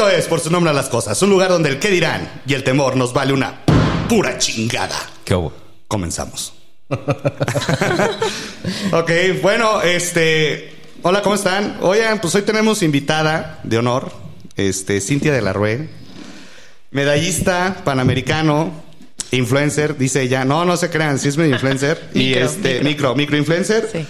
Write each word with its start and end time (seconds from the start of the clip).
Esto 0.00 0.16
es 0.16 0.28
Por 0.28 0.40
su 0.40 0.50
nombre 0.50 0.70
a 0.70 0.72
las 0.72 0.88
cosas, 0.88 1.20
un 1.20 1.28
lugar 1.28 1.50
donde 1.50 1.68
el 1.68 1.78
qué 1.78 1.90
dirán 1.90 2.40
y 2.46 2.54
el 2.54 2.64
temor 2.64 2.96
nos 2.96 3.12
vale 3.12 3.34
una 3.34 3.66
pura 4.08 4.38
chingada. 4.38 4.96
¿Qué 5.26 5.34
hubo? 5.34 5.52
Comenzamos. 5.88 6.54
ok, 8.92 9.10
bueno, 9.42 9.82
este. 9.82 10.74
Hola, 11.02 11.20
¿cómo 11.20 11.34
están? 11.34 11.76
Oigan, 11.82 12.18
pues 12.18 12.34
hoy 12.34 12.40
tenemos 12.40 12.82
invitada 12.82 13.60
de 13.62 13.76
honor, 13.76 14.10
este, 14.56 15.02
Cintia 15.02 15.34
de 15.34 15.42
la 15.42 15.52
Rue, 15.52 15.90
medallista 16.92 17.82
panamericano, 17.84 18.72
influencer, 19.32 19.98
dice 19.98 20.22
ella. 20.22 20.46
No, 20.46 20.64
no 20.64 20.78
se 20.78 20.88
crean, 20.88 21.18
sí 21.18 21.28
es 21.28 21.36
medio 21.36 21.52
influencer. 21.56 22.08
y 22.14 22.28
Micro, 22.28 22.46
este, 22.46 22.68
micro. 22.68 22.84
micro, 22.84 23.14
micro 23.16 23.36
influencer. 23.36 23.90
Sí. 23.92 24.06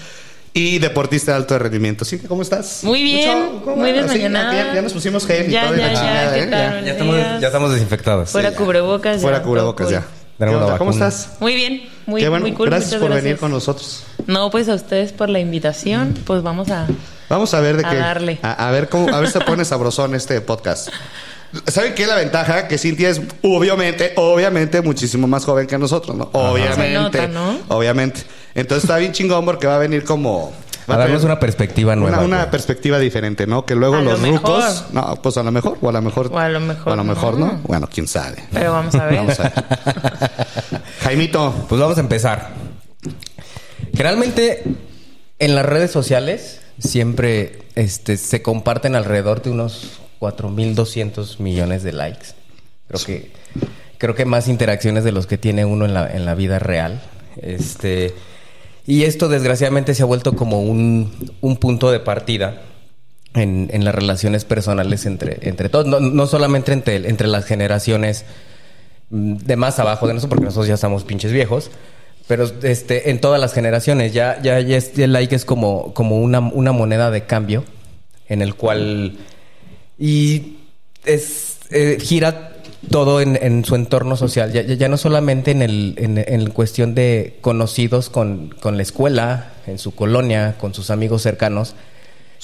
Y 0.53 0.79
deportista 0.80 1.32
de 1.32 1.37
alto 1.39 1.57
rendimiento. 1.59 2.05
Cintia, 2.05 2.29
¿cómo 2.29 2.43
estás? 2.43 2.83
Muy 2.83 3.02
bien, 3.05 3.38
Mucho- 3.38 3.65
¿cómo 3.65 3.77
muy? 3.77 3.91
Sí, 3.91 3.97
desmañanada. 3.98 4.52
ya, 4.52 4.74
ya 4.74 4.83
nos 4.83 4.93
pusimos 4.93 5.24
gel 5.27 5.48
y 5.48 5.52
Ya, 5.52 5.66
todo 5.66 5.74
y 5.74 5.79
la 5.79 5.93
ya, 5.93 6.33
¿qué 6.34 6.43
¿eh? 6.43 6.48
Ya. 6.51 6.80
Ya 6.80 6.93
estamos, 6.93 7.16
ya 7.41 7.47
estamos 7.47 7.73
desinfectados. 7.73 8.30
Fuera 8.30 8.51
ya. 8.51 8.57
cubrebocas. 8.57 9.23
Fuera 9.23 9.43
cubrebocas 9.43 9.91
ya. 9.91 10.01
cool. 10.01 10.09
¿Qué 10.38 10.45
Tenemos? 10.47 10.79
¿Cómo 10.79 10.91
estás? 10.91 11.30
Muy 11.38 11.55
bien, 11.55 11.83
muy, 12.07 12.21
Qué 12.23 12.29
bueno. 12.29 12.43
muy 12.47 12.52
cool. 12.55 12.69
gracias 12.71 12.93
muchas 13.01 13.07
por 13.09 13.23
venir 13.23 13.37
con 13.38 13.51
nosotros. 13.52 14.05
No, 14.27 14.51
pues 14.51 14.69
a 14.69 14.74
ustedes 14.74 15.12
por 15.12 15.29
la 15.29 15.38
invitación. 15.38 16.15
Pues 16.24 16.43
vamos 16.43 16.71
a. 16.71 16.87
Vamos 17.29 17.55
a 17.55 17.60
ver 17.60 17.77
de 17.77 17.87
A 17.87 17.91
qué. 17.91 17.96
darle. 17.96 18.38
A, 18.43 18.69
a 18.69 18.71
ver 18.73 18.88
cómo, 18.88 19.09
a 19.15 19.21
ver 19.21 19.29
si 19.29 19.35
se 19.35 19.41
pone 19.45 19.65
sabrosón 19.66 20.15
este 20.16 20.41
podcast. 20.41 20.88
¿Saben 21.66 21.95
qué 21.95 22.02
es 22.02 22.09
la 22.09 22.16
ventaja? 22.16 22.68
Que 22.68 22.78
Cintia 22.78 23.09
es 23.09 23.20
obviamente, 23.42 24.12
obviamente 24.16 24.82
muchísimo 24.82 25.27
más 25.27 25.45
joven 25.45 25.66
que 25.66 25.76
nosotros, 25.78 26.16
¿no? 26.16 26.30
Obviamente. 26.32 26.82
Se 26.82 26.92
nota, 26.95 27.26
¿no? 27.26 27.59
Obviamente. 27.68 28.23
Entonces 28.54 28.84
está 28.84 28.96
bien 28.98 29.12
chingón 29.12 29.45
porque 29.45 29.66
va 29.66 29.76
a 29.76 29.78
venir 29.78 30.04
como. 30.04 30.52
va 30.88 30.95
A 30.95 30.98
darnos 30.98 31.24
una 31.24 31.40
perspectiva 31.40 31.96
nueva. 31.96 32.18
Una, 32.18 32.26
una 32.26 32.50
perspectiva 32.50 32.98
diferente, 32.98 33.46
¿no? 33.46 33.66
Que 33.66 33.74
luego 33.74 33.96
A 33.96 34.00
lo 34.00 34.12
los 34.12 34.20
mejor. 34.20 34.38
rucos. 34.40 34.84
No, 34.92 35.16
pues 35.23 35.37
a 35.38 35.42
lo 35.42 35.51
mejor. 35.51 35.79
O 35.80 35.88
a 35.88 35.92
lo 35.92 36.02
mejor. 36.02 36.30
O 36.32 36.38
a 36.38 36.48
lo 36.48 36.60
mejor 36.60 36.88
O 36.88 36.92
a 36.92 36.96
lo 36.96 37.04
mejor, 37.04 37.38
¿no? 37.38 37.46
no. 37.46 37.60
Bueno, 37.64 37.88
quién 37.92 38.07
sabe. 38.07 38.45
Pero 38.52 38.73
vamos 38.73 38.95
a 38.95 39.07
ver. 39.07 39.16
Vamos 39.16 39.40
a 39.40 39.42
ver. 39.45 39.52
Jaimito. 41.02 41.52
Pues 41.68 41.80
vamos 41.80 41.96
a 41.96 42.01
empezar. 42.01 42.51
Generalmente 43.92 44.62
en 45.38 45.54
las 45.54 45.66
redes 45.66 45.90
sociales 45.90 46.60
siempre 46.79 47.62
este, 47.74 48.16
se 48.16 48.42
comparten 48.42 48.95
alrededor 48.95 49.42
de 49.42 49.51
unos 49.51 49.99
4.200 50.21 51.40
millones 51.40 51.82
de 51.82 51.93
likes. 51.93 52.29
Creo 52.88 53.04
que, 53.04 53.30
creo 53.99 54.15
que 54.15 54.24
más 54.24 54.49
interacciones 54.49 55.02
de 55.04 55.13
los 55.13 55.26
que 55.26 55.38
tiene 55.38 55.65
uno 55.65 55.85
en 55.87 55.95
la, 55.95 56.10
en 56.10 56.24
la 56.26 56.35
vida 56.35 56.59
real. 56.59 57.01
Este, 57.40 58.15
y 58.87 59.04
esto 59.04 59.29
desgraciadamente 59.29 59.95
se 59.95 60.02
ha 60.02 60.07
vuelto 60.07 60.37
como 60.37 60.60
un, 60.60 61.32
un 61.41 61.57
punto 61.57 61.91
de 61.91 62.01
partida 62.01 62.63
en, 63.35 63.71
en 63.73 63.85
las 63.85 63.95
relaciones 63.95 64.44
personales 64.44 65.06
entre, 65.06 65.38
entre 65.48 65.69
todos. 65.69 65.87
No, 65.87 66.00
no 66.00 66.26
solamente 66.26 66.72
entre, 66.72 66.97
entre 67.09 67.28
las 67.28 67.44
generaciones 67.44 68.25
mm, 69.10 69.37
de 69.37 69.56
más 69.56 69.78
abajo 69.78 70.06
de 70.06 70.15
nosotros, 70.15 70.31
porque 70.31 70.44
nosotros 70.44 70.69
ya 70.69 70.75
estamos 70.75 71.04
pinches 71.04 71.32
viejos. 71.32 71.71
Pero 72.26 72.48
este, 72.62 73.10
en 73.10 73.21
todas 73.21 73.41
las 73.41 73.53
generaciones, 73.53 74.12
ya, 74.12 74.41
ya, 74.43 74.60
ya 74.60 74.78
el 74.78 75.12
like 75.12 75.34
es 75.34 75.44
como, 75.44 75.94
como 75.94 76.21
una, 76.21 76.38
una 76.38 76.71
moneda 76.72 77.10
de 77.10 77.25
cambio 77.25 77.65
en 78.28 78.43
el 78.43 78.54
cual. 78.54 79.16
Y 80.00 80.56
es, 81.04 81.59
eh, 81.70 81.98
gira 82.00 82.54
todo 82.91 83.20
en, 83.20 83.38
en 83.41 83.65
su 83.65 83.75
entorno 83.75 84.16
social. 84.16 84.50
Ya, 84.53 84.62
ya- 84.62 84.88
no 84.88 84.97
solamente 84.97 85.50
en, 85.50 85.60
el, 85.62 85.94
en, 85.98 86.16
en 86.19 86.50
cuestión 86.50 86.94
de 86.94 87.37
conocidos 87.42 88.09
con, 88.09 88.48
con 88.60 88.76
la 88.78 88.82
escuela, 88.82 89.53
en 89.66 89.78
su 89.78 89.94
colonia, 89.94 90.56
con 90.59 90.72
sus 90.75 90.91
amigos 90.91 91.22
cercanos. 91.22 91.75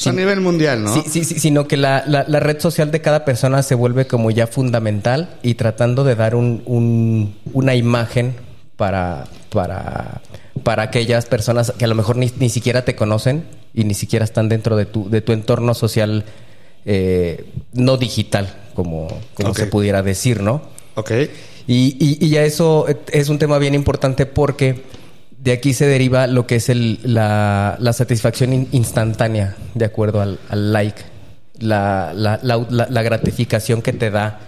A 0.04 0.12
nivel 0.12 0.42
mundial, 0.42 0.84
¿no? 0.84 0.92
Sí, 0.92 1.04
sí, 1.08 1.24
sí, 1.24 1.40
sino 1.40 1.66
que 1.66 1.78
la, 1.78 2.04
la- 2.06 2.26
la 2.28 2.38
red 2.38 2.60
social 2.60 2.90
de 2.90 3.00
cada 3.00 3.24
persona 3.24 3.62
se 3.62 3.74
vuelve 3.74 4.06
como 4.06 4.30
ya 4.30 4.46
fundamental 4.46 5.30
y 5.42 5.54
tratando 5.54 6.04
de 6.04 6.14
dar 6.14 6.34
un, 6.34 6.62
un- 6.66 7.34
una 7.54 7.74
imagen 7.74 8.34
para, 8.76 9.24
para, 9.48 10.20
para 10.62 10.82
aquellas 10.82 11.24
personas 11.24 11.72
que 11.78 11.86
a 11.86 11.88
lo 11.88 11.94
mejor 11.94 12.16
ni, 12.18 12.30
ni 12.38 12.50
siquiera 12.50 12.84
te 12.84 12.94
conocen 12.94 13.44
y 13.72 13.84
ni 13.84 13.94
siquiera 13.94 14.26
están 14.26 14.50
dentro 14.50 14.76
de 14.76 14.84
tu, 14.84 15.08
de 15.08 15.22
tu 15.22 15.32
entorno 15.32 15.72
social 15.72 16.26
eh, 16.86 17.44
no 17.74 17.96
digital, 17.98 18.48
como, 18.74 19.08
como 19.34 19.50
se 19.54 19.66
pudiera 19.66 20.02
decir, 20.02 20.40
¿no? 20.42 20.62
Ok. 20.94 21.10
Y, 21.66 21.96
y- 21.98 22.18
y 22.24 22.28
ya 22.30 22.44
eso 22.44 22.86
es 23.12 23.28
un 23.28 23.38
tema 23.38 23.58
bien 23.58 23.74
importante 23.74 24.24
porque 24.24 24.82
de 25.38 25.52
aquí 25.52 25.74
se 25.74 25.86
deriva 25.86 26.26
lo 26.28 26.46
que 26.46 26.56
es 26.56 26.68
el- 26.68 26.98
la, 27.02 27.76
la 27.80 27.92
satisfacción 27.92 28.52
in- 28.52 28.68
instantánea, 28.72 29.56
de 29.74 29.84
acuerdo 29.84 30.20
al, 30.20 30.38
al 30.48 30.72
like, 30.72 31.02
la, 31.58 32.12
la- 32.14 32.38
la- 32.42 32.66
la- 32.70 32.86
la 32.88 33.02
gratificación 33.02 33.82
que 33.82 33.92
te 33.92 34.10
da 34.10 34.40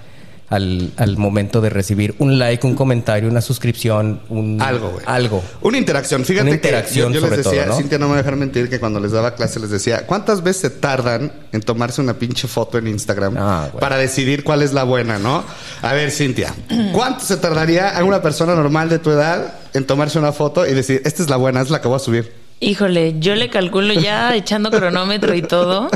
al, 0.51 0.93
al 0.97 1.17
momento 1.19 1.61
de 1.61 1.69
recibir 1.71 2.15
un 2.19 2.39
like, 2.39 2.67
un 2.67 2.75
comentario, 2.75 3.29
una 3.29 3.41
suscripción, 3.41 4.21
un 4.29 4.61
Algo, 4.63 4.91
güey. 4.91 5.05
Algo. 5.07 5.43
Una 5.61 5.79
interacción. 5.79 6.25
Fíjate 6.25 6.49
Una 6.49 6.83
que 6.83 6.95
yo, 6.95 7.11
yo 7.11 7.21
les 7.21 7.31
decía, 7.31 7.65
todo, 7.65 7.75
¿no? 7.75 7.77
Cintia 7.77 7.99
no 7.99 8.07
me 8.07 8.13
va 8.13 8.19
a 8.19 8.23
dejar 8.23 8.37
mentir 8.37 8.71
que 8.71 8.81
cuando 8.81 8.99
les 9.01 9.13
daba 9.13 9.35
clase 9.35 9.61
les 9.61 9.71
decía, 9.71 10.07
¿cuántas 10.07 10.43
veces 10.43 10.63
se 10.63 10.71
tardan 10.71 11.33
en 11.53 11.61
tomarse 11.61 12.01
una 12.01 12.15
pinche 12.15 12.49
foto 12.49 12.79
en 12.79 12.89
Instagram 12.89 13.37
Ah, 13.39 13.69
para 13.79 13.97
decidir 13.97 14.43
cuál 14.43 14.63
es 14.63 14.73
la 14.73 14.85
buena, 14.85 15.19
no? 15.19 15.45
A 15.83 15.93
ver, 15.93 16.11
Cintia, 16.11 16.55
¿cuánto 16.93 17.25
se 17.25 17.37
tardaría 17.37 17.91
a 17.97 18.05
una 18.05 18.23
persona 18.23 18.55
normal 18.55 18.89
de 18.89 18.99
tu 18.99 19.11
edad 19.11 19.55
en 19.75 19.85
tomarse 19.85 20.19
una 20.19 20.33
foto 20.33 20.67
y 20.67 20.73
decir, 20.75 21.03
esta 21.05 21.23
es 21.23 21.29
la 21.29 21.37
buena, 21.37 21.61
es 21.61 21.71
la 21.71 21.81
que 21.81 21.89
voy 21.89 21.97
a 21.97 22.01
subir? 22.01 22.48
Híjole, 22.61 23.21
yo 23.21 23.37
le 23.37 23.49
calculo 23.51 23.95
ya 23.95 24.35
echando 24.37 24.71
cronómetro 24.71 25.35
y 25.35 25.43
todo. 25.43 25.89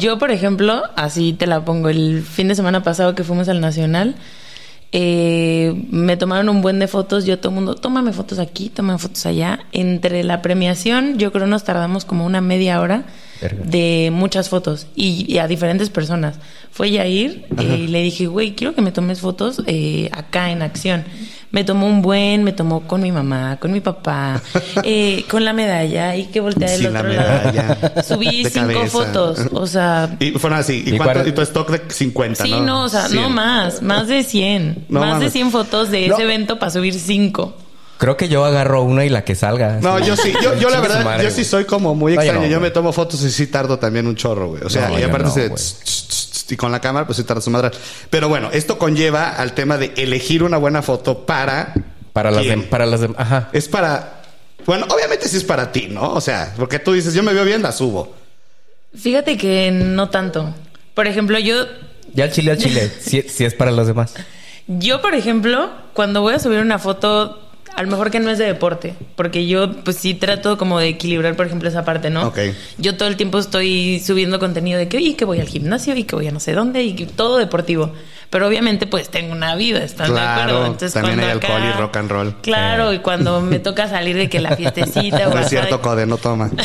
Yo, 0.00 0.18
por 0.18 0.30
ejemplo, 0.30 0.82
así 0.96 1.32
te 1.32 1.46
la 1.46 1.64
pongo. 1.64 1.88
El 1.88 2.22
fin 2.22 2.48
de 2.48 2.54
semana 2.54 2.82
pasado 2.82 3.14
que 3.14 3.24
fuimos 3.24 3.48
al 3.48 3.60
Nacional, 3.60 4.16
eh, 4.92 5.74
me 5.90 6.16
tomaron 6.16 6.48
un 6.48 6.62
buen 6.62 6.78
de 6.78 6.88
fotos. 6.88 7.26
Yo 7.26 7.38
todo 7.38 7.50
el 7.50 7.56
mundo, 7.56 7.74
tómame 7.74 8.12
fotos 8.12 8.38
aquí, 8.38 8.70
tómame 8.70 8.98
fotos 8.98 9.26
allá. 9.26 9.60
Entre 9.72 10.24
la 10.24 10.40
premiación, 10.40 11.18
yo 11.18 11.32
creo 11.32 11.46
nos 11.46 11.64
tardamos 11.64 12.04
como 12.04 12.24
una 12.24 12.40
media 12.40 12.80
hora 12.80 13.04
Verga. 13.40 13.62
de 13.64 14.10
muchas 14.12 14.48
fotos 14.48 14.86
y, 14.94 15.24
y 15.32 15.38
a 15.38 15.46
diferentes 15.48 15.90
personas. 15.90 16.36
Fue 16.70 16.90
Yair 16.90 17.46
eh, 17.58 17.78
y 17.84 17.86
le 17.88 18.02
dije, 18.02 18.26
güey, 18.26 18.54
quiero 18.54 18.74
que 18.74 18.82
me 18.82 18.92
tomes 18.92 19.20
fotos 19.20 19.62
eh, 19.66 20.08
acá 20.12 20.50
en 20.50 20.62
acción. 20.62 21.04
Me 21.52 21.64
tomó 21.64 21.86
un 21.86 22.02
buen, 22.02 22.44
me 22.44 22.52
tomó 22.52 22.82
con 22.86 23.00
mi 23.00 23.12
mamá, 23.12 23.56
con 23.60 23.72
mi 23.72 23.80
papá, 23.80 24.42
eh, 24.82 25.24
con 25.30 25.44
la 25.44 25.52
medalla 25.54 26.14
y 26.16 26.24
que 26.26 26.40
voltea 26.40 26.68
del 26.70 26.80
Sin 26.82 26.92
la 26.92 26.98
otro 27.00 27.12
medalla, 27.12 27.78
lado. 27.80 28.02
Subí 28.02 28.42
de 28.42 28.50
cinco 28.50 28.66
cabeza. 28.66 28.88
fotos, 28.90 29.38
o 29.52 29.66
sea, 29.66 30.16
Y 30.20 30.32
fueron 30.32 30.58
así, 30.58 30.82
¿y, 30.84 30.94
¿Y 30.94 30.96
cuánto? 30.98 31.14
cuál- 31.14 31.28
Y 31.28 31.32
tu 31.32 31.40
stock 31.42 31.70
de 31.70 31.82
50, 31.90 32.44
sí, 32.44 32.50
¿no? 32.50 32.60
no, 32.62 32.84
o 32.84 32.88
sea, 32.90 33.02
no 33.04 33.08
100. 33.08 33.32
más, 33.32 33.80
más 33.82 34.08
de 34.08 34.22
100. 34.24 34.86
No 34.90 35.00
más 35.00 35.08
de 35.10 35.14
mames. 35.14 35.32
100 35.32 35.50
fotos 35.52 35.90
de 35.90 36.08
No. 36.08 36.14
ese 36.14 36.24
evento 36.24 36.58
para 36.58 36.70
subir 36.72 36.92
cinco. 36.94 37.56
Creo 37.98 38.16
que 38.16 38.28
yo 38.28 38.44
agarro 38.44 38.82
una 38.82 39.04
y 39.04 39.08
la 39.08 39.24
que 39.24 39.34
salga. 39.34 39.78
No, 39.80 39.98
yo 39.98 40.16
sí, 40.16 40.32
yo, 40.42 40.54
yo 40.58 40.68
la 40.68 40.80
verdad, 40.80 41.02
madre, 41.04 41.24
yo 41.24 41.30
sí 41.30 41.44
soy 41.44 41.64
como 41.64 41.94
muy 41.94 42.14
No, 42.14 42.20
yo 42.20 42.24
extraño. 42.24 42.46
no, 42.46 42.50
yo 42.52 42.58
güey. 42.58 42.70
me 42.70 42.74
tomo 42.74 42.92
fotos 42.92 43.22
y 43.22 43.30
sí 43.30 43.46
tardo 43.46 43.78
también 43.78 44.06
un 44.06 44.16
chorro, 44.16 44.48
güey. 44.48 44.62
O 44.64 44.68
sea, 44.70 44.88
No, 44.88 44.98
y 44.98 45.02
aparte 45.02 45.28
no, 45.28 45.32
se- 45.34 45.48
güey. 45.48 45.54
tss, 45.56 45.78
tss, 45.82 46.30
tss, 46.30 46.52
y 46.52 46.56
con 46.56 46.70
la 46.70 46.80
cámara, 46.80 47.06
pues 47.06 47.16
sí 47.16 47.24
tarda 47.24 47.40
su 47.40 47.50
madre. 47.50 47.70
Pero 48.10 48.28
bueno, 48.28 48.50
esto 48.52 48.78
conlleva 48.78 49.30
al 49.30 49.52
tema 49.54 49.78
de 49.78 49.92
elegir 49.96 50.42
una 50.42 50.58
buena 50.58 50.82
foto 50.82 51.24
para. 51.24 51.72
Para 52.12 52.30
las 52.30 52.44
dem- 52.44 52.68
para 52.68 52.84
las 52.86 53.00
dem- 53.00 53.14
ajá. 53.16 53.48
Es 53.52 53.68
para. 53.68 54.22
Bueno, 54.66 54.86
obviamente 54.90 55.28
sí 55.28 55.36
es 55.38 55.44
para 55.44 55.72
ti, 55.72 55.88
¿no? 55.90 56.12
O 56.12 56.20
sea, 56.20 56.52
porque 56.56 56.78
tú 56.78 56.92
dices, 56.92 57.14
yo 57.14 57.22
me 57.22 57.32
veo 57.32 57.44
bien, 57.44 57.62
la 57.62 57.72
subo. 57.72 58.14
Fíjate 58.94 59.36
que 59.36 59.70
no 59.70 60.08
tanto. 60.10 60.52
Por 60.94 61.06
ejemplo, 61.06 61.38
yo 61.38 61.64
Ya 62.14 62.24
al 62.24 62.32
chile 62.32 62.52
al 62.52 62.58
chile, 62.58 62.90
si, 63.00 63.22
si 63.22 63.44
es 63.44 63.54
para 63.54 63.70
los 63.70 63.86
demás. 63.86 64.14
Yo, 64.68 65.00
por 65.00 65.14
ejemplo, 65.14 65.70
cuando 65.92 66.22
voy 66.22 66.34
a 66.34 66.40
subir 66.40 66.58
una 66.58 66.80
foto, 66.80 67.45
a 67.76 67.82
lo 67.82 67.90
mejor 67.90 68.10
que 68.10 68.20
no 68.20 68.30
es 68.30 68.38
de 68.38 68.46
deporte, 68.46 68.94
porque 69.16 69.46
yo 69.46 69.70
pues 69.84 69.96
sí 69.96 70.14
trato 70.14 70.56
como 70.56 70.80
de 70.80 70.88
equilibrar, 70.88 71.36
por 71.36 71.46
ejemplo, 71.46 71.68
esa 71.68 71.84
parte, 71.84 72.08
¿no? 72.08 72.28
Ok. 72.28 72.38
Yo 72.78 72.96
todo 72.96 73.08
el 73.08 73.16
tiempo 73.16 73.38
estoy 73.38 74.00
subiendo 74.00 74.38
contenido 74.38 74.78
de 74.78 74.88
que, 74.88 75.14
que 75.14 75.24
voy 75.26 75.40
al 75.40 75.46
gimnasio, 75.46 75.94
y 75.94 76.04
que 76.04 76.16
voy 76.16 76.26
a 76.26 76.32
no 76.32 76.40
sé 76.40 76.54
dónde, 76.54 76.82
y 76.82 76.94
que 76.94 77.04
todo 77.06 77.36
deportivo. 77.36 77.92
Pero 78.30 78.48
obviamente 78.48 78.86
pues 78.86 79.08
tengo 79.08 79.32
una 79.32 79.54
vida, 79.54 79.82
¿están 79.84 80.08
de 80.08 80.14
Claro, 80.14 80.40
acuerdo? 80.42 80.66
Entonces, 80.66 80.92
también 80.94 81.14
cuando 81.18 81.26
hay 81.26 81.32
alcohol 81.32 81.62
acá- 81.62 81.68
y 81.76 81.80
rock 81.80 81.96
and 81.96 82.10
roll. 82.10 82.34
Claro, 82.42 82.92
y 82.92 82.98
cuando 82.98 83.40
me 83.40 83.58
toca 83.60 83.88
salir 83.88 84.16
de 84.16 84.28
que 84.28 84.40
la 84.40 84.56
fiestecita 84.56 85.28
o 85.28 85.34
No 85.34 85.40
es 85.40 85.48
cierto, 85.48 85.76
de- 85.76 85.82
Code, 85.82 86.06
no 86.06 86.16
toma. 86.16 86.50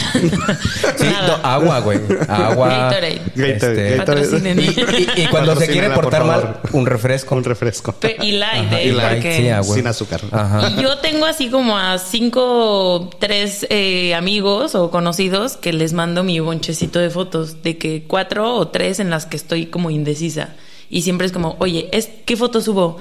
Sí, 0.97 1.05
Nada. 1.05 1.27
no, 1.41 1.47
agua, 1.47 1.79
güey. 1.79 1.99
Agua. 2.27 2.67
Gatorade. 2.69 3.21
Gatorade, 3.35 3.51
Este, 3.53 3.97
Gatorade. 3.97 5.11
Y, 5.17 5.27
cuando 5.27 5.55
se 5.55 5.67
quiere 5.67 5.89
Patrocínala, 5.89 5.95
por 5.95 6.03
portar 6.03 6.23
mal, 6.25 6.59
un 6.73 6.85
refresco. 6.85 7.35
Un 7.35 7.43
refresco. 7.43 7.93
Pe- 7.93 8.17
y 8.21 8.33
light, 8.33 8.67
Ajá, 8.67 8.79
¿eh? 8.81 8.87
y 8.87 8.91
light, 8.91 9.63
sí. 9.63 9.73
Sin 9.73 9.87
azúcar. 9.87 10.21
Ajá. 10.31 10.69
Y 10.69 10.81
yo 10.81 10.97
tengo 10.97 11.25
así 11.25 11.49
como 11.49 11.77
a 11.77 11.97
cinco, 11.99 13.09
tres 13.19 13.65
eh, 13.69 14.13
amigos 14.15 14.75
o 14.75 14.89
conocidos 14.91 15.57
que 15.57 15.73
les 15.73 15.93
mando 15.93 16.23
mi 16.23 16.39
bonchecito 16.39 16.99
de 16.99 17.09
fotos, 17.09 17.61
de 17.63 17.77
que 17.77 18.03
cuatro 18.07 18.55
o 18.55 18.67
tres 18.69 18.99
en 18.99 19.09
las 19.09 19.25
que 19.25 19.37
estoy 19.37 19.67
como 19.67 19.89
indecisa. 19.91 20.49
Y 20.91 21.01
siempre 21.01 21.25
es 21.25 21.31
como, 21.31 21.55
oye, 21.59 21.89
¿es, 21.91 22.09
¿qué 22.25 22.37
foto 22.37 22.61
subo? 22.61 22.99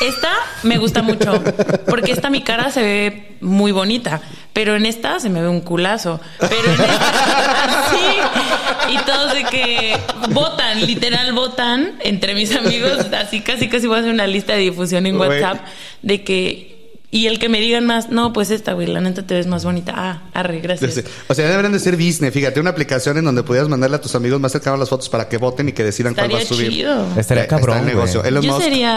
Esta 0.00 0.32
me 0.62 0.78
gusta 0.78 1.02
mucho, 1.02 1.40
porque 1.86 2.10
esta 2.10 2.30
mi 2.30 2.42
cara 2.42 2.70
se 2.70 2.82
ve 2.82 3.36
muy 3.40 3.70
bonita, 3.70 4.20
pero 4.52 4.74
en 4.74 4.86
esta 4.86 5.20
se 5.20 5.28
me 5.28 5.40
ve 5.40 5.48
un 5.48 5.60
culazo. 5.60 6.20
Pero 6.40 6.72
en 6.72 6.80
esta, 6.80 7.90
sí, 7.90 8.94
Y 8.94 8.98
todos 9.04 9.34
de 9.34 9.44
que 9.44 9.96
votan, 10.30 10.86
literal 10.86 11.32
votan 11.32 11.94
entre 12.00 12.34
mis 12.34 12.54
amigos. 12.56 13.06
Así 13.12 13.40
casi 13.40 13.68
casi 13.68 13.86
voy 13.86 13.96
a 13.96 14.00
hacer 14.00 14.12
una 14.12 14.26
lista 14.26 14.54
de 14.54 14.60
difusión 14.60 15.06
en. 15.06 15.16
WhatsApp 15.16 15.60
de 16.02 16.24
que. 16.24 16.77
Y 17.10 17.26
el 17.26 17.38
que 17.38 17.48
me 17.48 17.58
digan 17.58 17.86
más, 17.86 18.10
no, 18.10 18.34
pues 18.34 18.50
esta, 18.50 18.74
güey, 18.74 18.86
la 18.86 19.00
neta 19.00 19.26
te 19.26 19.32
ves 19.34 19.46
más 19.46 19.64
bonita. 19.64 19.94
Ah, 19.96 20.22
arre, 20.34 20.60
gracias. 20.60 21.02
O 21.26 21.34
sea, 21.34 21.48
deberían 21.48 21.72
de 21.72 21.78
ser 21.78 21.96
business. 21.96 22.34
Fíjate, 22.34 22.60
una 22.60 22.68
aplicación 22.70 23.16
en 23.16 23.24
donde 23.24 23.42
pudieras 23.42 23.68
mandarle 23.70 23.96
a 23.96 24.00
tus 24.00 24.14
amigos 24.14 24.38
más 24.40 24.52
cercanos 24.52 24.78
las 24.78 24.90
fotos 24.90 25.08
para 25.08 25.26
que 25.26 25.38
voten 25.38 25.70
y 25.70 25.72
que 25.72 25.84
decidan 25.84 26.14
cuál 26.14 26.32
va 26.34 26.38
a 26.38 26.42
Estaría 26.42 26.66
subir. 26.66 26.72
chido. 26.78 27.06
Estaría 27.16 27.44
Eh, 27.44 27.46
cabrón, 27.46 27.78
Está 27.78 27.88
el 27.90 27.96
negocio. 27.96 28.24
Elon 28.24 28.42
Yo 28.42 28.52
Musk, 28.52 28.64
sería 28.64 28.96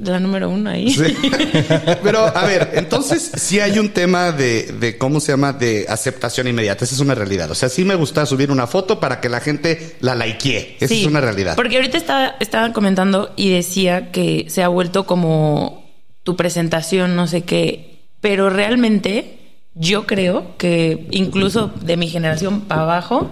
la 0.00 0.18
número 0.18 0.50
uno 0.50 0.70
ahí. 0.70 0.90
Sí. 0.90 1.02
Pero, 2.02 2.24
a 2.36 2.44
ver, 2.44 2.70
entonces 2.74 3.30
sí 3.36 3.60
hay 3.60 3.78
un 3.78 3.90
tema 3.90 4.32
de, 4.32 4.74
de, 4.80 4.98
¿cómo 4.98 5.20
se 5.20 5.30
llama? 5.32 5.52
De 5.52 5.86
aceptación 5.88 6.48
inmediata. 6.48 6.84
Esa 6.84 6.94
es 6.96 7.00
una 7.00 7.14
realidad. 7.14 7.50
O 7.50 7.54
sea, 7.54 7.68
sí 7.68 7.84
me 7.84 7.94
gusta 7.94 8.26
subir 8.26 8.50
una 8.50 8.66
foto 8.66 8.98
para 8.98 9.20
que 9.20 9.28
la 9.28 9.40
gente 9.40 9.96
la 10.00 10.14
likee. 10.14 10.76
Esa 10.80 10.88
Sí, 10.88 11.02
es 11.02 11.06
una 11.06 11.20
realidad. 11.20 11.54
Porque 11.56 11.76
ahorita 11.76 11.98
estaba, 11.98 12.34
estaba 12.40 12.72
comentando 12.72 13.32
y 13.36 13.50
decía 13.50 14.10
que 14.10 14.46
se 14.48 14.62
ha 14.62 14.68
vuelto 14.68 15.06
como 15.06 15.81
tu 16.22 16.36
presentación, 16.36 17.16
no 17.16 17.26
sé 17.26 17.42
qué. 17.42 17.98
Pero 18.20 18.50
realmente 18.50 19.38
yo 19.74 20.06
creo 20.06 20.56
que 20.58 21.06
incluso 21.10 21.72
de 21.80 21.96
mi 21.96 22.08
generación 22.08 22.62
para 22.62 22.82
abajo, 22.82 23.30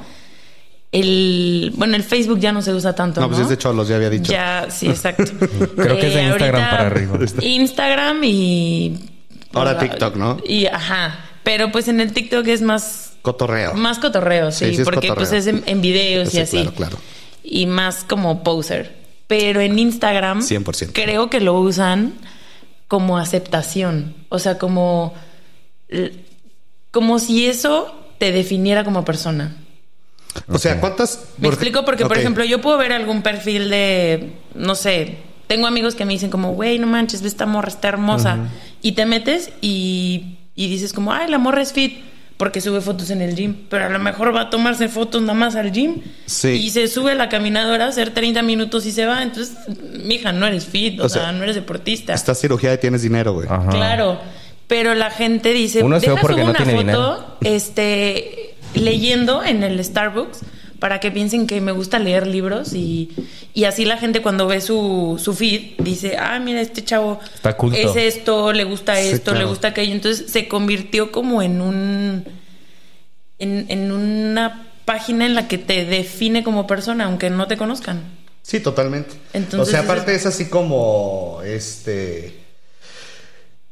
el 0.93 1.73
bueno, 1.77 1.95
el 1.97 2.03
Facebook 2.03 2.41
ya 2.41 2.53
no 2.53 2.63
se 2.63 2.73
usa 2.75 2.95
tanto. 2.95 3.21
No, 3.21 3.27
No, 3.27 3.33
pues 3.33 3.43
es 3.43 3.49
de 3.49 3.57
cholos, 3.59 3.89
ya 3.89 3.97
había 3.97 4.11
dicho. 4.11 4.33
Ya, 4.33 4.67
sí, 4.71 4.89
exacto. 4.89 5.25
Creo 5.77 5.99
que 5.99 6.09
es 6.09 6.15
de 6.15 6.23
Instagram 6.25 6.63
ahorita 6.63 6.71
para 6.71 6.87
arriba. 6.87 7.19
Instagram 7.43 8.25
y. 8.25 8.99
Ahora 9.53 9.79
TikTok, 9.79 10.17
¿no? 10.17 10.39
Y 10.47 10.67
ajá. 10.67 11.27
Pero 11.43 11.73
pues 11.73 11.89
en 11.89 12.01
el 12.01 12.13
TikTok 12.13 12.47
es 12.49 12.61
más 12.63 13.15
Cotorreo. 13.23 13.75
más 13.75 13.99
cotorreo, 13.99 14.51
sí, 14.53 14.75
Sí, 14.77 14.83
porque 14.85 15.09
cotorreo. 15.09 15.15
pues 15.17 15.33
es 15.33 15.47
en, 15.47 15.63
en 15.67 15.81
videos 15.81 16.29
Sí, 16.31 16.39
y 16.39 16.41
así. 16.41 16.57
claro, 16.59 16.73
claro. 16.75 16.99
Y 17.43 17.67
más 17.67 18.05
como 18.05 18.43
poser. 18.43 18.95
Pero 19.27 19.61
en 19.61 19.79
Instagram 19.79 20.41
100%. 20.43 20.91
creo 20.93 21.31
que 21.31 21.41
lo 21.41 21.55
usan 21.61 22.15
como 22.91 23.19
aceptación, 23.19 24.17
o 24.31 24.41
sea, 24.41 24.59
como 24.59 25.15
como 26.91 27.21
si 27.21 27.47
eso 27.47 27.95
te 28.19 28.33
definiera 28.33 28.83
como 28.83 29.05
persona. 29.05 29.57
O 30.49 30.59
sea, 30.59 30.81
¿cuántas? 30.81 31.27
Me 31.39 31.47
explico 31.47 31.85
porque, 31.85 32.05
por 32.05 32.19
ejemplo, 32.19 32.43
yo 32.43 32.61
puedo 32.61 32.77
ver 32.79 32.93
algún 32.93 33.23
perfil 33.23 33.71
de, 33.71 34.33
no 34.57 34.75
sé, 34.75 35.19
tengo 35.47 35.69
amigos 35.69 35.95
que 35.95 36.05
me 36.05 36.15
dicen 36.15 36.31
como, 36.31 36.55
güey, 36.55 36.81
no 36.81 36.89
manches, 36.89 37.23
ve 37.23 37.29
esta 37.29 37.47
morra, 37.47 37.69
está 37.69 37.87
hermosa. 37.87 38.39
Y 38.83 38.93
te 38.93 39.07
metes 39.07 39.53
y, 39.61 40.39
y 40.57 40.69
dices 40.69 40.93
como, 40.93 41.13
ay, 41.13 41.31
la 41.31 41.39
morra 41.39 41.63
es 41.63 41.73
fit 41.73 41.97
porque 42.41 42.63
sube 42.63 42.81
fotos 42.81 43.11
en 43.11 43.21
el 43.21 43.37
gym. 43.37 43.55
Pero 43.69 43.85
a 43.85 43.89
lo 43.91 43.99
mejor 43.99 44.35
va 44.35 44.41
a 44.41 44.51
tomarse 44.51 44.89
fotos 44.89 45.21
nada 45.21 45.35
más 45.35 45.57
al 45.57 45.73
gym. 45.73 45.97
Sí. 46.25 46.49
Y 46.49 46.71
se 46.71 46.89
sube 46.89 47.13
a 47.13 47.15
la 47.15 47.29
caminadora 47.29 47.85
a 47.85 47.89
hacer 47.89 48.15
30 48.15 48.41
minutos 48.41 48.87
y 48.87 48.93
se 48.93 49.05
va. 49.05 49.23
Entonces, 49.23 49.59
mija, 50.07 50.33
no 50.33 50.47
eres 50.47 50.65
fit, 50.65 50.99
o, 51.01 51.05
O 51.05 51.09
sea, 51.11 51.25
sea, 51.25 51.33
no 51.33 51.43
eres 51.43 51.57
deportista. 51.57 52.15
Estás 52.15 52.41
cirugía 52.41 52.73
y 52.73 52.79
tienes 52.79 53.03
dinero, 53.03 53.35
güey. 53.35 53.47
Ajá. 53.47 53.69
Claro, 53.69 54.19
pero 54.67 54.95
la 54.95 55.11
gente 55.11 55.53
dice, 55.53 55.83
Uno 55.83 56.01
deja 56.01 56.17
porque 56.17 56.43
no 56.43 56.49
una 56.49 56.57
tiene 56.57 56.73
foto, 56.73 56.83
dinero. 56.87 57.37
este, 57.43 58.55
leyendo 58.73 59.45
en 59.45 59.63
el 59.63 59.85
Starbucks 59.85 60.39
para 60.81 60.99
que 60.99 61.11
piensen 61.13 61.47
que 61.47 61.61
me 61.61 61.71
gusta 61.73 61.99
leer 62.01 62.27
libros 62.27 62.73
y, 62.75 63.11
y 63.55 63.65
así 63.65 63.85
la 63.85 63.97
gente 63.99 64.21
cuando 64.23 64.47
ve 64.49 64.61
su, 64.61 65.21
su 65.23 65.35
feed 65.35 65.75
dice, 65.79 66.17
ah, 66.19 66.39
mira, 66.41 66.61
este 66.61 66.83
chavo 66.83 67.21
Está 67.35 67.57
culto. 67.57 67.77
es 67.79 67.95
esto, 67.97 68.53
le 68.53 68.65
gusta 68.65 68.97
Sí, 68.97 69.09
esto, 69.09 69.35
le 69.35 69.45
gusta 69.45 69.69
aquello. 69.69 69.93
Entonces 69.93 70.31
se 70.33 70.49
convirtió 70.49 71.13
como 71.13 71.43
en 71.43 71.61
un, 71.61 72.25
en, 73.39 73.67
en 73.69 73.93
una 73.93 74.67
página 74.85 75.27
en 75.27 75.35
la 75.35 75.47
que 75.49 75.59
te 75.59 75.85
define 75.85 76.43
como 76.43 76.67
persona, 76.67 77.05
aunque 77.05 77.31
no 77.31 77.47
te 77.47 77.57
conozcan. 77.57 78.03
Sí, 78.43 78.59
totalmente. 78.61 79.15
Entonces, 79.35 79.69
o 79.69 79.71
sea, 79.71 79.81
aparte 79.81 80.15
es- 80.15 80.23
es 80.23 80.27
así 80.27 80.47
como 80.49 81.41
este. 81.45 82.40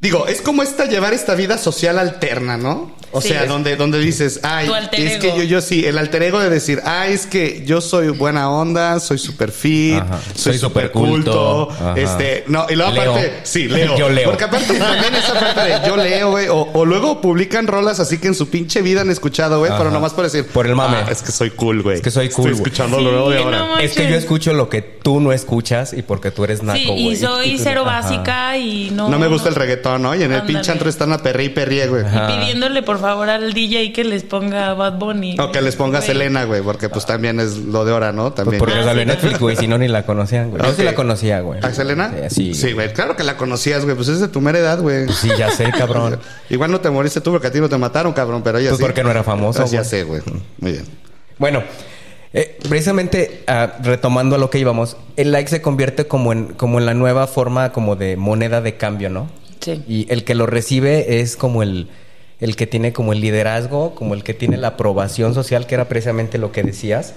Digo, 0.00 0.28
es 0.28 0.40
como 0.42 0.62
esta 0.62 0.84
llevar 0.84 1.12
esta 1.12 1.34
vida 1.34 1.58
social 1.58 1.98
alterna, 1.98 2.56
¿no? 2.56 2.96
O 3.10 3.20
Sí. 3.22 3.28
sea, 3.28 3.46
donde, 3.46 3.74
donde 3.74 3.98
dices, 3.98 4.38
ay, 4.44 4.70
es 4.92 5.16
que 5.16 5.28
yo, 5.36 5.42
yo 5.42 5.60
sí, 5.62 5.84
el 5.86 5.96
alter 5.98 6.22
ego 6.24 6.38
de 6.38 6.50
decir, 6.50 6.80
ay, 6.84 7.14
es 7.14 7.26
que 7.26 7.64
yo 7.66 7.80
soy 7.80 8.10
buena 8.10 8.48
onda, 8.50 9.00
soy 9.00 9.16
super 9.18 9.50
fit, 9.50 9.94
Ajá. 9.96 10.20
soy 10.36 10.52
Soy 10.52 10.58
super 10.58 10.92
culto, 10.92 11.68
este, 11.96 12.44
no, 12.48 12.66
y 12.68 12.76
luego 12.76 12.92
Leo. 12.92 13.10
aparte, 13.12 13.40
sí, 13.44 13.66
leo. 13.68 13.96
Yo 13.98 14.08
leo. 14.10 14.28
Porque 14.28 14.44
aparte 14.44 14.78
también 14.78 15.14
esa 15.16 15.32
parte 15.40 15.60
de 15.62 15.88
yo 15.88 15.96
leo, 15.96 16.30
güey, 16.32 16.48
o, 16.48 16.68
o 16.74 16.84
luego 16.84 17.20
publican 17.22 17.66
rolas 17.66 17.98
así 17.98 18.18
que 18.18 18.28
en 18.28 18.34
su 18.34 18.50
pinche 18.50 18.82
vida 18.82 19.00
han 19.00 19.10
escuchado, 19.10 19.58
güey, 19.58 19.72
pero 19.76 19.90
nomás 19.90 20.12
por 20.12 20.24
decir, 20.24 20.46
Por 20.46 20.66
el 20.66 20.76
mame. 20.76 20.98
"Ah, 20.98 21.08
es 21.10 21.22
que 21.22 21.32
soy 21.32 21.50
cool, 21.50 21.82
güey. 21.82 21.96
Es 21.96 22.02
que 22.02 22.10
soy 22.10 22.28
cool, 22.28 22.50
Estoy 22.50 22.52
güey". 22.52 22.62
escuchando 22.62 22.98
Sí, 22.98 23.04
lo 23.04 23.10
nuevo 23.10 23.30
de 23.30 23.38
ahora. 23.38 23.58
no 23.60 23.78
Es 23.78 23.94
que 23.94 24.08
yo 24.08 24.14
escucho 24.16 24.52
lo 24.52 24.68
que 24.68 24.82
tú 24.82 25.18
no 25.18 25.32
escuchas 25.32 25.92
y 25.94 26.02
porque 26.02 26.30
tú 26.30 26.44
eres 26.44 26.62
naco, 26.62 26.78
Sí, 26.78 26.84
güey. 26.86 27.08
y 27.08 27.16
soy 27.16 27.56
tú- 27.56 27.62
cero 27.64 27.84
ajá. 27.86 28.02
básica 28.02 28.56
y 28.58 28.90
no... 28.90 29.08
No 29.08 29.18
me 29.18 29.26
gusta 29.28 29.48
el 29.48 29.54
reggaetón, 29.54 29.87
¿no? 29.96 30.12
Y 30.14 30.18
en 30.24 30.32
el 30.32 30.40
Ándale. 30.40 30.52
pinche 30.52 30.72
antro 30.72 30.88
están 30.90 31.12
a 31.12 31.18
perre 31.18 31.44
y 31.44 31.48
perrie, 31.50 31.86
güey. 31.86 32.04
Ajá. 32.04 32.26
pidiéndole 32.26 32.82
por 32.82 32.98
favor 33.00 33.30
al 33.30 33.54
DJ 33.54 33.92
que 33.92 34.02
les 34.04 34.24
ponga 34.24 34.74
Bad 34.74 34.98
Bunny. 34.98 35.36
O 35.38 35.50
que 35.52 35.62
les 35.62 35.76
ponga 35.76 35.98
Güey. 36.00 36.08
Selena, 36.08 36.44
güey, 36.44 36.60
porque 36.62 36.88
pues 36.88 37.06
también 37.06 37.38
es 37.40 37.56
lo 37.58 37.84
de 37.84 37.92
ahora, 37.92 38.12
¿no? 38.12 38.24
Pues 38.24 38.34
También. 38.34 38.58
porque 38.58 38.74
Ah, 38.74 38.82
salió 38.84 39.02
en 39.02 39.08
Netflix, 39.08 39.38
güey. 39.38 39.56
Si 39.56 39.68
no, 39.68 39.78
ni 39.78 39.86
la 39.88 40.04
conocían, 40.04 40.50
güey. 40.50 40.62
Yo 40.62 40.72
sí 40.74 40.82
la 40.82 40.94
conocía, 40.94 41.40
güey. 41.40 41.60
¿A 41.62 41.72
Selena? 41.72 42.12
Sí, 42.28 42.52
Sí, 42.54 42.72
güey. 42.72 42.92
Claro 42.92 43.14
que 43.16 43.22
la 43.22 43.36
conocías, 43.36 43.84
güey. 43.84 43.94
Pues 43.96 44.08
es 44.08 44.18
de 44.20 44.26
tu 44.28 44.40
mera 44.40 44.58
edad, 44.58 44.80
güey. 44.80 45.08
Sí, 45.10 45.30
ya 45.38 45.50
sé, 45.52 45.70
cabrón. 45.78 46.18
Igual 46.50 46.72
no 46.72 46.80
te 46.80 46.90
moriste 46.90 47.20
tú 47.20 47.30
porque 47.30 47.46
a 47.46 47.52
ti 47.52 47.60
no 47.60 47.68
te 47.68 47.78
mataron, 47.78 48.12
cabrón, 48.12 48.42
pero 48.42 48.58
ella 48.58 48.70
Pues 48.70 48.78
sí. 48.78 48.82
porque 48.84 49.04
no 49.04 49.10
era 49.10 49.22
famoso, 49.22 49.62
Ah, 49.62 49.66
ya 49.66 49.84
sé, 49.84 50.02
güey. 50.02 50.20
Muy 50.60 50.72
bien. 50.72 50.84
Bueno, 51.38 51.62
eh, 52.32 52.58
precisamente 52.68 53.42
ah, 53.46 53.74
retomando 53.82 54.34
a 54.34 54.38
lo 54.38 54.50
que 54.50 54.58
íbamos, 54.58 54.96
el 55.16 55.32
like 55.32 55.48
se 55.48 55.62
convierte 55.62 56.06
como 56.06 56.32
en, 56.32 56.48
como 56.48 56.78
en 56.78 56.84
la 56.86 56.92
nueva 56.94 57.26
forma 57.26 57.70
como 57.72 57.96
de 57.96 58.16
moneda 58.16 58.60
de 58.60 58.76
cambio, 58.76 59.08
¿no? 59.08 59.30
Sí. 59.76 59.84
Y 59.88 60.12
el 60.12 60.24
que 60.24 60.34
lo 60.34 60.46
recibe 60.46 61.20
es 61.20 61.36
como 61.36 61.62
el, 61.62 61.88
el 62.40 62.56
que 62.56 62.66
tiene 62.66 62.92
como 62.92 63.12
el 63.12 63.20
liderazgo, 63.20 63.94
como 63.94 64.14
el 64.14 64.22
que 64.22 64.34
tiene 64.34 64.56
la 64.56 64.68
aprobación 64.68 65.34
social, 65.34 65.66
que 65.66 65.74
era 65.74 65.88
precisamente 65.88 66.38
lo 66.38 66.52
que 66.52 66.62
decías. 66.62 67.14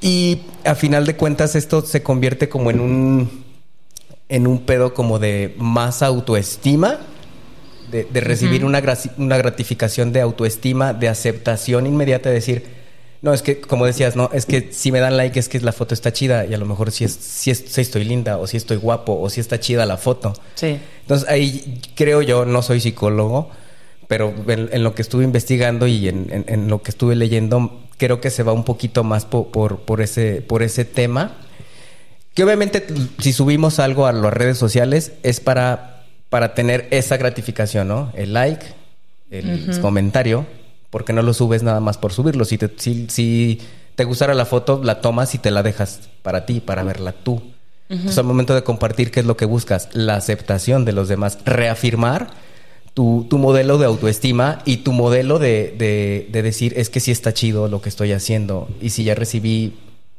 Y 0.00 0.42
a 0.64 0.74
final 0.74 1.06
de 1.06 1.16
cuentas 1.16 1.54
esto 1.54 1.82
se 1.82 2.02
convierte 2.02 2.48
como 2.48 2.70
en 2.70 2.80
un, 2.80 3.44
en 4.28 4.46
un 4.46 4.60
pedo 4.60 4.94
como 4.94 5.18
de 5.18 5.54
más 5.58 6.02
autoestima, 6.02 6.98
de, 7.90 8.04
de 8.04 8.20
recibir 8.20 8.64
una, 8.64 8.82
una 9.16 9.36
gratificación 9.36 10.12
de 10.12 10.20
autoestima, 10.20 10.92
de 10.92 11.08
aceptación 11.08 11.86
inmediata, 11.86 12.28
de 12.28 12.34
decir, 12.34 12.64
no, 13.22 13.32
es 13.32 13.42
que, 13.42 13.60
como 13.60 13.86
decías, 13.86 14.14
no, 14.16 14.30
es 14.32 14.46
que 14.46 14.68
si 14.72 14.92
me 14.92 15.00
dan 15.00 15.16
like 15.16 15.38
es 15.38 15.48
que 15.48 15.58
la 15.60 15.72
foto 15.72 15.94
está 15.94 16.12
chida 16.12 16.44
y 16.46 16.54
a 16.54 16.58
lo 16.58 16.66
mejor 16.66 16.90
si, 16.92 17.04
es, 17.04 17.12
si, 17.12 17.50
es- 17.50 17.64
si 17.68 17.80
estoy 17.80 18.04
linda 18.04 18.36
o 18.38 18.46
si 18.46 18.56
estoy 18.56 18.76
guapo 18.76 19.18
o 19.20 19.28
si 19.30 19.40
está 19.40 19.58
chida 19.58 19.86
la 19.86 19.96
foto. 19.96 20.34
Sí. 20.54 20.78
Entonces 21.02 21.28
ahí 21.28 21.80
creo 21.94 22.22
yo, 22.22 22.44
no 22.44 22.62
soy 22.62 22.80
psicólogo, 22.80 23.50
pero 24.08 24.32
en, 24.48 24.68
en 24.72 24.82
lo 24.84 24.94
que 24.94 25.02
estuve 25.02 25.24
investigando 25.24 25.86
y 25.86 26.08
en, 26.08 26.28
en- 26.30 26.44
en 26.46 26.68
lo 26.68 26.82
que 26.82 26.90
estuve 26.90 27.16
leyendo, 27.16 27.80
creo 27.98 28.20
que 28.20 28.30
se 28.30 28.42
va 28.42 28.52
un 28.52 28.64
poquito 28.64 29.02
más 29.04 29.24
po- 29.24 29.48
por, 29.50 29.80
por, 29.80 30.00
ese, 30.02 30.42
por 30.42 30.62
ese 30.62 30.84
tema. 30.84 31.38
Que 32.34 32.44
obviamente 32.44 32.86
si 33.18 33.32
subimos 33.32 33.78
algo 33.78 34.06
a 34.06 34.12
las 34.12 34.32
redes 34.32 34.58
sociales 34.58 35.12
es 35.22 35.40
para, 35.40 36.04
para 36.28 36.54
tener 36.54 36.86
esa 36.90 37.16
gratificación, 37.16 37.88
¿no? 37.88 38.12
El 38.14 38.34
like, 38.34 38.66
el 39.30 39.78
comentario, 39.80 40.44
porque 40.96 41.12
no 41.12 41.20
lo 41.20 41.34
subes 41.34 41.62
nada 41.62 41.78
más 41.80 41.98
por 41.98 42.10
subirlo. 42.14 42.46
Si 42.46 42.56
te, 42.56 42.70
si, 42.78 43.04
si 43.10 43.60
te 43.96 44.04
gustara 44.04 44.32
la 44.32 44.46
foto, 44.46 44.80
la 44.82 45.02
tomas 45.02 45.34
y 45.34 45.38
te 45.38 45.50
la 45.50 45.62
dejas 45.62 46.00
para 46.22 46.46
ti, 46.46 46.60
para 46.60 46.84
verla 46.84 47.12
tú. 47.12 47.42
Entonces, 47.90 48.16
al 48.16 48.24
momento 48.24 48.54
de 48.54 48.62
compartir, 48.64 49.10
¿qué 49.10 49.20
es 49.20 49.26
lo 49.26 49.36
que 49.36 49.44
buscas? 49.44 49.90
La 49.92 50.14
aceptación 50.16 50.86
de 50.86 50.92
los 50.92 51.08
demás, 51.08 51.36
reafirmar 51.44 52.30
tu, 52.94 53.26
tu 53.28 53.36
modelo 53.36 53.76
de 53.76 53.84
autoestima 53.84 54.62
y 54.64 54.78
tu 54.78 54.92
modelo 54.92 55.38
de, 55.38 55.74
de- 55.76 56.28
de 56.32 56.42
decir, 56.42 56.72
es 56.78 56.88
que 56.88 57.00
sí 57.00 57.10
está 57.10 57.34
chido 57.34 57.68
lo 57.68 57.82
que 57.82 57.90
estoy 57.90 58.12
haciendo. 58.12 58.66
Y 58.80 58.88
si 58.88 59.04
ya 59.04 59.14
recibí 59.14 59.74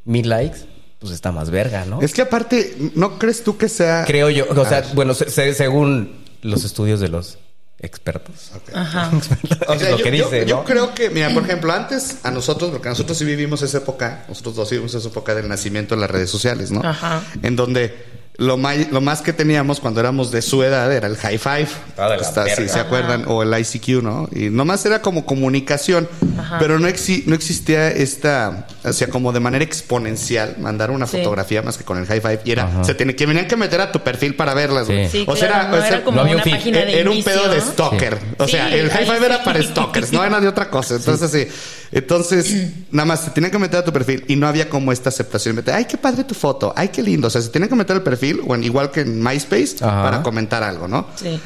mil 0.05 0.29
likes, 0.29 0.59
pues 0.99 1.11
está 1.11 1.31
más 1.31 1.49
verga, 1.49 1.85
¿no? 1.85 1.99
Es 2.03 2.13
que 2.13 2.21
aparte, 2.21 2.75
¿no 2.93 3.17
crees 3.17 3.43
tú 3.43 3.57
que 3.57 3.67
sea. 3.67 4.03
Creo 4.05 4.29
yo, 4.29 4.45
o 4.47 4.63
sea, 4.63 4.83
Ah, 4.85 4.91
bueno, 4.93 5.15
se- 5.15 5.31
se- 5.31 5.55
según 5.55 6.17
los 6.43 6.63
estudios 6.65 6.99
de 6.99 7.07
los 7.07 7.39
expertos. 7.79 8.51
Ajá. 8.73 9.11
O 9.67 9.73
Es 9.73 9.79
sea, 9.81 9.91
lo 9.91 9.97
yo, 9.97 10.03
que 10.03 10.17
yo- 10.17 10.25
dice, 10.25 10.45
yo 10.45 10.57
¿no? 10.57 10.63
creo 10.65 10.93
que, 10.95 11.09
mira, 11.09 11.29
por 11.33 11.43
ejemplo, 11.43 11.71
antes 11.73 12.17
a 12.23 12.31
nosotros, 12.31 12.71
porque 12.71 12.89
nosotros 12.89 13.17
sí 13.17 13.25
vivimos 13.25 13.61
esa 13.61 13.79
época, 13.79 14.25
nosotros 14.27 14.55
dos 14.55 14.69
vivimos 14.69 14.93
esa 14.95 15.07
época 15.07 15.35
del 15.35 15.47
nacimiento 15.47 15.95
de 15.95 16.01
las 16.01 16.09
redes 16.09 16.29
sociales, 16.29 16.71
¿no? 16.71 16.81
Ajá. 16.87 17.21
En 17.43 17.55
donde 17.55 17.95
lo, 18.37 18.55
may- 18.57 18.87
lo 18.91 19.01
más 19.01 19.21
que 19.21 19.33
teníamos 19.33 19.79
cuando 19.79 19.99
éramos 19.99 20.29
de 20.31 20.41
su 20.43 20.61
edad 20.63 20.91
era 20.93 21.07
el 21.07 21.17
high 21.17 21.37
five. 21.39 21.67
Ah, 21.97 22.15
Está- 22.19 22.45
si 22.55 22.69
se 22.69 22.79
acuerdan, 22.79 23.23
o 23.27 23.41
el 23.41 23.51
ICQ, 23.59 24.03
¿no? 24.03 24.29
Y 24.31 24.49
nomás 24.51 24.85
era 24.85 25.01
como 25.01 25.25
comunicación, 25.25 26.07
Ajá. 26.37 26.59
pero 26.59 26.77
no, 26.77 26.87
exi- 26.87 27.23
no 27.25 27.33
existía 27.33 27.87
esta, 27.89 28.67
o 28.83 28.93
sea, 28.93 29.07
como 29.09 29.31
de 29.33 29.39
manera 29.39 29.63
exponencial, 29.63 30.55
mandar 30.59 30.91
una 30.91 31.07
Sí. 31.07 31.17
fotografía 31.17 31.61
más 31.63 31.77
que 31.77 31.83
con 31.83 31.97
el 31.97 32.05
high 32.05 32.21
five. 32.21 32.41
Y 32.45 32.51
era, 32.51 32.65
Ajá. 32.65 32.83
se 32.83 32.93
tiene, 32.93 33.15
que 33.15 33.25
venían 33.25 33.47
que 33.47 33.55
meter 33.57 33.81
a 33.81 33.91
tu 33.91 34.01
perfil 34.03 34.35
para 34.35 34.53
verlas, 34.53 34.85
güey. 34.87 35.05
Sí. 35.09 35.19
Sí, 35.19 35.25
o 35.27 35.35
sea, 35.35 35.47
claro, 35.47 35.63
era, 35.63 35.71
no 35.71 35.77
o 35.77 35.79
sea, 35.79 35.87
era 35.87 36.03
como 36.03 36.15
no 36.17 36.21
había 36.21 36.35
una 36.35 36.43
página 36.43 36.79
de 36.79 36.99
era 36.99 37.09
un 37.09 37.23
pedo 37.23 37.49
de 37.49 37.59
stalker. 37.61 38.17
O 38.37 38.47
sea, 38.47 38.67
Sí, 38.69 38.75
el 38.75 38.89
high 38.91 39.05
five 39.05 39.25
era 39.25 39.43
para 39.43 39.61
stalkers, 39.63 40.11
no 40.13 40.23
era 40.23 40.39
de 40.39 40.47
otra 40.47 40.69
cosa. 40.69 40.95
Entonces, 40.95 41.31
sí. 41.31 41.47
Entonces, 41.91 42.67
nada 42.91 43.05
más 43.05 43.23
se 43.23 43.31
tenían 43.31 43.51
que 43.51 43.57
meter 43.59 43.79
a 43.79 43.83
tu 43.85 43.93
perfil 43.93 44.23
y 44.27 44.35
no 44.35 44.47
había 44.47 44.69
como 44.69 44.91
esta 44.91 45.09
aceptación. 45.09 45.55
Meter, 45.55 45.73
ay, 45.73 45.85
qué 45.85 45.97
padre 45.97 46.23
tu 46.23 46.33
foto, 46.35 46.73
ay, 46.75 46.89
qué 46.89 47.01
lindo. 47.01 47.27
O 47.27 47.29
sea, 47.29 47.41
se 47.41 47.49
tenían 47.49 47.69
que 47.69 47.75
meter 47.75 47.95
al 47.95 48.03
perfil, 48.03 48.41
igual 48.61 48.91
que 48.91 49.01
en 49.01 49.21
MySpace, 49.23 49.77
Ajá. 49.81 50.03
para 50.03 50.23
comentar 50.23 50.63
algo, 50.63 50.87
¿no? 50.87 51.07
Sí. 51.15 51.39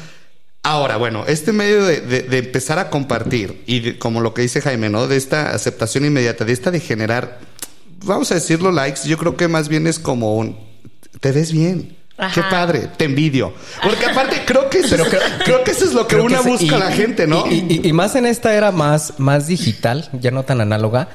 Ahora, 0.64 0.96
bueno, 0.96 1.24
este 1.26 1.52
medio 1.52 1.84
de, 1.84 2.00
de- 2.00 2.22
de 2.22 2.38
empezar 2.38 2.78
a 2.78 2.88
compartir 2.88 3.62
y 3.66 3.80
de- 3.80 3.98
como 3.98 4.20
lo 4.20 4.32
que 4.34 4.42
dice 4.42 4.60
Jaime, 4.60 4.88
¿no? 4.90 5.08
De 5.08 5.16
esta 5.16 5.50
aceptación 5.54 6.04
inmediata, 6.04 6.44
de 6.44 6.52
esta 6.52 6.70
de 6.70 6.78
generar, 6.80 7.40
vamos 8.04 8.30
a 8.30 8.34
decirlo, 8.36 8.70
likes, 8.70 9.00
yo 9.08 9.18
creo 9.18 9.36
que 9.36 9.48
más 9.48 9.68
bien 9.68 9.86
es 9.88 9.98
como 9.98 10.36
un, 10.36 10.56
te 11.20 11.32
ves 11.32 11.52
bien. 11.52 11.96
Ajá. 12.18 12.34
Qué 12.34 12.42
padre, 12.50 12.88
te 12.96 13.04
envidio. 13.06 13.52
Porque 13.82 14.06
aparte 14.06 14.42
creo 14.44 14.68
que 14.70 14.78
eso, 14.80 14.96
creo- 14.96 15.20
creo 15.44 15.64
que 15.64 15.70
eso 15.72 15.84
es 15.84 15.92
lo 15.94 16.06
que 16.06 16.16
Creo 16.16 16.26
una 16.26 16.40
busca 16.42 16.64
y- 16.64 16.68
la 16.70 16.92
gente, 16.92 17.26
¿no? 17.26 17.46
Y, 17.46 17.64
y- 17.82 17.88
y 17.88 17.92
más 17.92 18.14
en 18.16 18.26
esta 18.26 18.54
era 18.54 18.70
más, 18.70 19.14
más 19.18 19.46
digital, 19.46 20.08
ya 20.12 20.30
no 20.30 20.42
tan 20.44 20.60
análoga. 20.60 21.08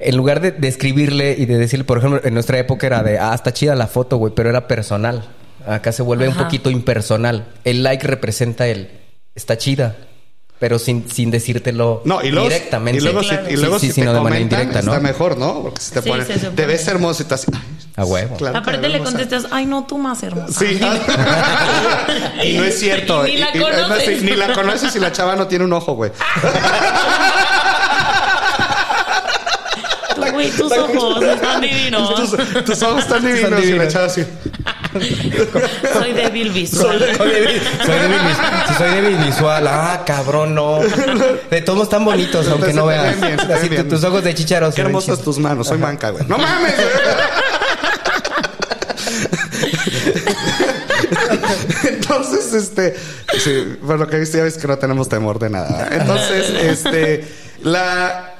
En 0.00 0.16
lugar 0.16 0.40
de, 0.40 0.52
de 0.52 0.68
escribirle 0.68 1.34
y 1.38 1.46
de 1.46 1.56
decirle, 1.58 1.84
por 1.84 1.98
ejemplo, 1.98 2.20
en 2.22 2.32
nuestra 2.34 2.58
época 2.58 2.86
era 2.86 3.02
de, 3.02 3.18
ah, 3.18 3.34
está 3.34 3.52
chida 3.52 3.74
la 3.74 3.86
foto, 3.88 4.16
güey, 4.16 4.32
pero 4.34 4.48
era 4.50 4.68
personal. 4.68 5.24
Acá 5.66 5.90
se 5.92 6.02
vuelve 6.02 6.28
un 6.28 6.34
poquito 6.36 6.70
impersonal. 6.70 7.46
El 7.64 7.82
like 7.82 8.06
representa 8.06 8.66
el, 8.68 8.90
está 9.34 9.58
chida, 9.58 9.96
pero 10.58 10.78
sin, 10.78 11.08
sin 11.10 11.30
decírtelo 11.30 12.02
No, 12.04 12.20
y 12.22 12.30
luego, 12.30 12.48
directamente. 12.48 12.98
y 12.98 13.04
luego, 13.04 13.20
Sí, 13.22 13.28
si, 13.28 13.34
claro. 13.36 13.50
y 13.50 13.56
luego 13.56 13.78
Sí, 13.78 13.86
si 13.86 13.92
sí, 13.92 14.00
te 14.00 14.06
no 14.06 14.12
de 14.14 14.20
manera 14.20 14.36
comentan, 14.40 14.60
indirecta, 14.62 14.82
¿no? 14.86 14.92
está 14.94 15.02
mejor, 15.06 15.36
¿no? 15.38 15.62
Porque 15.62 15.80
si 15.80 15.92
te 15.92 16.02
Sí, 16.02 16.08
ponen, 16.08 16.26
se 16.26 16.34
supone. 16.34 16.56
te 16.56 16.66
ves 16.66 16.88
hermoso 16.88 17.20
y 17.20 17.24
estás 17.24 17.42
así, 17.42 17.52
"Ay, 17.54 17.60
A 17.96 18.04
huevo. 18.04 18.36
claro 18.36 18.58
Aparte 18.58 18.80
le 18.82 18.88
ves 18.88 18.94
hermosa". 18.96 19.16
contestas, 19.18 19.46
ay 19.52 19.66
no, 19.66 19.84
tú 19.86 19.98
más 19.98 20.22
hermosa. 20.22 20.58
Sí. 20.58 20.80
y 22.44 22.52
no 22.56 22.64
es 22.64 22.78
cierto. 22.78 23.26
Y 23.26 23.32
ni 23.32 23.36
la 23.38 23.46
además, 23.48 23.98
ni 24.22 24.30
la 24.36 24.52
conoces 24.52 24.94
y 24.96 24.98
la 24.98 25.12
chava 25.12 25.36
no 25.36 25.46
tiene 25.46 25.64
un 25.64 25.72
ojo, 25.72 25.94
güey. 25.94 26.10
Tú, 30.14 30.22
güey, 30.32 30.50
tus 30.50 30.72
ojos 30.76 31.22
están 31.22 31.60
divinos. 31.60 32.14
Tus, 32.14 32.64
tus 32.64 32.82
ojos 32.82 33.04
están 33.04 33.24
divinos, 33.24 33.48
y 33.50 33.52
la 33.54 33.60
divinos. 33.60 33.92
chava 33.92 34.06
así. 34.06 34.24
Soy 35.92 36.12
débil 36.12 36.50
visual. 36.52 36.98
Soy 37.16 37.30
débil, 37.30 37.60
soy 37.84 37.98
débil 37.98 38.18
vis- 38.18 38.68
si 38.68 38.74
soy 38.74 38.90
débil 38.94 39.16
visual. 39.18 39.66
Ah, 39.68 40.02
cabrón, 40.06 40.54
no. 40.54 40.80
De 41.50 41.60
todos 41.62 41.82
están 41.84 42.04
bonitos, 42.04 42.48
aunque 42.48 42.72
no 42.72 42.86
veas. 42.86 43.20
bien, 43.20 43.38
Así 43.52 43.68
bien. 43.68 43.82
tu- 43.88 43.96
tus 43.96 44.04
ojos 44.04 44.24
de 44.24 44.34
chicharos. 44.34 44.74
Qué 44.74 44.80
hermosas 44.82 45.20
tus 45.20 45.38
manos, 45.38 45.66
soy 45.68 45.78
manca, 45.78 46.10
güey. 46.10 46.24
¡No 46.26 46.38
mames! 46.38 46.74
Entonces, 51.84 52.52
este, 52.54 52.96
sí, 53.38 53.76
por 53.86 53.98
lo 53.98 54.06
que 54.08 54.18
viste, 54.18 54.38
ya 54.38 54.44
ves 54.44 54.58
que 54.58 54.66
no 54.68 54.78
tenemos 54.78 55.08
temor 55.08 55.38
de 55.38 55.50
nada. 55.50 55.88
Entonces, 55.92 56.50
este, 56.50 57.26
la, 57.62 58.34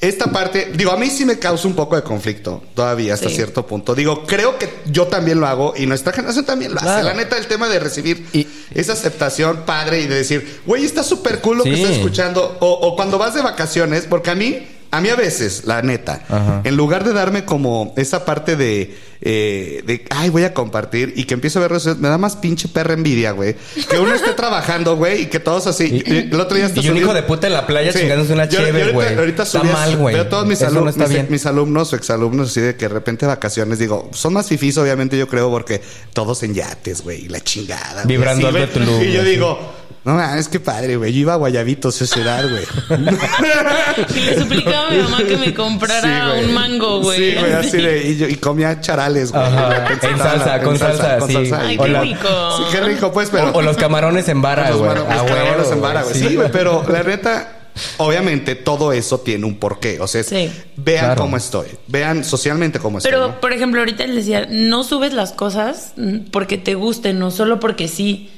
esta 0.00 0.26
parte, 0.26 0.72
digo, 0.74 0.90
a 0.92 0.96
mí 0.96 1.08
sí 1.08 1.24
me 1.24 1.38
causa 1.38 1.66
un 1.68 1.74
poco 1.74 1.96
de 1.96 2.02
conflicto 2.02 2.62
todavía 2.74 3.14
hasta 3.14 3.28
Sí. 3.28 3.36
cierto 3.36 3.66
punto. 3.66 3.94
Digo, 3.94 4.24
creo 4.26 4.58
que 4.58 4.68
yo 4.86 5.06
también 5.06 5.40
lo 5.40 5.46
hago 5.46 5.74
y 5.76 5.86
nuestra 5.86 6.12
generación 6.12 6.44
también 6.44 6.74
lo 6.74 6.80
hace. 6.80 7.02
La 7.02 7.14
neta, 7.14 7.38
el 7.38 7.46
tema 7.46 7.68
de 7.68 7.78
recibir 7.78 8.26
Y- 8.32 8.46
esa 8.74 8.92
aceptación 8.92 9.62
padre 9.64 10.00
y 10.00 10.06
de 10.06 10.16
decir, 10.16 10.60
güey, 10.66 10.84
está 10.84 11.02
súper 11.02 11.40
cool 11.40 11.58
lo 11.58 11.64
que 11.64 11.74
estás 11.74 11.92
escuchando. 11.96 12.56
O, 12.60 12.70
o 12.70 12.96
cuando 12.96 13.18
vas 13.18 13.34
de 13.34 13.42
vacaciones, 13.42 14.04
porque 14.08 14.30
a 14.30 14.34
mí, 14.34 14.66
a 14.92 15.00
mí 15.00 15.08
a 15.08 15.16
veces, 15.16 15.64
la 15.64 15.82
neta, 15.82 16.22
Ajá. 16.28 16.60
en 16.64 16.76
lugar 16.76 17.02
de 17.02 17.12
darme 17.12 17.44
como 17.44 17.92
esa 17.96 18.24
parte 18.24 18.54
de, 18.56 18.94
eh, 19.22 19.82
de, 19.86 20.04
ay, 20.10 20.30
voy 20.30 20.44
a 20.44 20.52
compartir 20.52 21.12
y 21.16 21.24
que 21.24 21.34
empiezo 21.34 21.58
a 21.58 21.62
ver 21.62 21.70
redes 21.72 21.96
me 21.98 22.08
da 22.08 22.18
más 22.18 22.36
pinche 22.36 22.68
perra 22.68 22.92
envidia, 22.94 23.30
güey. 23.32 23.56
Que 23.88 23.98
uno 23.98 24.14
esté 24.14 24.32
trabajando, 24.34 24.96
güey, 24.96 25.22
y 25.22 25.26
que 25.26 25.40
todos 25.40 25.66
así. 25.66 26.02
Y, 26.06 26.16
el 26.32 26.38
otro 26.40 26.56
día 26.56 26.66
hasta 26.66 26.80
y 26.80 26.88
un 26.90 26.96
hijo 26.98 27.14
de 27.14 27.22
puta 27.22 27.46
en 27.46 27.54
la 27.54 27.66
playa 27.66 27.92
Sí. 27.92 28.00
chingándose 28.00 28.32
una 28.34 28.48
chévere, 28.48 28.70
ahorita- 28.82 28.92
güey. 28.92 29.18
Ahorita 29.18 29.42
Está 29.44 29.62
mal, 29.64 29.96
güey. 29.96 30.14
Veo 30.14 30.26
todos 30.28 30.46
mis, 30.46 30.60
alumnos, 30.62 30.84
no 30.84 30.90
está 30.90 31.04
mis, 31.04 31.12
bien. 31.14 31.26
mis 31.30 31.46
alumnos 31.46 31.92
o 31.92 31.96
exalumnos, 31.96 32.50
así 32.50 32.60
de 32.60 32.76
que 32.76 32.86
de 32.88 32.94
repente 32.94 33.24
vacaciones, 33.26 33.78
digo, 33.78 34.10
son 34.12 34.34
más 34.34 34.46
fifís, 34.48 34.76
obviamente, 34.78 35.16
yo 35.16 35.26
creo, 35.28 35.50
porque 35.50 35.80
todos 36.12 36.42
en 36.42 36.54
yates, 36.54 37.02
güey, 37.02 37.24
y 37.24 37.28
la 37.28 37.40
chingada. 37.40 38.02
güey, 38.04 38.16
Vibrando 38.16 38.50
güey. 38.50 38.66
Tulum, 38.70 39.02
Y 39.02 39.12
yo 39.12 39.20
así. 39.22 39.30
digo, 39.30 39.58
no 40.04 40.14
mames, 40.14 40.48
qué 40.48 40.58
padre, 40.60 40.96
güey. 40.96 41.12
Yo 41.12 41.20
iba 41.20 41.34
a 41.34 41.36
Guayabitos 41.36 42.00
a 42.00 42.04
esa 42.04 42.20
edad, 42.20 42.44
güey. 42.50 42.64
Y 44.16 44.20
le 44.20 44.38
suplicaba 44.38 44.88
a 44.88 44.90
mi 44.90 44.98
mamá 45.02 45.18
que 45.18 45.36
me 45.36 45.54
comprara 45.54 46.34
un 46.44 46.52
mango, 46.54 47.00
güey. 47.00 47.32
Sí, 47.32 47.36
güey, 47.38 47.52
así 47.52 47.76
de. 47.78 48.08
Y, 48.08 48.16
yo, 48.16 48.28
y 48.28 48.34
comía 48.36 48.80
charales, 48.80 49.32
güey. 49.32 49.44
En 49.44 50.18
salsa, 50.18 50.60
con 50.62 50.78
salsa, 50.78 51.20
sí. 51.26 51.36
Ay, 51.54 51.74
y- 51.74 51.78
qué 51.78 52.00
rico. 52.00 52.56
Sí, 52.56 52.62
qué 52.72 52.80
rico, 52.80 53.12
pues, 53.12 53.28
pero. 53.30 53.50
O, 53.50 53.58
o 53.58 53.62
los 53.62 53.76
camarones 53.76 54.28
en 54.28 54.42
vara, 54.42 54.70
güey. 54.72 54.90
Ah, 54.90 54.94
los 54.94 55.04
güey, 55.22 55.34
camarones 55.34 55.70
en 55.70 55.80
vara, 55.80 56.02
güey. 56.02 56.14
Sí, 56.14 56.34
güey, 56.34 56.46
Sí. 56.48 56.52
pero 56.52 56.84
la 56.88 57.02
neta. 57.02 57.58
Obviamente 57.96 58.54
todo 58.54 58.92
eso 58.92 59.20
tiene 59.20 59.46
un 59.46 59.56
porqué, 59.58 59.98
o 59.98 60.06
sea, 60.06 60.22
Sí. 60.22 60.52
vean 60.76 61.06
Claro. 61.06 61.22
cómo 61.22 61.38
estoy, 61.38 61.68
vean 61.88 62.22
socialmente 62.22 62.78
cómo 62.78 62.98
estoy. 62.98 63.10
Pero, 63.10 63.28
¿no? 63.28 63.40
por 63.40 63.54
ejemplo, 63.54 63.80
ahorita 63.80 64.06
les 64.06 64.16
decía, 64.16 64.46
no 64.50 64.84
subes 64.84 65.14
las 65.14 65.32
cosas 65.32 65.92
mm, 65.96 66.30
porque 66.30 66.58
te 66.58 66.74
gusten, 66.74 67.18
no 67.18 67.30
solo 67.30 67.60
porque 67.60 67.88
sí. 67.88 68.30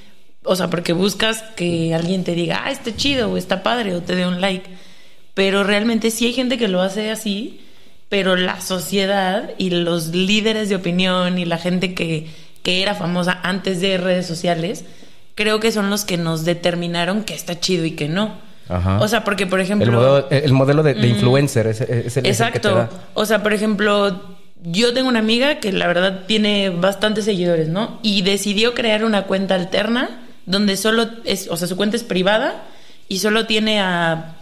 O 0.45 0.57
sea, 0.57 0.69
porque 0.69 0.93
buscas 0.93 1.43
que 1.57 1.95
alguien 1.95 2.23
te 2.23 2.35
diga, 2.35 2.63
ah, 2.65 2.71
está 2.71 2.95
chido 2.95 3.33
o 3.33 3.37
está 3.37 3.63
padre 3.63 3.95
o 3.95 4.03
te 4.03 4.15
dé 4.15 4.27
un 4.27 4.41
like. 4.41 4.69
Pero 5.35 5.65
realmente 5.65 6.11
sí 6.11 6.27
hay 6.27 6.33
gente 6.33 6.59
que 6.59 6.69
lo 6.69 6.81
hace 6.81 7.11
así, 7.11 7.61
pero 8.09 8.37
la 8.37 8.61
sociedad 8.61 9.51
y 9.59 9.71
los 9.71 10.09
líderes 10.09 10.69
de 10.69 10.77
opinión 10.77 11.39
y 11.39 11.45
la 11.45 11.59
gente 11.59 11.95
que, 11.95 12.29
que 12.63 12.83
era 12.83 12.95
famosa 12.95 13.41
antes 13.43 13.81
de 13.81 13.97
redes 13.99 14.27
sociales, 14.27 14.85
creo 15.35 15.61
que 15.61 15.73
son 15.73 15.91
los 15.91 16.05
que 16.05 16.17
nos 16.17 16.45
determinaron 16.45 17.25
que 17.25 17.35
está 17.35 17.59
chido 17.59 17.85
y 17.85 17.93
que 17.93 18.09
no. 18.09 18.35
Ajá. 18.69 19.01
O 19.01 19.09
sea, 19.09 19.25
porque, 19.25 19.47
por 19.47 19.61
ejemplo... 19.61 19.87
El 19.87 19.93
modelo, 19.93 20.31
el 20.31 20.53
modelo 20.53 20.83
de, 20.83 20.95
de 20.95 21.09
influencer 21.09 21.67
es, 21.67 21.81
es 21.81 21.89
el, 21.91 21.99
es 21.99 22.17
el 22.17 22.23
que 22.53 22.61
te 22.61 22.69
Exacto. 22.69 22.75
da. 22.75 22.91
O 23.15 23.27
sea, 23.27 23.43
por 23.43 23.53
ejemplo, 23.53 24.37
yo 24.63 24.95
tengo 24.95 25.09
una 25.09 25.19
amiga 25.19 25.59
que 25.59 25.73
la 25.73 25.87
verdad 25.87 26.23
tiene 26.27 26.71
bastantes 26.71 27.25
seguidores, 27.25 27.69
¿no? 27.69 27.99
Y 28.03 28.23
decidió 28.23 28.75
crear 28.75 29.05
una 29.05 29.25
cuenta 29.25 29.55
alterna 29.55 30.24
donde 30.47 30.77
solo 30.77 31.09
es, 31.25 31.49
o 31.51 31.57
sea, 31.57 31.69
su 31.69 31.77
cuenta 31.77 31.97
es 31.97 32.03
privada 32.05 32.65
y 33.09 33.19
solo 33.19 33.47
tiene 33.47 33.81
a 33.81 34.37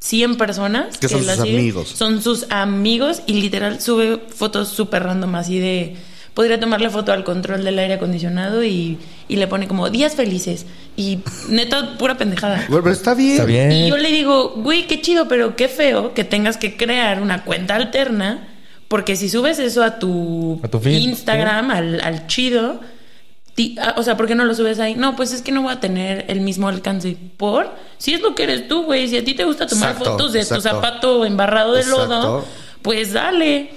100 0.00 0.36
personas 0.36 0.96
Que 0.98 1.08
son 1.08 1.26
la 1.26 1.34
sus 1.34 1.44
siguen. 1.44 1.60
amigos. 1.60 1.88
Son 1.88 2.22
sus 2.22 2.46
amigos 2.50 3.22
y 3.26 3.34
literal 3.34 3.80
sube 3.80 4.20
fotos 4.34 4.68
súper 4.68 5.02
random 5.04 5.34
así 5.34 5.58
de... 5.58 5.96
Podría 6.34 6.60
tomarle 6.60 6.88
foto 6.88 7.10
al 7.12 7.24
control 7.24 7.64
del 7.64 7.76
aire 7.80 7.94
acondicionado 7.94 8.62
y, 8.62 8.96
y 9.26 9.34
le 9.36 9.48
pone 9.48 9.66
como 9.66 9.90
días 9.90 10.14
felices. 10.14 10.66
Y 10.96 11.18
neta, 11.48 11.98
pura 11.98 12.16
pendejada. 12.16 12.64
Güey, 12.68 12.80
pero 12.80 12.94
está 12.94 13.14
bien. 13.14 13.32
Está 13.32 13.44
bien. 13.44 13.72
Y 13.72 13.88
yo 13.88 13.96
le 13.96 14.12
digo, 14.12 14.50
güey, 14.50 14.86
qué 14.86 15.00
chido, 15.00 15.26
pero 15.26 15.56
qué 15.56 15.66
feo 15.66 16.14
que 16.14 16.22
tengas 16.22 16.56
que 16.56 16.76
crear 16.76 17.20
una 17.20 17.42
cuenta 17.42 17.74
alterna, 17.74 18.46
porque 18.86 19.16
si 19.16 19.28
subes 19.28 19.58
eso 19.58 19.82
a 19.82 19.98
tu, 19.98 20.60
A 20.62 20.68
tu 20.68 20.78
feed, 20.78 20.98
Instagram, 21.08 21.72
al, 21.72 22.00
al 22.02 22.28
chido, 22.28 22.80
o 23.96 24.02
sea, 24.02 24.16
¿por 24.16 24.26
qué 24.26 24.34
no 24.34 24.44
lo 24.44 24.54
subes 24.54 24.78
ahí? 24.78 24.94
No, 24.94 25.16
pues 25.16 25.32
es 25.32 25.42
que 25.42 25.52
no 25.52 25.62
voy 25.62 25.72
a 25.72 25.80
tener 25.80 26.26
el 26.28 26.40
mismo 26.40 26.68
alcance. 26.68 27.16
¿Por? 27.36 27.74
Si 27.96 28.14
es 28.14 28.20
lo 28.20 28.34
que 28.34 28.44
eres 28.44 28.68
tú, 28.68 28.84
güey, 28.84 29.08
si 29.08 29.16
a 29.16 29.24
ti 29.24 29.34
te 29.34 29.44
gusta 29.44 29.66
tomar 29.66 29.90
Exacto, 29.90 30.12
fotos 30.12 30.32
de 30.32 30.44
tu 30.44 30.60
zapato 30.60 31.24
embarrado 31.24 31.74
de 31.74 31.84
lodo, 31.84 32.44
pues 32.82 33.12
dale. 33.12 33.70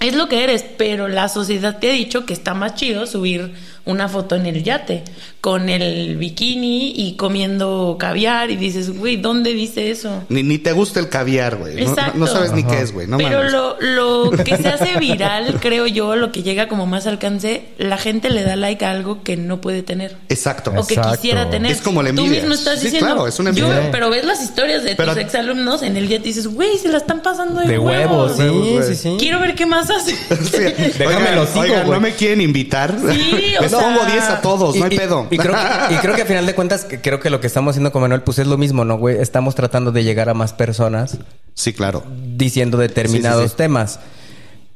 Es 0.00 0.14
lo 0.14 0.28
que 0.28 0.44
eres, 0.44 0.64
pero 0.76 1.08
la 1.08 1.28
sociedad 1.28 1.78
te 1.78 1.90
ha 1.90 1.92
dicho 1.94 2.26
que 2.26 2.34
está 2.34 2.52
más 2.52 2.74
chido 2.74 3.06
subir 3.06 3.54
una 3.86 4.08
foto 4.08 4.34
en 4.34 4.46
el 4.46 4.62
yate 4.64 5.04
con 5.40 5.68
el 5.68 6.16
bikini 6.16 6.92
y 6.96 7.16
comiendo 7.16 7.96
caviar 7.98 8.50
y 8.50 8.56
dices, 8.56 8.96
güey, 8.96 9.16
¿dónde 9.18 9.52
dice 9.52 9.90
eso? 9.90 10.24
Ni, 10.30 10.42
ni 10.42 10.56
te 10.58 10.72
gusta 10.72 11.00
el 11.00 11.10
caviar, 11.10 11.56
güey. 11.56 11.74
No- 11.74 11.80
No, 11.84 11.90
Exacto. 11.90 12.18
no 12.18 12.26
sabes 12.26 12.52
ni 12.52 12.64
qué 12.64 12.80
es, 12.80 12.92
güey. 12.92 13.06
No 13.06 13.18
Pero 13.18 13.42
lo, 13.50 13.76
lo 13.80 14.30
que 14.30 14.56
se 14.56 14.68
hace 14.68 14.96
viral, 14.98 15.58
creo 15.60 15.86
yo, 15.86 16.16
lo 16.16 16.32
que 16.32 16.42
llega 16.42 16.66
como 16.66 16.86
más 16.86 17.06
alcance, 17.06 17.64
la 17.76 17.98
gente 17.98 18.30
le 18.30 18.42
da 18.42 18.56
like 18.56 18.82
a 18.86 18.90
algo 18.90 19.22
que 19.22 19.36
no 19.36 19.60
puede 19.60 19.82
tener. 19.82 20.16
Exacto. 20.30 20.72
O 20.74 20.86
que 20.86 20.94
Exacto. 20.94 21.16
quisiera 21.16 21.50
tener. 21.50 21.70
Es 21.72 21.82
como 21.82 22.02
la 22.02 22.10
Tú 22.12 22.22
envidia. 22.22 22.40
mismo 22.40 22.54
estás 22.54 22.78
Sí, 22.78 22.86
diciendo. 22.86 23.06
claro, 23.14 23.26
es 23.28 23.38
una 23.38 23.50
yo- 23.52 23.66
envidia. 23.70 23.90
pero 23.92 24.08
ves 24.08 24.24
las 24.24 24.42
historias 24.42 24.82
de 24.82 24.96
Pero- 24.96 25.12
tus 25.12 25.20
exalumnos 25.22 25.82
en 25.82 25.98
el 25.98 26.08
día 26.08 26.16
y 26.16 26.20
dices, 26.20 26.46
güey, 26.46 26.78
se 26.78 26.88
la 26.88 26.96
están 26.98 27.20
pasando 27.20 27.60
de, 27.60 27.68
De 27.68 27.78
huevos, 27.78 28.32
sí, 28.36 28.42
Huevos, 28.44 28.68
güey. 28.68 28.82
sí, 28.88 28.94
sí. 28.96 29.16
Quiero 29.18 29.40
ver 29.40 29.54
qué 29.54 29.66
más 29.66 29.90
hace. 29.90 30.14
Sí. 30.44 30.58
Déjame 30.98 31.16
Oigan, 31.16 31.36
lo 31.36 31.46
sigo, 31.46 31.60
oigan, 31.60 31.86
güey. 31.86 31.92
¿no 31.98 32.00
me 32.00 32.12
quieren 32.14 32.40
invitar? 32.40 32.94
Sí, 33.12 33.54
o 33.60 33.68
Pongo 33.80 34.04
10 34.04 34.24
a 34.24 34.40
todos, 34.40 34.76
no 34.76 34.84
hay 34.84 34.94
Y- 34.94 34.96
pedo. 34.96 35.26
Y, 35.30 35.38
creo, 35.38 35.52
que- 35.54 35.94
y 35.94 35.96
creo 35.98 36.14
que 36.16 36.22
a 36.22 36.26
final 36.26 36.46
de 36.46 36.54
cuentas, 36.54 36.84
que- 36.84 37.00
creo 37.00 37.20
que 37.20 37.30
lo 37.30 37.40
que 37.40 37.46
estamos 37.46 37.72
haciendo 37.72 37.92
con 37.92 38.02
Manuel, 38.02 38.22
pues 38.22 38.38
es 38.38 38.46
lo 38.46 38.56
mismo, 38.58 38.84
¿no, 38.84 38.96
güey? 38.98 39.18
Estamos 39.20 39.54
tratando 39.54 39.92
de 39.92 40.04
llegar 40.04 40.28
a 40.28 40.34
más 40.34 40.52
personas 40.52 41.18
sí, 41.54 41.72
claro. 41.72 42.02
diciendo 42.36 42.78
determinados 42.78 43.42
Sí, 43.42 43.48
sí, 43.48 43.50
sí. 43.52 43.56
temas. 43.56 44.00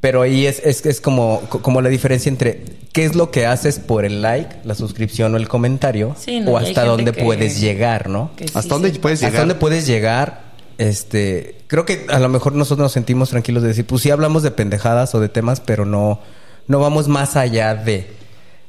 Pero 0.00 0.22
ahí 0.22 0.46
es, 0.46 0.60
es, 0.64 0.86
es 0.86 1.00
como, 1.00 1.40
como 1.50 1.80
la 1.82 1.88
diferencia 1.88 2.28
entre 2.30 2.62
qué 2.92 3.04
es 3.04 3.16
lo 3.16 3.32
que 3.32 3.46
haces 3.46 3.80
por 3.80 4.04
el 4.04 4.22
like, 4.22 4.56
la 4.62 4.76
suscripción 4.76 5.34
o 5.34 5.36
el 5.36 5.48
comentario, 5.48 6.14
Sí, 6.16 6.38
no, 6.38 6.52
o 6.52 6.56
hasta 6.56 6.84
dónde 6.84 7.10
que- 7.12 7.24
puedes 7.24 7.60
llegar, 7.60 8.08
¿no? 8.08 8.30
sí 8.38 8.44
¿Hasta 8.54 8.74
dónde 8.74 8.90
puedes 8.92 9.18
¿Hasta 9.18 9.26
llegar? 9.30 9.40
dónde 9.42 9.54
puedes 9.56 9.86
llegar? 9.88 10.42
Este, 10.78 11.56
creo 11.66 11.84
que 11.84 12.06
a 12.08 12.20
lo 12.20 12.28
mejor 12.28 12.52
nosotros 12.52 12.84
nos 12.84 12.92
sentimos 12.92 13.30
tranquilos 13.30 13.62
de 13.64 13.70
decir, 13.70 13.84
pues 13.86 14.02
sí 14.02 14.10
hablamos 14.10 14.44
de 14.44 14.52
pendejadas 14.52 15.12
o 15.16 15.20
de 15.20 15.28
temas, 15.28 15.58
pero 15.58 15.84
no, 15.84 16.20
no 16.68 16.78
vamos 16.78 17.08
más 17.08 17.34
allá 17.34 17.74
de, 17.74 18.08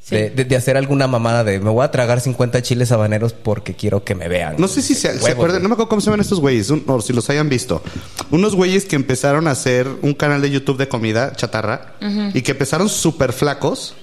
Sí. 0.02 0.16
de, 0.16 0.30
de- 0.32 0.46
de 0.46 0.56
hacer 0.56 0.76
alguna 0.78 1.08
mamada 1.08 1.44
de 1.44 1.60
me 1.60 1.70
voy 1.70 1.84
a 1.84 1.92
tragar 1.92 2.20
50 2.20 2.62
chiles 2.64 2.92
habaneros 2.92 3.34
porque 3.34 3.76
quiero 3.76 4.04
que 4.04 4.16
me 4.16 4.28
vean. 4.28 4.56
No 4.58 4.68
sé 4.68 4.82
si 4.82 4.96
se, 4.96 5.10
acuerdan, 5.10 5.62
no 5.62 5.70
me 5.70 5.74
acuerdo 5.74 5.90
cómo 5.90 6.02
se 6.02 6.06
llaman 6.08 6.22
estos 6.22 6.40
güeyes, 6.40 6.70
un- 6.72 6.84
o 6.88 7.00
si 7.02 7.14
los 7.14 7.30
hayan 7.30 7.48
visto. 7.50 7.84
Unos 8.32 8.56
güeyes 8.56 8.86
que 8.86 8.96
empezaron 8.96 9.48
a 9.48 9.52
hacer 9.52 9.88
un 10.02 10.14
canal 10.14 10.42
de 10.42 10.50
YouTube 10.50 10.78
de 10.78 10.88
comida 10.88 11.34
chatarra 11.36 11.94
y 12.34 12.42
que 12.42 12.52
empezaron 12.54 12.90
súper 12.90 13.34
flacos 13.34 13.96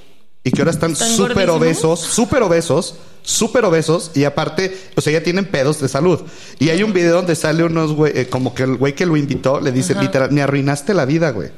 y 0.45 0.53
que 0.53 0.61
ahora 0.61 0.71
están 0.71 0.93
¿Están 0.93 1.09
súper 1.11 1.51
obesos, 1.51 1.99
súper 1.99 2.43
obesos, 2.45 2.95
súper 3.23 3.65
obesos 3.65 4.13
y 4.15 4.23
aparte, 4.23 4.79
o 4.95 5.01
sea, 5.01 5.13
ya 5.13 5.23
tienen 5.25 5.47
pedos 5.47 5.81
de 5.81 5.89
salud. 5.89 6.21
Y 6.61 6.69
hay 6.69 6.85
un 6.85 6.93
video 6.93 7.17
donde 7.17 7.35
sale 7.35 7.65
unos 7.65 7.93
güey, 7.95 8.13
eh, 8.15 8.29
como 8.29 8.55
que 8.55 8.63
el 8.63 8.77
güey 8.77 8.95
que 8.95 9.07
lo 9.07 9.17
invitó 9.17 9.61
le 9.61 9.73
dice 9.73 9.97
literal, 9.97 10.31
me 10.31 10.43
arruinaste 10.43 10.95
la 10.95 11.05
vida, 11.05 11.31
güey, 11.31 11.51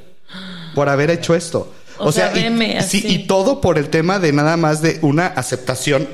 por 0.75 0.89
haber 0.89 1.11
hecho 1.11 1.35
esto. 1.35 1.75
O, 1.99 2.07
O 2.09 2.13
sea, 2.13 2.33
sea, 2.33 2.49
y- 2.49 2.83
sí, 2.83 3.03
y 3.07 3.27
todo 3.27 3.61
por 3.61 3.79
el 3.79 3.89
tema 3.91 4.19
de 4.19 4.33
nada 4.33 4.57
más 4.57 4.83
de 4.83 4.99
una 5.03 5.27
aceptación 5.27 6.09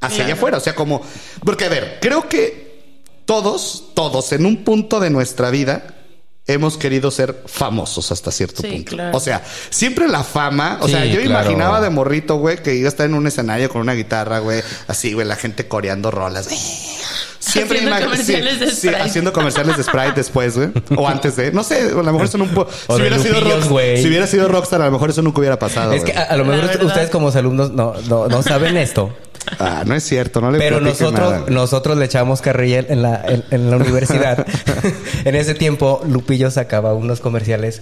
hacia 0.00 0.24
allá 0.24 0.34
afuera. 0.34 0.56
O 0.58 0.60
sea, 0.60 0.74
como. 0.74 1.02
Porque, 1.44 1.64
a 1.64 1.68
ver, 1.68 1.98
creo 2.00 2.28
que 2.28 2.70
todos, 3.24 3.92
todos 3.94 4.32
en 4.32 4.46
un 4.46 4.64
punto 4.64 5.00
de 5.00 5.10
nuestra 5.10 5.50
vida 5.50 5.96
hemos 6.46 6.76
querido 6.76 7.10
ser 7.12 7.42
famosos 7.46 8.10
hasta 8.10 8.32
cierto 8.32 8.62
Sí, 8.62 8.68
punto. 8.68 8.90
claro. 8.96 9.16
O 9.16 9.20
sea, 9.20 9.44
siempre 9.70 10.08
la 10.08 10.24
fama. 10.24 10.78
O 10.80 10.86
Sí, 10.86 10.92
sea, 10.92 11.04
yo 11.04 11.20
claro. 11.22 11.30
imaginaba 11.50 11.80
de 11.80 11.90
morrito, 11.90 12.36
güey, 12.38 12.60
que 12.62 12.74
iba 12.74 12.86
a 12.86 12.90
estar 12.90 13.06
en 13.06 13.14
un 13.14 13.26
escenario 13.26 13.68
con 13.70 13.82
una 13.82 13.92
guitarra, 13.94 14.40
güey, 14.40 14.62
así, 14.88 15.12
güey, 15.12 15.26
la 15.28 15.36
gente 15.36 15.68
coreando 15.68 16.10
rolas. 16.10 16.48
Siempre 17.40 17.78
Haciendo 17.78 18.04
comerciales 18.06 18.52
sí, 18.54 18.60
de 18.60 18.66
sí, 18.70 18.76
Sprite. 18.76 18.96
haciendo 19.02 19.32
comerciales 19.32 19.76
de 19.78 19.82
Sprite 19.82 20.12
después, 20.14 20.56
güey. 20.56 20.68
O 20.96 21.08
antes 21.08 21.36
de. 21.36 21.50
No 21.52 21.64
sé, 21.64 21.80
a 21.90 21.94
lo 21.94 22.04
mejor 22.04 22.24
eso 22.26 22.36
no. 22.38 22.44
Si 22.46 22.92
hubiera, 23.00 23.18
sido 23.18 23.40
rock- 23.40 23.80
si 23.96 24.06
hubiera 24.08 24.26
sido 24.26 24.46
rockstar, 24.46 24.82
a 24.82 24.86
lo 24.86 24.92
mejor 24.92 25.08
eso 25.10 25.22
nunca 25.22 25.40
hubiera 25.40 25.58
pasado. 25.58 25.92
Es 25.94 26.04
que 26.04 26.12
a, 26.12 26.24
a 26.24 26.36
lo 26.36 26.44
mejor 26.44 26.66
verdad. 26.66 26.84
ustedes 26.84 27.08
como 27.10 27.30
alumnos 27.30 27.72
no, 27.72 27.94
no, 28.08 28.28
no 28.28 28.42
saben 28.42 28.76
esto. 28.76 29.16
Ah, 29.58 29.84
no 29.86 29.94
es 29.94 30.04
cierto, 30.04 30.42
no 30.42 30.50
le 30.50 30.58
Pero 30.58 30.80
nosotros, 30.82 31.30
nada. 31.32 31.44
nosotros 31.48 31.96
le 31.96 32.04
echamos 32.04 32.42
carrilla 32.42 32.80
en 32.86 33.00
la, 33.00 33.24
en, 33.26 33.42
en 33.50 33.70
la 33.70 33.76
universidad. 33.78 34.46
en 35.24 35.34
ese 35.34 35.54
tiempo, 35.54 36.02
Lupillo 36.06 36.50
sacaba 36.50 36.92
unos 36.92 37.20
comerciales 37.20 37.80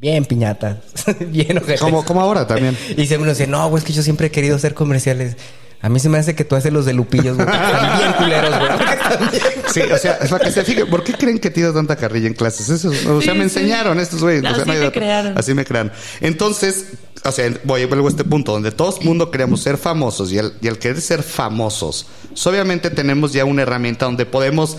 bien 0.00 0.26
piñatas, 0.26 0.76
bien 1.28 1.56
ojetes. 1.58 1.80
Como, 1.80 2.04
como 2.04 2.20
ahora 2.20 2.46
también. 2.46 2.76
Y 2.90 3.06
siempre 3.06 3.26
nos 3.26 3.38
decía, 3.38 3.46
no, 3.50 3.66
güey, 3.70 3.80
es 3.80 3.86
que 3.86 3.94
yo 3.94 4.02
siempre 4.02 4.26
he 4.26 4.30
querido 4.30 4.54
hacer 4.56 4.74
comerciales. 4.74 5.36
A 5.80 5.88
mí 5.88 6.00
se 6.00 6.08
me 6.08 6.18
hace 6.18 6.34
que 6.34 6.44
tú 6.44 6.56
haces 6.56 6.72
los 6.72 6.84
de 6.86 6.92
Lupillos, 6.92 7.36
güey. 7.36 7.48
Están 7.48 7.98
bien 7.98 8.12
culeros, 8.14 8.58
güey. 8.58 8.70
Sí, 9.68 9.80
o 9.82 9.98
sea, 9.98 10.18
es 10.22 10.30
para 10.30 10.44
que 10.46 10.50
se 10.50 10.64
fijen, 10.64 10.88
¿por 10.88 11.04
qué 11.04 11.12
creen 11.12 11.38
que 11.38 11.50
tiro 11.50 11.72
tanta 11.74 11.94
carrilla 11.94 12.26
en 12.26 12.32
clases? 12.34 12.68
Eso, 12.70 12.88
o 12.88 12.92
sea, 13.20 13.20
Sí, 13.20 13.38
me 13.38 13.48
sí. 13.48 13.58
enseñaron 13.58 14.00
estos 14.00 14.20
güeyes. 14.22 14.42
o 14.42 14.54
sea, 14.54 14.62
Así 14.62 14.70
otra. 14.70 14.92
crearon. 14.92 15.38
Así 15.38 15.54
me 15.54 15.64
crearon. 15.64 15.92
Entonces, 16.20 16.86
o 17.22 17.30
sea, 17.30 17.52
voy, 17.64 17.84
vuelvo 17.84 18.06
a 18.06 18.10
este 18.10 18.24
punto, 18.24 18.52
donde 18.52 18.72
todo 18.72 18.96
el 18.98 19.04
mundo 19.06 19.30
queremos 19.30 19.60
ser 19.60 19.76
famosos 19.76 20.32
y 20.32 20.38
al, 20.38 20.54
y 20.62 20.68
al 20.68 20.78
querer 20.78 21.00
ser 21.02 21.22
famosos, 21.22 22.06
pues, 22.30 22.46
obviamente 22.46 22.88
tenemos 22.90 23.32
ya 23.34 23.44
una 23.44 23.62
herramienta 23.62 24.06
donde 24.06 24.24
podemos 24.26 24.78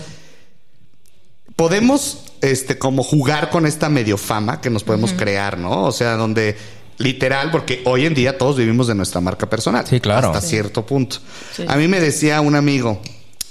podemos 1.56 2.24
este 2.40 2.78
como 2.78 3.02
jugar 3.02 3.50
con 3.50 3.66
esta 3.66 3.88
medio 3.88 4.16
fama 4.16 4.60
que 4.60 4.70
nos 4.70 4.82
podemos 4.82 5.12
crear, 5.12 5.58
¿no? 5.58 5.84
O 5.84 5.92
sea, 5.92 6.16
donde 6.16 6.56
literal, 7.00 7.50
porque 7.50 7.82
hoy 7.86 8.06
en 8.06 8.14
día 8.14 8.38
todos 8.38 8.56
vivimos 8.56 8.86
de 8.86 8.94
nuestra 8.94 9.20
marca 9.20 9.48
personal. 9.50 9.84
Sí, 9.86 9.98
claro. 10.00 10.28
Hasta 10.28 10.40
Sí. 10.42 10.48
cierto 10.50 10.86
punto. 10.86 11.16
Sí. 11.54 11.64
A 11.66 11.76
mí 11.76 11.88
me 11.88 11.98
decía 12.00 12.40
un 12.40 12.54
amigo 12.54 13.00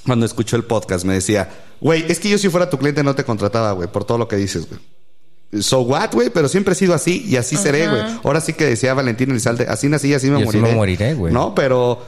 cuando 0.06 0.26
escuchó 0.26 0.56
el 0.56 0.64
podcast, 0.64 1.04
me 1.04 1.14
decía, 1.14 1.50
güey, 1.82 2.06
es 2.08 2.20
que 2.20 2.30
yo 2.30 2.38
si 2.38 2.48
fuera 2.50 2.70
tu 2.70 2.78
cliente 2.78 3.04
no 3.04 3.16
te 3.16 3.24
contrataba, 3.24 3.72
güey, 3.74 3.90
por 3.92 4.06
todo 4.06 4.18
lo 4.18 4.28
que 4.28 4.36
dices, 4.38 4.68
güey. 4.68 4.80
So 5.64 5.82
what, 5.82 6.12
güey, 6.14 6.30
pero 6.30 6.48
siempre 6.48 6.74
he 6.74 6.76
sido 6.76 6.94
así 6.94 7.26
y 7.28 7.36
así 7.36 7.58
seré, 7.58 7.88
güey. 7.88 8.02
Ahora 8.24 8.40
sí 8.40 8.54
que 8.54 8.66
decía 8.66 8.94
Valentín 8.94 9.32
Elizalde, 9.32 9.66
así 9.68 9.90
nací 9.90 10.10
y 10.10 10.14
así 10.14 10.28
me 10.30 10.34
Y 10.40 10.44
así 10.44 10.46
moriré. 10.46 10.62
me 10.68 10.76
moriré, 10.76 11.14
güey. 11.16 11.34
No, 11.34 11.56
pero 11.56 12.00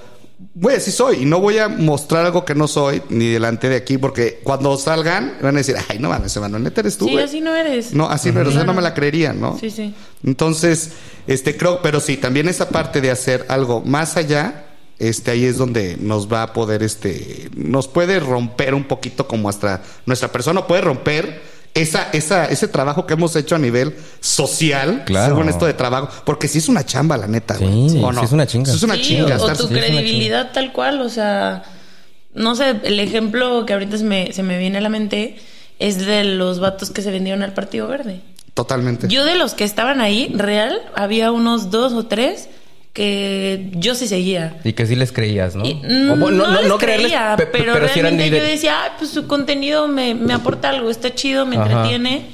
güey, 0.53 0.77
así 0.77 0.91
soy 0.91 1.23
y 1.23 1.25
no 1.25 1.39
voy 1.39 1.57
a 1.57 1.67
mostrar 1.67 2.25
algo 2.25 2.45
que 2.45 2.55
no 2.55 2.67
soy 2.67 3.01
ni 3.09 3.27
delante 3.27 3.69
de 3.69 3.75
aquí 3.75 3.97
porque 3.97 4.39
cuando 4.43 4.75
salgan 4.77 5.37
van 5.41 5.55
a 5.55 5.59
decir, 5.59 5.75
"Ay, 5.89 5.99
no 5.99 6.09
mames, 6.09 6.35
Emanuel, 6.35 6.63
neta 6.63 6.81
eres 6.81 6.97
tú, 6.97 7.05
Sí, 7.05 7.11
güey." 7.11 7.23
así 7.25 7.41
no 7.41 7.55
eres. 7.55 7.93
No, 7.93 8.09
así 8.09 8.31
no, 8.31 8.41
eres, 8.41 8.53
o 8.53 8.55
sea, 8.55 8.63
no 8.65 8.73
me 8.73 8.81
la 8.81 8.93
creerían, 8.93 9.39
¿no? 9.39 9.57
Sí, 9.59 9.69
sí. 9.69 9.93
Entonces, 10.23 10.91
este 11.27 11.57
creo, 11.57 11.81
pero 11.81 11.99
sí, 11.99 12.17
también 12.17 12.47
esa 12.47 12.69
parte 12.69 13.01
de 13.01 13.11
hacer 13.11 13.45
algo 13.49 13.81
más 13.81 14.17
allá, 14.17 14.65
este 14.99 15.31
ahí 15.31 15.45
es 15.45 15.57
donde 15.57 15.97
nos 15.99 16.31
va 16.31 16.43
a 16.43 16.53
poder, 16.53 16.83
este, 16.83 17.49
nos 17.55 17.87
puede 17.87 18.19
romper 18.19 18.73
un 18.73 18.83
poquito 18.83 19.27
como 19.27 19.49
hasta 19.49 19.81
nuestra 20.05 20.31
persona 20.31 20.67
puede 20.67 20.81
romper 20.81 21.41
esa, 21.73 22.09
esa, 22.13 22.45
ese 22.45 22.67
trabajo 22.67 23.05
que 23.05 23.13
hemos 23.13 23.35
hecho 23.35 23.55
a 23.55 23.59
nivel 23.59 23.95
social, 24.19 25.03
Claro. 25.05 25.35
según 25.35 25.49
esto 25.49 25.65
de 25.65 25.73
trabajo, 25.73 26.09
porque 26.25 26.47
sí 26.47 26.57
es 26.57 26.67
una 26.69 26.85
chamba, 26.85 27.17
la 27.17 27.27
neta, 27.27 27.55
Sí, 27.55 27.63
güey. 27.65 27.89
sí 27.89 28.01
¿O 28.03 28.11
no? 28.11 28.23
es 28.23 28.31
una 28.31 28.45
chinga. 28.47 28.71
Sí 28.71 28.77
es 28.77 28.83
una 28.83 28.95
Sí, 28.95 29.01
chinga. 29.01 29.37
o, 29.41 29.53
tu 29.55 29.67
credibilidad 29.69 30.51
tal 30.51 30.71
cual, 30.73 31.01
o 31.01 31.09
sea, 31.09 31.63
no 32.33 32.55
sé, 32.55 32.75
el 32.83 32.99
ejemplo 32.99 33.65
que 33.65 33.73
ahorita 33.73 33.97
se 33.97 34.03
me, 34.03 34.31
se 34.33 34.43
me 34.43 34.57
viene 34.57 34.77
a 34.77 34.81
la 34.81 34.89
mente 34.89 35.37
es 35.79 36.05
de 36.05 36.23
los 36.23 36.59
vatos 36.59 36.91
que 36.91 37.01
se 37.01 37.11
vendieron 37.11 37.41
al 37.43 37.53
Partido 37.53 37.87
Verde. 37.87 38.21
Totalmente. 38.53 39.07
Yo 39.07 39.25
de 39.25 39.35
los 39.35 39.53
que 39.53 39.63
estaban 39.63 40.01
ahí, 40.01 40.31
real, 40.35 40.77
había 40.95 41.31
unos 41.31 41.71
dos 41.71 41.93
o 41.93 42.05
tres 42.07 42.49
que 42.93 43.69
yo 43.73 43.95
sí 43.95 44.07
seguía. 44.07 44.57
Y 44.63 44.73
que 44.73 44.85
sí 44.85 44.95
les 44.95 45.11
creías, 45.11 45.55
¿no? 45.55 45.65
Y, 45.65 45.71
O, 46.09 46.15
bueno, 46.17 46.45
no, 46.47 46.61
les 46.61 46.71
creerles, 46.73 47.07
creía, 47.11 47.35
pe- 47.37 47.45
pe- 47.45 47.59
pero, 47.59 47.73
realmente 47.75 48.29
de- 48.31 48.37
yo 48.39 48.43
decía, 48.43 48.83
"Ay, 48.83 48.89
pues 48.97 49.11
su 49.11 49.27
contenido 49.27 49.87
me, 49.87 50.13
me 50.13 50.33
aporta 50.33 50.69
algo, 50.69 50.89
está 50.89 51.13
chido, 51.15 51.45
me 51.45 51.55
Ajá. 51.57 51.65
entretiene. 51.71 52.25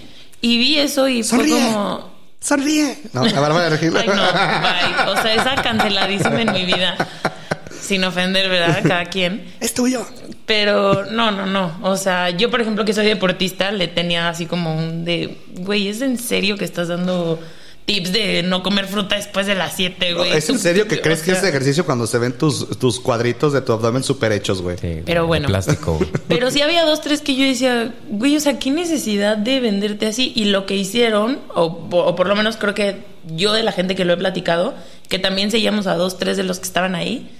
Y 0.42 0.58
vi 0.58 0.78
eso 0.80 1.08
y 1.08 1.24
fue 1.24 1.48
como... 1.50 2.16
Sonríe. 2.40 2.98
No, 3.14 3.26
la 3.26 3.40
Bárbara 3.40 3.70
de. 3.72 3.78
Ay, 3.98 4.08
no, 4.08 4.14
bye. 5.08 5.12
O 5.12 5.22
sea, 5.22 5.34
esa 5.34 5.56
canceladísima 5.62 6.42
en 6.44 6.54
mi 6.54 6.66
vida. 6.66 6.96
Sin 7.82 8.04
ofender, 8.04 8.48
¿verdad? 8.50 8.80
Cada 8.88 9.06
quien. 9.06 9.44
Es 9.60 9.74
tuyo. 9.74 10.06
Pero 10.46 11.06
no, 11.12 11.32
no, 11.32 11.46
no. 11.48 11.78
O 11.82 11.98
sea, 11.98 12.30
yo, 12.30 12.50
por 12.52 12.62
ejemplo, 12.62 12.86
que 12.86 12.94
soy 12.94 13.06
deportista, 13.08 13.72
le 13.72 13.88
tenía 13.88 14.30
así 14.30 14.46
como 14.46 14.78
un 14.78 15.04
de, 15.04 15.36
güey, 15.58 15.88
¿es 15.88 16.02
en 16.02 16.18
serio 16.18 16.58
que 16.58 16.64
estás 16.66 16.88
dando 16.90 17.40
tips 17.88 18.12
de 18.12 18.44
no 18.44 18.64
comer 18.64 18.86
fruta 18.86 19.16
después 19.16 19.48
de 19.48 19.56
las 19.56 19.74
7, 19.76 20.14
güey? 20.14 20.34
¿Es 20.34 20.50
en 20.50 20.60
serio 20.60 20.90
que 20.90 20.96
o 21.00 21.02
crees 21.02 21.22
que 21.24 21.32
es 21.32 21.42
ejercicio 21.42 21.86
cuando 21.86 22.06
se 22.06 22.18
ven 22.18 22.38
tus, 22.38 22.78
tus 22.78 23.00
cuadritos 23.00 23.54
de 23.54 23.62
tu 23.62 23.72
abdomen 23.72 24.04
súper 24.04 24.34
hechos, 24.34 24.62
güey? 24.62 24.78
Sí, 24.78 25.02
Pero 25.06 25.26
bueno. 25.26 25.48
Plástico, 25.48 25.94
güey. 25.94 26.10
Pero 26.28 26.52
sí 26.52 26.62
había 26.62 26.84
dos, 26.84 27.00
tres 27.00 27.22
que 27.22 27.36
yo 27.36 27.46
decía, 27.46 27.96
güey, 28.10 28.36
o 28.36 28.42
sea, 28.42 28.60
¿qué 28.60 28.72
necesidad 28.72 29.38
de 29.38 29.62
venderte 29.62 30.06
así? 30.06 30.34
Y 30.36 30.46
lo 30.46 30.66
que 30.66 30.76
hicieron, 30.76 31.40
o, 31.56 31.88
o 31.90 32.16
por 32.16 32.28
lo 32.28 32.36
menos 32.36 32.58
creo 32.58 32.74
que 32.74 32.98
yo 33.26 33.54
de 33.54 33.64
la 33.64 33.72
gente 33.72 33.96
que 33.96 34.04
lo 34.04 34.14
he 34.14 34.18
platicado, 34.18 34.76
que 35.08 35.18
también 35.18 35.50
seguíamos 35.50 35.88
a 35.88 35.96
dos, 35.96 36.20
tres 36.20 36.36
de 36.36 36.44
los 36.44 36.60
que 36.60 36.66
estaban 36.66 36.94
ahí, 36.94 37.32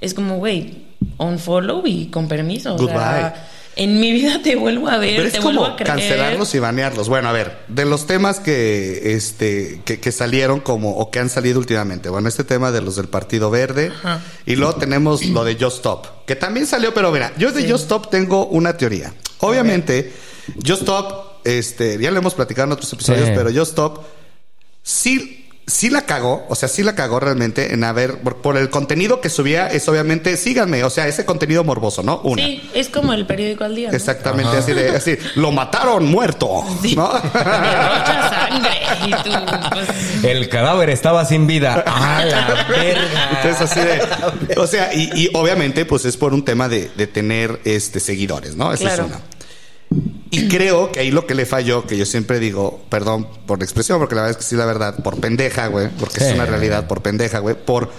es 0.00 0.14
como, 0.14 0.38
güey, 0.38 0.84
un 1.18 1.40
follow 1.40 1.82
y 1.84 2.06
con 2.06 2.28
permiso. 2.28 2.76
O 2.76 2.78
sea, 2.78 2.86
Goodbye. 2.86 3.55
En 3.76 4.00
mi 4.00 4.10
vida 4.12 4.40
te 4.42 4.56
vuelvo 4.56 4.88
a 4.88 4.96
ver, 4.98 5.16
Pero 5.16 5.26
es 5.28 5.32
te 5.34 5.38
como 5.40 5.60
vuelvo 5.60 5.66
a 5.74 5.76
creer. 5.76 5.92
cancelarlos 5.96 6.54
y 6.54 6.58
banearlos. 6.58 7.08
Bueno, 7.08 7.28
a 7.28 7.32
ver, 7.32 7.58
de 7.68 7.84
los 7.84 8.06
temas 8.06 8.40
que, 8.40 9.12
este, 9.14 9.82
que, 9.84 10.00
que 10.00 10.12
salieron 10.12 10.60
como, 10.60 10.96
o 10.96 11.10
que 11.10 11.18
han 11.20 11.28
salido 11.28 11.58
últimamente. 11.58 12.08
Bueno, 12.08 12.28
este 12.28 12.42
tema 12.44 12.72
de 12.72 12.80
los 12.80 12.96
del 12.96 13.08
Partido 13.08 13.50
Verde. 13.50 13.92
Ajá. 13.94 14.20
Y 14.46 14.56
luego 14.56 14.76
tenemos 14.76 15.24
lo 15.26 15.44
de 15.44 15.54
Just 15.60 15.76
Stop, 15.76 16.24
que 16.26 16.36
también 16.36 16.66
salió, 16.66 16.92
pero 16.94 17.12
mira, 17.12 17.32
yo 17.38 17.52
de 17.52 17.62
Just 17.70 17.84
Stop 17.84 18.10
tengo 18.10 18.46
una 18.46 18.76
teoría. 18.76 19.12
Obviamente, 19.40 20.12
Just 20.66 20.80
Stop, 20.82 21.40
este, 21.44 21.98
ya 21.98 22.10
lo 22.10 22.18
hemos 22.18 22.34
platicado 22.34 22.66
en 22.66 22.72
otros 22.72 22.92
episodios, 22.92 23.26
Sí. 23.26 23.32
pero 23.36 23.50
Just 23.50 23.72
Stop 23.72 24.04
sí, 24.82 25.45
sí 25.66 25.90
la 25.90 26.02
cagó, 26.02 26.46
o 26.48 26.54
sea, 26.54 26.68
sí 26.68 26.82
la 26.82 26.94
cagó 26.94 27.18
realmente 27.18 27.74
en 27.74 27.82
haber, 27.84 28.18
por, 28.18 28.36
por 28.36 28.56
el 28.56 28.70
contenido 28.70 29.20
que 29.20 29.28
subía, 29.28 29.66
es 29.66 29.88
obviamente, 29.88 30.36
síganme, 30.36 30.84
o 30.84 30.90
sea, 30.90 31.08
ese 31.08 31.24
contenido 31.24 31.64
morboso, 31.64 32.02
¿no? 32.04 32.20
Una. 32.22 32.42
Sí, 32.44 32.70
es 32.74 32.88
como 32.88 33.12
el 33.12 33.26
periódico 33.26 33.64
al 33.64 33.74
día. 33.74 33.90
¿no? 33.90 33.96
Exactamente, 33.96 34.56
así 34.56 34.72
de, 34.72 34.90
así, 34.90 35.16
lo 35.34 35.50
mataron 35.52 36.06
muerto, 36.06 36.64
Sí. 36.82 36.94
¿no? 36.94 37.08
Derrocha 37.34 38.30
sangre. 38.48 38.70
Y 39.06 39.10
tú, 39.10 39.30
pues, 39.72 40.24
El 40.24 40.48
cadáver 40.48 40.90
estaba 40.90 41.24
sin 41.24 41.46
vida. 41.46 41.82
¡A 41.86 42.24
la 42.24 42.66
verga! 42.68 43.30
Entonces 43.42 43.60
así 43.70 43.80
de, 43.80 44.58
o 44.58 44.66
sea, 44.66 44.94
y, 44.94 45.10
y 45.14 45.30
obviamente 45.34 45.84
pues 45.84 46.04
es 46.04 46.16
por 46.16 46.32
un 46.32 46.44
tema 46.44 46.68
de, 46.68 46.90
de 46.96 47.06
tener 47.06 47.60
este 47.64 48.00
seguidores, 48.00 48.56
¿no? 48.56 48.72
Esa 48.72 48.84
Claro. 48.84 49.02
es 49.04 49.08
una. 49.10 49.20
Y 50.30 50.48
creo 50.48 50.90
que 50.92 51.00
ahí 51.00 51.10
lo 51.10 51.26
que 51.26 51.34
le 51.34 51.46
falló, 51.46 51.86
que 51.86 51.96
yo 51.96 52.04
siempre 52.04 52.40
digo, 52.40 52.84
perdón 52.88 53.28
por 53.46 53.58
la 53.58 53.64
expresión, 53.64 53.98
porque 53.98 54.14
la 54.14 54.22
verdad 54.22 54.38
es 54.38 54.44
que 54.44 54.48
sí, 54.50 54.56
la 54.56 54.66
verdad, 54.66 54.96
por 55.02 55.20
pendeja, 55.20 55.68
güey, 55.68 55.88
porque 56.00 56.24
es 56.24 56.34
una 56.34 56.46
realidad, 56.46 56.86
por 56.86 57.02
pendeja, 57.02 57.38
güey, 57.38 57.54
por 57.54 57.90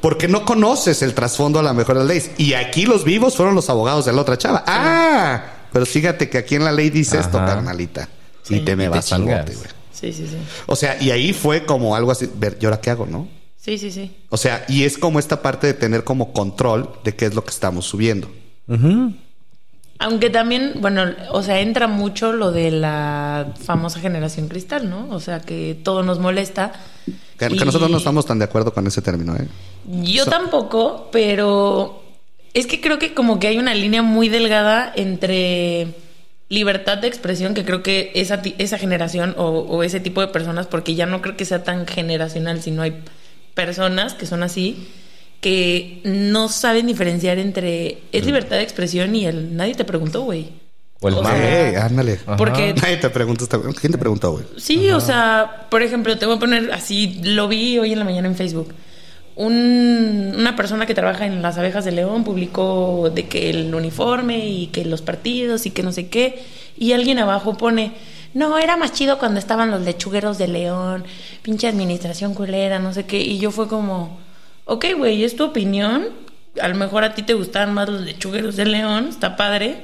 porque 0.00 0.28
no 0.28 0.44
conoces 0.44 1.02
el 1.02 1.14
trasfondo 1.14 1.58
a 1.58 1.62
la 1.62 1.72
mejor 1.74 1.96
de 1.96 2.00
las 2.00 2.08
leyes. 2.08 2.30
Y 2.38 2.54
aquí 2.54 2.86
los 2.86 3.04
vivos 3.04 3.36
fueron 3.36 3.54
los 3.54 3.68
abogados 3.68 4.06
de 4.06 4.12
la 4.12 4.22
otra 4.22 4.38
chava. 4.38 4.64
Ah, 4.66 5.44
pero 5.72 5.84
fíjate 5.84 6.28
que 6.30 6.38
aquí 6.38 6.54
en 6.54 6.64
la 6.64 6.72
ley 6.72 6.90
dice 6.90 7.18
esto, 7.18 7.36
Ajá. 7.38 7.46
carnalita. 7.46 8.08
Sí. 8.42 8.56
Y 8.56 8.60
te 8.60 8.76
me 8.76 8.84
Y 8.84 8.86
te 8.86 8.90
vas 8.96 9.12
al 9.12 9.22
bote, 9.24 9.54
güey. 9.54 9.68
sí, 9.92 10.12
sí, 10.12 10.26
sí. 10.26 10.38
O 10.66 10.74
sea, 10.74 10.96
y 11.00 11.10
ahí 11.10 11.32
fue 11.32 11.66
como 11.66 11.94
algo 11.94 12.10
así, 12.10 12.30
ver, 12.34 12.56
¿y 12.60 12.64
ahora 12.64 12.80
qué 12.80 12.90
hago, 12.90 13.06
no? 13.06 13.28
Sí, 13.56 13.76
sí, 13.76 13.90
sí. 13.90 14.16
O 14.30 14.38
sea, 14.38 14.64
y 14.68 14.84
es 14.84 14.96
como 14.96 15.18
esta 15.18 15.42
parte 15.42 15.66
de 15.66 15.74
tener 15.74 16.02
como 16.02 16.32
control 16.32 16.90
de 17.04 17.14
qué 17.14 17.26
es 17.26 17.34
lo 17.34 17.44
que 17.44 17.50
estamos 17.50 17.84
subiendo. 17.84 18.30
Aunque 20.02 20.30
también, 20.30 20.76
bueno, 20.76 21.04
o 21.30 21.42
sea, 21.42 21.60
entra 21.60 21.86
mucho 21.86 22.32
lo 22.32 22.52
de 22.52 22.70
la 22.70 23.52
famosa 23.62 24.00
generación 24.00 24.48
cristal, 24.48 24.88
¿no? 24.88 25.06
O 25.10 25.20
sea, 25.20 25.40
que 25.40 25.78
todo 25.84 26.02
nos 26.02 26.18
molesta. 26.18 26.72
Que, 27.36 27.50
nosotros 27.50 27.90
no 27.90 27.98
estamos 27.98 28.24
tan 28.24 28.38
de 28.38 28.46
acuerdo 28.46 28.72
con 28.72 28.86
ese 28.86 29.02
término, 29.02 29.36
¿eh? 29.36 29.46
Yo 30.02 30.24
tampoco, 30.24 31.10
pero 31.12 32.02
es 32.54 32.66
que 32.66 32.80
creo 32.80 32.98
que 32.98 33.12
como 33.12 33.38
que 33.38 33.48
hay 33.48 33.58
una 33.58 33.74
línea 33.74 34.00
muy 34.00 34.30
delgada 34.30 34.90
entre 34.96 35.88
libertad 36.48 36.96
de 36.96 37.08
expresión, 37.08 37.52
que 37.52 37.66
creo 37.66 37.82
que 37.82 38.10
esa, 38.14 38.40
esa 38.56 38.78
generación 38.78 39.34
o, 39.36 39.48
o 39.48 39.82
ese 39.82 40.00
tipo 40.00 40.22
de 40.22 40.28
personas, 40.28 40.66
porque 40.66 40.94
ya 40.94 41.04
no 41.04 41.20
creo 41.20 41.36
que 41.36 41.44
sea 41.44 41.62
tan 41.62 41.86
generacional, 41.86 42.62
sino 42.62 42.80
hay 42.80 43.04
personas 43.52 44.14
que 44.14 44.24
son 44.24 44.42
así, 44.42 44.88
que 45.40 46.00
no 46.04 46.48
saben 46.48 46.86
diferenciar 46.86 47.38
entre 47.38 47.98
es 48.12 48.26
libertad 48.26 48.56
de 48.56 48.62
expresión 48.62 49.14
y 49.16 49.26
el 49.26 49.56
nadie 49.56 49.74
te 49.74 49.84
preguntó, 49.84 50.22
güey. 50.22 50.48
O 51.02 51.08
el 51.08 51.14
O 51.14 51.22
mame. 51.22 51.38
sea, 51.72 51.86
ándale. 51.86 52.18
Ajá. 52.26 52.36
Porque 52.36 52.74
Nadie 52.74 52.98
te 52.98 53.08
pregunta. 53.08 53.44
esta- 53.44 53.58
¿Quién 53.80 53.92
te 53.92 53.96
preguntó, 53.98 54.32
güey? 54.32 54.44
Sí, 54.58 54.90
o 54.90 55.00
sea, 55.00 55.66
por 55.70 55.82
ejemplo, 55.82 56.18
te 56.18 56.26
voy 56.26 56.36
a 56.36 56.38
poner 56.38 56.70
así, 56.72 57.20
lo 57.24 57.48
vi 57.48 57.78
hoy 57.78 57.92
en 57.92 57.98
la 57.98 58.04
mañana 58.04 58.28
en 58.28 58.34
Facebook. 58.36 58.74
Un- 59.36 60.34
una 60.36 60.56
persona 60.56 60.84
que 60.84 60.94
trabaja 60.94 61.24
en 61.24 61.40
las 61.40 61.56
abejas 61.56 61.84
de 61.86 61.92
León 61.92 62.24
publicó 62.24 63.10
de 63.14 63.26
que 63.26 63.48
el 63.48 63.74
uniforme 63.74 64.46
y 64.46 64.66
que 64.66 64.84
los 64.84 65.00
partidos 65.00 65.64
y 65.64 65.70
que 65.70 65.82
no 65.82 65.92
sé 65.92 66.08
qué. 66.08 66.42
Y 66.76 66.92
alguien 66.92 67.18
abajo 67.18 67.56
pone, 67.56 67.92
no, 68.34 68.58
era 68.58 68.76
más 68.76 68.92
chido 68.92 69.18
cuando 69.18 69.38
estaban 69.38 69.70
los 69.70 69.80
lechugueros 69.82 70.36
de 70.36 70.48
León, 70.48 71.04
pinche 71.42 71.68
administración 71.68 72.34
culera, 72.34 72.78
no 72.78 72.92
sé 72.92 73.06
qué. 73.06 73.20
Y 73.22 73.38
yo 73.38 73.50
fue 73.50 73.68
como, 73.68 74.18
ok, 74.70 74.86
güey, 74.96 75.24
es 75.24 75.36
tu 75.36 75.44
opinión. 75.44 76.08
A 76.60 76.68
lo 76.68 76.74
mejor 76.74 77.04
a 77.04 77.14
ti 77.14 77.22
te 77.22 77.34
gustaban 77.34 77.74
más 77.74 77.88
los 77.88 78.00
lechugueros 78.02 78.56
de 78.56 78.64
León, 78.66 79.06
está 79.08 79.36
padre, 79.36 79.76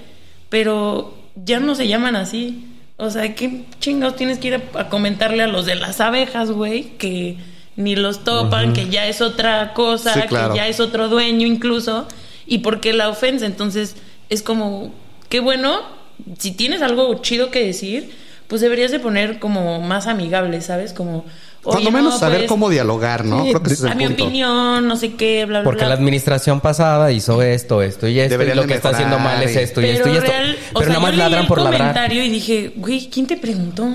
pero 0.49 1.15
ya 1.35 1.61
no 1.61 1.75
se 1.75 1.89
llaman 1.89 2.17
así. 2.17 2.67
O 2.97 3.11
sea, 3.11 3.35
¿qué 3.35 3.65
chingados 3.81 4.17
tienes 4.17 4.39
que 4.39 4.49
ir 4.49 4.55
a, 4.55 4.81
a 4.81 4.89
comentarle 4.89 5.43
a 5.43 5.47
los 5.49 5.67
de 5.67 5.75
las 5.75 6.01
abejas, 6.01 6.51
güey? 6.51 6.97
Que 6.99 7.37
ni 7.77 7.95
los 7.95 8.25
topan, 8.25 8.73
que 8.73 8.89
ya 8.89 9.07
es 9.07 9.21
otra 9.21 9.75
cosa, 9.75 10.15
Sí, 10.15 10.21
claro. 10.29 10.53
que 10.53 10.59
ya 10.59 10.67
es 10.69 10.81
otro 10.81 11.09
dueño 11.09 11.47
incluso. 11.47 12.09
¿Y 12.47 12.59
por 12.59 12.81
qué 12.81 12.93
la 12.93 13.09
ofensa? 13.09 13.45
Entonces, 13.45 13.97
es 14.31 14.43
como, 14.43 14.95
qué 15.29 15.41
bueno, 15.41 15.81
si 16.39 16.53
tienes 16.53 16.81
algo 16.81 17.21
chido 17.21 17.51
que 17.51 17.65
decir, 17.67 18.11
pues 18.47 18.61
deberías 18.63 18.93
de 18.93 18.99
poner 19.01 19.39
como 19.41 19.81
más 19.83 20.07
amigable, 20.07 20.61
¿sabes? 20.63 20.93
Como, 20.95 21.27
Cuando 21.73 21.91
menos 21.91 22.15
no, 22.15 22.19
saber 22.19 22.39
pues, 22.41 22.49
cómo 22.49 22.69
dialogar, 22.71 23.25
¿no? 23.25 23.45
Sí, 23.45 23.51
Creo 23.51 23.63
que 23.63 23.67
ese 23.73 23.75
es 23.75 23.83
el 23.85 23.91
A 23.93 23.95
mi 23.95 24.07
punto. 24.07 24.25
opinión, 24.25 24.87
no 24.89 24.97
sé 24.97 25.15
qué, 25.15 25.45
bla, 25.45 25.61
bla, 25.61 25.65
Porque 25.65 25.81
bla. 25.81 25.89
la 25.89 25.95
administración 25.95 26.61
pasada 26.61 27.13
hizo 27.13 27.43
esto, 27.43 27.83
esto 27.83 28.09
y 28.09 28.19
esto. 28.21 28.31
Deberían 28.31 28.57
y 28.57 28.61
lo 28.61 28.63
de 28.63 28.69
que 28.69 28.75
está 28.75 28.91
haciendo 28.91 29.19
mal 29.19 29.43
es 29.43 29.55
y- 29.55 29.59
esto 29.59 29.81
y 29.81 29.85
pero 29.85 29.97
esto 29.97 30.09
y 30.09 30.13
esto. 30.17 30.27
real, 30.31 30.57
o 30.73 30.79
pero 30.79 30.81
sea, 30.81 30.89
nada 30.89 31.01
más 31.01 31.11
yo 31.11 31.17
leí 31.17 31.25
ladran 31.25 31.43
el 31.43 31.49
por 31.49 31.59
ladrar. 31.61 31.79
comentario 31.81 32.25
y 32.25 32.29
dije, 32.29 32.73
güey, 32.77 33.09
¿quién 33.11 33.27
te 33.27 33.37
preguntó? 33.37 33.89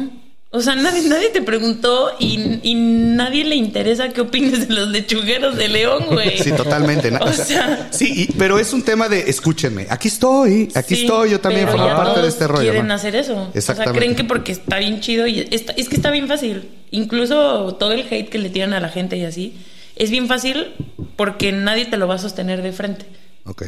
O 0.53 0.61
sea, 0.61 0.75
nadie, 0.75 1.03
nadie 1.07 1.29
te 1.29 1.41
preguntó 1.41 2.11
y, 2.19 2.59
y 2.61 2.75
nadie 2.75 3.45
le 3.45 3.55
interesa 3.55 4.09
qué 4.09 4.19
opines 4.19 4.67
de 4.67 4.73
los 4.75 4.89
lechugueros 4.89 5.55
de 5.55 5.69
León, 5.69 6.07
güey. 6.11 6.37
Sí, 6.39 6.51
totalmente. 6.51 7.09
O 7.21 7.31
sea, 7.31 7.87
sí, 7.91 8.27
y- 8.29 8.33
pero 8.33 8.59
es 8.59 8.73
un 8.73 8.81
tema 8.83 9.07
de 9.07 9.29
escúchenme. 9.29 9.87
Aquí 9.89 10.09
estoy, 10.09 10.69
aquí 10.75 10.95
sí, 10.95 11.01
estoy. 11.03 11.29
Yo 11.31 11.39
también 11.39 11.69
formo 11.69 11.87
parte 11.87 12.21
de 12.21 12.27
este 12.27 12.47
rollo. 12.47 12.69
Quieren 12.71 12.91
hacer 12.91 13.15
eso. 13.15 13.33
O 13.33 13.45
sea, 13.45 13.51
Exactamente. 13.53 13.97
creen 13.99 14.15
que 14.15 14.25
porque 14.25 14.51
está 14.51 14.77
bien 14.79 14.99
chido 14.99 15.25
y 15.25 15.47
está- 15.51 15.71
es 15.77 15.87
que 15.87 15.95
está 15.95 16.11
bien 16.11 16.27
fácil. 16.27 16.69
Incluso 16.91 17.75
todo 17.75 17.93
el 17.93 18.01
hate 18.11 18.27
que 18.27 18.37
le 18.37 18.49
tiran 18.49 18.73
a 18.73 18.81
la 18.81 18.89
gente 18.89 19.15
y 19.15 19.23
así 19.23 19.55
es 19.95 20.09
bien 20.09 20.27
fácil 20.27 20.73
porque 21.15 21.53
nadie 21.53 21.85
te 21.85 21.95
lo 21.95 22.09
va 22.09 22.15
a 22.15 22.19
sostener 22.19 22.61
de 22.61 22.73
frente. 22.73 23.05
Ok. 23.45 23.63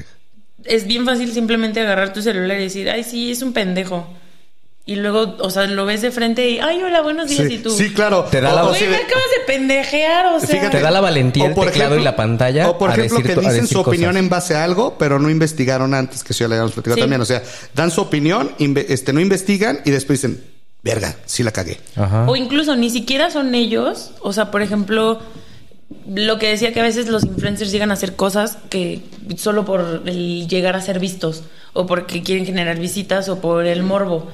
es 0.66 0.86
bien 0.88 1.06
fácil 1.06 1.32
simplemente 1.34 1.80
agarrar 1.82 2.14
tu 2.14 2.22
celular 2.22 2.58
y 2.60 2.64
decir, 2.64 2.90
ay, 2.90 3.04
sí, 3.04 3.32
es 3.32 3.42
un 3.42 3.52
pendejo. 3.54 4.08
Y 4.86 4.96
luego, 4.98 5.38
o 5.40 5.50
sea, 5.50 5.66
lo 5.66 5.86
ves 5.86 6.02
de 6.02 6.12
frente 6.12 6.50
y, 6.50 6.60
ay, 6.60 6.84
hola, 6.84 7.02
buenos 7.02 7.30
días. 7.30 7.48
Sí, 7.48 7.54
y 7.54 7.58
tú, 7.60 7.70
sí, 7.70 7.94
claro. 7.94 8.26
Te 8.30 8.42
da 8.42 8.54
la- 8.54 8.64
O- 8.66 8.68
o 8.68 8.70
güey, 8.72 8.82
me 8.88 8.98
acabas 8.98 9.24
de 9.38 9.46
pendejear, 9.48 10.26
o 10.26 10.40
sea. 10.42 10.50
Fíjate. 10.50 10.78
Te 10.78 10.84
da 10.84 10.92
la 10.92 11.00
valentía 11.00 11.46
O 11.46 11.48
el 11.48 11.54
por 11.54 11.68
teclado 11.68 11.98
y 11.98 12.04
la 12.04 12.18
pantalla 12.18 12.70
O 12.70 12.78
por 12.78 12.90
a 12.90 12.94
ejemplo, 12.94 13.20
decir 13.20 13.34
que 13.36 13.40
dicen 13.40 13.62
decir 13.62 13.70
su 13.70 13.80
opinión 13.80 14.18
en 14.18 14.28
base 14.28 14.56
a 14.56 14.64
algo, 14.66 14.98
pero 15.00 15.20
no 15.20 15.30
investigaron 15.30 15.94
antes, 15.94 16.22
que 16.24 16.34
eso 16.34 16.44
ya 16.44 16.48
le 16.50 16.56
habíamos 16.56 16.74
platicado 16.74 16.96
Sí. 16.96 17.02
también. 17.02 17.22
O 17.22 17.26
sea, 17.26 17.42
dan 17.74 17.92
su 17.92 18.02
opinión, 18.02 18.52
este, 18.60 19.14
no 19.14 19.22
investigan 19.22 19.80
y 19.86 19.92
después 19.92 20.22
dicen, 20.22 20.44
verga, 20.84 21.16
sí 21.26 21.44
la 21.44 21.52
cagué. 21.52 21.80
Ajá. 21.96 22.26
O 22.28 22.36
incluso 22.36 22.76
ni 22.76 22.90
siquiera 22.90 23.32
son 23.32 23.56
ellos. 23.56 24.12
O 24.20 24.34
sea, 24.34 24.52
por 24.52 24.62
ejemplo, 24.62 25.22
lo 26.14 26.38
que 26.40 26.50
decía 26.50 26.74
que 26.74 26.82
a 26.82 26.84
veces 26.84 27.08
los 27.08 27.24
influencers 27.24 27.72
llegan 27.72 27.90
a 27.92 27.94
hacer 27.94 28.18
cosas 28.18 28.58
que 28.70 29.00
solo 29.38 29.64
por 29.64 30.02
el 30.06 30.46
llegar 30.50 30.76
a 30.76 30.82
ser 30.82 31.00
vistos, 31.00 31.44
o 31.72 31.86
porque 31.86 32.22
quieren 32.22 32.46
generar 32.46 32.78
visitas, 32.80 33.30
o 33.30 33.40
por 33.40 33.66
el 33.66 33.82
morbo. 33.84 34.30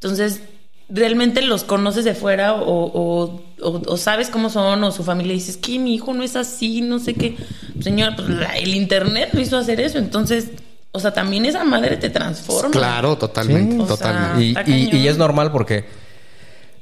Entonces, 0.00 0.40
realmente 0.88 1.42
los 1.42 1.64
conoces 1.64 2.04
de 2.04 2.14
fuera, 2.14 2.54
o, 2.54 2.84
o- 2.84 3.42
o- 3.60 3.82
o 3.86 3.96
sabes 3.96 4.30
cómo 4.30 4.48
son, 4.50 4.82
o 4.84 4.90
su 4.92 5.04
familia 5.04 5.34
dices 5.34 5.56
que 5.56 5.78
mi 5.78 5.94
hijo 5.94 6.14
no 6.14 6.22
es 6.22 6.36
así, 6.36 6.80
no 6.80 6.98
sé 6.98 7.14
qué. 7.14 7.36
Señor, 7.80 8.14
pues 8.16 8.28
la- 8.30 8.56
el 8.56 8.74
internet 8.74 9.30
lo 9.32 9.40
hizo 9.40 9.56
hacer 9.58 9.80
eso. 9.80 9.98
Entonces, 9.98 10.48
o 10.92 11.00
sea, 11.00 11.12
también 11.12 11.44
esa 11.44 11.64
madre 11.64 11.96
te 11.96 12.08
transforma. 12.10 12.70
Claro, 12.70 13.18
totalmente, 13.18 13.74
Sí. 13.74 13.80
O 13.80 13.86
sea, 13.86 13.96
totalmente. 13.96 14.96
Y, 14.96 15.06
es 15.08 15.18
normal 15.18 15.52
porque 15.52 15.84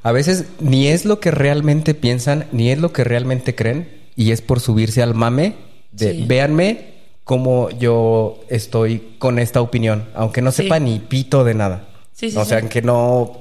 a 0.03 0.13
veces 0.13 0.45
ni 0.61 0.87
es 0.89 1.05
lo 1.05 1.19
que 1.19 1.31
realmente 1.33 1.95
piensan, 1.95 2.47
ni 2.53 2.71
es 2.71 2.79
lo 2.79 2.93
que 2.93 3.03
realmente 3.03 3.55
creen, 3.57 3.89
y 4.15 4.31
es 4.31 4.41
por 4.41 4.61
subirse 4.61 5.03
al 5.03 5.15
mame 5.15 5.57
de 5.91 6.13
Sí. 6.13 6.25
véanme 6.29 6.95
cómo 7.25 7.71
yo 7.71 8.39
estoy 8.49 9.15
con 9.19 9.39
esta 9.41 9.61
opinión, 9.61 10.09
aunque 10.15 10.43
no 10.43 10.53
Sí. 10.53 10.63
sepa 10.63 10.79
ni 10.79 11.01
pito 11.01 11.43
de 11.43 11.55
nada. 11.55 11.89
Sí, 12.17 12.31
sí, 12.31 12.37
o 12.39 12.45
sea, 12.45 12.61
sí. 12.63 12.69
que 12.69 12.81
no, 12.83 13.39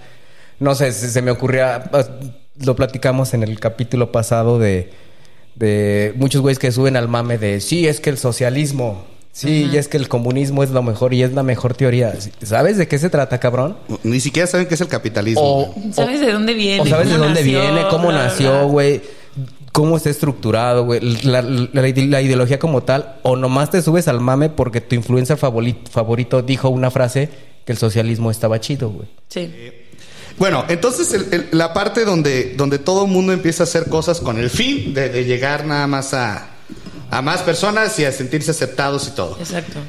no 0.60 0.76
sé, 0.76 0.92
se, 0.92 1.10
se 1.10 1.22
me 1.22 1.32
ocurría, 1.32 1.86
pues, 1.90 2.10
lo 2.64 2.76
platicamos 2.76 3.34
en 3.34 3.42
el 3.44 3.60
capítulo 3.60 4.12
pasado 4.12 4.60
de, 4.60 4.92
de 5.56 6.14
muchos 6.18 6.42
güeyes 6.42 6.60
que 6.60 6.72
suben 6.72 6.98
al 6.98 7.08
mame 7.08 7.38
de, 7.38 7.62
sí, 7.62 7.88
es 7.88 8.00
que 8.02 8.10
el 8.10 8.18
socialismo, 8.18 9.06
sí, 9.32 9.70
y 9.72 9.78
es 9.78 9.88
que 9.88 9.96
el 9.98 10.10
comunismo 10.10 10.62
es 10.64 10.72
lo 10.72 10.84
mejor 10.84 11.14
y 11.14 11.24
es 11.24 11.32
la 11.34 11.44
mejor 11.44 11.74
teoría. 11.74 12.14
¿Sabes 12.44 12.78
de 12.78 12.88
qué 12.90 12.98
se 13.00 13.10
trata, 13.10 13.40
cabrón? 13.40 13.78
Ni 14.04 14.20
siquiera 14.20 14.46
saben 14.48 14.68
qué 14.68 14.74
es 14.76 14.82
el 14.82 14.88
capitalismo. 14.90 15.42
O, 15.42 15.74
¿Sabes 15.94 16.20
de 16.20 16.32
dónde 16.34 16.54
viene? 16.54 16.82
o 16.82 16.86
sabes 16.86 17.08
de 17.08 17.14
¿Cómo 17.16 17.26
dónde 17.26 17.42
nació? 17.42 17.62
viene, 17.62 17.82
cómo 17.90 18.12
nació, 18.12 18.68
güey, 18.68 19.02
cómo 19.72 19.96
está 19.98 20.10
estructurado, 20.10 20.84
güey, 20.86 21.00
la, 21.24 21.42
la- 21.42 21.70
la 21.72 21.88
ide- 21.88 22.08
la 22.10 22.22
ideología 22.22 22.60
como 22.60 22.84
tal, 22.84 23.16
o 23.24 23.36
nomás 23.38 23.70
te 23.70 23.82
subes 23.82 24.08
al 24.10 24.20
mame 24.20 24.50
porque 24.50 24.82
tu 24.82 24.96
influencer 24.96 25.38
favori- 25.38 25.78
favorito 25.90 26.42
dijo 26.42 26.70
una 26.70 26.92
frase 26.92 27.30
que 27.66 27.72
el 27.72 27.78
socialismo 27.78 28.32
estaba 28.32 28.60
chido, 28.60 28.90
güey. 28.90 29.08
Sí. 29.30 29.52
Bueno, 30.38 30.66
entonces 30.68 31.14
el- 31.14 31.28
el- 31.34 31.48
la 31.52 31.74
parte 31.74 32.04
donde, 32.06 32.54
donde 32.58 32.78
todo 32.80 33.06
el 33.06 33.12
mundo 33.12 33.32
empieza 33.34 33.64
a 33.64 33.66
hacer 33.66 33.90
cosas 33.90 34.20
con 34.20 34.38
el 34.38 34.50
fin 34.50 34.94
de, 34.94 35.10
de 35.10 35.24
llegar 35.26 35.66
nada 35.66 35.88
más 35.88 36.14
a, 36.14 36.50
a 37.10 37.22
más 37.22 37.42
personas 37.42 37.98
y 38.00 38.06
a 38.06 38.12
sentirse 38.12 38.52
aceptados 38.52 39.08
y 39.08 39.12
todo. 39.12 39.38
Exacto. 39.40 39.80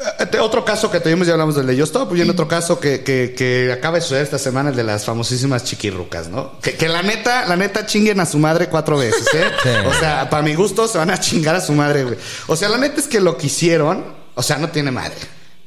Eh, 0.00 0.38
Otro 0.38 0.64
caso 0.64 0.90
que 0.92 1.00
tuvimos, 1.00 1.26
ya 1.26 1.32
hablamos 1.32 1.56
del 1.56 1.66
de 1.66 1.74
Yo 1.74 1.82
Stop, 1.84 2.14
y 2.14 2.20
en 2.20 2.30
otro 2.30 2.46
caso 2.46 2.78
que, 2.78 3.02
que, 3.02 3.34
que 3.36 3.72
acaba 3.72 3.96
de 3.96 4.02
suceder 4.02 4.22
esta 4.22 4.38
semana, 4.38 4.70
el 4.70 4.76
de 4.76 4.84
las 4.84 5.04
famosísimas 5.04 5.64
chiquirrucas, 5.64 6.28
¿no? 6.28 6.60
Que, 6.60 6.74
que 6.74 6.88
la 6.88 7.02
neta, 7.02 7.46
la 7.48 7.56
neta 7.56 7.84
chinguen 7.84 8.20
a 8.20 8.26
su 8.26 8.38
madre 8.38 8.68
cuatro 8.68 8.98
veces, 8.98 9.26
¿eh? 9.34 9.44
Sí. 9.62 9.68
O 9.86 9.94
sea, 9.98 10.28
para 10.30 10.42
mi 10.44 10.54
gusto 10.54 10.86
se 10.86 10.98
van 10.98 11.10
a 11.10 11.18
chingar 11.18 11.56
a 11.56 11.60
su 11.60 11.72
madre, 11.72 12.04
güey. 12.04 12.16
O 12.46 12.54
sea, 12.54 12.68
la 12.68 12.78
neta 12.78 13.00
es 13.00 13.08
que 13.08 13.20
lo 13.20 13.36
que 13.36 13.46
hicieron, 13.46 14.04
o 14.36 14.42
sea, 14.42 14.58
no 14.58 14.68
tiene 14.68 14.90
madre, 14.92 15.16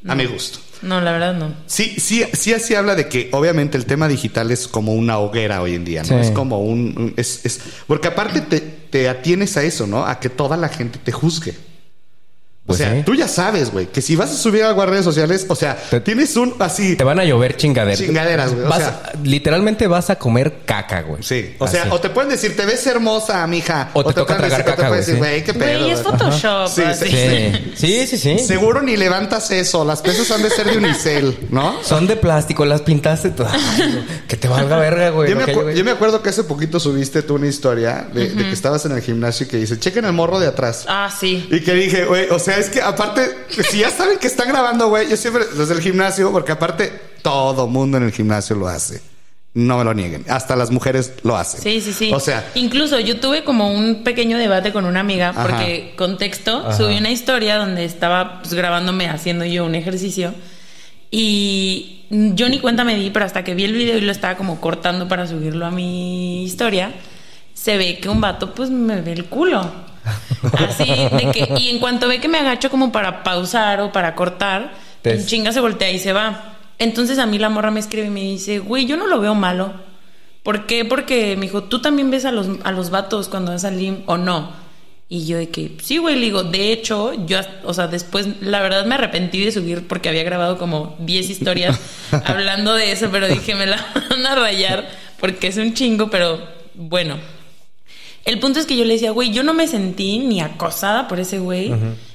a 0.07 0.15
mi 0.15 0.25
gusto. 0.27 0.59
No, 0.81 0.99
la 1.01 1.11
verdad 1.11 1.33
no. 1.35 1.53
Sí, 1.67 1.95
sí, 1.99 2.23
sí 2.33 2.53
así 2.53 2.73
habla 2.75 2.95
de 2.95 3.07
que 3.07 3.29
obviamente 3.33 3.77
el 3.77 3.85
tema 3.85 4.07
digital 4.07 4.49
es 4.51 4.67
como 4.67 4.93
una 4.93 5.19
hoguera 5.19 5.61
hoy 5.61 5.75
en 5.75 5.85
día, 5.85 6.01
¿no? 6.01 6.07
Sí. 6.07 6.15
Es 6.15 6.31
como 6.31 6.59
un, 6.63 6.95
un- 6.97 7.13
es, 7.17 7.41
es- 7.45 7.59
porque 7.87 8.07
aparte 8.07 8.41
te, 8.41 8.59
te 8.61 9.07
atienes 9.09 9.57
a 9.57 9.63
eso, 9.63 9.85
¿no? 9.87 10.05
A 10.05 10.19
que 10.19 10.29
toda 10.29 10.57
la 10.57 10.69
gente 10.69 10.99
te 11.03 11.11
juzgue. 11.11 11.55
Pues 12.63 12.79
o 12.79 12.83
sea, 12.83 12.93
sí. 12.95 13.01
tú 13.03 13.15
ya 13.15 13.27
sabes, 13.27 13.71
güey, 13.71 13.87
que 13.87 14.01
si 14.03 14.15
vas 14.15 14.29
a 14.29 14.35
subir 14.35 14.63
algo 14.63 14.83
a 14.83 14.85
redes 14.85 15.03
sociales, 15.03 15.45
o 15.49 15.55
sea, 15.55 15.75
Te- 15.75 15.99
tienes 15.99 16.35
un 16.37 16.53
así. 16.59 16.95
Te 16.95 17.03
van 17.03 17.19
a 17.19 17.25
llover 17.25 17.57
chingaderas. 17.57 17.99
Chingaderas, 17.99 18.53
güey, 18.53 18.65
o 18.65 18.69
Vas- 18.69 18.77
sea- 18.77 19.11
literalmente 19.23 19.87
vas 19.87 20.11
a 20.11 20.17
comer 20.17 20.59
caca, 20.63 21.01
güey. 21.01 21.23
Sí, 21.23 21.55
o 21.57 21.67
sea, 21.67 21.87
o 21.89 21.99
te 21.99 22.11
pueden 22.11 22.29
decir, 22.29 22.55
te 22.55 22.65
ves 22.67 22.85
hermosa, 22.85 23.45
mija. 23.47 23.89
O 23.93 24.03
te 24.05 24.13
toca 24.13 24.37
tragar 24.37 24.59
decir- 24.59 24.61
o 24.61 24.65
te 24.65 24.71
caca, 24.77 24.87
pueden 24.89 25.01
decir, 25.05 25.17
güey, 25.17 25.31
güey, 25.31 25.43
qué 25.43 25.53
pedo. 25.55 25.79
Güey, 25.79 25.91
es 25.91 26.03
güey". 26.03 26.17
Photoshop. 26.17 26.67
Sí. 26.67 26.83
Sí, 27.01 27.57
sí, 27.75 28.07
sí, 28.07 28.17
sí. 28.17 28.39
Seguro 28.39 28.81
ni 28.83 28.95
levantas 28.95 29.49
eso, 29.51 29.83
las 29.83 30.01
pesas 30.03 30.29
han 30.29 30.43
de 30.43 30.51
ser 30.51 30.69
de 30.69 30.77
unicel, 30.77 31.37
¿no? 31.49 31.81
Son 31.83 32.05
de 32.05 32.15
plástico, 32.15 32.63
las 32.65 32.81
pintaste 32.81 33.31
todas. 33.31 33.55
Que 34.27 34.37
te 34.37 34.47
valga 34.47 34.77
verga, 34.77 35.09
güey. 35.09 35.31
Yo 35.31 35.35
me, 35.35 35.45
acu- 35.45 35.73
yo 35.73 35.91
acuerdo 35.91 36.21
que 36.21 36.29
hace 36.29 36.43
poquito 36.43 36.79
subiste 36.79 37.23
tú 37.23 37.35
una 37.35 37.47
historia 37.47 38.07
de, 38.13 38.29
de 38.29 38.43
que 38.43 38.51
estabas 38.51 38.85
en 38.85 38.91
el 38.91 39.01
gimnasio 39.01 39.45
y 39.45 39.49
que 39.49 39.57
dice, 39.57 39.79
chequen 39.79 40.05
el 40.05 40.13
morro 40.13 40.39
de 40.39 40.47
atrás. 40.47 40.85
Ah, 40.87 41.11
sí. 41.17 41.47
Y 41.51 41.61
que 41.61 41.73
dije, 41.73 42.05
güey, 42.05 42.29
o 42.29 42.39
sea, 42.39 42.60
es 42.61 42.69
que 42.69 42.81
aparte, 42.81 43.21
si 43.69 43.79
ya 43.79 43.89
saben 43.89 44.17
que 44.19 44.27
están 44.27 44.47
grabando, 44.47 44.87
güey, 44.89 45.09
yo 45.09 45.17
siempre 45.17 45.43
desde 45.57 45.73
el 45.73 45.81
gimnasio, 45.81 46.31
porque 46.31 46.53
aparte 46.53 46.91
todo 47.21 47.67
mundo 47.67 47.97
en 47.97 48.03
el 48.03 48.11
gimnasio 48.11 48.55
lo 48.55 48.67
hace. 48.67 49.01
no 49.53 49.77
me 49.77 49.83
lo 49.83 49.93
nieguen. 49.93 50.23
Hasta 50.29 50.55
las 50.55 50.71
mujeres 50.71 51.11
lo 51.23 51.35
hacen. 51.35 51.61
Sí, 51.61 51.81
sí, 51.81 51.91
sí. 51.91 52.11
O 52.13 52.21
sea, 52.21 52.49
incluso 52.55 52.97
yo 53.01 53.19
tuve 53.19 53.43
como 53.43 53.69
un 53.69 54.03
pequeño 54.03 54.37
debate 54.37 54.71
con 54.71 54.85
una 54.85 55.01
amiga 55.01 55.29
Ajá. 55.31 55.43
porque 55.43 55.93
contexto, 55.97 56.59
Ajá. 56.59 56.77
subí 56.77 56.97
una 56.97 57.11
historia 57.11 57.57
donde 57.57 57.83
estaba 57.83 58.39
pues, 58.39 58.53
grabándome 58.53 59.09
haciendo 59.09 59.43
yo 59.43 59.65
un 59.65 59.75
ejercicio 59.75 60.33
y 61.09 62.05
yo 62.09 62.47
ni 62.47 62.59
cuenta 62.59 62.85
me 62.85 62.95
di, 62.95 63.09
pero 63.09 63.25
hasta 63.25 63.43
que 63.43 63.53
vi 63.53 63.65
el 63.65 63.73
video 63.73 63.97
y 63.97 64.01
lo 64.01 64.11
estaba 64.13 64.37
como 64.37 64.61
cortando 64.61 65.09
para 65.09 65.27
subirlo 65.27 65.65
a 65.65 65.71
mi 65.71 66.43
historia, 66.45 66.93
se 67.53 67.75
ve 67.77 67.99
que 67.99 68.07
un 68.07 68.21
vato 68.21 68.53
pues 68.53 68.69
me 68.69 69.01
ve 69.01 69.11
el 69.11 69.25
culo. 69.25 69.69
Así 70.57 70.85
de 70.85 71.31
que 71.31 71.53
y 71.59 71.69
en 71.69 71.79
cuanto 71.79 72.07
ve 72.07 72.19
que 72.19 72.27
me 72.27 72.39
agacho 72.39 72.69
como 72.69 72.91
para 72.91 73.23
pausar 73.23 73.81
o 73.81 73.91
para 73.91 74.15
cortar, 74.15 74.73
en 75.03 75.25
chinga 75.25 75.51
se 75.51 75.59
voltea 75.59 75.91
y 75.91 75.99
se 75.99 76.13
va. 76.13 76.57
Entonces 76.79 77.19
a 77.19 77.25
mí 77.25 77.37
la 77.37 77.49
morra 77.49 77.71
me 77.71 77.79
escribe 77.79 78.07
y 78.07 78.11
me 78.11 78.21
dice, 78.21 78.59
güey, 78.59 78.85
yo 78.85 78.97
no 78.97 79.07
lo 79.07 79.19
veo 79.19 79.35
malo. 79.35 79.73
¿Por 80.43 80.65
qué? 80.65 80.85
Porque 80.85 81.35
me 81.35 81.43
dijo, 81.43 81.63
¿tú 81.63 81.81
también 81.81 82.09
ves 82.09 82.25
a 82.25 82.31
los, 82.31 82.47
a 82.63 82.71
los 82.71 82.89
vatos 82.89 83.29
cuando 83.29 83.51
vas 83.51 83.63
al 83.65 83.77
gym 83.77 84.01
o 84.07 84.17
no? 84.17 84.51
Y 85.07 85.25
yo 85.25 85.37
de 85.37 85.49
que, 85.49 85.77
sí, 85.83 85.97
güey, 85.97 86.15
le 86.15 86.21
digo, 86.21 86.43
de 86.43 86.71
hecho, 86.71 87.13
yo, 87.25 87.39
o 87.65 87.73
sea, 87.73 87.87
después, 87.87 88.41
la 88.41 88.61
verdad 88.61 88.85
me 88.85 88.95
arrepentí 88.95 89.43
de 89.43 89.51
subir 89.51 89.85
porque 89.85 90.07
había 90.07 90.23
grabado 90.23 90.57
como 90.57 90.95
10 90.99 91.29
historias 91.29 91.79
hablando 92.25 92.73
de 92.73 92.93
eso, 92.93 93.09
pero 93.11 93.27
dije, 93.27 93.53
me 93.53 93.67
la 93.67 93.85
van 94.09 94.25
a 94.25 94.35
rayar 94.35 94.89
porque 95.19 95.47
es 95.47 95.57
un 95.57 95.73
chingo, 95.73 96.09
pero 96.09 96.39
bueno. 96.73 97.17
El 98.25 98.39
punto 98.39 98.59
es 98.59 98.65
que 98.65 98.77
yo 98.77 98.85
le 98.85 98.93
decía, 98.93 99.11
güey, 99.11 99.31
yo 99.31 99.43
no 99.43 99.53
me 99.53 99.67
sentí 99.67 100.19
ni 100.19 100.41
acosada 100.41 101.07
por 101.07 101.19
ese 101.19 101.39
güey, 101.39 101.71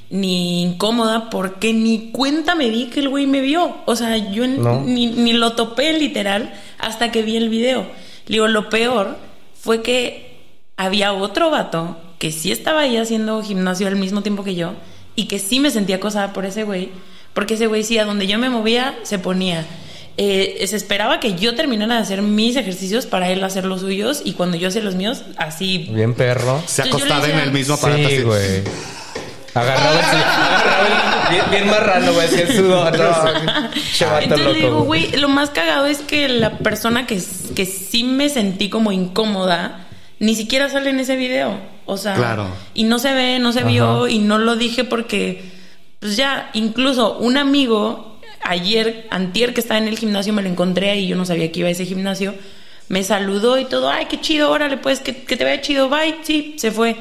ni 0.09 0.63
incómoda, 0.63 1.31
porque 1.31 1.73
ni 1.73 2.11
cuenta 2.13 2.55
me 2.55 2.71
di 2.71 2.87
que 2.87 3.01
el 3.01 3.09
güey 3.09 3.27
me 3.27 3.41
vio. 3.41 3.77
O 3.87 3.97
sea, 3.97 4.17
yo 4.31 4.47
No. 4.47 4.83
ni, 4.83 5.07
ni 5.07 5.33
lo 5.33 5.53
topé 5.53 5.93
literal 5.95 6.55
hasta 6.79 7.11
que 7.11 7.23
vi 7.23 7.37
el 7.37 7.49
video. 7.49 7.83
Le 8.27 8.35
digo, 8.35 8.47
lo 8.47 8.69
peor 8.71 9.17
fue 9.61 9.83
que 9.83 10.37
había 10.77 11.13
otro 11.13 11.51
vato 11.51 11.97
que 12.19 12.31
sí 12.31 12.53
estaba 12.53 12.81
ahí 12.83 12.97
haciendo 12.97 13.43
gimnasio 13.43 13.89
al 13.89 13.97
mismo 13.97 14.23
tiempo 14.23 14.45
que 14.45 14.55
yo 14.55 14.75
y 15.17 15.25
que 15.27 15.39
sí 15.39 15.59
me 15.61 15.71
sentía 15.71 15.97
acosada 15.97 16.33
por 16.33 16.45
ese 16.47 16.63
güey, 16.65 16.91
porque 17.35 17.55
ese 17.55 17.67
güey 17.67 17.83
sí, 17.83 17.99
a 17.99 18.05
donde 18.05 18.27
yo 18.27 18.39
me 18.39 18.49
movía, 18.49 18.97
se 19.03 19.19
ponía. 19.19 19.67
Eh, 20.19 20.65
se 20.67 20.77
esperaba 20.77 21.21
que 21.21 21.35
yo 21.35 21.55
terminara 21.55 21.97
de 21.97 22.01
hacer 22.01 22.23
mis 22.23 22.57
ejercicios 22.57 23.05
para 23.05 23.29
él 23.29 23.45
hacer 23.45 23.67
los 23.67 23.81
suyos 23.83 24.23
y 24.25 24.33
cuando 24.33 24.57
yo 24.57 24.69
hacía 24.69 24.83
los 24.83 24.95
míos, 24.95 25.23
así. 25.37 25.89
Bien 25.93 26.15
perro. 26.15 26.63
se 26.67 26.83
acostaba 26.83 27.29
en 27.29 27.39
el 27.39 27.53
mismo 27.53 27.75
aparato. 27.75 28.01
Sí, 28.09 28.15
así. 28.15 28.23
güey. 28.23 28.63
Agarraba 29.55 29.93
el, 29.93 30.05
agarraba 30.05 31.29
el- 31.29 31.35
bien, 31.35 31.45
bien 31.51 31.67
marrano, 31.71 32.13
güey, 32.13 32.27
así 32.27 32.41
el 32.41 32.57
sudor. 32.57 32.99
No, 32.99 33.05
Entonces 34.21 34.29
le 34.31 34.45
loco. 34.45 34.55
digo, 34.55 34.83
güey, 34.85 35.11
lo 35.17 35.29
más 35.29 35.51
cagado 35.51 35.87
es 35.87 35.99
que 35.99 36.29
la 36.29 36.59
persona 36.59 37.07
que, 37.07 37.21
que 37.55 37.67
sí 37.67 38.05
me 38.05 38.29
sentí 38.29 38.69
como 38.71 38.93
incómoda, 38.93 39.87
ni 40.19 40.35
siquiera 40.35 40.69
sale 40.69 40.91
en 40.91 41.01
ese 41.01 41.17
video. 41.17 41.59
O 41.87 41.97
sea, 41.97 42.15
Claro. 42.15 42.49
y 42.75 42.85
no 42.85 42.99
se 42.99 43.13
ve, 43.15 43.39
no 43.39 43.53
se 43.53 43.61
Ajá. 43.61 43.69
vio, 43.69 44.09
y 44.09 44.19
no 44.19 44.39
lo 44.39 44.57
dije 44.57 44.85
porque, 44.85 45.43
pues 46.01 46.17
ya, 46.17 46.51
incluso 46.53 47.17
un 47.19 47.37
amigo, 47.39 48.16
ayer, 48.49 49.07
antier 49.11 49.55
que 49.55 49.61
estaba 49.61 49.79
en 49.79 49.89
el 49.89 49.99
gimnasio, 49.99 50.33
me 50.33 50.43
lo 50.43 50.49
encontré 50.49 50.91
ahí, 50.91 51.07
yo 51.07 51.17
no 51.17 51.25
sabía 51.25 51.51
que 51.53 51.61
iba 51.61 51.69
a 51.69 51.73
ese 51.73 51.85
gimnasio, 51.85 52.35
me 52.89 53.03
saludó 53.03 53.59
y 53.59 53.65
todo, 53.65 53.91
ay, 53.91 54.07
qué 54.07 54.21
chido, 54.21 54.51
órale, 54.51 54.77
pues, 54.77 55.01
que, 55.01 55.17
que 55.25 55.37
te 55.37 55.45
vaya 55.45 55.61
chido, 55.61 55.89
bye, 55.89 56.17
sí, 56.23 56.55
se 56.59 56.71
fue. 56.71 56.97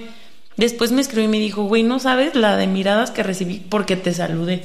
Después 0.58 0.92
me 0.92 1.02
escribió 1.02 1.26
y 1.26 1.32
me 1.32 1.40
dijo, 1.40 1.64
güey, 1.64 1.84
no 1.84 2.00
sabes 2.00 2.36
la 2.36 2.56
de 2.58 2.68
miradas 2.68 3.12
que 3.12 3.24
recibí 3.24 3.62
porque 3.70 3.96
te 3.96 4.14
saludé. 4.14 4.64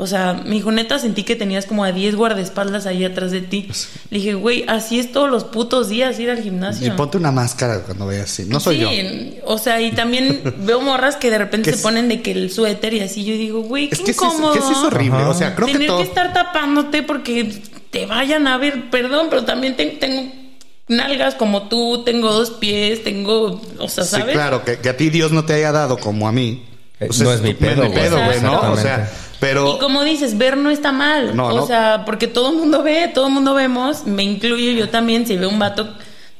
O 0.00 0.06
sea, 0.06 0.34
me 0.44 0.54
dijo, 0.54 0.70
neta, 0.70 1.00
sentí 1.00 1.24
que 1.24 1.34
tenías 1.34 1.66
como 1.66 1.82
a 1.82 1.90
10 1.90 2.14
guardaespaldas 2.14 2.86
ahí 2.86 3.04
atrás 3.04 3.32
de 3.32 3.40
ti. 3.40 3.68
Le 4.10 4.18
dije, 4.18 4.34
güey, 4.34 4.64
así 4.68 5.00
es 5.00 5.10
todos 5.10 5.28
los 5.28 5.42
putos 5.42 5.88
días 5.88 6.20
ir 6.20 6.30
al 6.30 6.40
gimnasio. 6.40 6.86
Y 6.86 6.90
ponte 6.92 7.16
una 7.16 7.32
máscara 7.32 7.80
cuando 7.82 8.06
veas 8.06 8.30
así. 8.30 8.44
No 8.44 8.60
soy 8.60 8.76
sí, 8.76 8.82
yo. 8.82 8.88
o 9.44 9.58
sea, 9.58 9.80
y 9.80 9.90
también 9.90 10.40
veo 10.58 10.80
morras 10.80 11.16
que 11.16 11.32
de 11.32 11.38
repente 11.38 11.70
se 11.70 11.76
es- 11.78 11.82
ponen 11.82 12.08
de 12.08 12.22
que 12.22 12.30
el 12.30 12.52
suéter 12.52 12.94
y 12.94 13.00
así. 13.00 13.24
Yo 13.24 13.34
digo, 13.34 13.62
güey, 13.62 13.88
qué 13.88 13.96
Es 13.96 14.00
que 14.02 14.06
sí 14.06 14.10
es, 14.12 14.16
incómodo. 14.18 14.52
que 14.54 14.60
sí 14.60 14.70
es 14.70 14.78
horrible. 14.78 15.18
Ajá. 15.18 15.30
O 15.30 15.34
sea, 15.34 15.54
creo 15.56 15.66
Tener 15.66 15.80
que 15.82 15.86
todo. 15.88 15.98
que 15.98 16.04
estar 16.04 16.32
tapándote 16.32 17.02
porque 17.02 17.60
te 17.90 18.06
vayan 18.06 18.46
a 18.46 18.56
ver. 18.56 18.90
Perdón, 18.90 19.26
pero 19.30 19.44
también 19.44 19.74
te- 19.74 19.86
tengo 19.86 20.30
nalgas 20.86 21.34
como 21.34 21.68
tú, 21.68 22.04
tengo 22.04 22.32
dos 22.32 22.50
pies, 22.52 23.02
tengo, 23.02 23.60
o 23.78 23.88
sea, 23.88 24.04
Sí, 24.04 24.10
¿sabes? 24.10 24.32
claro, 24.34 24.64
que, 24.64 24.78
que 24.78 24.88
a 24.88 24.96
ti 24.96 25.10
Dios 25.10 25.32
no 25.32 25.44
te 25.44 25.54
haya 25.54 25.72
dado 25.72 25.98
como 25.98 26.28
a 26.28 26.32
mí. 26.32 26.64
Eh, 27.00 27.08
no 27.18 27.32
es 27.32 27.40
pedo, 27.40 27.42
mi 27.42 27.52
güey. 27.52 27.54
pedo, 27.94 28.24
güey, 28.24 28.40
¿no? 28.40 28.60
O 28.72 28.76
sea. 28.76 29.10
Pero. 29.40 29.76
Y 29.76 29.78
como 29.78 30.04
dices, 30.04 30.36
ver 30.38 30.56
no 30.56 30.70
está 30.70 30.92
mal. 30.92 31.34
No, 31.36 31.46
o 31.48 31.56
no. 31.56 31.66
sea, 31.66 32.04
porque 32.06 32.26
todo 32.26 32.50
el 32.50 32.56
mundo 32.56 32.82
ve, 32.82 33.10
todo 33.12 33.26
el 33.28 33.32
mundo 33.32 33.54
vemos, 33.54 34.06
me 34.06 34.22
incluyo 34.22 34.72
yo 34.72 34.88
también. 34.88 35.26
Si 35.26 35.36
veo 35.36 35.48
un 35.48 35.58
vato 35.58 35.88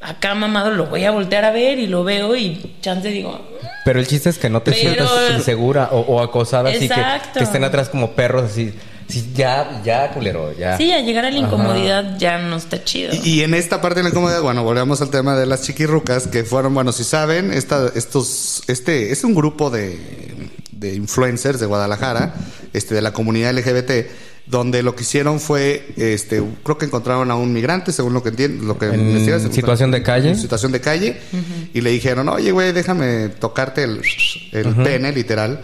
acá 0.01 0.35
mamado, 0.35 0.71
lo 0.71 0.87
voy 0.87 1.05
a 1.05 1.11
voltear 1.11 1.45
a 1.45 1.51
ver 1.51 1.79
y 1.79 1.87
lo 1.87 2.05
veo 2.05 2.37
y 2.37 2.77
chance 2.81 3.09
digo, 3.09 3.41
Pero 3.85 3.99
el 4.01 4.07
chiste 4.07 4.29
es 4.31 4.39
que 4.39 4.49
no 4.49 4.63
te 4.63 4.71
Pero- 4.73 4.81
sientas 5.09 5.11
insegura 5.37 5.89
o, 5.93 6.01
o 6.01 6.21
acosada, 6.23 6.71
así 6.71 6.81
que, 6.81 6.85
Exacto. 6.87 7.39
que 7.39 7.45
estén 7.45 7.65
atrás 7.65 7.89
como 7.89 8.13
perros, 8.13 8.45
así. 8.51 8.73
Sí, 9.09 9.33
ya, 9.35 9.81
ya, 9.83 10.11
culero, 10.11 10.53
ya. 10.53 10.77
sí, 10.77 10.93
a 10.93 11.01
llegar 11.01 11.25
a 11.25 11.31
la 11.31 11.39
Ajá. 11.39 11.47
incomodidad 11.47 12.19
ya 12.19 12.37
no 12.41 12.57
está 12.57 12.85
chido. 12.85 13.15
Y, 13.25 13.37
y 13.39 13.43
en 13.43 13.55
esta 13.55 13.81
parte 13.81 14.01
de 14.01 14.03
la 14.05 14.11
incomodidad, 14.11 14.43
bueno, 14.43 14.63
volvemos 14.65 15.01
al 15.01 15.09
tema 15.09 15.35
de 15.35 15.47
las 15.47 15.63
chiquirrucas, 15.63 16.27
que 16.29 16.45
fueron, 16.45 16.75
bueno, 16.75 16.93
si 16.93 17.05
saben, 17.05 17.51
esta, 17.51 17.91
estos, 17.95 18.63
este 18.69 19.11
es 19.11 19.25
un 19.25 19.35
grupo 19.35 19.71
de, 19.71 19.99
de 20.79 20.95
influencers 20.95 21.61
de 21.61 21.67
Guadalajara, 21.67 22.35
este, 22.73 22.95
de 22.95 23.03
la 23.03 23.13
comunidad 23.13 23.53
LGBT, 23.57 23.91
donde 24.47 24.83
lo 24.83 24.95
que 24.95 25.03
hicieron 25.03 25.41
fue, 25.41 25.93
este, 25.97 26.43
creo 26.63 26.79
que 26.79 26.87
encontraron 26.87 27.31
a 27.31 27.37
un 27.37 27.53
migrante, 27.53 27.93
según 27.93 28.15
lo 28.15 28.23
que 28.23 28.31
entiendo, 28.31 28.65
lo 28.65 28.79
que 28.79 28.87
En 28.87 29.01
investigas, 29.01 29.43
situación 29.43 29.91
de 29.91 30.03
calle. 30.03 30.31
en 30.31 30.39
situación 30.39 30.73
de 30.73 30.81
calle, 30.81 31.19
y 31.75 31.81
le 31.83 31.91
dijeron, 31.91 32.29
oye, 32.29 32.51
güey, 32.51 32.73
déjame 32.73 33.29
tocarte 33.29 33.85
el, 33.85 34.01
el 34.53 34.75
pene, 34.77 35.13
literal, 35.13 35.61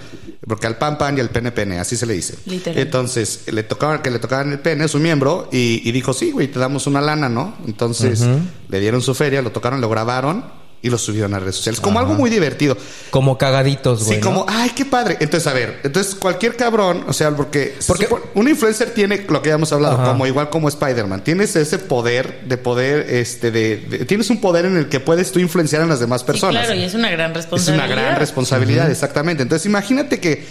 porque 0.47 0.67
al 0.67 0.77
pan 0.77 0.99
pan 0.99 1.17
y 1.17 1.21
al 1.21 1.31
pene 1.31 1.51
pene, 1.51 1.79
así 1.79 1.97
se 1.97 2.05
le 2.05 2.13
dice. 2.13 2.35
Literal. 2.45 2.79
Entonces, 2.79 3.45
le 3.51 3.63
tocaban 3.63 4.03
que 4.03 4.11
le 4.11 4.19
tocaban 4.19 4.53
el 4.53 4.59
pene, 4.59 4.87
su 4.89 4.99
miembro, 4.99 5.49
y, 5.51 5.81
y 5.83 5.93
dijo, 5.93 6.13
sí, 6.13 6.31
güey, 6.33 6.49
te 6.49 6.59
damos 6.59 6.87
una 6.87 7.01
lana, 7.01 7.31
¿no? 7.31 7.57
Entonces, 7.67 8.23
le 8.69 8.81
dieron 8.81 9.01
su 9.01 9.15
feria, 9.15 9.41
lo 9.41 9.51
tocaron, 9.51 9.81
lo 9.81 9.89
grabaron 9.89 10.64
y 10.85 10.91
lo 10.91 10.99
subieron 10.99 11.33
a 11.33 11.39
redes 11.39 11.57
sociales. 11.57 11.81
Como 11.81 11.99
algo 11.99 12.13
muy 12.13 12.29
divertido. 12.29 12.77
Como 13.11 13.39
cagaditos, 13.39 14.05
güey. 14.05 14.19
Sí, 14.19 14.21
¿no? 14.23 14.27
como, 14.31 14.47
ay, 14.47 14.71
qué 14.77 14.85
padre. 14.85 15.17
Entonces, 15.19 15.47
a 15.47 15.55
ver, 15.55 15.81
entonces 15.83 16.15
cualquier 16.15 16.57
cabrón, 16.57 17.05
o 17.09 17.13
sea, 17.15 17.31
porque, 17.35 17.75
Porque- 17.87 18.07
supone- 18.07 18.25
un 18.35 18.49
influencer 18.49 18.91
tiene 18.93 19.25
lo 19.29 19.41
que 19.41 19.49
ya 19.49 19.55
hemos 19.55 19.73
hablado, 19.73 19.95
Ajá. 19.95 20.13
como 20.13 20.27
igual 20.27 20.51
como 20.51 20.69
Spider-Man, 20.69 21.25
tienes 21.25 21.57
ese 21.57 21.79
poder 21.79 22.43
de 22.47 22.59
poder, 22.59 23.07
este, 23.09 23.51
de, 23.51 23.79
de- 23.79 24.05
tienes 24.05 24.29
un 24.29 24.43
poder 24.43 24.67
en 24.67 24.77
el 24.77 24.89
que 24.91 25.01
puedes 25.01 25.33
tú 25.33 25.39
influenciar 25.39 25.81
a 25.81 25.87
las 25.87 26.01
demás 26.01 26.21
Sí, 26.21 26.27
personas. 26.27 26.67
claro, 26.67 26.79
y 26.79 26.85
es 26.85 26.93
una 26.93 27.11
gran 27.11 27.31
Es 27.31 27.37
responsabilidad. 27.39 27.87
una 27.87 28.03
gran 28.03 28.17
responsabilidad, 28.19 28.91
exactamente. 28.91 29.43
Entonces, 29.43 29.65
imagínate 29.65 30.21
que 30.21 30.45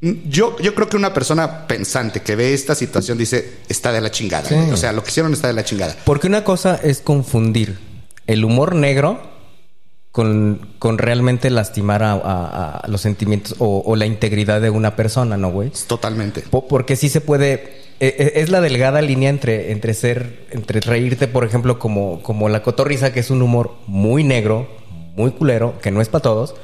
mm, 0.00 0.10
yo, 0.30 0.56
yo 0.58 0.74
creo 0.74 0.88
que 0.88 0.96
una 0.96 1.12
persona 1.12 1.66
pensante 1.66 2.22
que 2.22 2.34
ve 2.34 2.54
esta 2.54 2.74
situación 2.74 3.18
dice, 3.18 3.58
está 3.68 3.92
de 3.92 4.00
la 4.00 4.10
chingada. 4.10 4.48
Sí. 4.48 4.54
O 4.72 4.76
sea, 4.78 4.92
lo 4.92 5.02
que 5.04 5.10
hicieron 5.10 5.34
está 5.34 5.48
de 5.48 5.52
la 5.54 5.64
chingada. 5.64 5.94
Porque 6.04 6.26
una 6.28 6.44
cosa 6.44 6.80
es 6.82 7.00
confundir 7.02 7.78
el 8.26 8.44
humor 8.44 8.74
negro 8.74 9.35
con, 10.16 10.60
con 10.78 10.96
realmente 10.96 11.50
lastimar 11.50 12.02
a, 12.02 12.12
a- 12.12 12.80
a 12.82 12.88
los 12.88 13.02
sentimientos 13.02 13.54
o, 13.58 13.82
o 13.84 13.96
la 13.96 14.06
integridad 14.06 14.62
de 14.62 14.70
una 14.70 14.96
persona, 14.96 15.36
¿no, 15.36 15.50
güey? 15.50 15.70
Totalmente. 15.86 16.40
Po- 16.40 16.66
Porque 16.66 16.96
sí 16.96 17.10
se 17.10 17.20
puede. 17.20 17.52
e- 18.00 18.16
e- 18.18 18.32
Es 18.40 18.48
la 18.48 18.62
delgada 18.62 19.02
línea 19.02 19.28
entre, 19.28 19.72
entre 19.72 19.92
ser. 19.92 20.46
entre 20.52 20.80
reírte, 20.80 21.28
por 21.28 21.44
ejemplo, 21.44 21.78
como, 21.78 22.22
como 22.22 22.48
la 22.48 22.62
cotorriza, 22.62 23.12
que 23.12 23.20
es 23.20 23.28
un 23.30 23.42
humor 23.42 23.72
muy 23.86 24.24
negro, 24.24 24.66
muy 25.16 25.32
culero, 25.32 25.74
que 25.82 25.90
no 25.90 26.00
es 26.00 26.08
para 26.08 26.22
todos. 26.22 26.54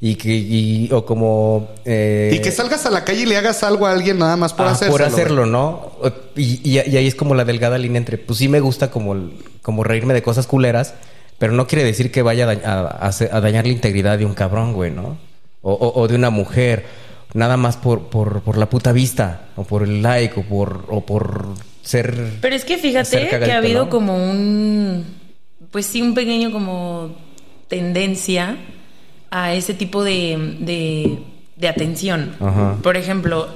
Y 0.00 0.14
que. 0.14 0.34
y- 0.34 0.88
o 0.90 1.04
como. 1.04 1.68
eh, 1.84 2.30
y 2.34 2.38
que 2.40 2.52
salgas 2.52 2.86
a 2.86 2.90
la 2.90 3.04
calle 3.04 3.24
y 3.24 3.26
le 3.26 3.36
hagas 3.36 3.62
algo 3.64 3.86
a 3.86 3.92
alguien 3.92 4.18
nada 4.18 4.36
más 4.38 4.54
por 4.54 4.66
ah, 4.66 4.70
hacerlo. 4.70 4.92
por 4.94 5.02
hacerlo, 5.02 5.44
¿no? 5.44 5.92
Y, 6.36 6.58
y- 6.64 6.80
y 6.90 6.96
ahí 6.96 7.06
es 7.06 7.14
como 7.14 7.34
la 7.34 7.44
delgada 7.44 7.76
línea 7.76 7.98
entre, 7.98 8.16
pues 8.16 8.38
sí 8.38 8.48
me 8.48 8.60
gusta 8.60 8.90
como, 8.90 9.28
como 9.60 9.84
reírme 9.84 10.14
de 10.14 10.22
cosas 10.22 10.46
culeras, 10.46 10.94
pero 11.44 11.52
no 11.52 11.66
quiere 11.66 11.84
decir 11.84 12.10
que 12.10 12.22
vaya 12.22 12.48
a, 12.48 13.40
dañar 13.42 13.66
la 13.66 13.72
integridad 13.72 14.16
de 14.16 14.24
un 14.24 14.32
cabrón, 14.32 14.72
güey, 14.72 14.90
¿no? 14.90 15.18
O, 15.60 15.74
o- 15.74 16.00
o 16.00 16.08
de 16.08 16.14
una 16.14 16.30
mujer, 16.30 16.86
nada 17.34 17.58
más 17.58 17.76
por, 17.76 18.04
por, 18.04 18.40
por 18.40 18.56
la 18.56 18.70
puta 18.70 18.92
vista, 18.92 19.48
o 19.54 19.64
por 19.64 19.82
el 19.82 20.00
like, 20.00 20.40
o 20.40 20.42
por, 20.42 20.86
o 20.88 21.04
por 21.04 21.48
ser... 21.82 22.38
Pero 22.40 22.56
es 22.56 22.64
que 22.64 22.78
fíjate 22.78 23.28
que 23.28 23.52
ha 23.52 23.58
habido 23.58 23.84
¿no? 23.84 23.90
como 23.90 24.16
un, 24.16 25.04
pues 25.70 25.84
sí, 25.84 26.00
un 26.00 26.14
pequeño 26.14 26.50
como 26.50 27.14
tendencia 27.68 28.56
a 29.30 29.52
ese 29.52 29.74
tipo 29.74 30.02
de, 30.02 30.56
de, 30.60 31.18
de 31.56 31.68
atención. 31.68 32.34
Ajá. 32.40 32.76
Por 32.82 32.96
ejemplo, 32.96 33.48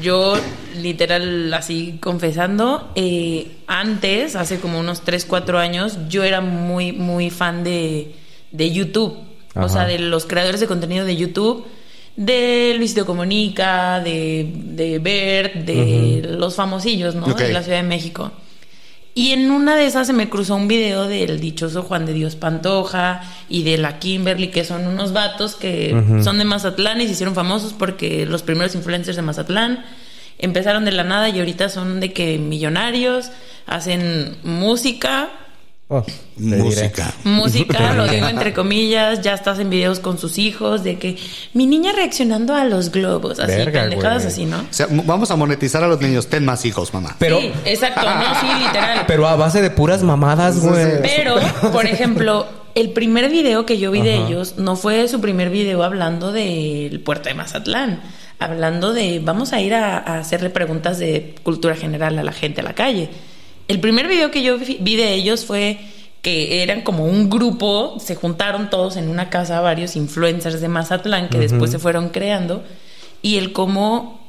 yo 0.00 0.34
literal 0.80 1.52
así 1.52 1.98
confesando, 2.00 2.90
eh, 2.94 3.58
antes, 3.66 4.36
hace 4.36 4.58
como 4.58 4.80
unos 4.80 5.02
3, 5.02 5.24
4 5.26 5.58
años, 5.58 5.98
yo 6.08 6.24
era 6.24 6.40
muy, 6.40 6.92
muy 6.92 7.30
fan 7.30 7.64
de, 7.64 8.14
de 8.50 8.72
YouTube. 8.72 9.16
O 9.54 9.68
sea, 9.68 9.84
de 9.86 9.98
los 9.98 10.24
creadores 10.24 10.60
de 10.60 10.66
contenido 10.66 11.04
de 11.04 11.16
YouTube. 11.16 11.66
De 12.16 12.74
Luisito 12.76 13.06
Comunica, 13.06 14.00
de, 14.00 14.50
de 14.54 14.98
Bert, 14.98 15.54
de 15.54 16.26
los 16.38 16.54
famosillos, 16.54 17.14
¿no? 17.14 17.26
De 17.26 17.52
la 17.52 17.62
Ciudad 17.62 17.78
de 17.78 17.88
México. 17.88 18.30
Y 19.14 19.32
en 19.32 19.50
una 19.50 19.76
de 19.76 19.86
esas 19.86 20.06
se 20.06 20.14
me 20.14 20.30
cruzó 20.30 20.56
un 20.56 20.68
video 20.68 21.06
del 21.06 21.38
dichoso 21.38 21.82
Juan 21.82 22.06
de 22.06 22.14
Dios 22.14 22.34
Pantoja 22.34 23.20
y 23.48 23.62
de 23.62 23.76
la 23.76 23.98
Kimberly, 23.98 24.48
que 24.48 24.64
son 24.64 24.86
unos 24.86 25.12
vatos 25.12 25.54
que 25.54 25.94
son 26.24 26.38
de 26.38 26.44
Mazatlán 26.44 27.00
y 27.00 27.06
se 27.06 27.12
hicieron 27.12 27.34
famosos 27.34 27.74
porque 27.74 28.24
los 28.24 28.42
primeros 28.42 28.74
influencers 28.74 29.16
de 29.16 29.22
Mazatlán 29.22 29.84
empezaron 30.38 30.86
de 30.86 30.92
la 30.92 31.04
nada 31.04 31.28
y 31.28 31.38
ahorita 31.38 31.68
son 31.68 32.00
de 32.00 32.14
que 32.14 32.38
millonarios, 32.38 33.30
hacen 33.66 34.38
música, 34.44 35.28
Oh, 35.88 36.02
Música. 36.38 37.12
música, 37.24 37.92
lo 37.92 38.06
digo 38.08 38.26
entre 38.26 38.54
comillas, 38.54 39.20
ya 39.20 39.34
estás 39.34 39.58
en 39.58 39.68
videos 39.68 40.00
con 40.00 40.16
sus 40.16 40.38
hijos 40.38 40.82
de 40.84 40.98
que 40.98 41.18
mi 41.52 41.66
niña 41.66 41.92
reaccionando 41.92 42.54
a 42.54 42.64
los 42.64 42.90
globos, 42.90 43.38
así, 43.38 43.52
Verga, 43.52 43.82
pendejadas 43.82 44.22
güey. 44.22 44.32
así, 44.32 44.44
¿no? 44.46 44.60
O 44.60 44.64
sea, 44.70 44.86
vamos 44.90 45.30
a 45.30 45.36
monetizar 45.36 45.84
a 45.84 45.88
los 45.88 46.00
niños. 46.00 46.28
Ten 46.28 46.46
más 46.46 46.64
hijos, 46.64 46.94
mamá. 46.94 47.14
Pero, 47.18 47.40
sí, 47.42 47.52
exacto, 47.66 48.06
no, 48.06 48.40
sí, 48.40 48.46
literal. 48.66 49.04
pero 49.06 49.28
a 49.28 49.36
base 49.36 49.60
de 49.60 49.68
puras 49.68 50.02
mamadas, 50.02 50.60
güey. 50.60 51.02
Pero, 51.02 51.36
por 51.72 51.84
ejemplo, 51.84 52.46
el 52.74 52.92
primer 52.92 53.28
video 53.28 53.66
que 53.66 53.76
yo 53.78 53.90
vi 53.90 54.00
de 54.00 54.14
ellos 54.16 54.54
no 54.56 54.76
fue 54.76 55.06
su 55.08 55.20
primer 55.20 55.50
video 55.50 55.82
hablando 55.82 56.32
del 56.32 57.00
puerto 57.00 57.28
de 57.28 57.34
Mazatlán. 57.34 58.00
Hablando 58.38 58.94
de, 58.94 59.20
vamos 59.22 59.52
a 59.52 59.60
ir 59.60 59.74
a, 59.74 59.98
a 59.98 60.18
hacerle 60.20 60.48
preguntas 60.48 60.98
de 60.98 61.34
cultura 61.42 61.76
general 61.76 62.18
a 62.18 62.22
la 62.22 62.32
gente 62.32 62.62
a 62.62 62.64
la 62.64 62.72
calle. 62.74 63.10
El 63.72 63.80
primer 63.80 64.06
video 64.06 64.30
que 64.30 64.42
yo 64.42 64.58
vi 64.58 64.96
de 64.96 65.14
ellos 65.14 65.46
fue 65.46 65.78
que 66.20 66.62
eran 66.62 66.82
como 66.82 67.06
un 67.06 67.30
grupo, 67.30 67.96
se 67.98 68.14
juntaron 68.14 68.68
todos 68.68 68.96
en 68.98 69.08
una 69.08 69.30
casa, 69.30 69.62
varios 69.62 69.96
influencers 69.96 70.60
de 70.60 70.68
Mazatlán 70.68 71.30
que 71.30 71.38
después 71.38 71.70
se 71.70 71.78
fueron 71.78 72.10
creando, 72.10 72.62
y 73.22 73.38
el 73.38 73.54
cómo 73.54 74.20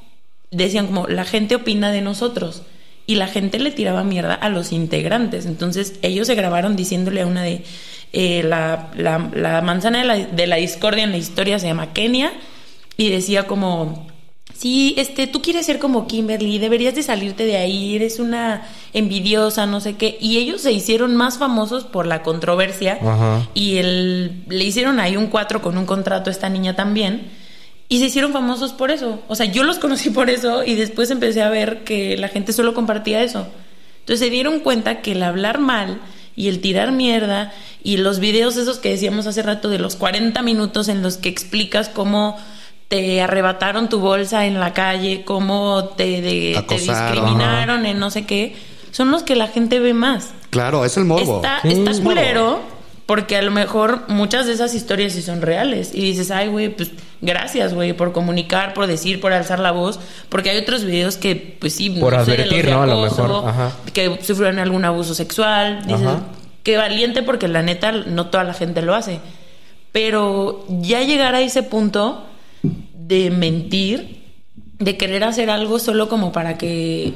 decían 0.49 0.88
como 0.88 1.08
la 1.08 1.25
gente 1.25 1.56
opina 1.56 1.91
de 1.91 1.99
nosotros 2.01 2.62
y 3.06 3.15
la 3.15 3.27
gente 3.27 3.60
le 3.60 3.71
tiraba 3.71 4.06
mierda 4.06 4.34
a 4.34 4.47
los 4.47 4.71
integrantes. 4.71 5.45
Entonces 5.45 5.95
ellos 6.03 6.27
se 6.27 6.36
grabaron 6.36 6.77
diciéndole 6.77 7.19
a 7.21 7.27
una 7.27 7.43
de 7.43 7.63
eh, 8.13 8.43
la, 8.43 8.91
la- 8.95 9.29
la 9.36 9.62
manzana 9.62 9.99
de 9.99 10.06
la, 10.06 10.15
de 10.19 10.47
la 10.47 10.56
discordia 10.56 11.03
en 11.03 11.12
la 11.12 11.17
historia 11.17 11.60
se 11.60 11.67
llama 11.67 11.91
Kenia 11.91 12.32
y 12.95 13.10
decía 13.10 13.45
como 13.45 14.08
sí, 14.54 14.96
este, 14.98 15.28
tú 15.28 15.42
quieres 15.42 15.66
ser 15.66 15.80
como 15.80 16.08
Kimberly, 16.08 16.60
deberías 16.60 16.96
de 16.96 17.04
salirte 17.04 17.46
de 17.46 17.58
ahí, 17.58 17.96
eres 17.96 18.20
una 18.20 18.68
envidiosa, 18.94 19.66
no 19.66 19.82
sé 19.82 19.96
qué. 19.96 20.18
Y 20.22 20.38
ellos 20.38 20.62
se 20.62 20.72
hicieron 20.72 21.16
más 21.16 21.38
famosos 21.38 21.84
por 21.84 22.06
la 22.06 22.24
controversia 22.24 23.00
Ajá. 23.02 23.48
y 23.54 23.78
el, 23.78 24.44
le 24.48 24.63
hicieron 24.63 25.00
ahí 25.00 25.18
un 25.18 25.28
cuatro 25.28 25.62
con 25.62 25.78
un 25.78 25.86
contrato 25.86 26.30
a 26.30 26.34
esta 26.34 26.50
niña 26.50 26.76
también. 26.76 27.32
Y 27.89 28.00
se 28.00 28.06
hicieron 28.06 28.32
famosos 28.34 28.74
por 28.74 28.92
eso. 28.92 29.22
O 29.28 29.36
sea, 29.36 29.46
yo 29.46 29.63
los 29.63 29.78
conocí 29.80 30.10
por 30.10 30.30
eso 30.30 30.63
y 30.63 30.76
después 30.76 31.12
empecé 31.12 31.42
a 31.42 31.50
ver 31.50 31.84
que 31.84 32.18
la 32.18 32.28
gente 32.28 32.54
solo 32.54 32.74
compartía 32.74 33.22
eso. 33.24 33.48
Entonces 34.00 34.26
se 34.26 34.32
dieron 34.32 34.60
cuenta 34.60 35.02
que 35.02 35.13
el 35.13 35.24
hablar 35.24 35.60
mal 35.60 36.02
y 36.36 36.48
el 36.48 36.60
tirar 36.62 36.92
mierda 36.92 37.54
y 37.84 37.98
los 37.98 38.20
videos 38.20 38.58
esos 38.58 38.80
que 38.80 38.89
decíamos 38.89 39.28
hace 39.28 39.42
rato 39.44 39.70
de 39.70 39.80
los 39.80 39.96
40 39.96 40.42
minutos 40.42 40.88
en 40.88 41.04
los 41.04 41.18
que 41.18 41.30
explicas 41.30 41.89
cómo 41.89 42.38
te 42.93 43.21
arrebataron 43.21 43.89
tu 43.89 43.99
bolsa 43.99 44.45
en 44.45 44.60
la 44.60 44.71
calle, 44.71 45.23
cómo 45.25 45.86
te, 45.97 46.21
de- 46.21 46.51
te 46.51 46.58
Acosaron. 46.60 47.12
discriminaron 47.15 47.86
en 47.88 47.97
no 47.97 48.12
sé 48.12 48.27
qué, 48.27 48.56
son 48.91 49.10
los 49.10 49.23
que 49.23 49.36
la 49.36 49.47
gente 49.47 49.79
ve 49.79 49.95
más. 49.95 50.29
Claro, 50.51 50.86
es 50.86 50.95
el 50.97 51.06
morbo. 51.06 51.38
Está, 51.38 51.60
Sí, 51.63 51.69
está 51.69 52.03
culero 52.03 52.60
porque 53.08 53.36
a 53.36 53.41
lo 53.41 53.49
mejor 53.49 54.03
muchas 54.10 54.45
de 54.45 54.53
esas 54.53 54.75
historias 54.75 55.13
sí 55.13 55.23
son 55.23 55.41
reales. 55.41 55.89
Y 55.95 56.01
dices, 56.01 56.29
ay, 56.29 56.49
güey, 56.49 56.69
pues 56.69 56.91
gracias, 57.19 57.73
güey, 57.73 57.93
por 57.93 58.12
comunicar, 58.13 58.75
por 58.75 58.86
decir, 58.86 59.19
por 59.19 59.34
alzar 59.34 59.58
la 59.58 59.71
voz. 59.71 59.99
Porque 60.29 60.51
hay 60.51 60.60
otros 60.60 60.84
videos 60.86 61.17
que, 61.17 61.58
pues 61.60 61.73
sí, 61.73 61.89
Por 61.89 62.13
no 62.13 62.23
sé, 62.23 62.32
advertir, 62.34 62.65
de 62.67 62.71
¿no? 62.73 62.84
A 62.84 62.86
lo 62.86 63.03
acoso, 63.06 63.23
mejor, 63.23 63.49
ajá. 63.49 63.71
Que 63.91 64.19
sufrieron 64.21 64.60
algún 64.60 64.86
abuso 64.86 65.15
sexual. 65.15 65.82
Dices, 65.88 66.06
Ajá. 66.06 66.19
qué 66.62 66.77
valiente 66.77 67.23
porque 67.23 67.47
la 67.47 67.63
neta 67.63 67.91
no 67.91 68.27
toda 68.27 68.43
la 68.43 68.53
gente 68.53 68.84
lo 68.84 68.93
hace. 68.93 69.19
Pero 69.91 70.63
ya 70.69 71.01
llegar 71.01 71.34
a 71.34 71.41
ese 71.41 71.63
punto 71.63 72.23
de 73.08 73.30
mentir, 73.32 74.24
de 74.80 74.98
querer 74.98 75.24
hacer 75.24 75.50
algo 75.50 75.80
solo 75.80 76.10
como 76.10 76.32
para 76.32 76.58
que... 76.58 77.13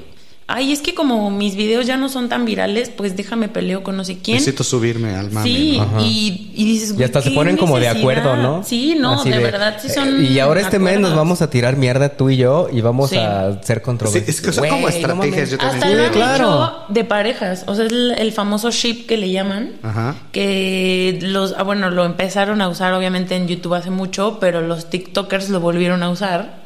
Ay, 0.49 0.71
es 0.71 0.79
que 0.81 0.95
como 0.95 1.29
mis 1.29 1.57
videos 1.57 1.85
ya 1.87 1.97
no 1.97 2.07
son 2.07 2.29
tan 2.29 2.45
virales, 2.45 2.89
pues 2.89 3.17
déjame 3.17 3.49
peleo 3.49 3.83
con 3.83 3.97
no 3.97 4.05
sé 4.05 4.17
quién. 4.19 4.37
Necesito 4.37 4.63
subirme 4.63 5.13
al 5.13 5.29
mame. 5.29 5.45
Sí, 5.49 5.81
y, 5.99 6.51
y 6.55 6.65
dices, 6.65 6.95
Y 6.97 7.03
hasta 7.03 7.21
se 7.21 7.29
¿qué 7.31 7.35
ponen 7.35 7.57
como 7.57 7.77
de 7.79 7.89
acuerdo, 7.89 8.37
¿no? 8.37 8.63
Sí, 8.63 8.95
no, 8.97 9.21
de, 9.25 9.37
verdad, 9.39 9.75
sí 9.81 9.89
son. 9.89 10.23
eh, 10.23 10.29
Y 10.31 10.39
ahora 10.39 10.61
este 10.61 10.79
mes 10.79 11.01
nos 11.01 11.13
vamos 11.13 11.41
a 11.41 11.49
tirar 11.49 11.75
mierda 11.75 12.15
tú 12.15 12.29
y 12.29 12.37
yo 12.37 12.69
y 12.71 12.79
vamos 12.79 13.09
Sí. 13.09 13.17
a 13.17 13.61
ser 13.61 13.79
Sí, 13.79 13.83
controversiales. 13.83 14.29
es 14.35 14.41
que 14.41 14.53
son 14.53 14.69
como 14.69 14.81
no 14.83 14.87
estrategias. 14.87 15.49
yo 15.51 15.57
también 15.57 15.83
Hasta 15.83 15.89
lo 15.95 15.99
Sí, 15.99 16.05
han 16.05 16.13
claro. 16.13 16.45
hecho 16.45 16.93
de 16.93 17.03
parejas. 17.03 17.63
O 17.67 17.75
sea, 17.75 17.85
es 17.85 17.91
el, 17.91 18.11
el 18.17 18.31
famoso 18.31 18.71
ship 18.71 19.05
que 19.05 19.17
le 19.17 19.29
llaman. 19.31 19.73
Ajá. 19.83 20.15
Que 20.31 21.19
los. 21.23 21.55
Ah, 21.57 21.63
bueno, 21.63 21.89
lo 21.89 22.05
empezaron 22.05 22.61
a 22.61 22.69
usar 22.69 22.93
obviamente 22.93 23.35
en 23.35 23.49
YouTube 23.49 23.73
hace 23.73 23.89
mucho, 23.89 24.37
pero 24.39 24.61
los 24.61 24.89
TikTokers 24.89 25.49
lo 25.49 25.59
volvieron 25.59 26.03
a 26.03 26.09
usar. 26.09 26.65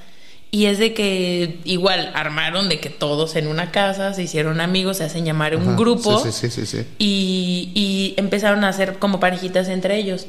Y 0.54 0.66
es 0.66 0.80
de 0.80 0.94
que 0.94 1.60
igual 1.64 2.12
armaron 2.14 2.68
de 2.68 2.82
que 2.82 2.90
todos 2.90 3.38
en 3.38 3.48
una 3.48 3.72
casa 3.72 4.14
se 4.14 4.24
hicieron 4.24 4.60
amigos, 4.60 4.98
se 4.98 5.06
hacen 5.06 5.24
llamar 5.24 5.56
un 5.56 5.78
grupo. 5.78 6.20
Sí, 6.20 6.50
sí, 6.50 6.66
sí, 6.66 6.86
y, 7.00 7.72
y 7.74 8.14
empezaron 8.18 8.66
a 8.66 8.68
hacer 8.68 9.00
como 9.00 9.22
parejitas 9.22 9.70
entre 9.70 9.98
ellos. 9.98 10.28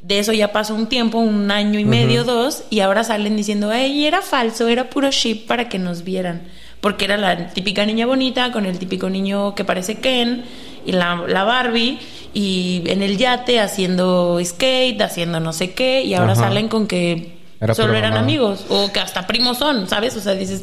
De 0.00 0.20
eso 0.20 0.32
ya 0.32 0.52
pasó 0.52 0.74
un 0.74 0.86
tiempo, 0.86 1.18
un 1.18 1.50
año 1.50 1.78
y 1.78 1.84
medio, 1.84 2.24
dos, 2.24 2.62
y 2.70 2.80
ahora 2.80 3.04
salen 3.04 3.36
diciendo, 3.36 3.72
ey, 3.72 4.06
era 4.06 4.22
falso, 4.22 4.68
era 4.68 4.88
puro 4.88 5.10
ship 5.10 5.46
para 5.46 5.68
que 5.68 5.78
nos 5.78 6.02
vieran. 6.02 6.42
Porque 6.80 7.04
era 7.04 7.16
la 7.16 7.48
típica 7.48 7.84
niña 7.84 8.06
bonita 8.06 8.52
con 8.52 8.64
el 8.64 8.78
típico 8.78 9.10
niño 9.10 9.54
que 9.54 9.64
parece 9.64 9.96
Ken 9.96 10.44
y 10.86 10.92
la, 10.92 11.24
la 11.26 11.42
Barbie 11.42 11.98
y 12.32 12.84
en 12.86 13.02
el 13.02 13.18
yate 13.18 13.58
haciendo 13.58 14.38
skate, 14.42 15.02
haciendo 15.02 15.40
no 15.40 15.52
sé 15.52 15.72
qué, 15.72 16.04
y 16.04 16.14
ahora 16.14 16.32
Ajá. 16.32 16.42
salen 16.42 16.68
con 16.68 16.86
que 16.86 17.37
Era 17.60 17.74
solo 17.74 17.94
eran 17.94 18.16
amigos 18.16 18.64
o 18.68 18.92
que 18.92 19.00
hasta 19.00 19.26
primos 19.26 19.58
son, 19.58 19.88
¿sabes? 19.88 20.16
O 20.16 20.20
sea, 20.20 20.34
dices, 20.34 20.62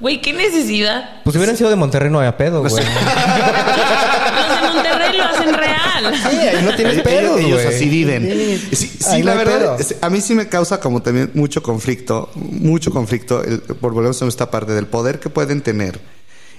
güey, 0.00 0.20
qué 0.20 0.32
necesidad. 0.32 1.22
Pues 1.24 1.32
si 1.32 1.38
hubieran 1.38 1.56
sido 1.56 1.70
de 1.70 1.76
Monterrey 1.76 2.10
no 2.10 2.18
había 2.18 2.36
pedo, 2.36 2.60
güey. 2.60 2.74
Los 2.84 2.84
de 2.84 4.68
Monterrey 4.74 5.16
lo 5.16 5.24
hacen 5.24 5.54
real. 5.54 6.14
Sí, 6.30 6.36
ahí 6.36 6.62
no 6.64 6.74
tienes 6.76 6.94
Ellos- 6.94 7.04
pedos, 7.04 7.40
ellos 7.40 7.62
güey. 7.62 7.74
así 7.74 7.88
viven. 7.88 8.22
Sí. 8.70 8.76
Sí, 8.76 8.86
sí, 8.98 9.06
Ahí 9.10 9.20
no 9.20 9.26
la 9.26 9.34
verdad, 9.34 9.58
pedo. 9.58 9.76
es- 9.78 9.96
a 10.00 10.10
mí 10.10 10.20
sí 10.20 10.34
me 10.34 10.48
causa 10.48 10.80
como 10.80 11.02
también 11.02 11.30
mucho 11.34 11.62
conflicto, 11.62 12.30
mucho 12.34 12.90
conflicto, 12.90 13.42
el, 13.42 13.60
por 13.60 13.92
volvemos 13.94 14.20
a 14.20 14.26
esta 14.26 14.50
parte 14.50 14.72
del 14.72 14.86
poder 14.86 15.20
que 15.20 15.30
pueden 15.30 15.62
tener. 15.62 16.00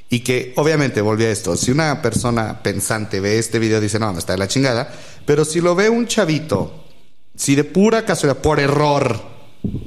Y 0.10 0.20
que, 0.20 0.54
obviamente, 0.58 1.02
volví 1.02 1.26
a 1.26 1.32
esto, 1.32 1.56
si 1.58 1.72
una 1.72 2.02
persona 2.02 2.62
pensante 2.62 3.20
ve 3.20 3.40
este 3.40 3.58
video, 3.58 3.82
dice, 3.82 3.98
no, 4.00 4.14
me 4.14 4.20
está 4.20 4.34
de 4.34 4.40
la 4.40 4.48
chingada, 4.48 4.92
pero 5.26 5.44
si 5.46 5.62
lo 5.62 5.74
ve 5.76 5.90
un 5.90 6.06
chavito, 6.08 6.86
si 7.36 7.56
de 7.56 7.64
pura 7.64 8.06
casualidad, 8.06 8.40
por 8.42 8.60
error, 8.60 9.35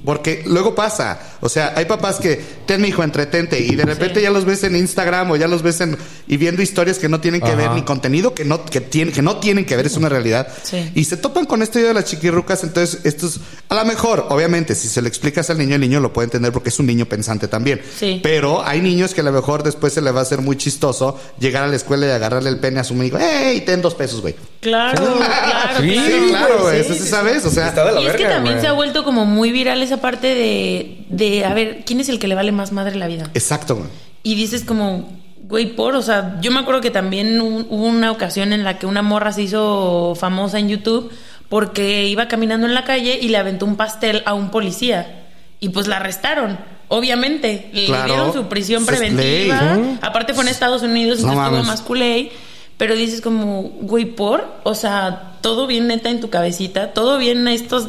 porque 0.05 0.43
luego 0.47 0.75
pasa, 0.75 1.21
o 1.41 1.49
sea, 1.49 1.73
hay 1.77 1.85
papás 1.85 2.17
que, 2.17 2.41
ten 2.67 2.81
mi 2.81 2.89
hijo, 2.89 3.03
entretente, 3.03 3.59
y 3.61 3.75
de 3.77 3.85
repente 3.85 4.17
Sí. 4.17 4.23
ya 4.23 4.31
los 4.31 4.45
ves 4.45 4.65
en 4.65 4.77
Instagram 4.77 5.31
o 5.31 5.37
ya 5.37 5.49
los 5.49 5.63
ves 5.63 5.81
en, 5.81 5.97
y 6.27 6.37
viendo 6.37 6.63
historias 6.63 6.99
que 6.99 7.09
no 7.09 7.21
tienen 7.21 7.41
que 7.41 7.49
Ajá. 7.49 7.57
ver, 7.57 7.71
ni 7.73 7.83
contenido 7.83 8.35
que 8.35 8.45
no, 8.45 8.65
que, 8.65 8.81
tiene, 8.81 9.13
que 9.13 9.23
no 9.23 9.37
tienen 9.39 9.65
que 9.65 9.77
ver, 9.77 9.87
es 9.87 9.97
una 9.97 10.09
realidad. 10.09 10.49
Sí. 10.63 10.91
Y 10.95 11.05
se 11.05 11.17
topan 11.17 11.45
con 11.47 11.61
video 11.61 11.89
de 11.89 11.95
las 11.95 12.05
chiquirrucas, 12.05 12.63
entonces 12.65 13.01
estos, 13.05 13.41
a 13.69 13.75
lo 13.75 13.85
mejor, 13.85 14.27
obviamente, 14.31 14.75
si 14.75 14.89
se 14.89 15.03
lo 15.03 15.09
explicas 15.09 15.51
al 15.51 15.59
niño, 15.59 15.75
el 15.75 15.81
niño 15.81 16.01
lo 16.01 16.13
puede 16.13 16.25
entender 16.27 16.53
porque 16.53 16.71
es 16.71 16.79
un 16.79 16.87
niño 16.87 17.07
pensante 17.07 17.49
también. 17.49 17.81
Sí. 17.99 18.21
Pero 18.23 18.65
hay 18.67 18.81
niños 18.81 19.15
que 19.15 19.21
a 19.21 19.25
lo 19.25 19.33
mejor 19.33 19.63
después 19.63 19.93
se 19.93 20.01
le 20.01 20.11
va 20.11 20.21
a 20.21 20.23
hacer 20.23 20.41
muy 20.41 20.57
chistoso 20.57 21.19
llegar 21.39 21.65
a 21.65 21.67
la 21.69 21.77
escuela 21.77 22.07
y 22.07 22.11
agarrarle 22.11 22.51
el 22.51 22.59
pene 22.59 22.81
a 22.81 22.85
su 22.85 22.95
amigo, 22.95 23.19
¡Ey, 23.19 23.61
ten 23.63 23.83
dos 23.83 23.95
pesos, 23.95 24.21
güey! 24.21 24.35
Claro, 24.61 25.19
claro, 25.19 25.81
Sí, 25.81 25.93
claro. 25.93 26.09
Sí, 26.09 26.29
claro, 26.31 26.71
eso 26.73 26.95
sí 26.95 27.01
sí, 27.01 27.09
sabes, 27.09 27.45
o 27.45 27.51
sea... 27.51 27.69
Está 27.69 27.85
de 27.85 27.93
la 27.93 28.01
Y 28.01 28.07
es 28.07 28.17
que 28.17 28.25
también 28.25 28.55
güey. 28.57 28.61
se 28.61 28.67
ha 28.69 28.73
vuelto 28.73 29.05
como 29.05 29.25
muy 29.25 29.53
viral 29.53 29.68
esa 29.77 30.01
parte 30.01 30.35
de, 30.35 31.05
de, 31.11 31.45
a 31.45 31.53
ver, 31.55 31.83
¿quién 31.85 32.01
es 32.01 32.09
el 32.09 32.19
que 32.19 32.29
le 32.29 32.35
vale 32.35 32.53
más 32.53 32.73
madre 32.73 32.97
la 32.97 33.07
vida? 33.07 33.31
Exacto, 33.35 33.77
güey. 33.77 33.89
Y 34.23 34.35
dices 34.35 34.65
como, 34.65 35.09
güey, 35.43 35.75
por, 35.77 35.95
o 35.95 36.03
sea, 36.03 36.39
yo 36.41 36.51
me 36.51 36.61
acuerdo 36.61 36.81
que 36.81 36.91
también 36.91 37.39
hu- 37.41 37.67
hubo 37.69 37.85
una 37.87 38.11
ocasión 38.11 38.53
en 38.53 38.65
la 38.65 38.79
que 38.79 38.87
una 38.87 39.03
morra 39.03 39.33
se 39.33 39.43
hizo 39.43 40.15
famosa 40.19 40.59
en 40.59 40.69
YouTube 40.69 41.11
porque 41.49 42.07
iba 42.09 42.29
caminando 42.29 42.67
en 42.67 42.75
la 42.75 42.85
calle 42.85 43.19
y 43.21 43.29
le 43.29 43.37
aventó 43.39 43.65
un 43.67 43.77
pastel 43.77 44.23
a 44.27 44.35
un 44.35 44.51
policía. 44.51 45.25
Y 45.61 45.71
pues 45.71 45.87
la 45.87 45.97
arrestaron. 45.97 46.59
Obviamente, 46.89 47.71
le 47.73 47.87
dieron 48.05 48.33
su 48.33 48.49
prisión 48.49 48.85
preventiva. 48.87 49.79
Aparte 50.03 50.35
fue 50.35 50.45
en 50.45 50.49
Estados 50.49 50.83
Unidos, 50.83 51.21
No 51.21 51.29
entonces 51.33 51.45
estuvo 51.45 51.51
mames. 51.57 51.67
más 51.67 51.81
culé. 51.83 52.31
Pero 52.77 52.95
dices 52.95 53.21
como, 53.21 53.63
güey, 53.81 54.05
por, 54.05 54.47
o 54.63 54.75
sea, 54.75 55.33
todo 55.41 55.67
bien 55.67 55.89
neta 55.89 56.11
en 56.11 56.21
tu 56.21 56.31
cabecita, 56.31 56.93
todo 56.93 57.19
bien 57.19 57.49
estos 57.49 57.89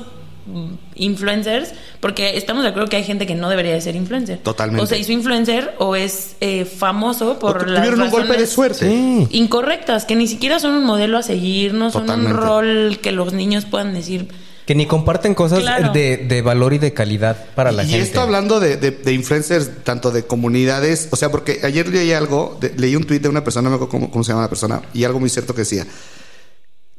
influencers, 0.95 1.71
porque 1.99 2.37
estamos 2.37 2.63
de 2.63 2.69
acuerdo 2.69 2.89
que 2.89 2.97
hay 2.97 3.03
gente 3.03 3.25
que 3.25 3.35
no 3.35 3.49
debería 3.49 3.73
de 3.73 3.81
ser 3.81 3.95
influencer. 3.95 4.39
Totalmente. 4.39 4.83
O 4.83 4.85
se 4.87 4.97
hizo 4.99 5.11
influencer 5.11 5.73
o 5.79 5.95
es 5.95 6.35
eh, 6.41 6.65
famoso 6.65 7.39
por 7.39 7.67
las 7.69 7.83
tuvieron 7.83 8.01
un 8.01 8.11
golpe 8.11 8.37
de 8.37 8.47
suerte. 8.47 8.79
Sí. 8.89 9.27
incorrectas, 9.31 10.05
que 10.05 10.15
ni 10.15 10.27
siquiera 10.27 10.59
son 10.59 10.73
un 10.73 10.83
modelo 10.85 11.17
a 11.17 11.23
seguir, 11.23 11.73
no 11.73 11.91
son 11.91 12.03
Totalmente. 12.05 12.33
un 12.33 12.39
rol 12.39 12.99
que 13.01 13.11
los 13.11 13.33
niños 13.33 13.65
puedan 13.65 13.93
decir, 13.93 14.27
Que 14.65 14.75
ni 14.75 14.85
comparten 14.85 15.33
cosas 15.33 15.61
Claro. 15.61 15.91
de, 15.93 16.17
de 16.17 16.41
valor 16.43 16.73
y 16.73 16.77
de 16.77 16.93
calidad 16.93 17.35
para 17.55 17.71
la 17.71 17.83
y 17.83 17.87
gente. 17.87 18.03
esto 18.05 18.21
hablando 18.21 18.59
de, 18.59 18.77
de- 18.77 18.91
de 18.91 19.13
influencers, 19.13 19.83
tanto 19.83 20.11
de 20.11 20.23
comunidades, 20.27 21.07
o 21.11 21.15
sea, 21.15 21.31
porque 21.31 21.59
ayer 21.63 21.87
leí 21.87 22.11
algo, 22.13 22.55
de- 22.61 22.73
leí 22.77 22.95
un 22.95 23.03
tuit 23.03 23.21
de 23.23 23.29
una 23.29 23.43
persona, 23.43 23.63
no 23.63 23.69
me 23.71 23.75
acuerdo 23.77 23.91
cómo, 23.91 24.11
cómo 24.11 24.23
se 24.23 24.31
llama 24.31 24.43
la 24.43 24.49
persona, 24.49 24.81
y 24.93 25.03
algo 25.05 25.19
muy 25.19 25.29
cierto 25.29 25.55
que 25.55 25.61
decía, 25.61 25.87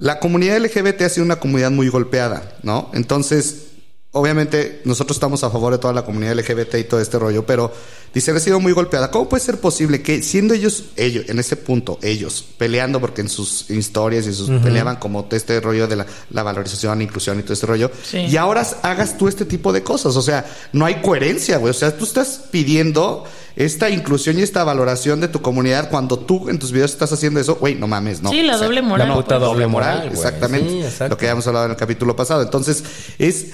la 0.01 0.19
comunidad 0.19 0.59
LGBT 0.59 1.03
ha 1.03 1.09
sido 1.11 1.27
una 1.27 1.37
comunidad 1.37 1.71
muy 1.71 1.89
golpeada, 1.89 2.43
¿no? 2.63 2.91
Entonces, 2.95 3.67
obviamente 4.13 4.81
nosotros 4.85 5.17
estamos 5.17 5.45
a 5.45 5.51
favor 5.51 5.73
de 5.73 5.79
toda 5.79 5.93
la 5.95 6.03
comunidad 6.05 6.35
LGBT 6.35 6.75
y 6.81 6.85
todo 6.85 7.01
este 7.01 7.19
rollo, 7.19 7.47
pero 7.47 7.73
dice, 8.13 8.33
ha 8.33 8.41
sido 8.41 8.59
muy 8.59 8.73
golpeada. 8.73 9.11
¿Cómo 9.11 9.29
puede 9.29 9.43
ser 9.43 9.61
posible 9.61 10.03
que 10.03 10.21
siendo 10.23 10.53
ellos, 10.55 10.87
ellos, 10.97 11.27
en 11.29 11.39
ese 11.39 11.55
punto, 11.57 11.97
ellos, 12.03 12.45
peleando 12.59 13.01
porque 13.01 13.21
en 13.21 13.29
sus 13.29 13.71
historias 13.71 14.27
y 14.27 14.33
sus 14.35 14.51
peleaban 14.63 14.97
como 14.97 15.25
todo 15.27 15.37
este 15.37 15.61
rollo 15.61 15.87
de 15.87 15.95
la, 15.97 16.07
la 16.31 16.43
valorización, 16.43 17.03
inclusión 17.03 17.39
y 17.39 17.43
todo 17.45 17.53
este 17.53 17.67
rollo, 17.67 17.91
Sí. 18.03 18.19
y 18.19 18.37
ahora 18.37 18.67
hagas 18.83 19.17
tú 19.17 19.29
este 19.29 19.45
tipo 19.45 19.73
de 19.73 19.83
cosas? 19.85 20.17
O 20.17 20.23
sea, 20.23 20.45
no 20.73 20.87
hay 20.87 20.97
coherencia, 21.03 21.59
güey. 21.59 21.71
O 21.71 21.75
sea, 21.75 21.97
tú 21.97 22.05
estás 22.05 22.43
pidiendo 22.51 23.25
esta 23.55 23.91
inclusión 23.91 24.39
y 24.39 24.43
esta 24.43 24.65
valoración 24.65 25.21
de 25.21 25.29
tu 25.29 25.41
comunidad 25.41 25.89
cuando 25.89 26.19
tú 26.19 26.49
en 26.49 26.59
tus 26.59 26.73
videos 26.73 26.91
estás 26.91 27.13
haciendo 27.13 27.39
eso, 27.39 27.57
güey, 27.57 27.77
no 27.77 27.87
mames, 27.87 28.23
no. 28.23 28.31
Sí, 28.31 28.43
la 28.43 28.57
O 28.57 28.59
sea, 28.59 28.67
doble 28.67 28.83
moral. 28.83 29.09
la 29.09 29.15
puta 29.15 29.39
pues. 29.39 29.41
doble 29.49 29.67
moral, 29.69 30.09
exactamente. 30.13 30.69
Sí, 30.69 30.83
exacto. 30.83 31.09
Lo 31.11 31.17
que 31.17 31.27
habíamos 31.27 31.47
hablado 31.47 31.67
en 31.67 31.71
el 31.73 31.77
capítulo 31.77 32.17
pasado. 32.17 32.43
Entonces, 32.43 32.83
es. 33.19 33.47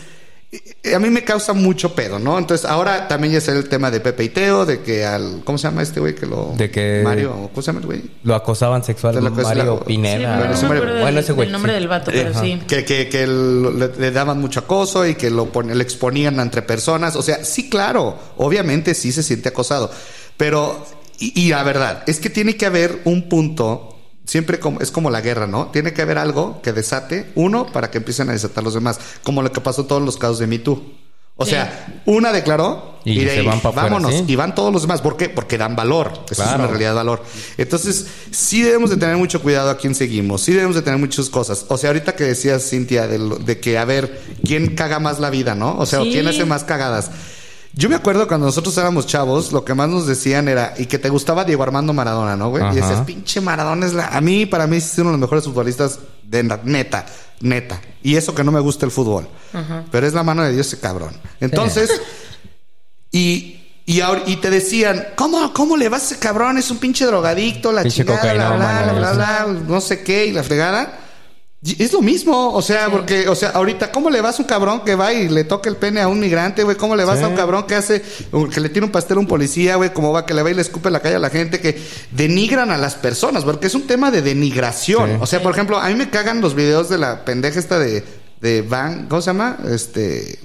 Eh, 0.52 0.94
A 0.94 0.98
mí 0.98 1.10
me 1.10 1.24
causa 1.24 1.52
mucho 1.52 1.94
pedo, 1.94 2.18
¿no? 2.18 2.38
Entonces, 2.38 2.64
ahora 2.68 3.08
también 3.08 3.32
ya 3.34 3.40
sale 3.40 3.58
el 3.58 3.68
tema 3.68 3.90
de 3.90 4.00
Pepe 4.00 4.24
y 4.24 4.28
Teo, 4.28 4.64
de 4.64 4.80
que 4.82 5.04
al. 5.04 5.42
¿Cómo 5.44 5.58
se 5.58 5.64
llama 5.68 5.82
este 5.82 6.00
güey 6.00 6.14
que 6.14 6.26
lo. 6.26 6.54
De 6.56 6.70
que- 6.70 7.00
Mario, 7.04 7.50
¿cómo 7.52 7.62
se 7.62 7.66
llama 7.66 7.80
el 7.80 7.86
güey? 7.86 8.02
Lo 8.22 8.34
acosaban 8.34 8.84
sexual 8.84 9.14
De 9.16 9.22
la 9.22 9.30
cosa- 9.30 9.42
Mario 9.48 9.78
Sí, 9.80 9.84
Pineda. 9.86 10.30
no 10.36 10.38
Bueno, 10.38 10.54
ese 11.20 11.26
del, 11.28 11.34
güey. 11.34 11.46
del 11.48 11.52
nombre 11.52 11.72
sí. 11.72 11.78
del 11.80 11.88
vato, 11.88 12.10
pero 12.12 12.30
Ajá. 12.30 12.40
sí. 12.40 12.62
Que, 12.68 12.84
que, 12.84 13.08
que 13.08 13.22
el- 13.24 13.78
le, 13.78 13.88
le 13.98 14.10
daban 14.12 14.40
mucho 14.40 14.60
acoso 14.60 15.06
y 15.06 15.14
que 15.16 15.30
lo, 15.30 15.46
pon- 15.52 15.76
le 15.76 15.82
exponían 15.82 16.38
entre 16.40 16.62
personas. 16.62 17.16
O 17.16 17.22
sea, 17.22 17.44
sí, 17.44 17.68
claro, 17.68 18.16
obviamente 18.36 18.94
sí 18.94 19.10
se 19.12 19.22
siente 19.22 19.48
acosado. 19.48 19.90
Pero, 20.36 20.86
y, 21.18 21.40
y 21.46 21.48
la 21.48 21.62
verdad, 21.64 22.02
es 22.06 22.20
que 22.20 22.30
tiene 22.30 22.56
que 22.56 22.66
haber 22.66 23.00
un 23.04 23.28
punto, 23.28 23.95
siempre 24.26 24.60
como, 24.60 24.80
es 24.80 24.90
como 24.90 25.08
la 25.10 25.20
guerra, 25.22 25.46
¿no? 25.46 25.66
Tiene 25.68 25.92
que 25.94 26.02
haber 26.02 26.18
algo 26.18 26.60
que 26.62 26.72
desate, 26.72 27.30
uno, 27.34 27.66
para 27.72 27.90
que 27.90 27.98
empiecen 27.98 28.28
a 28.28 28.32
desatar 28.32 28.62
los 28.64 28.74
demás. 28.74 28.98
Como 29.22 29.42
lo 29.42 29.50
que 29.52 29.60
pasó 29.60 29.82
en 29.82 29.88
todos 29.88 30.02
los 30.02 30.16
casos 30.18 30.38
de 30.38 30.46
Me 30.46 30.58
Too. 30.58 30.82
O 31.38 31.44
Sí. 31.44 31.50
sea, 31.50 32.02
una 32.06 32.32
declaró 32.32 32.98
Y 33.04 33.12
y, 33.20 33.24
de 33.26 33.30
se 33.30 33.40
ahí, 33.40 33.46
van 33.46 33.60
pa' 33.60 33.68
afuera, 33.68 33.88
vámonos. 33.90 34.14
¿sí? 34.14 34.24
Y 34.26 34.36
van 34.36 34.54
todos 34.54 34.72
los 34.72 34.82
demás. 34.82 35.02
¿Por 35.02 35.18
qué? 35.18 35.28
Porque 35.28 35.58
dan 35.58 35.76
valor. 35.76 36.10
Eso 36.30 36.42
es 36.42 36.48
una 36.54 36.66
realidad 36.66 36.90
de 36.90 36.96
valor. 36.96 37.22
Entonces, 37.58 38.06
sí 38.30 38.62
debemos 38.62 38.88
de 38.88 38.96
tener 38.96 39.18
mucho 39.18 39.42
cuidado 39.42 39.68
a 39.68 39.76
quién 39.76 39.94
seguimos. 39.94 40.40
Sí 40.42 40.52
debemos 40.52 40.74
de 40.76 40.80
tener 40.82 40.98
muchas 40.98 41.28
cosas. 41.28 41.66
O 41.68 41.76
sea, 41.76 41.90
ahorita 41.90 42.16
que 42.16 42.24
decías, 42.24 42.66
Cintia, 42.68 43.06
de, 43.06 43.18
lo- 43.18 43.36
de 43.36 43.60
que, 43.60 43.76
a 43.76 43.84
ver, 43.84 44.18
¿quién 44.44 44.74
caga 44.74 44.98
más 44.98 45.20
la 45.20 45.28
vida, 45.28 45.54
no? 45.54 45.76
O 45.78 45.84
sea, 45.84 46.00
Sí. 46.02 46.10
¿quién 46.10 46.26
hace 46.26 46.46
más 46.46 46.64
cagadas? 46.64 47.10
Yo 47.78 47.88
me 47.90 47.94
acuerdo 47.94 48.26
cuando 48.26 48.46
nosotros 48.46 48.76
éramos 48.78 49.06
chavos, 49.06 49.52
lo 49.52 49.62
que 49.64 49.74
más 49.74 49.88
nos 49.88 50.06
decían 50.06 50.48
era, 50.48 50.72
y 50.78 50.86
que 50.86 50.98
te 50.98 51.10
gustaba 51.10 51.44
Diego 51.44 51.62
Armando 51.62 51.92
Maradona, 51.92 52.34
¿no, 52.34 52.48
güey? 52.48 52.62
Ajá. 52.64 52.72
Y 52.72 52.76
decías, 52.76 53.00
pinche 53.02 53.40
Maradona 53.42 53.84
es 53.86 53.92
la... 53.92 54.06
A 54.08 54.20
mí, 54.22 54.46
para 54.46 54.66
mí, 54.66 54.78
es 54.78 54.94
uno 54.96 55.10
de 55.10 55.12
los 55.12 55.20
mejores 55.20 55.44
futbolistas 55.44 55.98
de 56.22 56.42
neta, 56.64 57.04
neta. 57.40 57.80
Y 58.02 58.16
eso 58.16 58.34
que 58.34 58.42
no 58.42 58.50
me 58.50 58.60
gusta 58.60 58.86
el 58.86 58.92
fútbol. 58.92 59.28
Pero 59.92 60.06
es 60.06 60.14
la 60.14 60.22
mano 60.22 60.42
de 60.42 60.52
Dios 60.52 60.66
ese 60.68 60.80
cabrón. 60.80 61.12
Entonces... 61.40 61.90
Y, 63.12 63.60
y, 63.86 64.00
ahor- 64.00 64.22
y 64.26 64.36
te 64.36 64.50
decían, 64.50 65.08
¿cómo, 65.16 65.52
¿cómo 65.52 65.76
le 65.76 65.88
vas 65.88 66.02
a 66.02 66.04
ese 66.06 66.18
cabrón? 66.18 66.58
Es 66.58 66.70
un 66.70 66.78
pinche 66.78 67.04
drogadicto, 67.06 67.72
la 67.72 67.82
Pinche 67.82 68.04
chingada, 68.04 68.32
bla, 68.34 68.56
bla, 68.56 68.82
bla, 68.82 68.92
bla, 68.92 69.12
bla, 69.12 69.60
no 69.68 69.80
sé 69.80 70.02
qué, 70.02 70.26
y 70.26 70.32
la 70.32 70.42
fregada. 70.42 70.98
Es 71.62 71.92
lo 71.92 72.00
mismo, 72.00 72.52
o 72.52 72.62
sea, 72.62 72.90
porque, 72.90 73.28
o 73.28 73.34
sea, 73.34 73.48
ahorita, 73.50 73.90
¿cómo 73.90 74.08
le 74.10 74.20
vas 74.20 74.38
a 74.38 74.42
un 74.42 74.46
cabrón 74.48 74.84
que 74.84 74.94
va 74.94 75.12
y 75.12 75.28
le 75.28 75.42
toca 75.42 75.68
el 75.68 75.76
pene 75.76 76.00
a 76.00 76.06
un 76.06 76.20
migrante, 76.20 76.62
güey? 76.62 76.76
¿Cómo 76.76 76.94
le 76.94 77.04
vas 77.04 77.18
Sí. 77.18 77.24
a 77.24 77.28
un 77.28 77.34
cabrón 77.34 77.66
que 77.66 77.74
hace, 77.74 78.02
que 78.52 78.60
le 78.60 78.68
tira 78.68 78.84
un 78.86 78.92
pastel 78.92 79.16
a 79.16 79.20
un 79.20 79.26
policía, 79.26 79.74
güey? 79.76 79.92
¿Cómo 79.92 80.12
va 80.12 80.26
que 80.26 80.34
le 80.34 80.42
va 80.42 80.50
y 80.50 80.54
le 80.54 80.62
escupe 80.62 80.90
la 80.90 81.00
calle 81.00 81.16
a 81.16 81.18
la 81.18 81.30
gente? 81.30 81.58
Que 81.58 81.80
denigran 82.12 82.70
a 82.70 82.76
las 82.76 82.94
personas, 82.94 83.42
porque 83.44 83.66
es 83.66 83.74
un 83.74 83.86
tema 83.86 84.10
de 84.12 84.22
denigración. 84.22 85.10
Sí. 85.12 85.16
O 85.20 85.26
sea, 85.26 85.42
por 85.42 85.52
ejemplo, 85.52 85.78
a 85.78 85.88
mí 85.88 85.94
me 85.96 86.08
cagan 86.10 86.40
los 86.40 86.54
videos 86.54 86.88
de 86.88 86.98
la 86.98 87.24
pendeja 87.24 87.58
esta 87.58 87.78
de, 87.80 88.04
de 88.40 88.62
Van, 88.62 89.08
¿cómo 89.08 89.20
se 89.22 89.26
llama? 89.30 89.56
Este, 89.68 90.38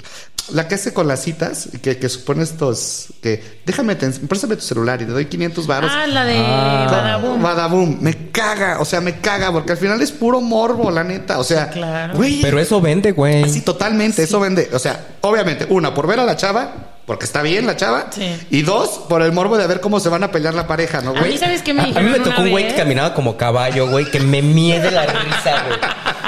la 0.49 0.67
que 0.67 0.75
hace 0.75 0.93
con 0.93 1.07
las 1.07 1.21
citas, 1.23 1.69
que, 1.81 1.97
que 1.97 2.09
supone 2.09 2.43
estos, 2.43 3.07
que 3.21 3.61
déjame, 3.65 3.95
te, 3.95 4.09
préstame 4.09 4.55
tu 4.55 4.61
celular 4.63 5.01
y 5.01 5.05
te 5.05 5.11
doy 5.11 5.25
500 5.25 5.67
baros. 5.67 5.91
Ah, 5.93 6.07
la 6.07 6.25
de 6.25 6.35
Ah. 6.37 6.87
Badaboom. 6.91 7.41
Badaboom. 7.41 7.97
Me 8.01 8.31
caga, 8.31 8.79
o 8.79 8.85
sea, 8.85 9.01
me 9.01 9.19
caga, 9.19 9.51
porque 9.51 9.71
al 9.73 9.77
final 9.77 10.01
es 10.01 10.11
puro 10.11 10.41
morbo, 10.41 10.91
la 10.91 11.03
neta. 11.03 11.39
O 11.39 11.43
sea, 11.43 11.65
Sí, 11.67 11.73
claro. 11.79 12.15
güey. 12.15 12.41
Pero 12.41 12.59
eso 12.59 12.81
vende, 12.81 13.11
güey. 13.11 13.49
Sí, 13.49 13.61
totalmente, 13.61 14.23
eso 14.23 14.39
vende. 14.39 14.69
O 14.73 14.79
sea, 14.79 15.07
obviamente, 15.21 15.65
una, 15.69 15.93
por 15.93 16.07
ver 16.07 16.19
a 16.19 16.25
la 16.25 16.35
chava, 16.35 16.90
porque 17.05 17.25
está 17.25 17.41
bien 17.41 17.65
la 17.67 17.75
chava. 17.75 18.07
Sí. 18.11 18.37
Y 18.51 18.61
dos, 18.61 19.01
por 19.09 19.21
el 19.21 19.31
morbo 19.31 19.57
de 19.57 19.67
ver 19.67 19.81
cómo 19.81 19.99
se 19.99 20.09
van 20.09 20.23
a 20.23 20.31
pelear 20.31 20.53
la 20.53 20.67
pareja, 20.67 21.01
¿no, 21.01 21.11
A 21.11 21.19
güey? 21.19 21.31
mí, 21.33 21.37
¿sabes 21.37 21.61
qué 21.61 21.73
me 21.73 21.81
A, 21.81 21.85
a 21.85 22.01
mí 22.01 22.09
me 22.09 22.19
tocó 22.19 22.41
un 22.41 22.51
güey 22.51 22.67
que 22.67 22.75
caminaba 22.75 23.13
como 23.13 23.35
caballo, 23.37 23.87
güey, 23.87 24.09
que 24.09 24.19
me 24.19 24.41
miede 24.41 24.91
la 24.91 25.05
risa, 25.05 25.63
güey. 25.67 25.79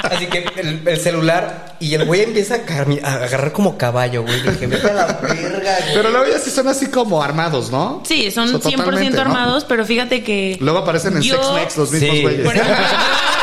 Así 0.02 0.26
que 0.26 0.44
el, 0.56 0.82
el 0.86 1.00
celular 1.00 1.76
y 1.80 1.94
el 1.94 2.04
güey 2.04 2.22
empieza 2.22 2.56
a, 2.56 3.08
a 3.08 3.14
agarrar 3.24 3.52
como 3.52 3.78
caballo, 3.78 4.22
güey. 4.22 4.40
Dije, 4.42 4.66
vete 4.66 4.90
a 4.90 4.92
la 4.94 5.06
verga, 5.06 5.58
güey. 5.80 5.94
Pero 5.94 6.10
luego 6.10 6.26
ya 6.30 6.38
sí 6.38 6.50
son 6.50 6.68
así 6.68 6.88
como 6.88 7.22
armados, 7.22 7.70
¿no? 7.70 8.02
Sí, 8.04 8.30
son 8.30 8.48
So, 8.48 8.60
100% 8.60 8.76
totalmente, 8.76 9.16
¿no? 9.16 9.22
armados, 9.22 9.64
pero 9.64 9.84
fíjate 9.86 10.22
que... 10.22 10.58
Luego 10.60 10.80
aparecen 10.80 11.16
en 11.16 11.22
Yo- 11.22 11.36
Sex 11.42 11.54
Mex 11.54 11.76
los 11.78 11.90
mismos 11.92 12.16
Sí. 12.16 12.22
güeyes. 12.22 12.44
Por 12.44 12.54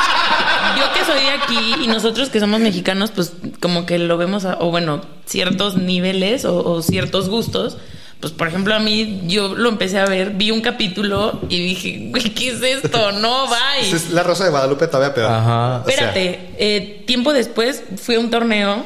de 1.14 1.30
aquí 1.30 1.84
y 1.84 1.88
nosotros 1.88 2.30
que 2.30 2.40
somos 2.40 2.60
mexicanos, 2.60 3.12
pues 3.12 3.34
como 3.60 3.86
que 3.86 4.00
lo 4.00 4.18
vemos, 4.18 4.46
a- 4.46 4.58
o 4.60 4.70
bueno, 4.72 5.02
ciertos 5.26 5.76
niveles 5.78 6.46
o, 6.46 6.58
o 6.64 6.82
ciertos 6.82 7.30
gustos. 7.30 7.78
Pues 8.20 8.34
por 8.34 8.48
ejemplo, 8.48 8.76
a 8.76 8.80
mí 8.80 9.22
yo 9.26 9.56
lo 9.56 9.70
empecé 9.70 9.98
a 10.00 10.06
ver, 10.06 10.32
vi 10.32 10.52
un 10.52 10.62
capítulo 10.62 11.40
y 11.50 11.60
dije, 11.60 12.08
güey, 12.12 12.24
¿qué 12.36 12.50
es 12.50 12.62
esto? 12.62 13.12
No, 13.14 13.48
bye. 13.48 13.90
Es 13.92 14.12
la 14.12 14.22
Rosa 14.22 14.44
de 14.44 14.52
Guadalupe 14.52 14.86
todavía 14.88 15.14
peor. 15.16 15.32
Ajá. 15.32 15.78
O 15.82 15.86
sea, 15.86 15.94
Espérate, 15.94 16.50
eh, 16.60 17.04
tiempo 17.08 17.34
después 17.34 17.84
fui 17.98 18.16
a 18.16 18.20
un 18.20 18.30
torneo 18.30 18.86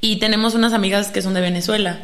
y 0.00 0.16
tenemos 0.16 0.54
unas 0.54 0.72
amigas 0.72 1.12
que 1.12 1.22
son 1.22 1.32
de 1.34 1.40
Venezuela. 1.42 2.00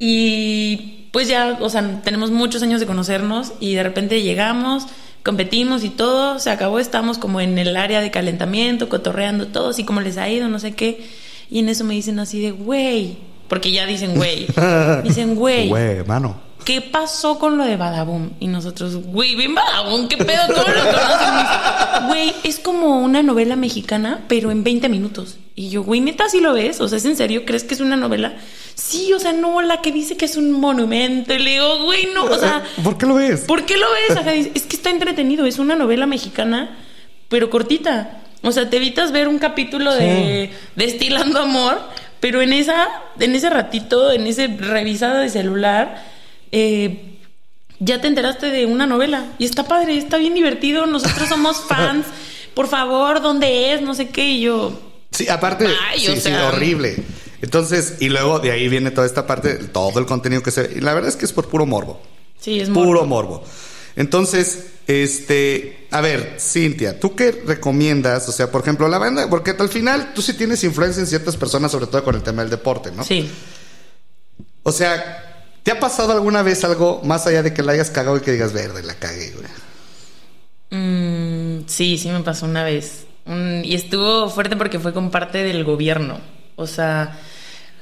Y 0.00 1.08
pues 1.12 1.28
ya, 1.28 1.58
o 1.60 1.68
sea, 1.70 2.00
tenemos 2.02 2.30
muchos 2.30 2.62
años 2.62 2.80
de 2.80 2.86
conocernos 2.86 3.52
y 3.60 3.74
de 3.74 3.82
repente 3.82 4.22
llegamos, 4.22 4.84
competimos 5.22 5.84
y 5.84 5.90
todo, 5.90 6.38
se 6.38 6.50
acabó, 6.50 6.78
estamos 6.78 7.18
como 7.18 7.40
en 7.40 7.58
el 7.58 7.76
área 7.76 8.00
de 8.00 8.10
calentamiento, 8.10 8.88
cotorreando 8.88 9.48
todos 9.48 9.78
y 9.78 9.84
cómo 9.84 10.00
les 10.00 10.16
ha 10.16 10.28
ido, 10.28 10.48
no 10.48 10.58
sé 10.58 10.74
qué. 10.74 11.06
Y 11.50 11.60
en 11.60 11.68
eso 11.68 11.84
me 11.84 11.94
dicen 11.94 12.18
así 12.18 12.40
de, 12.40 12.50
güey, 12.50 13.18
porque 13.48 13.72
ya 13.72 13.86
dicen, 13.86 14.14
güey, 14.14 14.46
dicen, 15.04 15.34
güey. 15.34 15.68
Güey, 15.68 16.04
mano. 16.04 16.48
¿qué 16.68 16.82
pasó 16.82 17.38
con 17.38 17.56
lo 17.56 17.64
de 17.64 17.78
Badaboom? 17.78 18.32
Y 18.40 18.46
nosotros, 18.46 18.96
güey, 18.96 19.34
ven 19.36 19.54
Badaboom, 19.54 20.06
¿qué 20.06 20.18
pedo? 20.18 20.42
¿Cómo 20.48 20.68
lo 20.68 20.80
conocen? 20.84 22.08
Güey, 22.08 22.34
es 22.44 22.58
como 22.58 22.98
una 22.98 23.22
novela 23.22 23.56
mexicana, 23.56 24.24
pero 24.28 24.50
en 24.50 24.64
20 24.64 24.90
minutos. 24.90 25.38
Y 25.54 25.70
yo, 25.70 25.82
güey, 25.82 26.02
neta, 26.02 26.28
¿sí 26.28 26.42
lo 26.42 26.52
ves? 26.52 26.82
O 26.82 26.88
sea, 26.88 26.98
¿es 26.98 27.06
en 27.06 27.16
serio? 27.16 27.46
¿Crees 27.46 27.64
que 27.64 27.72
es 27.72 27.80
una 27.80 27.96
novela? 27.96 28.36
Sí, 28.78 29.12
o 29.12 29.18
sea, 29.18 29.32
no, 29.32 29.60
la 29.60 29.82
que 29.82 29.90
dice 29.90 30.16
que 30.16 30.24
es 30.24 30.36
un 30.36 30.52
monumento. 30.52 31.34
Y 31.34 31.38
le 31.40 31.50
digo, 31.50 31.82
güey, 31.82 32.08
no, 32.14 32.24
o 32.24 32.38
sea, 32.38 32.62
¿Por 32.84 32.96
qué 32.96 33.06
lo 33.06 33.14
ves? 33.14 33.40
¿por 33.40 33.66
qué 33.66 33.76
lo 33.76 33.86
ves? 33.90 34.24
Dice, 34.24 34.52
es 34.54 34.62
que 34.62 34.76
está 34.76 34.90
entretenido, 34.90 35.46
es 35.46 35.58
una 35.58 35.74
novela 35.74 36.06
mexicana, 36.06 36.78
pero 37.28 37.50
cortita. 37.50 38.22
O 38.42 38.52
sea, 38.52 38.70
te 38.70 38.76
evitas 38.76 39.10
ver 39.10 39.26
un 39.26 39.40
capítulo 39.40 39.92
de 39.92 40.52
Destilando 40.76 41.40
Amor, 41.40 41.80
pero 42.20 42.40
en 42.40 42.52
esa, 42.52 42.86
en 43.18 43.34
ese 43.34 43.50
ratito, 43.50 44.12
en 44.12 44.28
ese 44.28 44.46
revisada 44.46 45.18
de 45.18 45.28
celular, 45.28 46.04
eh, 46.52 47.16
ya 47.80 48.00
te 48.00 48.06
enteraste 48.06 48.46
de 48.46 48.66
una 48.66 48.86
novela. 48.86 49.24
Y 49.38 49.44
está 49.44 49.64
padre, 49.64 49.98
está 49.98 50.18
bien 50.18 50.34
divertido. 50.34 50.86
Nosotros 50.86 51.28
somos 51.28 51.64
fans. 51.68 52.06
Por 52.54 52.68
favor, 52.68 53.20
¿dónde 53.20 53.74
es? 53.74 53.82
No 53.82 53.92
sé 53.94 54.08
qué. 54.08 54.30
Y 54.30 54.42
yo, 54.42 54.80
Sí, 55.10 55.28
aparte, 55.28 55.66
Ay, 55.90 56.00
sí, 56.00 56.08
o 56.08 56.16
sí, 56.16 56.30
horrible. 56.32 56.96
Entonces, 57.42 57.94
y 58.00 58.08
luego 58.08 58.38
de 58.40 58.50
ahí 58.50 58.68
viene 58.68 58.90
toda 58.90 59.06
esta 59.06 59.26
parte, 59.26 59.54
todo 59.54 59.98
el 60.00 60.06
contenido 60.06 60.42
que 60.42 60.50
se... 60.50 60.70
Y 60.76 60.80
la 60.80 60.92
verdad 60.94 61.08
es 61.08 61.16
que 61.16 61.24
es 61.24 61.32
por 61.32 61.48
puro 61.48 61.66
morbo. 61.66 62.00
sí, 62.40 62.60
es. 62.60 62.68
Puro 62.70 63.04
morbo. 63.04 63.44
Entonces, 63.96 64.66
este, 64.86 65.86
a 65.90 66.00
ver, 66.00 66.36
Cintia, 66.40 66.98
¿tú 67.00 67.14
qué 67.16 67.32
recomiendas? 67.32 68.28
O 68.28 68.32
sea, 68.32 68.50
por 68.50 68.62
ejemplo, 68.62 68.86
la 68.88 68.98
banda, 68.98 69.28
porque 69.28 69.50
al 69.58 69.68
final 69.68 70.12
tú 70.14 70.22
sí 70.22 70.34
tienes 70.34 70.62
influencia 70.64 71.00
en 71.00 71.06
ciertas 71.06 71.36
personas, 71.36 71.72
sobre 71.72 71.86
todo 71.86 72.04
con 72.04 72.14
el 72.14 72.22
tema 72.22 72.42
del 72.42 72.50
deporte, 72.50 72.90
¿no? 72.92 73.02
Sí. 73.04 73.28
O 74.62 74.70
sea, 74.72 75.50
¿te 75.62 75.70
ha 75.72 75.80
pasado 75.80 76.12
alguna 76.12 76.42
vez 76.42 76.62
algo 76.64 77.00
más 77.04 77.26
allá 77.26 77.42
de 77.42 77.52
que 77.54 77.62
la 77.62 77.72
hayas 77.72 77.90
cagado 77.90 78.16
y 78.16 78.20
que 78.20 78.32
digas, 78.32 78.52
verde, 78.52 78.82
la 78.82 78.94
cagué, 78.94 79.32
güey? 79.32 79.46
Mm, 80.70 81.64
sí, 81.66 81.98
sí 81.98 82.08
me 82.10 82.20
pasó 82.20 82.46
una 82.46 82.64
vez. 82.64 83.04
Un- 83.26 83.62
y 83.64 83.74
estuvo 83.74 84.28
fuerte 84.30 84.56
porque 84.56 84.78
fue 84.78 84.92
con 84.92 85.10
parte 85.10 85.38
del 85.42 85.64
gobierno. 85.64 86.20
O 86.58 86.66
sea, 86.66 87.16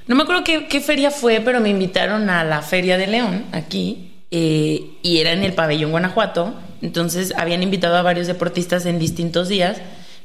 no 0.07 0.15
me 0.15 0.23
acuerdo 0.23 0.45
qué, 0.45 0.81
feria 0.81 1.11
fue, 1.11 1.41
pero 1.41 1.61
me 1.61 1.71
invitaron 1.71 2.29
a 2.31 2.45
la 2.45 2.61
Feria 2.63 2.99
de 2.99 3.07
León, 3.07 3.47
aquí, 3.53 4.13
eh, 4.31 4.99
y 5.03 5.19
era 5.19 5.33
en 5.33 5.43
el 5.43 5.55
pabellón 5.55 5.91
Guanajuato. 5.91 6.55
Entonces 6.83 7.33
habían 7.37 7.63
invitado 7.63 7.97
a 7.97 8.03
varios 8.03 8.27
deportistas 8.27 8.87
en 8.87 8.99
distintos 8.99 9.49
días. 9.49 9.79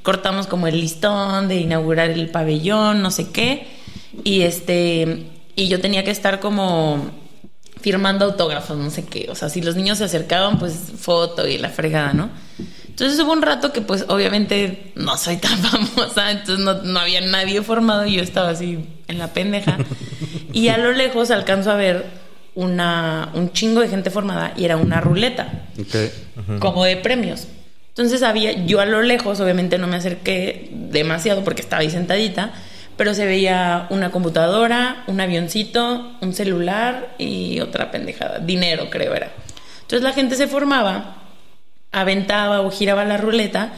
cortamos 0.03 0.47
como 0.47 0.67
el 0.67 0.81
listón 0.81 1.47
de 1.47 1.57
inaugurar 1.57 2.09
el 2.09 2.29
pabellón, 2.29 3.01
no 3.01 3.09
sé 3.09 3.31
qué. 3.31 3.67
Y 4.23 4.41
este, 4.41 5.27
y 5.55 5.67
yo 5.69 5.79
tenía 5.79 6.03
que 6.03 6.11
estar 6.11 6.39
como 6.39 7.11
firmando 7.79 8.25
autógrafos, 8.25 8.77
no 8.77 8.89
sé 8.89 9.05
qué. 9.05 9.27
O 9.29 9.35
sea, 9.35 9.49
si 9.49 9.61
los 9.61 9.75
niños 9.75 9.97
se 9.99 10.03
acercaban, 10.03 10.59
pues 10.59 10.73
foto 10.97 11.47
y 11.47 11.57
la 11.57 11.69
fregada, 11.69 12.13
¿no? 12.13 12.29
Entonces 12.91 13.19
hubo 13.19 13.31
un 13.33 13.41
rato 13.41 13.73
que 13.73 13.81
pues 13.81 14.05
obviamente 14.07 14.91
no 14.95 15.17
soy 15.17 15.37
tan 15.37 15.57
famosa, 15.57 16.31
entonces 16.31 16.63
no, 16.63 16.75
no 16.83 16.99
había 16.99 17.21
nadie 17.21 17.61
formado 17.61 18.05
y 18.05 18.17
yo 18.17 18.21
estaba 18.23 18.49
así 18.49 18.85
en 19.07 19.17
la 19.17 19.27
pendeja. 19.33 19.77
Y 20.53 20.67
a 20.67 20.77
lo 20.77 20.91
lejos 20.91 21.31
alcanzo 21.31 21.71
a 21.71 21.75
ver 21.75 22.05
una, 22.55 23.29
un 23.33 23.53
chingo 23.53 23.79
de 23.79 23.87
gente 23.87 24.09
formada 24.09 24.53
y 24.57 24.65
era 24.65 24.75
una 24.75 24.99
ruleta, 24.99 25.63
Ok. 25.79 26.59
como 26.59 26.83
de 26.83 26.97
premios. 26.97 27.47
Entonces 27.87 28.21
había, 28.21 28.51
yo 28.65 28.81
a 28.81 28.85
lo 28.85 29.01
lejos, 29.01 29.39
obviamente 29.39 29.77
no 29.77 29.87
me 29.87 29.95
acerqué 29.95 30.69
demasiado 30.73 31.43
porque 31.45 31.61
estaba 31.61 31.81
ahí 31.83 31.89
sentadita, 31.89 32.51
pero 32.97 33.13
se 33.13 33.25
veía 33.25 33.87
una 33.91 34.11
computadora, 34.11 35.03
un 35.07 35.21
avioncito, 35.21 36.11
un 36.21 36.33
celular 36.33 37.15
y 37.17 37.61
otra 37.61 37.91
pendejada, 37.91 38.39
dinero 38.39 38.89
creo 38.89 39.15
era. 39.15 39.31
Entonces 39.83 40.01
la 40.03 40.11
gente 40.11 40.35
se 40.35 40.47
formaba, 40.47 41.20
aventaba 41.91 42.61
o 42.61 42.71
giraba 42.71 43.05
la 43.05 43.17
ruleta 43.17 43.73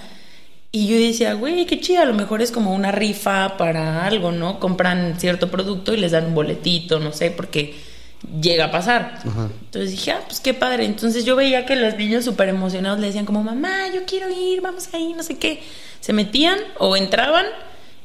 y 0.75 0.87
yo 0.87 0.97
decía, 0.97 1.33
güey, 1.33 1.67
qué 1.67 1.79
chido, 1.79 2.01
a 2.01 2.05
lo 2.05 2.15
mejor 2.15 2.41
es 2.41 2.51
como 2.51 2.73
una 2.73 2.91
rifa 2.91 3.57
para 3.57 4.07
algo, 4.07 4.31
¿no? 4.31 4.59
Compran 4.59 5.19
cierto 5.19 5.51
producto 5.51 5.93
y 5.93 5.97
les 5.97 6.13
dan 6.13 6.25
un 6.25 6.33
boletito, 6.33 6.99
no 6.99 7.11
sé, 7.11 7.29
porque 7.29 7.75
llega 8.41 8.65
a 8.65 8.71
pasar. 8.71 9.19
Entonces 9.23 9.91
dije, 9.91 10.13
ah, 10.13 10.21
pues 10.25 10.39
qué 10.39 10.55
padre. 10.55 10.85
Entonces 10.85 11.25
yo 11.25 11.35
veía 11.35 11.67
que 11.67 11.75
los 11.75 11.95
niños 11.95 12.25
súper 12.25 12.49
emocionados 12.49 12.99
le 12.99 13.05
decían 13.05 13.25
como, 13.25 13.43
mamá, 13.43 13.89
yo 13.93 14.05
quiero 14.07 14.29
ir, 14.31 14.61
vamos 14.61 14.89
ahí, 14.93 15.13
no 15.13 15.21
sé 15.21 15.37
qué. 15.37 15.61
Se 15.99 16.11
metían 16.11 16.57
o 16.79 16.97
entraban 16.97 17.45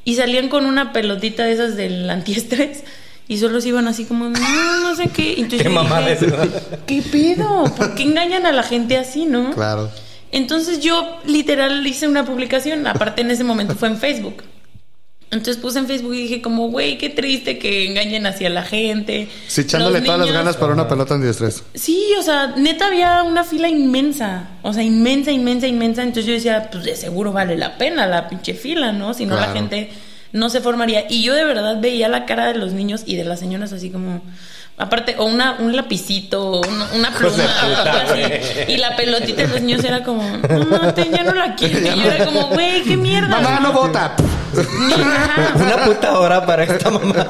y 0.05 0.17
salían 0.17 0.51
con 0.51 0.67
una 0.67 0.93
pelotita 0.93 1.45
de 1.45 1.53
esas 1.53 1.75
del 1.75 2.11
antiestrés 2.11 2.85
y 3.29 3.37
solo 3.39 3.61
se 3.61 3.69
iban 3.69 3.87
así 3.87 4.07
como, 4.07 4.31
no, 4.31 4.81
no 4.81 4.97
sé 4.97 5.09
qué. 5.09 5.35
Entonces 5.39 5.69
Qué 5.69 5.75
yo 6.27 6.37
dije. 6.43 6.61
¿Qué 6.87 7.03
pedo? 7.03 7.65
¿Por 7.77 7.95
qué 7.95 8.05
engañan 8.05 8.47
a 8.47 8.53
la 8.53 8.63
gente 8.63 8.97
así, 8.97 9.27
no? 9.27 9.53
Claro. 9.53 9.91
Entonces 10.33 10.81
yo 10.81 11.19
literal 11.27 11.87
hice 11.87 12.09
una 12.09 12.25
publicación, 12.25 12.87
aparte 12.87 13.21
en 13.21 13.31
ese 13.31 13.45
momento 13.45 13.75
fue 13.75 13.89
en 13.89 13.99
Facebook. 13.99 14.45
Entonces 15.31 15.59
puse 15.59 15.79
en 15.79 15.87
Facebook 15.87 16.15
y 16.15 16.23
dije 16.23 16.41
como, 16.41 16.69
güey, 16.69 16.97
qué 16.97 17.11
triste 17.11 17.59
que 17.59 17.87
engañen 17.87 18.27
hacia 18.27 18.49
la 18.49 18.63
gente. 18.63 19.29
Sí, 19.47 19.61
echándole 19.61 20.01
todas 20.01 20.21
las 20.21 20.33
ganas 20.33 20.57
para 20.57 20.73
una 20.73 20.89
pelota 20.89 21.15
en 21.15 21.21
diestres. 21.21 21.65
Sí, 21.75 22.03
o 22.19 22.23
sea, 22.23 22.55
neta 22.57 22.87
había 22.87 23.23
una 23.25 23.45
fila 23.45 23.69
inmensa. 23.69 24.49
O 24.63 24.73
sea, 24.73 24.83
inmensa, 24.83 25.31
inmensa, 25.31 25.67
inmensa. 25.67 26.03
Entonces 26.03 26.25
yo 26.25 26.33
decía, 26.33 26.71
pues 26.73 26.85
de 26.85 26.97
seguro 26.97 27.33
vale 27.33 27.59
la 27.59 27.77
pena 27.77 28.07
la 28.07 28.27
pinche 28.27 28.55
fila, 28.55 28.93
¿no? 28.93 29.13
Si 29.13 29.27
no 29.27 29.37
la 29.37 29.53
gente 29.53 29.91
no 30.33 30.51
se 30.51 30.61
formaría. 30.61 31.05
Y 31.09 31.23
yo 31.23 31.35
de 31.35 31.45
verdad 31.45 31.81
veía 31.81 32.09
la 32.09 32.25
cara 32.27 32.47
de 32.53 32.55
los 32.59 32.73
niños 32.73 33.03
y 33.07 33.17
de 33.17 33.25
las 33.25 33.41
señoras 33.41 33.73
así 33.73 33.91
como... 33.91 34.23
Aparte, 34.81 35.17
o 35.19 35.25
una, 35.25 35.57
un 35.59 35.75
lapicito, 35.75 36.61
una, 36.61 36.87
una 36.95 37.11
pluma, 37.11 37.43
algo 37.63 38.13
así. 38.13 38.73
Y 38.73 38.77
la 38.77 38.95
pelotita 38.95 39.43
de 39.43 39.49
los 39.49 39.61
niños 39.61 39.83
era 39.83 40.05
como, 40.05 40.23
no, 40.23 40.95
te- 40.95 41.11
ya 41.11 41.25
no 41.25 41.35
la 41.35 41.57
quiero. 41.57 41.81
Y 41.81 42.01
yo 42.01 42.09
era 42.13 42.25
como, 42.25 42.47
güey, 42.51 42.83
qué 42.85 42.97
mierda. 42.97 43.27
Mamá, 43.41 43.59
no 43.59 43.73
vota. 43.73 44.15
Una 45.57 45.85
puta 45.85 46.19
hora 46.21 46.47
para 46.47 46.63
esta 46.63 46.91
mamá. 46.91 47.27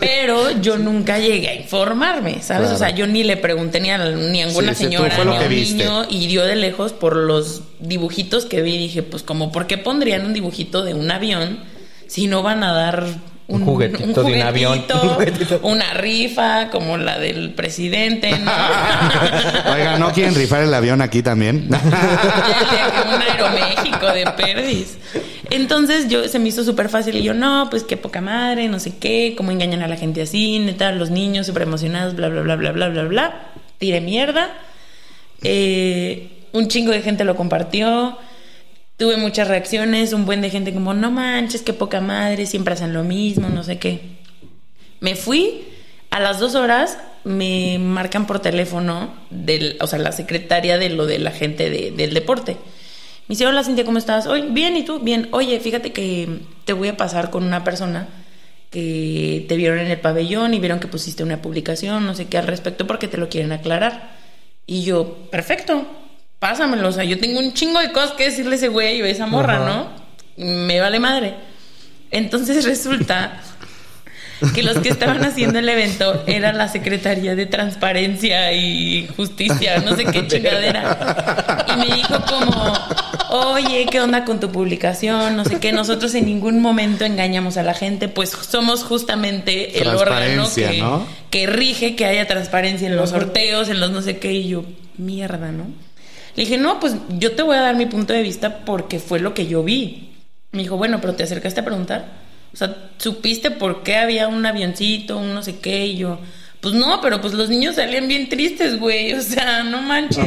Pero 0.00 0.50
yo 0.60 0.78
nunca 0.78 1.18
llegué 1.18 1.48
a 1.50 1.54
informarme, 1.54 2.42
¿sabes? 2.42 2.70
O 2.70 2.78
sea, 2.78 2.88
yo 2.90 3.06
ni 3.06 3.24
le 3.24 3.36
pregunté 3.36 3.78
ni 3.80 3.90
a 3.90 3.98
ni 3.98 4.42
a 4.42 4.46
ninguna 4.46 4.74
Sí, 4.74 4.84
señora 4.84 5.14
ni 5.24 5.36
a 5.36 5.40
un 5.40 5.48
viste. 5.48 5.74
niño 5.84 6.06
y 6.08 6.26
dio 6.28 6.44
de 6.44 6.56
lejos 6.56 6.92
por 6.94 7.14
los 7.16 7.60
dibujitos 7.80 8.46
que 8.46 8.62
vi. 8.62 8.78
Dije, 8.78 9.02
pues 9.02 9.22
como, 9.22 9.52
¿por 9.52 9.66
qué 9.66 9.76
pondrían 9.78 10.24
un 10.24 10.32
dibujito 10.32 10.82
de 10.82 10.94
un 10.94 11.10
avión 11.10 11.58
si 12.06 12.26
no 12.26 12.42
van 12.42 12.62
a 12.64 12.72
dar 12.72 13.04
Un 13.48 13.64
juguetito 13.64 14.22
de 14.22 14.34
un 14.34 14.42
avión. 14.42 14.72
juguetito, 14.88 15.02
Un 15.02 15.08
juguetito. 15.14 15.60
una 15.62 15.94
rifa 15.94 16.68
como 16.70 16.96
la 16.96 17.18
del 17.18 17.52
presidente, 17.54 18.30
¿no? 18.38 18.50
Oiga, 19.72 19.98
¿no 19.98 20.10
quieren 20.12 20.34
rifar 20.34 20.62
el 20.62 20.74
avión 20.74 21.00
aquí 21.00 21.22
también? 21.22 21.68
un 21.70 23.22
Aeroméxico 23.22 24.06
de 24.12 24.24
Perdis. 24.36 24.98
Entonces 25.50 26.08
yo 26.08 26.26
se 26.28 26.38
me 26.40 26.48
hizo 26.48 26.64
súper 26.64 26.88
fácil 26.88 27.16
y 27.16 27.22
yo, 27.22 27.32
no, 27.34 27.68
pues 27.70 27.84
qué 27.84 27.96
poca 27.96 28.20
madre, 28.20 28.68
no 28.68 28.80
sé 28.80 28.96
qué, 28.98 29.34
cómo 29.36 29.52
engañan 29.52 29.82
a 29.82 29.88
la 29.88 29.96
gente 29.96 30.22
así, 30.22 30.58
neta, 30.58 30.90
los 30.92 31.10
niños 31.10 31.46
súper 31.46 31.62
emocionados, 31.62 32.16
bla, 32.16 32.28
bla, 32.28 32.40
bla, 32.42 32.56
bla, 32.56 32.72
bla, 32.72 32.88
bla, 32.88 33.02
bla. 33.04 33.40
Tiré 33.78 34.00
mierda. 34.00 34.50
Eh, 35.42 36.46
un 36.52 36.66
chingo 36.68 36.90
de 36.90 37.02
gente 37.02 37.22
lo 37.24 37.36
compartió. 37.36 38.18
Tuve 38.96 39.16
muchas 39.18 39.46
reacciones, 39.48 40.12
un 40.12 40.24
buen 40.24 40.40
de 40.40 40.48
gente 40.50 40.72
como, 40.72 40.94
no 40.94 41.10
manches, 41.10 41.60
qué 41.62 41.72
poca 41.74 42.00
madre, 42.00 42.46
siempre 42.46 42.72
hacen 42.74 42.94
lo 42.94 43.04
mismo, 43.04 43.48
no 43.50 43.62
sé 43.62 43.78
qué. 43.78 44.00
Me 45.00 45.14
fui, 45.16 45.64
a 46.10 46.18
las 46.20 46.40
dos 46.40 46.54
horas 46.54 46.96
me 47.24 47.78
marcan 47.78 48.26
por 48.26 48.40
teléfono, 48.40 49.12
del, 49.30 49.76
o 49.80 49.86
sea, 49.86 49.98
la 49.98 50.12
secretaria 50.12 50.78
de 50.78 50.88
lo 50.90 51.04
de 51.06 51.18
la 51.18 51.30
gente 51.30 51.68
de- 51.68 51.90
del 51.90 52.14
deporte. 52.14 52.52
Me 53.28 53.32
dice, 53.34 53.46
hola 53.46 53.64
Cintia, 53.64 53.84
¿cómo 53.84 53.98
estás? 53.98 54.26
Hoy, 54.26 54.46
bien, 54.50 54.76
¿y 54.76 54.84
tú? 54.84 55.00
Bien. 55.00 55.28
Oye, 55.32 55.58
fíjate 55.60 55.92
que 55.92 56.38
te 56.64 56.72
voy 56.72 56.88
a 56.88 56.96
pasar 56.96 57.30
con 57.30 57.44
una 57.44 57.64
persona 57.64 58.08
que 58.70 59.44
te 59.48 59.56
vieron 59.56 59.78
en 59.80 59.88
el 59.90 60.00
pabellón 60.00 60.54
y 60.54 60.60
vieron 60.60 60.78
que 60.80 60.86
pusiste 60.88 61.22
una 61.22 61.42
publicación, 61.42 62.06
no 62.06 62.14
sé 62.14 62.26
qué 62.26 62.38
al 62.38 62.46
respecto, 62.46 62.86
porque 62.86 63.08
te 63.08 63.18
lo 63.18 63.28
quieren 63.28 63.52
aclarar. 63.52 64.16
Y 64.66 64.84
yo, 64.84 65.28
perfecto, 65.30 65.86
pásamelo. 66.38 66.88
O 66.88 66.92
sea, 66.92 67.04
yo 67.04 67.18
tengo 67.18 67.38
un 67.38 67.52
chingo 67.52 67.80
de 67.80 67.92
cosas 67.92 68.12
que 68.12 68.24
decirle 68.24 68.52
a 68.52 68.56
ese 68.56 68.68
güey 68.68 69.02
o 69.02 69.04
a 69.04 69.08
esa 69.08 69.26
morra, 69.26 69.58
¿no? 69.60 69.88
Me 70.36 70.80
vale 70.80 71.00
madre. 71.00 71.34
Entonces 72.10 72.64
resulta 72.66 73.40
que 74.54 74.62
los 74.62 74.78
que 74.78 74.90
estaban 74.90 75.24
haciendo 75.24 75.58
el 75.58 75.68
evento 75.68 76.22
era 76.26 76.52
la 76.52 76.68
Secretaría 76.68 77.34
de 77.34 77.46
Transparencia 77.46 78.52
y 78.52 79.08
Justicia, 79.16 79.78
no 79.78 79.96
sé 79.96 80.04
qué 80.04 80.26
chingadera. 80.28 81.64
Y 81.74 81.76
me 81.78 81.96
dijo 81.96 82.20
como, 82.28 82.74
oye, 83.30 83.86
¿qué 83.90 84.00
onda 84.00 84.24
con 84.24 84.38
tu 84.38 84.50
publicación? 84.50 85.36
No 85.36 85.44
sé 85.44 85.58
qué, 85.58 85.72
nosotros 85.72 86.14
en 86.14 86.26
ningún 86.26 86.60
momento 86.60 87.04
engañamos 87.04 87.56
a 87.56 87.62
la 87.62 87.74
gente, 87.74 88.08
pues 88.08 88.30
somos 88.30 88.84
justamente 88.84 89.80
el 89.80 89.88
órgano 89.88 90.46
que, 90.54 90.78
¿no? 90.80 91.06
que 91.30 91.46
rige 91.46 91.96
que 91.96 92.04
haya 92.04 92.26
transparencia 92.26 92.88
en 92.88 92.96
los 92.96 93.10
sorteos, 93.10 93.68
en 93.68 93.80
los 93.80 93.90
no 93.90 94.02
sé 94.02 94.18
qué, 94.18 94.32
y 94.32 94.48
yo, 94.48 94.64
mierda, 94.98 95.50
¿no? 95.50 95.85
Le 96.36 96.44
dije, 96.44 96.58
no, 96.58 96.78
pues 96.78 96.94
yo 97.18 97.32
te 97.32 97.42
voy 97.42 97.56
a 97.56 97.62
dar 97.62 97.76
mi 97.76 97.86
punto 97.86 98.12
de 98.12 98.22
vista 98.22 98.64
porque 98.64 99.00
fue 99.00 99.20
lo 99.20 99.32
que 99.32 99.46
yo 99.46 99.62
vi. 99.62 100.12
Me 100.52 100.62
dijo, 100.62 100.76
bueno, 100.76 101.00
pero 101.00 101.14
te 101.14 101.24
acercaste 101.24 101.60
a 101.60 101.64
preguntar. 101.64 102.06
O 102.52 102.56
sea, 102.56 102.76
¿supiste 102.98 103.50
por 103.50 103.82
qué 103.82 103.96
había 103.96 104.28
un 104.28 104.44
avioncito, 104.44 105.18
un 105.18 105.34
no 105.34 105.42
sé 105.42 105.58
qué? 105.58 105.86
Y 105.86 105.96
yo, 105.96 106.18
pues 106.60 106.74
no, 106.74 107.00
pero 107.00 107.20
pues 107.20 107.32
los 107.32 107.48
niños 107.48 107.76
salían 107.76 108.06
bien 108.06 108.28
tristes, 108.28 108.78
güey. 108.78 109.12
O 109.14 109.22
sea, 109.22 109.62
no 109.62 109.80
manches. 109.80 110.26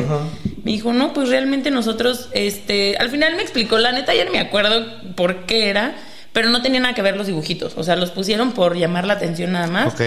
Me 0.64 0.72
dijo, 0.72 0.94
no, 0.94 1.14
pues 1.14 1.30
realmente 1.30 1.72
nosotros, 1.72 2.30
este, 2.32 2.98
al 2.98 3.10
final 3.10 3.36
me 3.36 3.44
explicó, 3.44 3.78
la 3.78 3.92
neta 3.92 4.14
ya 4.14 4.26
no 4.26 4.32
me 4.32 4.40
acuerdo 4.40 4.86
por 5.16 5.46
qué 5.46 5.70
era, 5.70 5.96
pero 6.34 6.50
no 6.50 6.62
tenía 6.62 6.80
nada 6.80 6.96
que 6.96 7.02
ver 7.02 7.18
los 7.18 7.28
dibujitos. 7.28 7.74
O 7.78 7.84
sea, 7.84 7.96
los 7.96 8.12
pusieron 8.12 8.54
por 8.54 8.78
llamar 8.78 9.06
la 9.06 9.14
atención 9.14 9.52
nada 9.52 9.68
más. 9.68 9.94
Ok. 9.94 10.02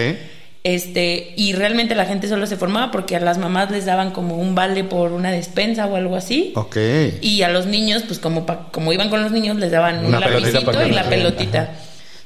Este, 0.63 1.33
y 1.35 1.51
realmente 1.53 1.93
la 1.93 2.05
gente 2.05 2.29
solo 2.29 2.47
se 2.47 2.55
formaba 2.55 2.89
porque 2.89 3.17
a 3.17 3.19
las 3.19 3.37
mamás 3.37 3.69
les 3.69 3.85
daban 3.85 4.11
como 4.11 4.37
un 4.37 4.55
vale 4.55 4.85
por 4.85 5.11
una 5.11 5.29
despensa 5.29 5.87
o 5.87 5.95
algo 5.97 6.15
así. 6.15 6.53
Ok. 6.55 6.77
Y 7.21 7.41
a 7.41 7.49
los 7.49 7.65
niños, 7.65 8.03
pues 8.07 8.19
como, 8.19 8.45
pa- 8.45 8.69
como 8.71 8.93
iban 8.93 9.09
con 9.09 9.21
los 9.21 9.31
niños, 9.33 9.57
les 9.57 9.71
daban 9.71 9.99
un 9.99 10.05
Una 10.05 10.21
pelotita 10.21 10.51
lapicito 10.61 10.87
y 10.87 10.91
la 10.91 11.03
pelotita. 11.09 11.71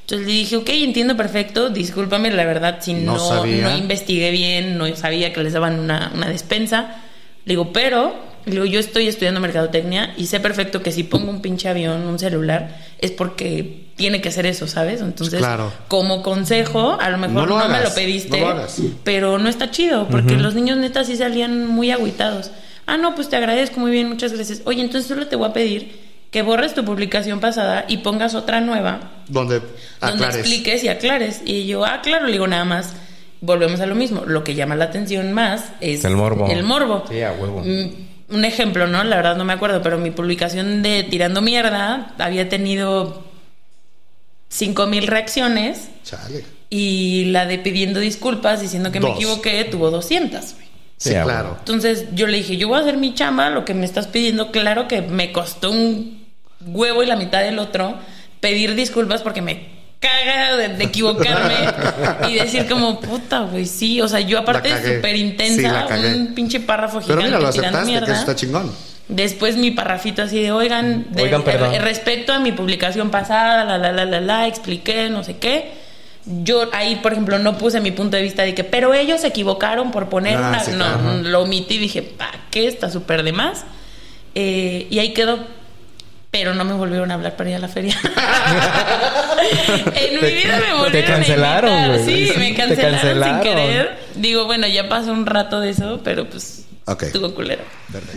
Entonces 0.02 0.26
le 0.26 0.32
dije, 0.32 0.56
ok, 0.56 0.68
entiendo 0.70 1.16
perfecto, 1.16 1.68
discúlpame, 1.68 2.30
la 2.30 2.44
verdad, 2.44 2.78
si 2.80 2.94
No 2.94 3.18
no 3.44 3.76
investigué 3.76 4.30
bien, 4.30 4.78
no 4.78 4.86
sabía 4.94 5.32
que 5.32 5.42
les 5.42 5.52
daban 5.52 5.80
una, 5.80 6.12
una 6.14 6.28
despensa. 6.28 6.96
Le 7.44 7.52
digo, 7.52 7.72
pero, 7.72 8.14
yo 8.48 8.78
estoy 8.80 9.08
estudiando 9.08 9.40
mercadotecnia 9.40 10.14
y 10.16 10.26
sé 10.26 10.40
perfecto 10.40 10.82
que 10.82 10.92
si 10.92 11.04
pongo 11.04 11.30
un 11.30 11.40
pinche 11.42 11.68
avión, 11.68 12.02
un 12.06 12.18
celular, 12.18 12.76
es 12.98 13.10
porque 13.12 13.86
tiene 13.96 14.20
que 14.20 14.30
ser 14.30 14.46
eso, 14.46 14.66
¿sabes? 14.66 15.00
Entonces, 15.00 15.38
Claro. 15.40 15.72
como 15.88 16.22
consejo, 16.22 16.96
a 17.00 17.10
lo 17.10 17.18
mejor 17.18 17.48
No 17.48 17.68
me 17.68 17.80
lo 17.80 17.94
pediste, 17.94 18.40
no 18.40 18.46
lo 18.46 18.52
hagas. 18.52 18.80
pero 19.04 19.38
no 19.38 19.48
está 19.48 19.70
chido, 19.70 20.06
porque 20.08 20.34
los 20.36 20.54
niños 20.54 20.78
neta 20.78 21.04
sí 21.04 21.16
salían 21.16 21.66
muy 21.66 21.90
agüitados. 21.90 22.50
Ah, 22.86 22.96
no, 22.96 23.14
pues 23.14 23.28
te 23.28 23.36
agradezco 23.36 23.80
muy 23.80 23.90
bien, 23.90 24.08
muchas 24.08 24.32
gracias. 24.32 24.62
Oye, 24.64 24.80
entonces 24.82 25.08
solo 25.08 25.26
te 25.26 25.36
voy 25.36 25.48
a 25.50 25.52
pedir 25.52 26.08
que 26.30 26.42
borres 26.42 26.74
tu 26.74 26.84
publicación 26.84 27.40
pasada 27.40 27.84
y 27.88 27.98
pongas 27.98 28.34
otra 28.34 28.60
nueva 28.60 29.00
Donde 29.28 29.60
donde 30.00 30.24
expliques 30.26 30.84
y 30.84 30.88
aclares. 30.88 31.40
Y 31.44 31.66
yo, 31.66 31.84
ah, 31.84 32.00
claro, 32.02 32.26
le 32.26 32.32
digo 32.32 32.46
nada 32.46 32.64
más. 32.64 32.92
Volvemos 33.40 33.80
a 33.80 33.86
lo 33.86 33.94
mismo. 33.94 34.24
Lo 34.26 34.42
que 34.42 34.54
llama 34.54 34.74
la 34.74 34.86
atención 34.86 35.32
más 35.32 35.66
es 35.80 36.04
El 36.04 36.16
morbo. 36.16 36.48
El 36.48 36.64
morbo. 36.64 37.04
Sí, 37.08 37.22
a 37.22 37.32
huevo. 37.32 37.62
Un 38.30 38.44
ejemplo, 38.44 38.86
¿no? 38.86 39.02
La 39.04 39.16
verdad 39.16 39.36
no 39.36 39.44
me 39.44 39.52
acuerdo, 39.54 39.82
pero 39.82 39.98
mi 39.98 40.10
publicación 40.10 40.82
de 40.82 41.02
Tirando 41.02 41.40
Mierda 41.40 42.14
había 42.18 42.48
tenido 42.48 43.24
5000 44.50 45.06
reacciones 45.06 45.88
Chale. 46.04 46.44
y 46.70 47.26
la 47.26 47.46
de 47.46 47.58
pidiendo 47.58 48.00
disculpas 48.00 48.60
diciendo 48.60 48.92
que 48.92 49.00
me 49.00 49.10
equivoqué 49.10 49.64
tuvo 49.64 49.90
200. 49.90 50.54
güey. 50.54 50.68
Sí, 50.98 51.10
Sí, 51.10 51.14
a 51.14 51.22
claro. 51.22 51.56
Entonces 51.60 52.06
yo 52.12 52.26
le 52.26 52.38
dije, 52.38 52.56
yo 52.56 52.68
voy 52.68 52.78
a 52.78 52.80
hacer 52.82 52.96
mi 52.96 53.14
chamba, 53.14 53.50
lo 53.50 53.64
que 53.64 53.72
me 53.72 53.84
estás 53.86 54.08
pidiendo, 54.08 54.50
claro 54.50 54.88
que 54.88 55.00
me 55.00 55.30
costó 55.32 55.70
un 55.70 56.26
huevo 56.66 57.02
y 57.02 57.06
la 57.06 57.14
mitad 57.16 57.40
del 57.40 57.58
otro, 57.60 57.96
pedir 58.40 58.74
disculpas 58.74 59.22
porque 59.22 59.40
me 59.40 59.77
caga 60.00 60.56
de, 60.56 60.68
de 60.68 60.84
equivocarme 60.84 61.54
y 62.28 62.34
decir 62.34 62.68
como, 62.68 63.00
puta, 63.00 63.40
güey, 63.40 63.66
sí. 63.66 64.00
O 64.00 64.08
sea, 64.08 64.20
yo 64.20 64.38
aparte 64.38 64.72
de 64.74 64.96
súper 64.96 65.16
intensa, 65.16 65.86
un 66.16 66.34
pinche 66.34 66.60
párrafo 66.60 67.00
Pero 67.06 67.20
gigante 67.20 67.28
mira, 67.36 67.40
lo 67.40 67.52
tirando 67.52 67.78
que 67.80 67.84
mierda. 67.86 68.06
eso 68.12 68.20
está 68.20 68.34
chingón. 68.36 68.72
Después 69.08 69.56
mi 69.56 69.70
parrafito 69.70 70.22
así 70.22 70.40
de, 70.42 70.52
oigan, 70.52 71.06
de- 71.10 71.22
Oigan, 71.22 71.42
perdón. 71.42 71.74
eh, 71.74 71.78
respecto 71.78 72.32
a 72.32 72.38
mi 72.40 72.52
publicación 72.52 73.10
pasada, 73.10 73.64
la, 73.64 73.78
la, 73.78 73.90
la, 73.92 74.04
la, 74.04 74.20
la, 74.20 74.46
expliqué, 74.46 75.08
no 75.08 75.24
sé 75.24 75.38
qué. 75.38 75.72
Yo 76.26 76.68
ahí, 76.74 76.96
por 76.96 77.12
ejemplo, 77.12 77.38
no 77.38 77.56
puse 77.56 77.80
mi 77.80 77.90
punto 77.90 78.18
de 78.18 78.22
vista 78.22 78.42
de 78.42 78.54
que, 78.54 78.64
pero 78.64 78.92
ellos 78.92 79.22
se 79.22 79.28
equivocaron 79.28 79.90
por 79.92 80.10
poner 80.10 80.36
Ah, 80.36 80.48
una... 80.50 80.60
sí, 80.60 80.72
no, 80.72 80.84
claro. 80.84 81.22
lo 81.22 81.40
omití 81.42 81.76
y 81.76 81.78
dije, 81.78 82.02
¿pa' 82.02 82.30
qué? 82.50 82.66
Está 82.68 82.90
súper 82.90 83.22
de 83.22 83.32
más. 83.32 83.64
Eh, 84.34 84.86
y 84.90 84.98
ahí 84.98 85.14
quedó. 85.14 85.38
Pero 86.30 86.54
no 86.54 86.64
me 86.64 86.74
volvieron 86.74 87.10
a 87.10 87.14
hablar 87.14 87.36
para 87.36 87.50
ir 87.50 87.56
a 87.56 87.58
la 87.58 87.68
feria. 87.68 87.98
en 89.94 90.14
mi 90.14 90.20
Te- 90.20 90.30
vida 90.34 90.56
me 90.58 90.62
te 90.66 90.72
volvieron 90.74 91.10
cancelaron, 91.12 91.70
a 91.72 91.86
invitar. 91.86 92.04
güey. 92.04 92.26
Sí, 92.28 92.32
me 92.38 92.50
te 92.50 92.54
cancelaron, 92.56 92.92
cancelaron. 93.00 93.34
sin 93.42 93.42
querer. 93.52 93.98
Digo, 94.14 94.44
bueno, 94.44 94.66
ya 94.66 94.88
pasó 94.88 95.12
un 95.12 95.26
rato 95.26 95.60
de 95.60 95.70
eso, 95.70 96.00
pero 96.04 96.28
pues 96.28 96.64
Ok. 96.86 97.04
estuvo 97.04 97.34
culero. 97.34 97.62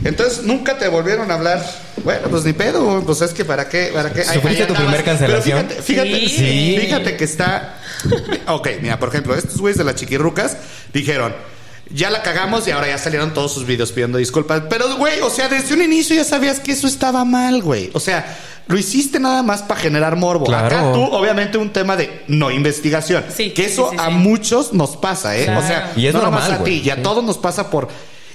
Entonces 0.03 0.43
nunca 0.43 0.78
te 0.78 0.88
volvieron 0.89 1.32
a 1.32 1.36
hablar. 1.36 1.64
Bueno, 2.03 2.28
pues 2.30 2.43
ni 2.43 2.53
pedo, 2.53 3.01
pues 3.05 3.22
es 3.22 3.34
que 3.34 3.45
para 3.45 3.70
qué, 3.70 3.91
para 3.93 4.12
qué. 4.12 4.24
¿Sufriste 4.26 4.66
tu 4.66 4.74
primer 4.74 5.03
cancelación? 5.03 5.68
Pero 5.70 5.82
fíjate, 5.82 6.09
fíjate, 6.09 6.30
Sí. 6.30 6.38
Sí. 6.38 6.78
fíjate 6.82 7.16
que 7.18 7.24
está. 7.24 7.76
Ok, 8.47 8.70
mira, 8.82 8.99
por 8.99 9.09
ejemplo, 9.09 9.36
estos 9.36 9.57
güeyes 9.57 9.78
de 9.78 9.84
las 9.86 9.95
chiquirrucas 9.95 10.57
dijeron. 10.93 11.34
Ya 11.94 12.10
la 12.10 12.22
cagamos 12.22 12.68
y 12.68 12.72
ahora 12.72 12.88
ya 12.88 12.98
salieron 12.98 13.34
todos 13.34 13.54
sus 13.54 13.66
videos 13.66 13.92
pidiendo 13.92 14.18
disculpas. 14.18 14.64
Pero, 14.70 14.96
güey, 14.98 15.20
o 15.22 15.30
sea, 15.30 15.50
desde 15.50 15.74
un 15.74 15.82
inicio 15.82 16.16
ya 16.16 16.24
sabías 16.24 16.60
que 16.60 16.72
eso 16.72 16.88
estaba 16.88 17.26
mal, 17.26 17.62
güey. 17.62 17.89
O 17.94 18.00
sea, 18.00 18.38
lo 18.68 18.78
hiciste 18.78 19.20
nada 19.20 19.44
más 19.44 19.62
para 19.64 19.80
generar 19.80 20.16
morbo. 20.16 20.46
Claro. 20.46 20.68
Acá 20.68 20.94
tú, 20.94 21.04
obviamente, 21.04 21.58
un 21.58 21.72
tema 21.72 21.98
de 21.98 22.24
no 22.28 22.52
investigación. 22.52 23.26
Sí, 23.36 23.52
que 23.52 23.66
sí, 23.66 23.72
eso 23.74 23.89
sí, 23.92 23.98
a 24.00 24.10
muchos 24.10 24.74
nos 24.74 24.96
pasa, 24.98 25.38
¿eh? 25.38 25.46
Claro. 25.46 25.60
O 25.60 25.64
sea, 25.68 25.94
Y 25.96 26.08
es 26.08 26.14
no 26.14 26.22
nomás 26.22 26.44
normal, 26.44 26.62
a 26.62 26.64
ti, 26.64 26.72
güey. 26.80 26.88
y 26.88 26.89
a 26.89 27.04
todos 27.04 27.24
nos 27.24 27.38
pasa 27.38 27.70
por. 27.70 27.89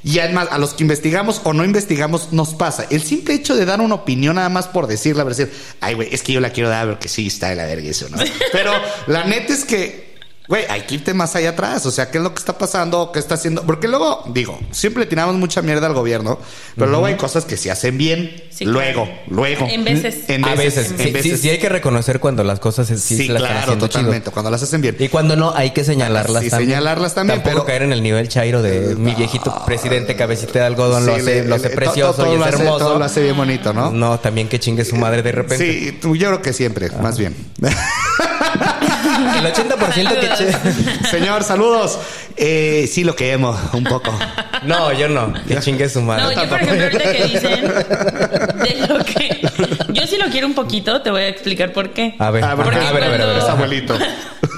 Y 0.04 0.20
además, 0.20 0.48
a 0.52 0.58
los 0.58 0.74
que 0.74 0.84
investigamos 0.84 1.40
o 1.42 1.52
no 1.52 1.64
investigamos, 1.64 2.32
nos 2.32 2.54
pasa. 2.54 2.86
El 2.90 3.02
simple 3.02 3.34
hecho 3.34 3.56
de 3.56 3.64
dar 3.64 3.80
una 3.80 3.96
opinión 3.96 4.36
nada 4.36 4.48
más 4.48 4.68
por 4.68 4.86
decirla, 4.86 5.24
por 5.24 5.34
decir, 5.34 5.52
ay, 5.80 5.94
güey, 5.94 6.14
es 6.14 6.22
que 6.22 6.32
yo 6.32 6.40
la 6.40 6.50
quiero 6.50 6.68
dar 6.68 6.86
porque 6.86 7.08
sí 7.08 7.26
está 7.26 7.48
de 7.48 7.56
la 7.56 7.64
verga 7.64 7.88
eso, 7.88 8.06
¿no? 8.10 8.18
Pero 8.52 8.70
la 9.08 9.24
neta 9.24 9.52
es 9.52 9.64
que, 9.64 10.05
güey, 10.48 10.64
hay 10.68 10.82
que 10.82 10.94
irte 10.96 11.14
más 11.14 11.34
allá 11.36 11.50
atrás. 11.50 11.84
O 11.86 11.90
sea, 11.90 12.10
¿qué 12.10 12.18
es 12.18 12.24
lo 12.24 12.32
que 12.34 12.38
está 12.38 12.56
pasando? 12.58 13.10
¿Qué 13.12 13.18
está 13.18 13.34
haciendo? 13.34 13.62
Porque 13.64 13.88
luego, 13.88 14.24
digo, 14.32 14.58
siempre 14.70 15.04
le 15.04 15.06
tiramos 15.08 15.34
mucha 15.36 15.62
mierda 15.62 15.86
al 15.86 15.94
gobierno, 15.94 16.38
pero 16.76 16.88
luego 16.90 17.06
hay 17.06 17.16
cosas 17.16 17.44
que 17.44 17.56
se 17.56 17.70
hacen 17.70 17.98
bien. 17.98 18.44
Sí, 18.50 18.64
luego, 18.64 19.04
claro. 19.04 19.20
luego. 19.28 19.66
En 19.70 19.84
veces. 19.84 20.28
En 20.28 20.44
a 20.44 20.54
veces. 20.54 20.76
veces. 20.76 20.90
en 20.92 20.96
Sí, 20.98 21.04
sí, 21.04 21.10
veces. 21.12 21.40
sí 21.42 21.50
hay 21.50 21.58
que 21.58 21.68
reconocer 21.68 22.20
cuando 22.20 22.42
las 22.42 22.58
cosas 22.58 22.86
sí, 22.88 22.96
Sí, 22.96 23.26
se 23.26 23.32
las 23.32 23.42
están 23.42 23.56
claro, 23.56 23.72
chido. 23.74 23.88
totalmente. 23.88 24.30
Cuando 24.30 24.50
las 24.50 24.62
hacen 24.62 24.80
bien. 24.80 24.96
Y 24.98 25.08
cuando 25.08 25.36
no, 25.36 25.52
hay 25.54 25.70
que 25.72 25.84
señalarlas 25.84 26.42
Sí, 26.44 26.50
también. 26.50 26.70
señalarlas 26.70 27.14
también, 27.14 27.40
Tampoco 27.42 27.64
pero- 27.64 27.66
caer 27.66 27.82
en 27.82 27.92
el 27.92 28.02
nivel 28.02 28.28
chairo 28.28 28.62
de 28.62 28.94
mi 28.96 29.14
viejito 29.14 29.54
presidente 29.66 30.16
cabecita 30.16 30.60
de 30.60 30.64
algodón 30.64 31.04
lo 31.04 31.14
Sí, 31.16 31.20
hace, 31.20 31.42
le- 31.42 31.48
lo 31.48 31.54
hace 31.56 31.70
precioso 31.70 32.12
todo- 32.14 32.24
todo 32.26 32.34
y 32.34 32.38
lo 32.38 32.46
es 32.46 32.54
hace- 32.54 32.62
hermoso. 32.62 32.78
todo 32.86 32.98
lo 32.98 33.04
hace 33.04 33.22
bien 33.22 33.36
bonito, 33.36 33.72
¿no? 33.74 33.90
No, 33.90 34.18
también 34.20 34.48
que 34.48 34.58
chingue 34.58 34.84
su 34.86 34.96
madre 34.96 35.22
de 35.22 35.32
repente. 35.32 35.72
Sí, 35.72 35.98
tú- 36.00 36.16
yo 36.16 36.28
creo 36.28 36.40
que 36.42 36.52
siempre, 36.54 36.88
más 37.02 37.18
bien. 37.18 37.34
El 39.16 39.52
80% 39.52 40.20
que... 40.20 40.28
che- 40.36 41.08
Señor, 41.10 41.42
saludos. 41.44 41.98
Eh, 42.36 42.88
sí, 42.92 43.02
lo 43.04 43.16
que 43.16 43.32
emo, 43.32 43.58
un 43.72 43.84
poco. 43.84 44.16
No, 44.62 44.92
yo 44.92 45.08
no. 45.08 45.32
Que 45.46 45.56
chingue 45.60 45.88
su 45.88 46.02
madre. 46.02 46.22
No, 46.24 46.32
yo 46.42 46.48
por 46.48 46.60
ejemplo, 46.60 46.84
ahorita 46.84 47.12
que 47.12 47.24
dicen 47.24 47.64
de 47.68 48.86
lo 48.88 49.04
que. 49.04 49.48
Yo 49.92 50.06
sí 50.06 50.16
lo 50.18 50.26
quiero 50.30 50.46
un 50.46 50.54
poquito, 50.54 51.00
te 51.02 51.10
voy 51.10 51.22
a 51.22 51.28
explicar 51.28 51.72
por 51.72 51.90
qué. 51.90 52.14
A 52.18 52.30
ver, 52.30 52.44
Ah, 52.44 52.52
a 52.52 52.56
porque 52.56 52.78
ver, 52.78 52.86
a 52.88 52.92
ver, 52.92 53.04
a 53.04 53.08
ver, 53.08 53.20
a 53.22 53.26
ver. 53.26 53.36
Es 53.38 53.44
abuelito. 53.44 53.96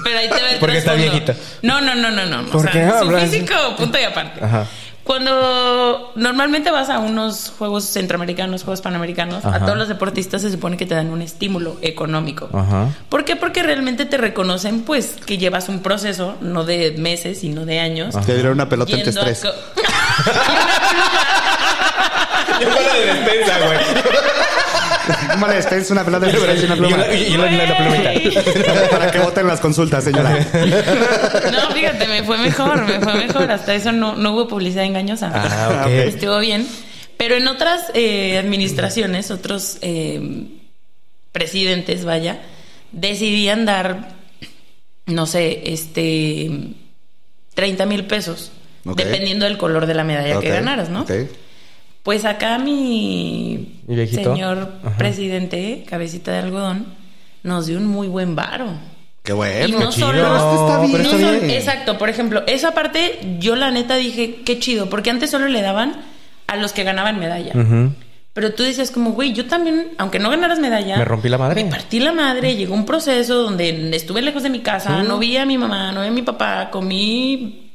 Pero 0.05 0.19
ahí 0.19 0.29
te 0.29 0.41
va 0.43 0.51
el 0.51 0.59
Porque 0.59 0.79
está 0.79 0.95
viejita. 0.95 1.35
No, 1.63 1.81
no, 1.81 1.95
no, 1.95 2.11
no, 2.11 2.27
no. 2.27 2.41
O 2.43 2.51
¿Por 2.51 2.63
sea, 2.63 2.73
qué 2.73 2.91
su 3.01 3.11
físico, 3.19 3.55
punto 3.77 3.99
y 3.99 4.05
aparte. 4.05 4.43
Ajá. 4.45 4.67
Cuando 5.09 6.13
normalmente 6.17 6.71
vas 6.71 6.91
a 6.91 6.99
unos 6.99 7.51
juegos 7.57 7.85
centroamericanos, 7.87 8.63
juegos 8.63 8.83
panamericanos, 8.83 9.43
Ajá. 9.43 9.57
a 9.57 9.61
todos 9.61 9.79
los 9.79 9.89
deportistas 9.89 10.43
se 10.43 10.51
supone 10.51 10.77
que 10.77 10.85
te 10.85 10.95
dan 10.95 11.09
un 11.09 11.23
estímulo 11.23 11.79
económico. 11.81 12.51
Ajá. 12.53 12.89
¿Por 13.09 13.25
qué? 13.25 13.35
Porque 13.35 13.63
realmente 13.63 14.05
te 14.05 14.19
reconocen, 14.19 14.83
pues, 14.83 15.15
que 15.25 15.39
llevas 15.39 15.71
un 15.71 15.81
proceso, 15.81 16.37
no 16.43 16.65
de 16.65 16.91
meses, 16.99 17.41
sino 17.41 17.65
de 17.65 17.81
años. 17.81 18.15
Te 18.27 18.35
dieron 18.35 18.53
una 18.53 18.69
pelota 18.69 18.93
en 18.93 19.09
estrés. 19.09 19.45
Yo 22.61 22.69
fuera 22.71 22.93
de 22.93 23.07
despensa, 23.07 23.59
güey. 23.65 23.79
¿Cómo 25.33 25.47
le 25.49 25.55
despensa 25.57 25.93
una 25.93 26.05
pelota 26.05 26.29
estrés 26.29 26.63
y 26.63 26.67
una 26.67 26.77
pluma? 26.77 27.07
y 27.15 27.37
la- 27.37 27.51
la 27.67 27.77
plumita. 27.77 28.91
Para 28.91 29.11
que 29.11 29.19
voten 29.19 29.47
las 29.47 29.61
consultas, 29.61 30.05
señora. 30.05 30.37
No, 31.53 31.71
fíjate, 31.75 32.07
me 32.07 32.23
fue 32.25 32.39
mejor, 32.39 32.85
me 32.87 33.01
fue 33.01 33.15
mejor. 33.15 33.51
Hasta 33.51 33.75
eso 33.75 33.93
no, 33.93 34.17
no 34.17 34.33
hubo 34.33 34.49
publicidad 34.49 34.85
engañosa. 34.85 35.31
Ah, 35.35 35.83
ok. 35.85 35.91
Estuvo 35.91 36.39
bien. 36.41 36.67
Pero 37.17 37.35
en 37.37 37.49
otras 37.49 37.87
eh, 37.95 38.39
administraciones, 38.39 39.31
otros 39.31 39.79
eh, 39.83 40.47
presidentes, 41.33 42.05
vaya, 42.05 42.41
decidían 42.93 43.65
dar, 43.67 44.11
no 45.07 45.27
sé, 45.27 45.63
este, 45.73 46.51
30 47.55 47.87
mil 47.87 48.05
pesos, 48.07 48.53
dependiendo 48.85 49.45
del 49.47 49.59
color 49.59 49.87
de 49.87 49.95
la 49.95 50.05
medalla 50.05 50.39
que 50.41 50.49
ganaras, 50.51 50.89
¿no? 50.91 51.03
ok. 51.03 51.11
Pues 52.09 52.25
acá 52.25 52.57
mi 52.59 53.83
¿Mi 53.87 53.95
viejito? 53.95 54.33
señor 54.33 54.73
Ajá. 54.83 54.97
presidente, 54.97 55.85
cabecita 55.87 56.33
de 56.33 56.39
algodón, 56.39 56.87
nos 57.43 57.67
dio 57.67 57.77
un 57.77 57.87
muy 57.87 58.09
buen 58.09 58.35
varo. 58.35 58.65
Qué 59.23 59.35
bueno. 59.35 59.69
Y 59.69 59.73
no 59.73 59.91
chido. 59.91 60.07
solo- 60.07 60.23
está 60.63 60.79
bien. 60.81 60.93
pero 60.93 61.05
No 61.05 61.11
está 61.11 61.33
solo- 61.39 61.53
exacto, 61.53 61.99
por 61.99 62.09
ejemplo, 62.09 62.45
esa 62.47 62.73
parte 62.73 63.19
yo 63.39 63.57
la 63.57 63.71
neta 63.71 63.97
dije, 63.97 64.37
qué 64.47 64.59
chido, 64.59 64.89
porque 64.89 65.11
antes 65.11 65.29
solo 65.31 65.49
le 65.49 65.61
daban 65.61 65.97
a 66.47 66.57
los 66.57 66.73
que 66.73 66.83
ganaban 66.83 67.19
medalla. 67.21 67.53
Pero 68.33 68.55
tú 68.55 68.63
decías 68.63 68.91
como, 68.91 69.11
güey, 69.13 69.35
yo 69.35 69.45
también, 69.45 69.89
aunque 69.99 70.19
no 70.19 70.31
ganaras 70.31 70.61
medalla, 70.61 70.97
Me 70.97 71.05
rompí 71.05 71.29
la 71.29 71.37
madre. 71.37 71.63
Me 71.63 71.71
partí 71.71 72.01
la 72.01 72.13
madre, 72.13 72.57
llegó 72.57 72.73
un 72.73 72.87
proceso 72.87 73.43
donde 73.43 73.95
estuve 73.95 74.23
lejos 74.23 74.43
de 74.43 74.49
mi 74.49 74.61
casa, 74.61 75.03
no 75.03 75.19
vi 75.19 75.37
a 75.37 75.45
mi 75.45 75.59
mamá, 75.59 75.93
no 75.93 76.01
vi 76.01 76.07
a 76.09 76.11
mi 76.11 76.23
papá, 76.23 76.71
comí 76.71 77.68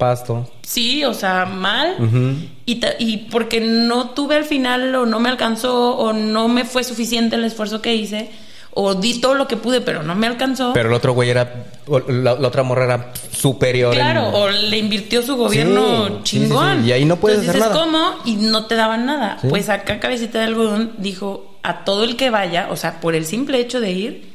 Pasto. 0.00 0.50
Sí, 0.62 1.04
o 1.04 1.14
sea, 1.14 1.44
mal. 1.44 1.94
Ujú. 2.00 2.34
y, 2.66 2.76
ta- 2.80 2.94
y 2.98 3.28
porque 3.30 3.60
no 3.60 4.10
tuve 4.10 4.34
al 4.36 4.44
final, 4.44 4.92
o 4.96 5.06
no 5.06 5.20
me 5.20 5.28
alcanzó, 5.28 5.96
o 5.96 6.12
no 6.12 6.48
me 6.48 6.64
fue 6.64 6.82
suficiente 6.82 7.36
el 7.36 7.44
esfuerzo 7.44 7.80
que 7.82 7.94
hice, 7.94 8.30
o 8.72 8.94
di 8.94 9.20
todo 9.20 9.34
lo 9.34 9.46
que 9.48 9.56
pude, 9.56 9.80
pero 9.80 10.02
no 10.02 10.14
me 10.14 10.26
alcanzó. 10.26 10.72
Pero 10.72 10.88
el 10.88 10.94
otro 10.94 11.12
güey 11.12 11.28
era. 11.30 11.66
o 11.86 11.98
La, 11.98 12.34
la 12.34 12.48
otra 12.48 12.62
morra 12.62 12.84
era 12.84 13.12
superior. 13.36 13.92
en- 13.92 14.00
Claro, 14.00 14.28
o 14.30 14.48
le 14.48 14.78
invirtió 14.78 15.22
su 15.22 15.36
gobierno 15.36 16.06
Sí, 16.06 16.14
chingón. 16.22 16.76
sí, 16.78 16.82
sí. 16.84 16.88
Y 16.88 16.92
ahí 16.92 17.04
no 17.04 17.16
puedes 17.16 17.40
Entonces 17.40 17.62
hacer 17.62 17.76
dices, 17.76 17.90
nada. 17.92 18.14
¿cómo? 18.16 18.22
Y 18.24 18.36
no 18.48 18.66
te 18.66 18.74
daban 18.76 19.06
nada. 19.06 19.38
Sí. 19.42 19.48
Pues 19.48 19.68
acá 19.68 20.00
Cabecita 20.00 20.38
de 20.38 20.44
Algodón 20.46 20.92
dijo 20.98 21.58
a 21.62 21.84
todo 21.84 22.04
el 22.04 22.16
que 22.16 22.30
vaya, 22.30 22.68
o 22.70 22.76
sea, 22.76 23.00
por 23.00 23.14
el 23.14 23.26
simple 23.26 23.58
hecho 23.60 23.80
de 23.80 23.90
ir, 23.92 24.30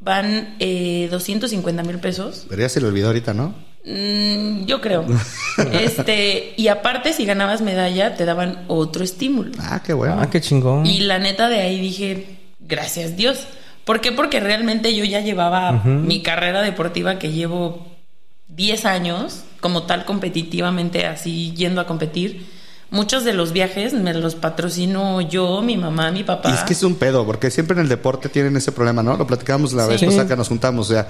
van 0.00 0.56
eh, 0.58 1.08
250 1.10 1.82
mil 1.84 1.98
pesos. 1.98 2.46
Pero 2.48 2.62
ya 2.62 2.68
se 2.68 2.80
le 2.80 2.88
olvidó 2.88 3.06
ahorita, 3.08 3.32
¿no? 3.34 3.54
Mm, 3.84 4.64
yo 4.64 4.80
creo. 4.80 5.04
este, 5.72 6.54
y 6.56 6.68
aparte, 6.68 7.12
si 7.12 7.24
ganabas 7.24 7.60
medalla, 7.60 8.14
te 8.16 8.24
daban 8.24 8.64
otro 8.66 9.04
estímulo. 9.04 9.52
Ah, 9.58 9.82
qué 9.84 9.92
bueno. 9.92 10.16
Ah, 10.20 10.30
qué 10.30 10.40
chingón. 10.40 10.86
Y 10.86 11.00
la 11.00 11.18
neta 11.18 11.48
de 11.48 11.60
ahí 11.60 11.80
dije, 11.80 12.38
gracias 12.60 13.16
Dios. 13.16 13.46
¿Por 13.84 14.00
qué? 14.00 14.12
Porque 14.12 14.40
realmente 14.40 14.94
yo 14.96 15.04
ya 15.04 15.20
llevaba 15.20 15.72
mi 15.84 16.22
carrera 16.22 16.62
deportiva 16.62 17.18
que 17.18 17.32
llevo 17.32 17.86
10 18.48 18.86
años, 18.86 19.44
como 19.60 19.82
tal 19.82 20.06
competitivamente, 20.06 21.04
así 21.06 21.52
yendo 21.52 21.82
a 21.82 21.86
competir. 21.86 22.46
Muchos 22.90 23.24
de 23.24 23.34
los 23.34 23.52
viajes 23.52 23.92
me 23.92 24.14
los 24.14 24.36
patrocino 24.36 25.20
yo, 25.20 25.60
mi 25.60 25.76
mamá, 25.76 26.10
mi 26.12 26.22
papá. 26.22 26.50
Y 26.50 26.54
es 26.54 26.62
que 26.62 26.74
es 26.74 26.82
un 26.82 26.94
pedo, 26.94 27.26
porque 27.26 27.50
siempre 27.50 27.74
en 27.74 27.82
el 27.82 27.88
deporte 27.88 28.28
tienen 28.28 28.56
ese 28.56 28.72
problema, 28.72 29.02
¿no? 29.02 29.16
Lo 29.16 29.26
platicamos 29.26 29.72
la 29.72 29.86
vez 29.86 30.02
pasada 30.02 30.28
que 30.28 30.36
nos 30.36 30.48
juntamos, 30.48 30.90
o 30.90 30.92
sea, 30.94 31.08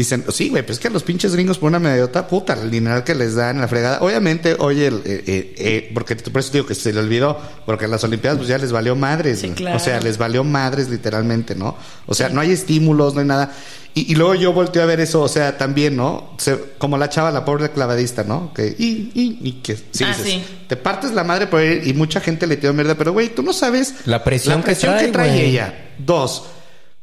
dicen, 0.00 0.24
sí, 0.30 0.48
güey, 0.50 0.64
pues 0.64 0.78
es 0.78 0.82
que 0.82 0.90
los 0.90 1.02
pinches 1.02 1.34
gringos 1.34 1.58
por 1.58 1.68
una 1.68 1.78
mediota, 1.78 2.28
puta, 2.28 2.52
el 2.54 2.70
dinero 2.70 3.02
que 3.04 3.14
les 3.14 3.34
dan 3.34 3.56
en 3.56 3.62
la 3.62 3.68
fregada. 3.68 3.98
Obviamente, 4.00 4.54
oye, 4.58 4.86
el, 4.88 4.94
eh, 5.04 5.24
eh, 5.26 5.54
eh, 5.56 5.90
porque 5.94 6.14
por 6.16 6.40
eso 6.40 6.52
digo 6.52 6.66
que 6.66 6.74
se 6.74 6.92
le 6.92 7.00
olvidó, 7.00 7.38
porque 7.64 7.86
en 7.86 7.90
las 7.90 8.04
Olimpiadas 8.04 8.38
pues 8.38 8.48
ya 8.48 8.58
les 8.58 8.72
valió 8.72 8.94
madres, 8.94 9.40
Sí, 9.40 9.48
claro. 9.50 9.76
o 9.76 9.80
sea, 9.80 9.98
les 10.00 10.18
valió 10.18 10.44
madres 10.44 10.88
literalmente, 10.88 11.54
¿no? 11.54 11.76
O 12.06 12.14
sea, 12.14 12.28
no 12.28 12.40
hay 12.40 12.52
estímulos, 12.52 13.14
no 13.14 13.20
hay 13.20 13.26
nada. 13.26 13.52
Y, 13.94 14.12
y 14.12 14.14
luego 14.14 14.34
yo 14.34 14.52
volteo 14.52 14.82
a 14.82 14.86
ver 14.86 15.00
eso, 15.00 15.22
o 15.22 15.28
sea, 15.28 15.56
también, 15.56 15.96
¿no? 15.96 16.34
Se- 16.36 16.58
como 16.76 16.98
la 16.98 17.08
chava, 17.08 17.30
la 17.30 17.46
pobre 17.46 17.70
clavadista, 17.70 18.24
¿no? 18.24 18.52
Que, 18.52 18.66
y, 18.78 19.10
y, 19.14 19.38
y 19.42 19.52
que, 19.62 19.74
sí, 19.76 20.04
Ah, 20.04 20.08
dices, 20.08 20.24
sí. 20.26 20.44
te 20.68 20.76
partes 20.76 21.12
la 21.12 21.24
madre 21.24 21.46
por 21.46 21.62
ir 21.62 21.86
y 21.86 21.94
mucha 21.94 22.20
gente 22.20 22.46
le 22.46 22.58
tiró 22.58 22.74
mierda, 22.74 22.94
pero 22.94 23.14
güey, 23.14 23.34
tú 23.34 23.42
no 23.42 23.54
sabes 23.54 23.94
La 24.04 24.22
presión 24.22 24.62
que 24.62 24.74
que 24.76 25.08
trae, 25.08 25.46
ella. 25.46 25.92
Dos. 25.98 26.44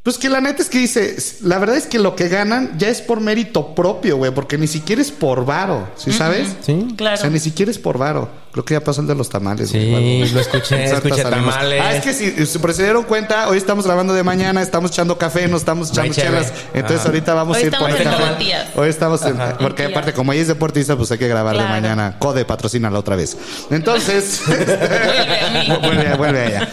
Pues 0.03 0.17
que 0.17 0.27
la 0.27 0.41
neta 0.41 0.61
es 0.61 0.67
que 0.67 0.79
dice, 0.79 1.15
la 1.43 1.59
verdad 1.59 1.77
es 1.77 1.85
que 1.85 1.97
lo 1.97 2.13
que 2.13 2.27
ganan 2.27 2.77
ya 2.77 2.89
es 2.89 2.99
por 2.99 3.21
mérito 3.21 3.73
propio, 3.73 4.17
güey, 4.17 4.31
porque 4.31 4.57
ni 4.57 4.67
siquiera 4.67 5.01
es 5.01 5.11
por 5.11 5.45
varo, 5.45 5.87
¿sí 5.95 6.11
sabes? 6.11 6.49
Sí. 6.59 6.87
Claro. 6.97 7.15
O 7.15 7.17
sea, 7.21 7.29
ni 7.29 7.39
siquiera 7.39 7.71
es 7.71 7.79
por 7.79 7.97
varo. 7.97 8.27
Creo 8.51 8.65
que 8.65 8.73
ya 8.73 8.81
pasó 8.81 8.99
el 8.99 9.07
de 9.07 9.15
los 9.15 9.29
tamales. 9.29 9.69
Sí, 9.69 9.91
güey. 9.91 10.27
lo 10.29 10.41
escuché, 10.41 10.83
escuché 10.93 11.23
salimos. 11.23 11.53
tamales. 11.53 11.81
Ah, 11.81 11.95
es 11.95 12.03
que 12.03 12.11
si, 12.13 12.45
se 12.45 12.83
dieron 12.83 13.03
cuenta, 13.03 13.47
hoy 13.47 13.57
estamos 13.57 13.85
grabando 13.85 14.13
de 14.13 14.23
mañana, 14.23 14.61
estamos 14.61 14.91
echando 14.91 15.17
café, 15.17 15.47
no 15.47 15.55
estamos 15.55 15.91
echando 15.91 16.13
chelas. 16.13 16.47
cheve. 16.47 16.59
Entonces 16.73 16.99
Ajá. 16.99 17.07
ahorita 17.07 17.33
vamos 17.33 17.55
Hoy 17.57 17.63
a 17.63 17.65
ir 17.67 17.77
por 17.77 17.89
el 17.89 18.03
café. 18.03 18.55
Hoy 18.75 18.89
estamos 18.89 19.25
en, 19.25 19.37
porque 19.61 19.85
aparte 19.85 20.11
como 20.11 20.33
ella 20.33 20.41
es 20.41 20.49
deportista, 20.49 20.97
pues 20.97 21.11
hay 21.13 21.17
que 21.17 21.29
grabar 21.29 21.55
de 21.57 21.63
mañana. 21.63 22.17
Code, 22.19 22.43
patrocínala 22.43 22.99
otra 22.99 23.15
vez. 23.15 23.37
Entonces, 23.71 24.41
Vuelve 24.47 25.79
vuelve, 25.81 26.13
vuelve 26.17 26.39
a 26.39 26.45
ella. 26.45 26.69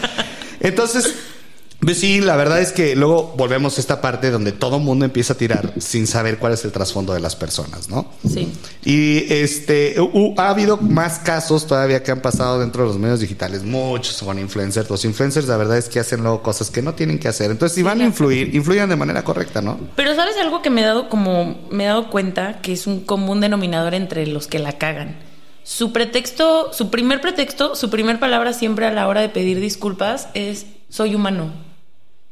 Entonces, 0.59 1.15
pues 1.81 1.99
sí, 1.99 2.21
la 2.21 2.35
verdad 2.35 2.61
es 2.61 2.71
que 2.71 2.95
luego 2.95 3.33
volvemos 3.35 3.77
a 3.77 3.81
esta 3.81 4.01
parte 4.01 4.29
donde 4.31 4.51
todo 4.51 4.77
el 4.77 4.83
mundo 4.83 5.03
empieza 5.03 5.33
a 5.33 5.37
tirar 5.37 5.73
sin 5.79 6.05
saber 6.07 6.37
cuál 6.37 6.53
es 6.53 6.63
el 6.63 6.71
trasfondo 6.71 7.13
de 7.13 7.19
las 7.19 7.35
personas, 7.35 7.89
¿no? 7.89 8.11
Sí. 8.27 8.51
Y 8.85 9.31
este 9.33 9.99
hu- 9.99 10.33
ha 10.37 10.49
habido 10.49 10.77
más 10.77 11.19
casos 11.19 11.65
todavía 11.67 12.03
que 12.03 12.11
han 12.11 12.21
pasado 12.21 12.59
dentro 12.59 12.83
de 12.83 12.89
los 12.89 12.97
medios 12.99 13.19
digitales, 13.19 13.63
muchos 13.63 14.21
con 14.21 14.37
influencers. 14.39 14.89
Los 14.89 15.03
influencers, 15.05 15.47
la 15.47 15.57
verdad 15.57 15.77
es 15.77 15.89
que 15.89 15.99
hacen 15.99 16.21
luego 16.21 16.41
cosas 16.43 16.69
que 16.69 16.81
no 16.81 16.93
tienen 16.93 17.17
que 17.19 17.27
hacer. 17.27 17.49
Entonces, 17.51 17.75
si 17.75 17.81
van 17.83 17.99
a 18.01 18.05
influir, 18.05 18.53
influyan 18.55 18.87
de 18.89 18.95
manera 18.95 19.23
correcta, 19.23 19.61
¿no? 19.61 19.79
Pero 19.95 20.15
sabes 20.15 20.35
algo 20.37 20.61
que 20.61 20.69
me 20.69 20.81
he 20.81 20.85
dado 20.85 21.09
como 21.09 21.57
me 21.71 21.83
he 21.85 21.87
dado 21.87 22.09
cuenta 22.09 22.59
que 22.61 22.73
es 22.73 22.85
un 22.87 23.01
común 23.01 23.41
denominador 23.41 23.93
entre 23.95 24.27
los 24.27 24.47
que 24.47 24.59
la 24.59 24.77
cagan. 24.77 25.17
Su 25.63 25.93
pretexto, 25.93 26.73
su 26.73 26.89
primer 26.89 27.21
pretexto, 27.21 27.75
su 27.75 27.89
primer 27.89 28.19
palabra 28.19 28.53
siempre 28.53 28.85
a 28.87 28.91
la 28.91 29.07
hora 29.07 29.21
de 29.21 29.29
pedir 29.29 29.59
disculpas 29.59 30.27
es 30.33 30.65
soy 30.89 31.15
humano. 31.15 31.70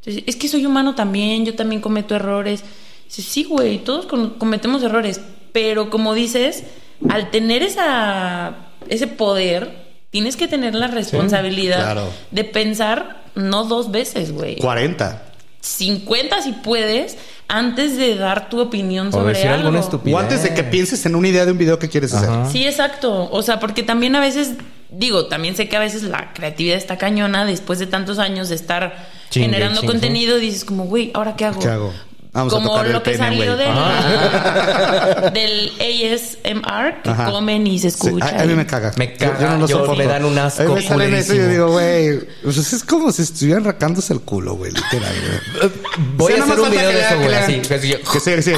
Entonces, 0.00 0.24
Es 0.26 0.36
que 0.36 0.48
soy 0.48 0.66
humano 0.66 0.94
también, 0.94 1.44
yo 1.44 1.54
también 1.54 1.80
cometo 1.80 2.14
errores. 2.14 2.62
Dice, 3.04 3.22
sí, 3.22 3.44
güey, 3.44 3.78
todos 3.78 4.06
cometemos 4.06 4.82
errores, 4.82 5.20
pero 5.52 5.90
como 5.90 6.14
dices, 6.14 6.64
al 7.08 7.30
tener 7.30 7.62
esa 7.62 8.70
ese 8.88 9.06
poder, 9.06 9.88
tienes 10.10 10.36
que 10.36 10.48
tener 10.48 10.74
la 10.74 10.88
responsabilidad 10.88 11.82
claro. 11.82 12.08
de 12.30 12.44
pensar 12.44 13.24
no 13.34 13.64
dos 13.64 13.90
veces, 13.90 14.32
güey. 14.32 14.56
40. 14.56 15.29
50 15.60 16.42
si 16.42 16.52
puedes 16.52 17.16
antes 17.48 17.96
de 17.96 18.14
dar 18.16 18.48
tu 18.48 18.60
opinión 18.60 19.08
O 19.08 19.12
sobre 19.12 19.34
decir 19.34 19.48
algo. 19.48 19.66
alguna 19.66 19.80
estupidez. 19.80 20.14
O 20.14 20.18
antes 20.18 20.42
de 20.42 20.54
que 20.54 20.64
pienses 20.64 21.04
en 21.06 21.14
una 21.16 21.28
idea 21.28 21.44
de 21.44 21.52
un 21.52 21.58
video 21.58 21.78
que 21.78 21.88
quieres 21.88 22.12
hacer. 22.14 22.30
Sí, 22.50 22.64
exacto. 22.66 23.28
O 23.30 23.42
sea, 23.42 23.58
porque 23.60 23.82
también 23.82 24.14
a 24.16 24.20
veces, 24.20 24.52
digo, 24.90 25.26
también 25.26 25.56
sé 25.56 25.68
que 25.68 25.76
a 25.76 25.80
veces 25.80 26.02
la 26.04 26.32
creatividad 26.32 26.76
está 26.76 26.96
cañona 26.96 27.44
después 27.44 27.78
de 27.78 27.86
tantos 27.86 28.18
años 28.18 28.48
de 28.48 28.54
estar 28.54 29.08
Chingue, 29.30 29.46
generando 29.48 29.80
chingue. 29.80 29.92
contenido. 29.92 30.38
Dices 30.38 30.64
como, 30.64 30.84
güey, 30.84 31.10
¿ahora 31.14 31.36
qué 31.36 31.44
hago? 31.44 31.60
¿Qué 31.60 31.68
hago? 31.68 31.92
Vamos 32.32 32.52
a 32.52 32.56
como 32.56 32.68
tocarle 32.70 32.92
lo 32.92 32.98
el 32.98 33.02
que 33.02 33.10
pene, 33.10 33.24
salió 33.24 33.56
del, 33.56 33.74
del 35.32 35.72
ASMR, 35.80 37.02
que 37.02 37.10
Ajá. 37.10 37.30
comen 37.30 37.66
y 37.66 37.78
se 37.80 37.90
Sí, 37.90 38.06
escucha. 38.06 38.26
a, 38.38 38.42
a 38.42 38.44
mí 38.44 38.54
me 38.54 38.66
caga. 38.66 38.92
Me 38.96 39.14
caga, 39.14 39.56
lo 39.56 39.66
yo- 39.66 39.78
soporto. 39.78 39.96
me 39.96 40.06
dan 40.06 40.24
un 40.24 40.38
asco 40.38 40.62
A 40.62 40.66
mí 40.66 40.74
me 40.74 40.82
salen 40.82 41.14
eso 41.14 41.34
y 41.34 41.38
yo 41.38 41.48
digo, 41.48 41.68
güey, 41.72 42.20
pues 42.44 42.56
es 42.72 42.84
como 42.84 43.10
si 43.10 43.22
estuvieran 43.22 43.64
racándose 43.64 44.12
el 44.12 44.20
culo, 44.20 44.54
güey, 44.54 44.70
literal, 44.70 45.12
güey. 45.58 45.72
Voy 46.16 46.32
Sí, 46.32 46.38
a 46.38 46.44
nada 46.46 46.52
hacer 46.52 46.58
más 46.62 46.66
un 46.66 46.70
video 46.70 46.90
que 46.90 46.96
de 46.96 47.02
eso, 47.02 47.14
güey. 47.16 47.26
que 47.26 47.30
le 47.30 47.36
Así, 47.36 47.54
que 47.62 47.78
sí, 47.80 47.94
Que 48.12 48.20
sí, 48.20 48.42
sí. 48.42 48.52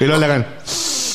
Y 0.00 0.04
luego 0.04 0.18
le 0.20 0.26
hagan. 0.26 0.46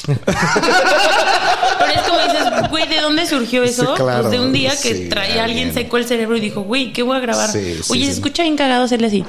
Pero 0.05 1.91
es 1.93 2.01
como 2.07 2.19
dices, 2.19 2.69
güey, 2.69 2.87
¿de 2.87 3.01
dónde 3.01 3.25
surgió 3.27 3.63
eso? 3.63 3.95
Sí, 3.95 4.01
claro, 4.01 4.21
pues 4.23 4.31
de 4.31 4.39
un 4.39 4.51
día 4.53 4.71
que 4.71 4.93
sí, 4.95 5.09
traía 5.09 5.41
a 5.41 5.45
alguien 5.45 5.73
seco 5.73 5.97
el 5.97 6.05
cerebro 6.05 6.37
y 6.37 6.39
dijo, 6.39 6.61
güey, 6.61 6.93
¿qué 6.93 7.03
voy 7.03 7.17
a 7.17 7.19
grabar? 7.19 7.49
Sí, 7.49 7.79
sí, 7.83 7.91
Oye, 7.91 8.01
sí. 8.01 8.05
se 8.07 8.11
escucha 8.13 8.43
bien 8.43 8.55
cagado 8.57 8.83
hacerle 8.85 9.07
así. 9.07 9.25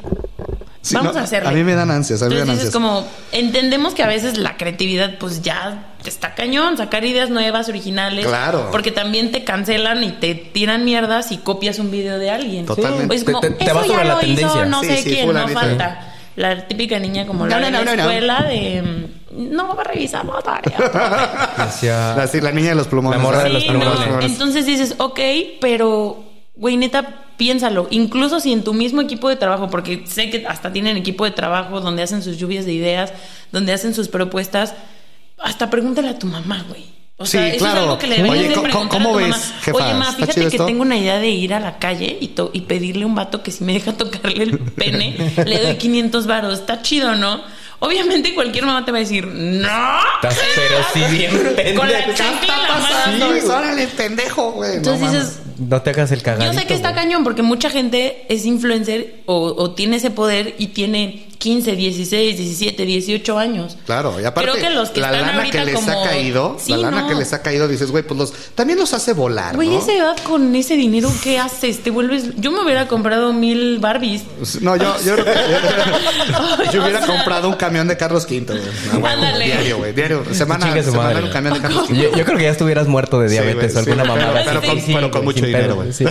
Sí, 0.84 0.94
Vamos 0.96 1.14
no, 1.14 1.20
a 1.20 1.24
hacerle. 1.24 1.48
A 1.48 1.52
mí 1.52 1.64
me 1.64 1.74
dan 1.74 1.90
ansias, 1.90 2.20
a 2.20 2.26
mí 2.26 2.34
me 2.34 2.40
dan 2.40 2.48
Entonces 2.50 2.66
ansias. 2.74 2.84
es 2.84 2.90
como, 2.92 3.08
entendemos 3.32 3.94
que 3.94 4.02
a 4.02 4.06
veces 4.06 4.36
la 4.36 4.58
creatividad 4.58 5.14
pues 5.18 5.40
ya 5.40 5.92
está 6.04 6.34
cañón, 6.34 6.76
sacar 6.76 7.06
ideas 7.06 7.30
nuevas, 7.30 7.70
originales. 7.70 8.26
Claro. 8.26 8.68
Porque 8.70 8.90
también 8.90 9.32
te 9.32 9.44
cancelan 9.44 10.04
y 10.04 10.10
te 10.12 10.34
tiran 10.34 10.84
mierdas 10.84 11.32
y 11.32 11.38
copias 11.38 11.78
un 11.78 11.90
video 11.90 12.18
de 12.18 12.30
alguien. 12.30 12.66
Totalmente. 12.66 13.14
Es 13.16 13.24
como, 13.24 13.40
Te- 13.40 13.50
te- 13.50 13.64
te 13.64 13.64
eso 13.64 13.74
vas 13.74 13.86
ya 13.86 13.92
sobre 13.94 14.04
la 14.08 14.14
lo 14.14 14.20
tendencia. 14.20 14.46
hizo 14.46 14.64
no 14.66 14.80
Sí, 14.82 14.86
sé 14.88 14.96
sí, 14.98 15.10
quién, 15.10 15.32
no 15.32 15.48
falta. 15.48 16.10
La 16.36 16.66
típica 16.68 16.98
niña 16.98 17.26
como 17.26 17.46
la 17.46 17.58
No, 17.60 17.64
de 17.64 17.70
no, 17.70 17.78
la 17.78 17.84
no, 17.84 17.90
no, 17.92 17.96
no. 17.96 18.02
escuela 18.10 18.42
de... 18.42 18.82
mm, 18.82 19.54
No 19.54 19.74
revisamos 19.82 20.42
tarea. 20.44 21.50
Decía- 21.64 22.14
La, 22.16 22.26
sí, 22.26 22.40
la 22.40 22.50
niña 22.52 22.70
de 22.70 22.74
los 22.74 22.88
plumones. 22.88 23.18
La 23.18 23.22
morra 23.24 23.44
de 23.44 23.50
los 23.50 23.62
Sí, 23.62 23.68
plumones. 23.68 24.06
no, 24.08 24.20
Entonces 24.20 24.66
dices, 24.66 24.94
ok, 24.98 25.20
pero, 25.60 26.23
güey, 26.56 26.76
neta, 26.76 27.24
piénsalo. 27.36 27.88
Incluso 27.90 28.40
si 28.40 28.52
en 28.52 28.62
tu 28.64 28.74
mismo 28.74 29.00
equipo 29.02 29.28
de 29.28 29.36
trabajo, 29.36 29.68
porque 29.70 30.04
sé 30.06 30.30
que 30.30 30.46
hasta 30.46 30.72
tienen 30.72 30.96
equipo 30.96 31.24
de 31.24 31.30
trabajo 31.32 31.80
donde 31.80 32.02
hacen 32.02 32.22
sus 32.22 32.36
lluvias 32.38 32.64
de 32.64 32.72
ideas, 32.72 33.12
donde 33.52 33.72
hacen 33.72 33.94
sus 33.94 34.08
propuestas, 34.08 34.74
hasta 35.38 35.68
pregúntale 35.70 36.08
a 36.10 36.18
tu 36.18 36.26
mamá, 36.26 36.64
güey. 36.68 36.94
O 37.16 37.26
Sí, 37.26 37.32
sea, 37.32 37.46
eso 37.48 37.58
claro. 37.58 37.76
es 37.76 37.82
algo 37.84 37.98
que 37.98 38.06
le 38.08 38.16
deberías 38.16 38.38
Oye, 38.40 38.48
de 38.48 38.54
¿cómo- 38.54 38.64
preguntar 38.64 38.98
cómo 38.98 39.08
a 39.10 39.12
tu 39.12 39.18
ves, 39.18 39.28
mamá. 39.28 39.42
jefa? 39.62 39.76
Oye, 39.76 39.94
ma, 39.94 40.04
¿Está 40.10 40.12
fíjate 40.26 40.40
que 40.40 40.46
esto? 40.48 40.66
tengo 40.66 40.82
una 40.82 40.96
idea 40.96 41.18
de 41.20 41.28
ir 41.28 41.54
a 41.54 41.60
la 41.60 41.78
calle 41.78 42.18
y, 42.20 42.28
to- 42.28 42.50
y 42.52 42.62
pedirle 42.62 43.04
a 43.04 43.06
un 43.06 43.14
vato 43.14 43.42
que 43.42 43.52
si 43.52 43.62
me 43.62 43.72
deja 43.72 43.92
tocarle 43.92 44.42
el 44.44 44.58
pene, 44.58 45.16
le 45.44 45.60
doy 45.62 45.76
500 45.76 46.26
varos. 46.26 46.54
Está 46.58 46.82
chido, 46.82 47.14
¿no? 47.14 47.40
Obviamente 47.78 48.34
cualquier 48.34 48.64
mamá 48.66 48.84
te 48.84 48.90
va 48.90 48.98
a 48.98 49.00
decir, 49.00 49.26
¡No! 49.26 49.68
Estás 50.22 50.38
pero 50.56 50.76
sí 50.92 51.16
bien 51.16 51.76
Con 51.76 51.88
la 51.90 52.14
chancla 52.14 52.56
mano. 52.56 52.68
pasando? 52.86 53.32
Sí, 53.34 53.46
órale, 53.46 53.86
pendejo, 53.88 54.52
güey. 54.52 54.76
Entonces 54.76 55.00
No 55.02 55.12
dices, 55.12 55.38
No 55.58 55.82
te 55.82 55.90
hagas 55.90 56.12
el 56.12 56.22
cagadito. 56.22 56.52
Yo 56.52 56.58
sé 56.58 56.66
que 56.66 56.74
está 56.74 56.92
güey. 56.92 57.04
cañón 57.04 57.24
porque 57.24 57.42
mucha 57.42 57.70
gente 57.70 58.26
es 58.28 58.44
influencer 58.44 59.20
o, 59.26 59.54
o 59.56 59.70
tiene 59.72 59.96
ese 59.96 60.10
poder 60.10 60.54
y 60.58 60.68
tiene 60.68 61.26
15, 61.36 61.76
16, 61.76 62.36
17, 62.38 62.84
18 62.84 63.38
años. 63.38 63.76
Claro, 63.86 64.20
y 64.20 64.24
aparte, 64.24 64.50
Creo 64.50 64.62
que 64.68 64.74
los 64.74 64.90
que 64.90 65.00
la 65.00 65.12
están 65.12 65.36
lana 65.36 65.50
que 65.50 65.64
les 65.64 65.74
como- 65.76 65.90
ha 65.90 66.02
caído, 66.04 66.56
Sí, 66.60 66.70
la 66.72 66.76
lana 66.78 67.02
no. 67.02 67.08
que 67.08 67.14
les 67.14 67.32
ha 67.32 67.42
caído, 67.42 67.68
dices, 67.68 67.90
güey, 67.90 68.02
pues 68.04 68.18
los, 68.18 68.32
también 68.54 68.78
los 68.78 68.92
hace 68.94 69.12
volar, 69.12 69.54
Güey, 69.56 69.68
¿no? 69.68 69.78
esa 69.78 69.92
edad 69.92 70.16
con 70.24 70.54
ese 70.54 70.76
dinero, 70.76 71.10
¿qué 71.22 71.38
haces? 71.38 71.82
Te 71.82 71.90
vuelves... 71.90 72.30
Yo 72.36 72.50
me 72.52 72.60
hubiera 72.62 72.88
comprado 72.88 73.32
mil 73.32 73.78
Barbies. 73.78 74.22
No, 74.60 74.76
yo, 74.76 74.94
yo, 75.04 75.14
creo 75.14 75.24
que- 75.24 75.32
yo, 75.32 76.64
yo 76.72 76.82
hubiera 76.82 77.00
O 77.00 77.06
sea- 77.06 77.16
comprado 77.16 77.48
un 77.48 77.54
camión 77.56 77.88
de 77.88 77.96
Carlos 77.96 78.24
V, 78.28 78.40
güey. 78.46 78.60
Ah, 79.04 79.10
Ándale. 79.12 79.44
Diario, 79.46 79.78
güey, 79.78 79.92
diario. 79.92 80.24
Semana, 80.32 80.66
semana 80.82 81.02
madre. 81.10 81.22
un 81.24 81.30
camión 81.30 81.54
de 81.54 81.60
Carlos 81.60 81.88
V. 81.90 81.96
Yo, 82.02 82.16
yo 82.16 82.24
creo 82.24 82.36
que 82.38 82.44
ya 82.44 82.50
estuvieras 82.50 82.88
muerto 82.88 83.20
de 83.20 83.28
Sí, 83.28 83.34
diabetes 83.34 83.72
güey, 83.74 83.76
o 83.76 83.78
alguna 83.78 84.02
sí, 84.02 84.08
mamada. 84.08 84.32
pero- 84.44 84.60
pero 84.60 84.72
con- 84.74 84.84
pero 84.94 85.10
con 85.10 85.24
mucho 85.24 85.44
dinero, 85.46 85.64
pedo, 85.64 85.74
güey. 85.76 85.92
sí. 85.92 86.04
Sí, 86.04 86.10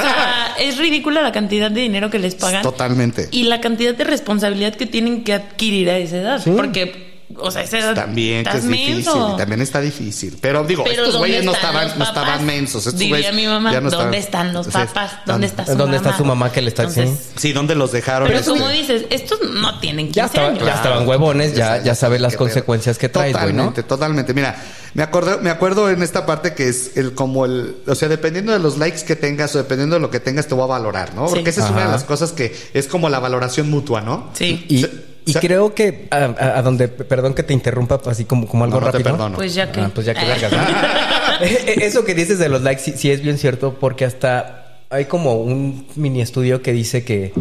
sea, 0.00 0.54
es 0.58 0.76
ridícula 0.78 1.22
la 1.22 1.32
cantidad 1.32 1.70
de 1.70 1.80
dinero 1.80 2.10
que 2.10 2.18
les 2.18 2.34
pagan. 2.34 2.62
Totalmente. 2.62 3.28
Y 3.30 3.44
la 3.44 3.60
cantidad 3.60 3.94
de 3.94 4.04
responsabilidad 4.04 4.49
que 4.76 4.86
tienen 4.86 5.24
que 5.24 5.32
adquirir 5.32 5.90
a 5.90 5.98
esa 5.98 6.18
edad. 6.18 6.42
Porque, 6.56 7.09
o 7.36 7.50
sea, 7.50 7.62
esa 7.62 7.78
edad... 7.78 7.94
También 7.94 8.44
que 8.44 8.56
es 8.58 8.66
difícil, 8.68 8.94
menso. 8.96 9.36
también 9.36 9.60
está 9.62 9.80
difícil. 9.80 10.36
Pero 10.40 10.64
digo, 10.64 10.84
Pero 10.84 11.02
estos 11.02 11.12
¿dónde 11.14 11.28
güeyes 11.28 11.44
no 11.44 11.52
estaban, 11.52 11.98
no 11.98 12.04
estaban 12.04 12.44
mensos. 12.46 12.86
Estos 12.86 12.98
Diría 12.98 13.16
güeyes 13.16 13.34
mi 13.34 13.46
mamá, 13.46 13.72
ya 13.72 13.80
no 13.80 13.90
¿dónde 13.90 14.18
estaban- 14.18 14.48
están 14.48 14.52
los 14.52 14.68
papás? 14.68 15.12
¿Dónde 15.26 15.46
está 15.46 15.66
su 15.66 15.76
¿Dónde 15.76 15.96
está 15.96 16.08
mamá? 16.10 16.18
su 16.18 16.24
mamá 16.24 16.52
que 16.52 16.62
le 16.62 16.68
está 16.68 16.82
Entonces, 16.82 17.10
diciendo? 17.10 17.40
Sí, 17.40 17.52
¿dónde 17.52 17.74
los 17.74 17.92
dejaron? 17.92 18.28
Pero 18.28 18.40
este? 18.40 18.50
como 18.50 18.68
dices, 18.68 19.04
estos 19.10 19.38
no 19.50 19.78
tienen 19.80 20.06
15 20.06 20.16
Ya, 20.20 20.26
estaba- 20.26 20.48
años. 20.48 20.64
ya 20.66 20.74
estaban 20.74 21.06
huevones, 21.08 21.54
ya, 21.54 21.66
sabes- 21.68 21.84
ya 21.84 21.94
sabes 21.94 22.20
las 22.20 22.36
consecuencias 22.36 22.98
que 22.98 23.08
traes, 23.08 23.32
güey, 23.32 23.52
¿no? 23.52 23.72
Totalmente, 23.72 23.82
totalmente. 23.84 24.34
Mira, 24.34 24.56
me 24.94 25.02
acuerdo, 25.04 25.38
me 25.40 25.50
acuerdo 25.50 25.88
en 25.90 26.02
esta 26.02 26.26
parte 26.26 26.54
que 26.54 26.68
es 26.68 26.96
el 26.96 27.14
como 27.14 27.44
el, 27.46 27.76
o 27.86 27.94
sea, 27.94 28.08
dependiendo 28.08 28.52
de 28.52 28.58
los 28.58 28.76
likes 28.78 29.02
que 29.04 29.14
tengas 29.16 29.54
o 29.54 29.58
dependiendo 29.58 29.94
de 29.96 30.00
lo 30.00 30.10
que 30.10 30.18
tengas 30.20 30.46
te 30.48 30.54
voy 30.54 30.64
a 30.64 30.66
valorar, 30.66 31.14
¿no? 31.14 31.28
Sí. 31.28 31.34
Porque 31.36 31.50
esa 31.50 31.64
es 31.64 31.70
una 31.70 31.84
de 31.86 31.92
las 31.92 32.04
cosas 32.04 32.32
que 32.32 32.54
es 32.74 32.86
como 32.88 33.08
la 33.08 33.20
valoración 33.20 33.70
mutua, 33.70 34.00
¿no? 34.00 34.30
Sí. 34.34 34.64
Y, 34.68 34.86
y 35.26 35.34
creo 35.34 35.74
que 35.74 36.08
a, 36.10 36.16
a- 36.16 36.58
a 36.58 36.62
donde, 36.62 36.88
perdón 36.88 37.34
que 37.34 37.42
te 37.42 37.52
interrumpa 37.52 38.00
así 38.06 38.24
como, 38.24 38.46
como 38.46 38.64
algo 38.64 38.80
No, 38.80 38.86
no 38.86 38.92
te 38.92 38.98
rápido. 38.98 39.12
perdono. 39.16 39.36
Pues 39.36 39.54
ya 39.54 39.70
que. 39.70 39.80
Ah, 39.80 39.90
pues 39.94 40.06
ya 40.06 40.14
que 40.14 40.24
vergas. 40.24 40.52
¿no? 40.52 40.58
Eh, 41.42 41.64
eh, 41.68 41.74
Eso 41.86 42.04
que 42.04 42.14
dices 42.14 42.38
de 42.38 42.50
los 42.50 42.60
likes 42.62 42.82
sí, 42.82 42.92
sí 42.96 43.10
es 43.10 43.22
bien 43.22 43.38
cierto 43.38 43.74
porque 43.80 44.04
hasta 44.04 44.82
hay 44.90 45.06
como 45.06 45.36
un 45.36 45.86
mini 45.96 46.20
estudio 46.20 46.60
que 46.60 46.72
dice 46.74 47.02
que, 47.02 47.32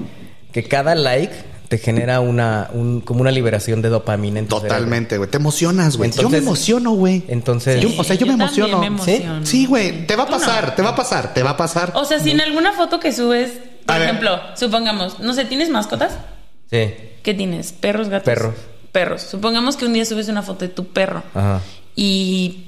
que 0.53 0.63
cada 0.63 0.95
like 0.95 1.33
te 1.67 1.77
genera 1.79 2.21
una 2.21 2.69
un- 2.71 3.01
como 3.01 3.19
una 3.21 3.31
liberación 3.31 3.81
de 3.81 3.89
dopamina 3.89 4.39
en 4.39 4.47
tu 4.47 4.59
Totalmente, 4.61 5.17
güey. 5.17 5.29
Te 5.29 5.35
emocionas, 5.37 5.97
güey. 5.97 6.11
Yo 6.11 6.29
me 6.29 6.37
emociono, 6.37 6.91
güey. 6.91 7.23
Entonces, 7.27 7.81
Yo- 7.81 7.89
o 7.97 8.03
sea, 8.05 8.15
yo 8.15 8.25
me 8.25 8.33
emociono. 8.33 8.77
me 8.79 8.85
¿Sí? 9.03 9.15
emociono. 9.15 9.45
Sí, 9.45 9.65
güey. 9.65 10.07
Te 10.07 10.15
va 10.15 10.23
a 10.23 10.25
no. 10.27 10.31
pasar, 10.31 10.75
te 10.75 10.81
va 10.81 10.89
a 10.91 10.95
pasar, 10.95 11.33
te 11.33 11.43
va 11.43 11.49
a 11.51 11.57
pasar. 11.57 11.91
O 11.95 12.05
sea, 12.05 12.19
si 12.19 12.31
en 12.31 12.39
alguna 12.39 12.71
foto 12.71 12.99
que 13.01 13.11
subes, 13.11 13.51
por 13.85 13.95
A 13.95 13.99
ver. 13.99 14.07
ejemplo, 14.09 14.39
supongamos, 14.55 15.19
no 15.19 15.33
sé, 15.33 15.43
¿tienes 15.45 15.69
mascotas? 15.69 16.13
Sí. 16.69 16.93
¿Qué 17.23 17.33
tienes? 17.33 17.73
¿Perros, 17.73 18.09
gatos? 18.09 18.25
Perros. 18.25 18.55
Perros. 18.91 19.21
Supongamos 19.21 19.75
que 19.77 19.85
un 19.85 19.93
día 19.93 20.05
subes 20.05 20.29
una 20.29 20.41
foto 20.41 20.65
de 20.65 20.69
tu 20.69 20.87
perro 20.87 21.21
Ajá. 21.33 21.61
y 21.95 22.63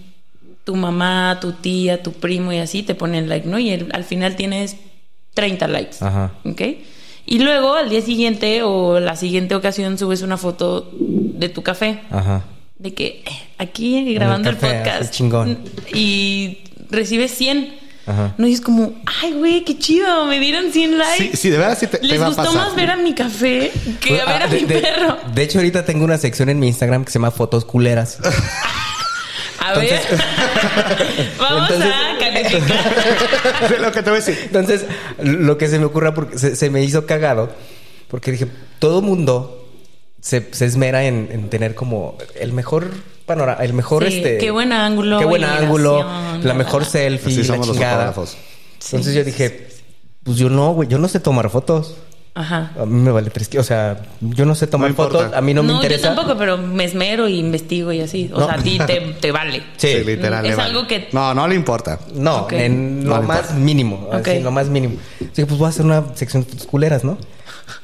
tu 0.65 0.75
mamá, 0.75 1.39
tu 1.41 1.53
tía, 1.53 2.03
tu 2.03 2.11
primo 2.13 2.51
y 2.53 2.57
así 2.57 2.83
te 2.83 2.93
ponen 2.95 3.27
like, 3.29 3.47
¿no? 3.47 3.57
Y 3.57 3.71
el- 3.71 3.89
al 3.93 4.03
final 4.03 4.35
tienes 4.35 4.75
30 5.33 5.67
likes. 5.67 5.97
Ajá. 6.01 6.33
¿Ok? 6.45 6.61
Y 7.25 7.39
luego 7.39 7.73
al 7.75 7.89
día 7.89 8.01
siguiente 8.01 8.61
o 8.63 8.99
la 8.99 9.15
siguiente 9.15 9.55
ocasión 9.55 9.97
subes 9.97 10.21
una 10.21 10.37
foto 10.37 10.89
de 10.93 11.49
tu 11.49 11.63
café. 11.63 12.01
Ajá. 12.11 12.45
De 12.77 12.93
que 12.93 13.23
eh, 13.25 13.31
aquí 13.57 14.13
grabando 14.13 14.49
el, 14.49 14.57
café, 14.57 14.77
podcast. 14.79 15.13
chingón. 15.13 15.59
Y 15.93 16.59
recibes 16.89 17.31
100. 17.31 17.80
Ajá. 18.07 18.33
No 18.37 18.47
y 18.47 18.53
es 18.53 18.61
como, 18.61 18.93
ay, 19.21 19.33
güey, 19.33 19.63
qué 19.63 19.77
chido, 19.77 20.25
me 20.25 20.39
dieron 20.39 20.71
100 20.71 20.97
likes. 20.97 21.17
Sí, 21.17 21.31
sí, 21.37 21.49
de 21.49 21.57
verdad 21.59 21.77
sí 21.79 21.87
te, 21.87 21.99
te 21.99 22.07
Les 22.07 22.19
va 22.19 22.25
a 22.25 22.27
gustó 22.29 22.43
pasar. 22.43 22.57
más 22.67 22.75
ver 22.75 22.89
a 22.89 22.95
mi 22.97 23.13
café 23.13 23.71
que 23.99 24.19
a 24.19 24.23
Ah, 24.23 24.33
ver 24.33 24.43
a 24.43 24.47
de, 24.47 24.61
mi 24.61 24.65
de- 24.65 24.79
perro. 24.79 25.17
de 25.33 25.43
hecho, 25.43 25.59
ahorita 25.59 25.85
tengo 25.85 26.03
una 26.03 26.17
sección 26.17 26.49
en 26.49 26.59
mi 26.59 26.67
Instagram 26.67 27.05
que 27.05 27.11
se 27.11 27.19
llama 27.19 27.31
Fotos 27.31 27.63
Culeras. 27.65 28.17
A 29.59 29.69
A 29.69 29.73
ver. 29.79 30.01
Vamos 31.39 31.69
Entonces- 31.69 31.91
a 31.93 32.17
calificar. 32.19 33.69
De 33.69 33.79
lo 33.79 33.91
que 33.91 34.01
te 34.03 34.09
voy 34.09 34.19
a 34.19 34.23
decir. 34.23 34.39
Entonces, 34.45 34.85
lo 35.19 35.57
que 35.57 35.67
se 35.67 35.77
me 35.79 35.85
ocurra, 35.85 36.13
porque 36.15 36.39
se, 36.39 36.55
se 36.55 36.69
me 36.71 36.83
hizo 36.83 37.05
cagado, 37.05 37.51
porque 38.07 38.31
dije, 38.31 38.47
todo 38.79 39.01
mundo 39.03 39.69
se, 40.19 40.47
se 40.53 40.65
esmera 40.65 41.03
en, 41.05 41.29
en 41.31 41.49
tener 41.49 41.75
como 41.75 42.17
el 42.39 42.51
mejor 42.53 42.89
panorama, 43.33 43.63
el 43.63 43.73
mejor 43.73 44.07
Sí, 44.07 44.17
este. 44.17 44.37
qué 44.37 44.51
buen 44.51 44.71
ángulo, 44.71 45.19
Qué 45.19 45.25
buen 45.25 45.43
ángulo, 45.43 46.03
la 46.03 46.37
la, 46.41 46.53
mejor 46.53 46.83
la. 46.83 46.87
selfie, 46.89 47.31
Así 47.33 47.41
la 47.41 47.45
somos 47.47 47.67
los 47.67 47.75
chingada. 47.75 48.11
fotógrafos. 48.13 48.37
Entonces 48.91 49.13
Sí, 49.13 49.17
yo 49.17 49.23
sí, 49.23 49.31
dije, 49.31 49.67
pues 50.23 50.37
yo 50.37 50.49
no, 50.49 50.73
güey, 50.73 50.87
yo 50.89 50.97
no 50.97 51.07
sé 51.07 51.19
tomar 51.19 51.49
fotos. 51.49 51.95
Ajá. 52.33 52.71
A 52.79 52.85
mí 52.85 53.01
me 53.01 53.11
vale 53.11 53.29
tres, 53.29 53.49
o 53.57 53.63
sea, 53.63 54.03
yo 54.21 54.45
no 54.45 54.55
sé 54.55 54.65
tomar 54.65 54.91
No 54.91 54.95
fotos, 54.95 55.33
a 55.33 55.41
mí 55.41 55.53
no, 55.53 55.63
me 55.63 55.73
interesa. 55.73 56.09
yo 56.09 56.15
tampoco, 56.15 56.37
pero 56.37 56.57
me 56.57 56.85
esmero 56.85 57.27
y 57.27 57.37
investigo 57.39 57.91
y 57.91 57.99
así. 57.99 58.31
O 58.33 58.39
No. 58.39 58.45
sea, 58.45 58.55
a 58.55 58.63
ti 58.63 58.79
te, 58.87 59.01
te 59.19 59.31
vale. 59.33 59.61
Sí. 59.77 59.89
Sí, 59.97 60.03
literal. 60.05 60.45
Es 60.45 60.51
le 60.51 60.55
vale. 60.55 60.69
algo 60.69 60.87
que- 60.87 61.09
No, 61.11 61.33
no 61.33 61.45
le 61.47 61.55
importa. 61.55 61.99
No, 62.13 62.43
Ok. 62.43 62.53
en 62.53 63.03
No 63.03 63.17
lo 63.17 63.21
más 63.23 63.37
importa. 63.39 63.59
mínimo. 63.59 64.07
Ok. 64.13 64.27
Así, 64.27 64.39
lo 64.39 64.51
más 64.51 64.67
mínimo. 64.69 64.95
Así 65.19 65.29
que 65.41 65.45
pues 65.45 65.57
voy 65.59 65.65
a 65.65 65.69
hacer 65.69 65.85
una 65.85 66.05
sección 66.15 66.43
de 66.43 66.49
fotos 66.49 66.67
culeras, 66.67 67.03
¿no? 67.03 67.17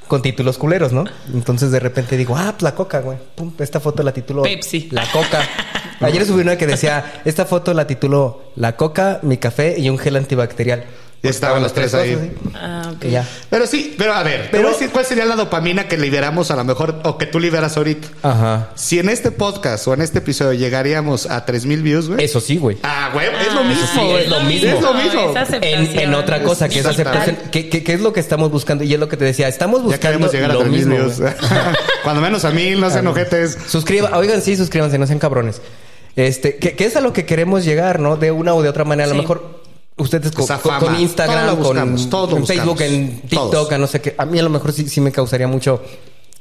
Con 0.08 0.22
títulos 0.22 0.58
culeros, 0.58 0.94
¿no? 0.94 1.04
Entonces 1.34 1.70
de 1.72 1.82
repente 1.82 2.16
digo, 2.16 2.38
ah, 2.38 2.52
pues 2.52 2.64
la 2.64 2.74
coca, 2.74 3.02
güey. 3.02 3.18
Pum, 3.36 3.52
esta 3.60 3.82
foto 3.82 4.02
la 4.02 4.14
titulo. 4.14 4.44
Pepsi. 4.44 4.88
La 4.92 5.06
coca. 5.12 5.42
Ayer 6.00 6.26
subí 6.26 6.42
una 6.42 6.58
que 6.58 6.68
decía, 6.68 7.22
esta 7.26 7.46
foto 7.46 7.74
la 7.74 7.86
tituló 7.88 8.44
La 8.56 8.78
coca, 8.78 9.20
mi 9.24 9.38
café 9.38 9.76
y 9.78 9.90
un 9.90 9.98
gel 9.98 10.16
antibacterial. 10.16 10.86
Y 11.24 11.28
estaban 11.30 11.64
los 11.64 11.74
tres 11.74 11.94
ahí. 11.96 12.14
cosas, 12.14 12.28
¿sí? 12.30 12.50
Ah, 12.56 12.92
ok. 12.96 13.06
Ya. 13.06 13.28
Pero 13.50 13.66
sí, 13.66 13.96
pero 13.98 14.14
a 14.14 14.22
ver, 14.22 14.44
te 14.44 14.48
Pero- 14.50 14.64
voy 14.66 14.72
a 14.72 14.74
decir 14.78 14.92
cuál 14.92 15.04
sería 15.04 15.26
la 15.26 15.36
dopamina 15.36 15.88
que 15.88 15.98
liberamos 15.98 16.52
a 16.52 16.56
lo 16.56 16.64
mejor 16.64 17.02
o 17.04 17.18
que 17.18 17.26
tú 17.26 17.40
liberas 17.40 17.76
ahorita. 17.76 18.08
Ajá. 18.22 18.70
Si 18.76 19.00
en 19.00 19.10
este 19.10 19.32
podcast 19.32 19.88
o 19.88 19.94
en 19.96 20.02
este 20.02 20.20
episodio 20.20 20.54
llegaríamos 20.54 21.26
a 21.26 21.44
3000 21.44 21.82
views, 21.82 22.08
güey. 22.08 22.24
Eso 22.24 22.40
sí, 22.40 22.58
güey. 22.58 22.78
Ah, 22.84 23.10
güey, 23.14 23.28
es 23.28 23.54
lo 23.54 23.62
Ah, 23.62 23.64
mismo, 23.64 23.88
sí, 23.94 24.00
güey. 24.00 24.24
es 24.24 24.30
lo 24.30 24.40
mismo. 24.42 24.70
Es 24.70 24.82
lo 24.82 24.94
mismo. 24.94 25.34
Es. 25.38 25.50
En, 25.62 26.00
en 26.00 26.14
otra 26.14 26.44
cosa, 26.44 26.70
que 26.70 26.80
es 26.80 26.86
aceptación. 26.86 27.38
¿Qué, 27.52 27.68
qué, 27.68 27.84
qué 27.84 27.94
es 27.94 28.02
lo 28.02 28.14
que 28.14 28.20
estamos 28.20 28.52
buscando? 28.52 28.84
Y 28.84 28.94
es 28.94 29.00
lo 29.00 29.10
que 29.10 29.18
te 29.18 29.26
decía, 29.26 29.48
estamos 29.48 29.80
Ya 29.80 29.86
buscando 29.86 30.02
queremos 30.08 30.32
llegar 30.32 30.52
a 30.52 30.54
lo 30.54 30.60
3000 30.62 30.86
mismo. 30.88 30.96
views. 31.06 31.34
Cuando 32.04 32.22
menos 32.22 32.46
a 32.46 32.52
mil, 32.52 32.80
no 32.80 32.90
sean 32.92 33.08
ojetes. 33.08 33.58
Suscriba, 33.68 34.16
oigan, 34.18 34.42
sí, 34.44 34.56
suscríbanse, 34.56 34.98
no 35.00 35.08
sean 35.08 35.18
cabrones. 35.20 35.62
Este, 36.16 36.58
que, 36.58 36.74
que 36.76 36.86
es 36.86 36.96
a 36.96 37.02
lo 37.02 37.14
que 37.14 37.26
queremos 37.26 37.64
llegar, 37.64 38.00
¿no? 38.00 38.18
De 38.18 38.32
una 38.32 38.54
o 38.56 38.64
de 38.64 38.70
otra 38.70 38.84
manera. 38.84 39.06
A 39.08 39.12
Sí. 39.12 39.16
lo 39.16 39.22
mejor 39.22 39.57
ustedes 39.98 40.32
con, 40.32 40.46
con- 40.62 40.80
con 40.80 41.00
Instagram, 41.02 41.46
con, 41.56 41.58
buscamos, 41.58 42.10
en 42.38 42.46
Facebook, 42.48 42.82
en 42.82 43.22
TikTok, 43.22 43.72
a 43.74 43.78
no 43.78 43.88
sé 43.88 44.02
qué. 44.02 44.16
A 44.18 44.26
mí 44.26 44.40
a 44.40 44.44
lo 44.44 44.50
mejor 44.50 44.72
sí, 44.74 44.88
sí 44.88 45.02
me 45.02 45.12
causaría 45.12 45.48
mucho 45.48 45.82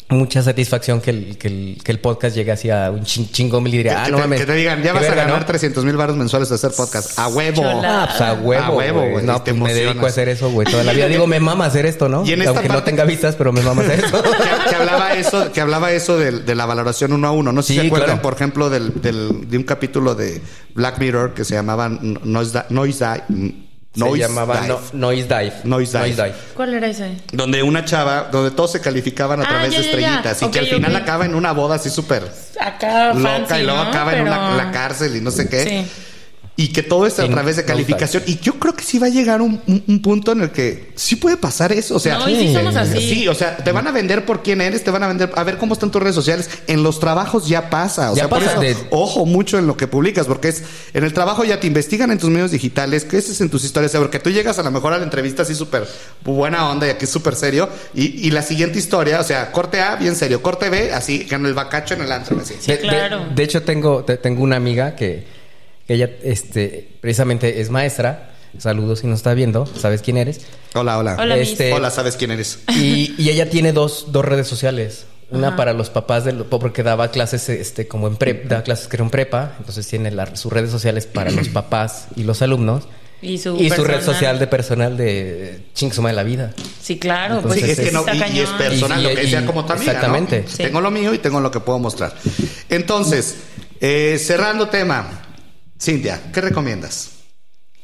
mucha 0.09 0.40
satisfacción 0.40 1.00
que 1.00 1.11
el, 1.11 1.36
que 1.36 1.48
el, 1.48 1.78
que 1.82 1.90
el 1.90 1.98
podcast 1.98 2.36
llegue 2.36 2.52
hacia 2.52 2.90
un 2.92 3.02
chin- 3.02 3.28
chingón 3.32 3.66
y 3.66 3.72
diría, 3.72 4.02
ah, 4.02 4.04
que, 4.07 4.12
no 4.12 4.16
te, 4.18 4.22
mames. 4.22 4.40
que 4.40 4.46
te 4.46 4.54
digan, 4.54 4.80
ya 4.82 4.92
vas 4.92 5.09
a 5.09 5.14
ganar 5.14 5.40
¿no? 5.40 5.44
300 5.46 5.84
mil 5.84 5.96
baros 5.96 6.16
mensuales 6.16 6.48
de 6.48 6.54
hacer 6.54 6.70
podcast. 6.70 7.18
A 7.18 7.26
huevo. 7.26 7.62
Ah, 7.64 8.07
pues 8.09 8.20
a 8.20 8.34
huevo, 8.34 8.64
A 8.64 8.70
huevo, 8.70 9.00
güey. 9.11 9.24
No, 9.26 9.42
pues 9.42 9.57
me 9.57 9.74
dedico 9.74 10.07
a 10.07 10.09
hacer 10.09 10.28
eso, 10.28 10.48
güey, 10.50 10.66
toda 10.70 10.84
la 10.84 10.92
vida. 10.92 11.09
Digo, 11.09 11.26
me 11.26 11.40
mama 11.40 11.64
hacer 11.66 11.86
esto, 11.86 12.09
¿no? 12.09 12.24
Y 12.24 12.32
en 12.32 12.40
esta 12.42 12.50
Aunque 12.52 12.68
no 12.68 12.84
tenga 12.84 13.04
vistas, 13.04 13.34
pero 13.34 13.52
me 13.52 13.62
mama 13.62 13.82
hacer 13.82 14.04
eso. 14.04 14.22
que, 14.22 14.70
que 14.70 14.76
hablaba 14.76 15.12
eso, 15.14 15.52
que 15.52 15.61
hablaba 15.61 15.90
eso 15.90 16.16
de, 16.18 16.30
de 16.40 16.54
la 16.54 16.66
valoración 16.66 17.12
uno 17.12 17.26
a 17.26 17.32
uno. 17.32 17.50
No 17.52 17.62
sé 17.62 17.68
si 17.68 17.74
Sí, 17.74 17.80
se 17.80 17.86
acuerdan, 17.88 18.07
claro. 18.11 18.22
por 18.22 18.34
ejemplo, 18.34 18.70
del, 18.70 19.00
del- 19.02 19.50
de 19.50 19.57
un 19.59 19.64
capítulo 19.64 20.14
de 20.14 20.40
Black 20.74 20.98
Mirror 21.00 21.34
que 21.34 21.44
se 21.44 21.54
llamaba 21.54 21.88
Noise, 21.88 22.62
Di- 23.28 23.65
Noise, 23.97 24.22
Se 24.22 24.28
llamaba 24.28 24.55
Dive, 24.61 24.68
no- 24.68 24.80
Noise 24.92 25.22
Dive. 25.28 25.53
Noise 25.64 25.99
Dive. 25.99 26.32
¿Cuál 26.55 26.74
era 26.74 26.86
ese? 26.86 27.16
donde 27.32 27.62
una 27.62 27.84
chava, 27.84 28.28
donde 28.30 28.51
todos 28.51 28.72
se 28.72 28.80
calificaban 28.80 29.40
a 29.40 29.44
Ah, 29.44 29.49
través 29.49 29.72
ya, 29.72 29.78
de 29.80 29.84
ya, 29.84 29.90
ya. 29.90 29.97
estrellitas 29.99 30.42
y 30.42 30.51
que 30.51 30.59
al 30.59 30.66
final 30.66 30.97
acaba 30.97 31.24
en 31.24 31.34
una 31.34 31.53
boda 31.53 31.76
así 31.76 31.90
súper 31.90 32.30
Acá 32.61 33.12
loca 33.14 33.20
fancy, 33.47 33.55
y 33.55 33.62
luego 33.64 33.82
¿no? 33.84 33.88
acaba 33.90 34.14
en, 34.14 34.22
una- 34.22 34.55
la 34.57 34.70
cárcel 34.70 35.16
y 35.16 35.20
no 35.20 35.30
sé 35.30 35.49
qué. 35.49 35.64
Sí. 35.64 35.90
Y 36.59 36.68
que 36.68 36.82
todo 36.82 37.07
es 37.07 37.18
a 37.18 37.24
En 37.26 37.32
través 37.32 37.57
de 37.57 37.66
calificación. 37.66 38.22
Y 38.26 38.38
yo 38.38 38.54
creo 38.54 38.74
que 38.74 38.82
sí 38.82 38.98
va 38.98 39.09
a 39.09 39.11
llegar 39.11 39.42
un, 39.42 39.61
un- 39.66 39.84
un 39.86 40.00
punto 40.00 40.32
en 40.32 40.40
el 40.40 40.50
que 40.50 40.90
sí 40.94 41.16
puede 41.16 41.36
pasar 41.36 41.70
eso. 41.72 41.96
O 41.96 41.98
sea, 42.00 42.16
No, 42.18 42.28
y 42.30 42.34
sí 42.48 42.54
somos 42.54 42.74
así. 42.76 42.98
Sí, 42.98 43.28
o 43.28 43.34
sea, 43.34 43.59
te 43.59 43.72
van 43.72 43.86
a 43.86 43.90
vender 43.90 44.24
por 44.24 44.42
quién 44.42 44.62
eres, 44.62 44.82
te 44.82 44.90
van 44.90 45.02
a 45.02 45.09
vender 45.09 45.30
a 45.36 45.44
ver 45.44 45.59
cómo 45.59 45.74
están 45.74 45.90
tus 45.90 46.00
redes 46.02 46.14
sociales. 46.14 46.48
En 46.66 46.82
los 46.82 46.98
trabajos 46.98 47.46
ya 47.46 47.68
pasa. 47.68 48.11
O 48.11 48.14
Ya 48.16 48.22
sea, 48.22 48.28
por 48.30 48.38
pasa 48.38 48.52
eso, 48.52 48.61
de- 48.62 48.76
ojo 48.90 49.26
mucho 49.26 49.59
en 49.59 49.66
lo 49.66 49.76
que 49.76 49.86
publicas, 49.86 50.26
porque 50.26 50.48
es 50.48 50.62
en 50.94 51.04
el 51.04 51.12
trabajo 51.12 51.44
ya 51.44 51.61
te 51.61 51.66
investigan 51.66 52.11
en 52.11 52.16
tus 52.18 52.30
medios 52.30 52.52
digitales, 52.52 53.04
qué 53.04 53.18
es 53.18 53.38
en 53.42 53.50
tus 53.50 53.62
historias, 53.62 53.90
o 53.90 53.92
sea, 53.92 54.00
porque 54.00 54.18
tú 54.18 54.30
llegas 54.30 54.59
a 54.59 54.62
lo 54.62 54.70
mejor 54.70 54.94
a 54.94 54.98
la 54.98 55.04
entrevista 55.04 55.42
así 55.42 55.54
súper 55.54 55.86
buena 56.24 56.70
onda 56.70 56.86
y 56.86 56.90
aquí 56.90 57.04
es 57.04 57.11
súper 57.11 57.36
serio. 57.36 57.68
Y, 57.94 58.26
y 58.26 58.30
la 58.30 58.40
siguiente 58.40 58.78
historia, 58.78 59.20
o 59.20 59.24
sea, 59.24 59.52
corte 59.52 59.80
A, 59.82 59.96
bien 59.96 60.16
serio, 60.16 60.40
corte 60.42 60.70
B, 60.70 60.90
así, 60.94 61.26
con 61.26 61.44
el 61.44 61.52
bacacho 61.52 61.92
en 61.92 62.00
el 62.00 62.12
antro, 62.12 62.38
así. 62.40 62.54
Sí, 62.59 62.68
de, 62.72 62.76
de- 62.78 62.82
claro. 62.82 63.26
De, 63.34 63.42
hecho, 63.42 63.62
tengo, 63.62 64.04
te- 64.04 64.16
tengo 64.16 64.42
una 64.42 64.57
amiga 64.57 64.96
que, 64.96 65.36
que 65.87 65.95
ella 65.95 66.11
este, 66.22 66.89
precisamente 67.01 67.61
es 67.61 67.70
maestra. 67.70 68.30
Saludos 68.59 69.01
si 69.01 69.07
nos 69.07 69.18
está 69.18 69.34
viendo. 69.34 69.66
¿Sabes 69.66 70.01
quién 70.03 70.16
eres? 70.16 70.41
Hola, 70.74 70.99
hola. 70.99 71.16
Hola. 71.18 71.37
Este- 71.37 71.72
Hola, 71.72 71.91
¿sabes 71.91 72.16
quién 72.16 72.30
eres? 72.30 72.61
Y, 72.68 73.14
y 73.18 73.28
ella 73.30 73.51
tiene 73.51 73.72
dos, 73.72 74.07
dos 74.12 74.24
redes 74.24 74.47
sociales. 74.49 75.05
Una 75.30 75.49
Ajá. 75.49 75.57
para 75.57 75.72
los 75.72 75.91
papás 75.91 76.24
del 76.24 76.45
porque 76.45 76.82
daba 76.84 77.11
clases 77.11 77.49
este 77.49 77.89
como 77.89 78.07
en 78.07 78.14
prep, 78.16 78.47
daba 78.47 78.62
clases 78.62 78.87
que 78.87 78.95
era 78.97 79.03
en 79.05 79.11
prepa, 79.11 79.57
entonces 79.59 79.84
tiene 79.89 80.12
la- 80.12 80.37
sus 80.37 80.53
redes 80.53 80.70
sociales 80.70 81.07
para 81.07 81.32
los 81.32 81.49
papás 81.51 82.07
y 82.14 82.22
los 82.22 82.43
alumnos 82.43 82.84
Y 83.20 83.39
su, 83.39 83.57
y 83.57 83.68
su 83.70 83.82
red 83.82 84.03
social 84.05 84.39
de 84.39 84.47
personal 84.47 84.97
de 84.97 85.64
chingsuma 85.74 86.11
de 86.11 86.14
la 86.14 86.22
vida. 86.22 86.55
Sí, 86.80 86.99
claro. 87.01 87.39
Entonces, 87.39 87.61
pues 87.64 87.76
Sí, 87.76 87.82
es 87.82 87.89
que 87.89 87.93
no, 87.93 88.07
está 88.07 88.28
y, 88.28 88.37
y 88.37 88.41
es 88.41 88.51
personal, 88.51 89.01
Y- 89.01 89.03
lo 89.03 89.14
que 89.16 89.24
y- 89.24 89.30
sea 89.30 89.45
como 89.45 89.64
tu 89.66 89.72
amiga, 89.72 89.93
¿no? 89.93 89.99
exactamente. 89.99 90.45
Sí. 90.47 90.59
Tengo 90.62 90.80
lo 90.80 90.91
mío 90.93 91.12
y 91.12 91.18
tengo 91.18 91.41
lo 91.41 91.51
que 91.51 91.59
puedo 91.59 91.80
mostrar. 91.80 92.14
Entonces, 92.68 93.34
eh, 93.80 94.18
cerrando 94.22 94.68
tema, 94.68 95.25
Cintia, 95.80 96.20
¿qué 96.32 96.40
recomiendas? 96.40 97.12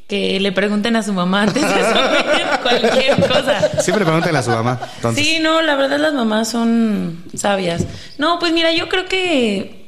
Que 0.07 0.39
le 0.39 0.51
pregunten 0.51 0.95
a 0.95 1.03
su 1.03 1.13
mamá 1.13 1.43
antes 1.43 1.63
de 1.63 1.69
subir 1.69 2.45
cualquier 2.61 3.27
cosa. 3.27 3.81
Siempre 3.81 4.05
pregúntale 4.05 4.37
a 4.37 4.43
su 4.43 4.51
mamá. 4.51 4.79
Entonces, 4.97 5.25
Sí, 5.25 5.39
no, 5.39 5.61
la 5.61 5.75
verdad 5.75 5.97
las 5.99 6.13
mamás 6.13 6.49
son 6.49 7.23
sabias. 7.35 7.85
No, 8.17 8.39
pues 8.39 8.51
mira, 8.53 8.71
yo 8.73 8.89
creo 8.89 9.05
que 9.05 9.83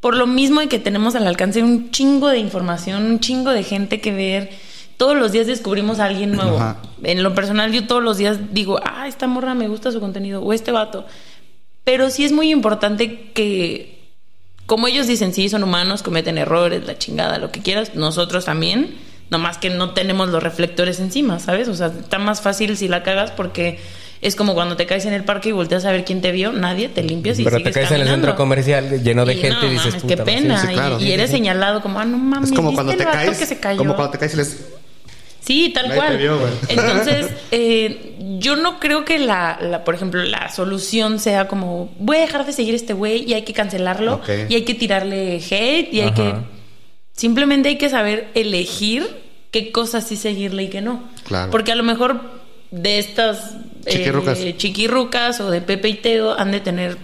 por 0.00 0.16
lo 0.16 0.26
mismo 0.26 0.60
de 0.60 0.68
que 0.68 0.78
tenemos 0.78 1.14
al 1.16 1.26
alcance 1.26 1.62
un 1.62 1.90
chingo 1.90 2.28
de 2.28 2.38
información, 2.38 3.04
un 3.06 3.20
chingo 3.20 3.50
de 3.50 3.64
gente 3.64 4.00
que 4.00 4.12
ver, 4.12 4.50
todos 4.96 5.16
los 5.16 5.32
días 5.32 5.46
descubrimos 5.46 5.98
a 5.98 6.04
alguien 6.04 6.32
nuevo. 6.32 6.56
Ajá. 6.56 6.76
En 7.02 7.22
lo 7.22 7.34
personal, 7.34 7.72
yo 7.72 7.86
todos 7.86 8.02
los 8.02 8.16
días 8.18 8.52
digo, 8.52 8.78
ah, 8.84 9.08
esta 9.08 9.26
morra 9.26 9.54
me 9.54 9.68
gusta 9.68 9.90
su 9.92 10.00
contenido, 10.00 10.42
o 10.42 10.52
este 10.52 10.70
vato. 10.72 11.06
Pero 11.84 12.10
sí 12.10 12.24
es 12.24 12.32
muy 12.32 12.50
importante 12.50 13.30
que, 13.32 13.95
como 14.66 14.88
ellos 14.88 15.06
dicen, 15.06 15.32
sí, 15.32 15.48
son 15.48 15.62
humanos, 15.62 16.02
cometen 16.02 16.38
errores, 16.38 16.86
la 16.86 16.98
chingada, 16.98 17.38
lo 17.38 17.50
que 17.52 17.60
quieras, 17.60 17.94
nosotros 17.94 18.44
también. 18.44 18.94
Nomás 19.28 19.58
que 19.58 19.70
no 19.70 19.90
tenemos 19.92 20.28
los 20.28 20.40
reflectores 20.42 21.00
encima, 21.00 21.40
¿sabes? 21.40 21.66
O 21.68 21.74
sea, 21.74 21.88
está 21.88 22.18
más 22.20 22.40
fácil 22.40 22.76
si 22.76 22.86
la 22.86 23.02
cagas 23.02 23.32
porque 23.32 23.80
es 24.22 24.36
como 24.36 24.54
cuando 24.54 24.76
te 24.76 24.86
caes 24.86 25.04
en 25.04 25.12
el 25.14 25.24
parque 25.24 25.48
y 25.48 25.52
volteas 25.52 25.84
a 25.84 25.90
ver 25.90 26.04
quién 26.04 26.20
te 26.20 26.30
vio, 26.30 26.52
nadie, 26.52 26.88
te 26.88 27.02
limpias 27.02 27.38
y 27.40 27.44
Pero 27.44 27.56
te 27.56 27.62
sigues 27.64 27.74
caes 27.74 27.90
en 27.90 28.00
el 28.02 28.08
centro 28.08 28.36
comercial 28.36 29.02
lleno 29.02 29.24
de 29.24 29.34
Y 29.34 29.38
gente 29.38 29.58
no, 29.62 29.66
y 29.66 29.70
dices, 29.70 29.86
mames, 29.86 30.02
puta 30.02 30.14
qué 30.14 30.20
madre". 30.20 30.32
pena. 30.42 30.60
Sí, 30.60 30.66
sí, 30.68 30.72
claro. 30.74 31.00
y, 31.00 31.04
y 31.06 31.12
eres 31.12 31.30
señalado 31.30 31.82
como, 31.82 31.98
ah, 31.98 32.04
no 32.04 32.18
mames, 32.18 32.50
es 32.50 32.56
como 32.56 32.70
¿viste 32.70 32.84
cuando 32.84 32.96
te 32.96 33.04
caes. 33.04 33.36
que 33.38 33.46
se 33.46 33.58
cayó? 33.58 33.78
Como 33.78 33.96
cuando 33.96 34.12
te 34.12 34.18
caes 34.18 34.34
y 34.34 34.36
les. 34.36 34.64
Sí, 35.46 35.70
tal 35.72 35.88
Nadie 35.88 36.00
cual. 36.00 36.18
vio. 36.18 36.38
Entonces, 36.68 37.28
eh, 37.52 38.16
yo 38.38 38.56
no 38.56 38.80
creo 38.80 39.04
que 39.04 39.18
la, 39.18 39.58
la, 39.60 39.84
por 39.84 39.94
ejemplo, 39.94 40.22
la 40.24 40.50
solución 40.50 41.20
sea 41.20 41.46
como, 41.46 41.94
voy 41.98 42.16
a 42.16 42.20
dejar 42.20 42.44
de 42.44 42.52
seguir 42.52 42.74
a 42.74 42.76
este 42.76 42.94
güey 42.94 43.24
y 43.24 43.34
hay 43.34 43.42
que 43.42 43.52
cancelarlo 43.52 44.20
y 44.48 44.54
hay 44.54 44.62
que 44.62 44.74
tirarle 44.74 45.36
hate 45.36 45.92
y 45.92 46.00
hay 46.00 46.12
que... 46.12 46.34
Simplemente 47.12 47.70
hay 47.70 47.78
que 47.78 47.88
saber 47.88 48.28
elegir 48.34 49.06
qué 49.50 49.72
cosas 49.72 50.06
sí 50.06 50.16
seguirle 50.16 50.64
y 50.64 50.68
qué 50.68 50.82
no. 50.82 51.08
Claro. 51.24 51.50
Porque 51.50 51.72
a 51.72 51.74
lo 51.76 51.82
mejor 51.82 52.20
de 52.70 52.98
estas 52.98 53.52
eh, 53.86 53.92
Chiquirrucas. 53.92 54.38
chiquirrucas 54.58 55.40
o 55.40 55.50
de 55.50 55.62
Pepe 55.62 55.88
y 55.88 55.94
Teo 55.94 56.38
han 56.38 56.50
de 56.50 56.60
tener 56.60 56.98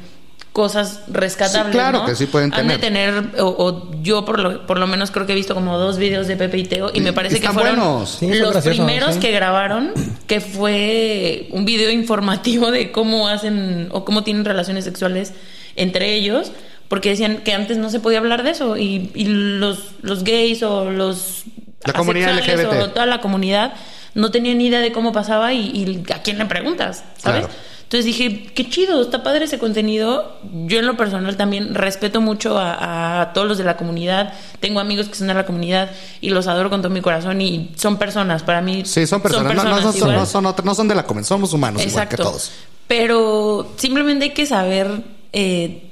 cosas 0.53 1.01
rescatables. 1.09 1.73
Sí, 1.73 1.79
claro 1.79 1.99
¿no? 2.01 2.07
que 2.07 2.15
sí 2.15 2.27
pueden 2.27 2.53
Han 2.53 2.69
de 2.69 2.77
tener. 2.79 3.15
tener, 3.31 3.41
o, 3.43 3.47
o 3.59 3.91
yo 4.03 4.25
por 4.27 4.39
lo, 4.39 4.67
por 4.67 4.79
lo 4.79 4.87
menos 4.87 5.11
creo 5.11 5.25
que 5.27 5.33
he 5.33 5.37
visto 5.37 5.55
como 5.55 5.79
dos 5.79 5.97
videos 5.97 6.27
de 6.27 6.37
Pepe 6.37 6.59
y 6.59 6.65
Teo 6.65 6.91
y 6.93 6.99
Y- 6.99 7.01
me 7.01 7.13
parece 7.15 7.39
y 7.39 7.41
que 7.41 7.49
fueron 7.49 7.77
buenos. 7.77 8.11
Sí, 8.21 8.33
los 8.35 8.57
primeros 8.65 9.15
sí. 9.15 9.21
que 9.21 9.31
grabaron, 9.33 9.93
que 10.27 10.41
fue 10.41 11.49
un 11.53 11.65
video 11.65 11.91
informativo 11.91 12.71
de 12.71 12.93
cómo 12.93 13.29
hacen 13.29 13.89
o 13.93 14.05
cómo 14.05 14.25
tienen 14.25 14.45
relaciones 14.45 14.85
sexuales 14.85 15.33
entre 15.77 16.15
ellos, 16.15 16.53
porque 16.89 17.09
decían 17.09 17.39
que 17.39 17.55
antes 17.55 17.79
no 17.79 17.89
se 17.89 18.01
podía 18.01 18.19
hablar 18.19 18.43
de 18.43 18.51
eso 18.51 18.77
y, 18.77 19.11
y 19.15 19.25
los, 19.25 19.79
los 20.03 20.23
gays 20.25 20.63
o 20.63 20.91
los 20.91 21.45
La 21.87 21.95
comunidad 21.95 22.33
asexuales 22.33 22.67
LGBT. 22.67 22.83
o 22.83 22.91
toda 22.91 23.07
la 23.07 23.23
comunidad 23.23 23.73
no 24.15 24.31
tenían 24.31 24.59
ni 24.59 24.67
idea 24.67 24.81
de 24.81 24.93
cómo 24.93 25.13
pasaba 25.13 25.55
y, 25.55 25.61
y 26.07 26.13
a 26.13 26.21
quién 26.21 26.37
le 26.37 26.45
preguntas, 26.45 27.03
¿sabes? 27.17 27.47
Claro. 27.47 27.55
Entonces 27.93 28.07
dije, 28.07 28.47
qué 28.55 28.71
chido, 28.71 29.03
está 29.03 29.23
padre 29.23 29.45
ese 29.45 29.59
contenido. 29.59 30.39
Yo 30.65 30.79
en 30.79 30.87
lo 30.87 30.97
personal 30.97 31.37
también 31.37 31.75
respeto 31.75 32.23
mucho 32.23 32.57
a, 32.59 33.21
a 33.21 33.33
todos 33.35 33.47
los 33.47 33.59
de 33.59 33.65
la 33.65 33.77
comunidad. 33.77 34.33
Tengo 34.61 34.81
amigos 34.81 35.11
que 35.11 35.15
son 35.15 35.27
de 35.27 35.35
la 35.35 35.45
comunidad 35.45 35.91
y 36.23 36.31
los 36.31 36.47
adoro 36.47 36.71
con 36.71 36.81
todo 36.81 36.91
mi 36.91 37.03
corazón 37.03 37.43
y 37.43 37.71
son 37.77 37.99
personas. 37.99 38.45
Para 38.45 38.63
mí 38.63 38.85
Sí, 38.87 39.07
son 39.07 39.21
personas. 39.21 39.55
no, 39.55 39.63
no, 39.65 39.71
no 39.83 39.93
son, 39.93 40.11
no, 40.15 40.25
son 40.25 40.55
no 40.65 40.75
son 40.75 40.89
de 40.89 40.95
la 40.95 41.05
comen, 41.05 41.23
somos 41.23 41.53
humanos 41.53 41.85
igual 41.85 42.09
que 42.09 42.17
todos. 42.17 42.51
Pero 42.89 43.75
simplemente 43.77 44.25
hay 44.25 44.31
que 44.31 44.47
saber 44.47 44.89
eh, 45.35 45.91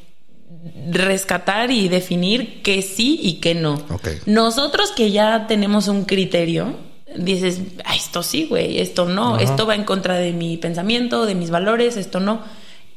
rescatar 0.90 1.70
y 1.70 1.90
definir 1.90 2.62
qué 2.62 2.80
sí 2.80 3.20
y 3.22 3.34
qué 3.40 3.54
no. 3.54 3.74
Ok. 3.90 4.08
Nosotros 4.24 4.90
que 4.92 5.10
ya 5.10 5.46
tenemos 5.46 5.86
un 5.88 6.06
criterio, 6.06 6.76
dices, 7.16 7.60
"Ah, 7.84 7.94
esto 7.94 8.22
sí, 8.22 8.46
güey, 8.48 8.78
esto 8.78 9.06
no, 9.06 9.38
esto 9.38 9.66
va 9.66 9.74
en 9.74 9.84
contra 9.84 10.14
de 10.18 10.32
mi 10.32 10.56
pensamiento, 10.56 11.26
de 11.26 11.34
mis 11.34 11.50
valores, 11.50 11.96
esto 11.96 12.20
no. 12.20 12.42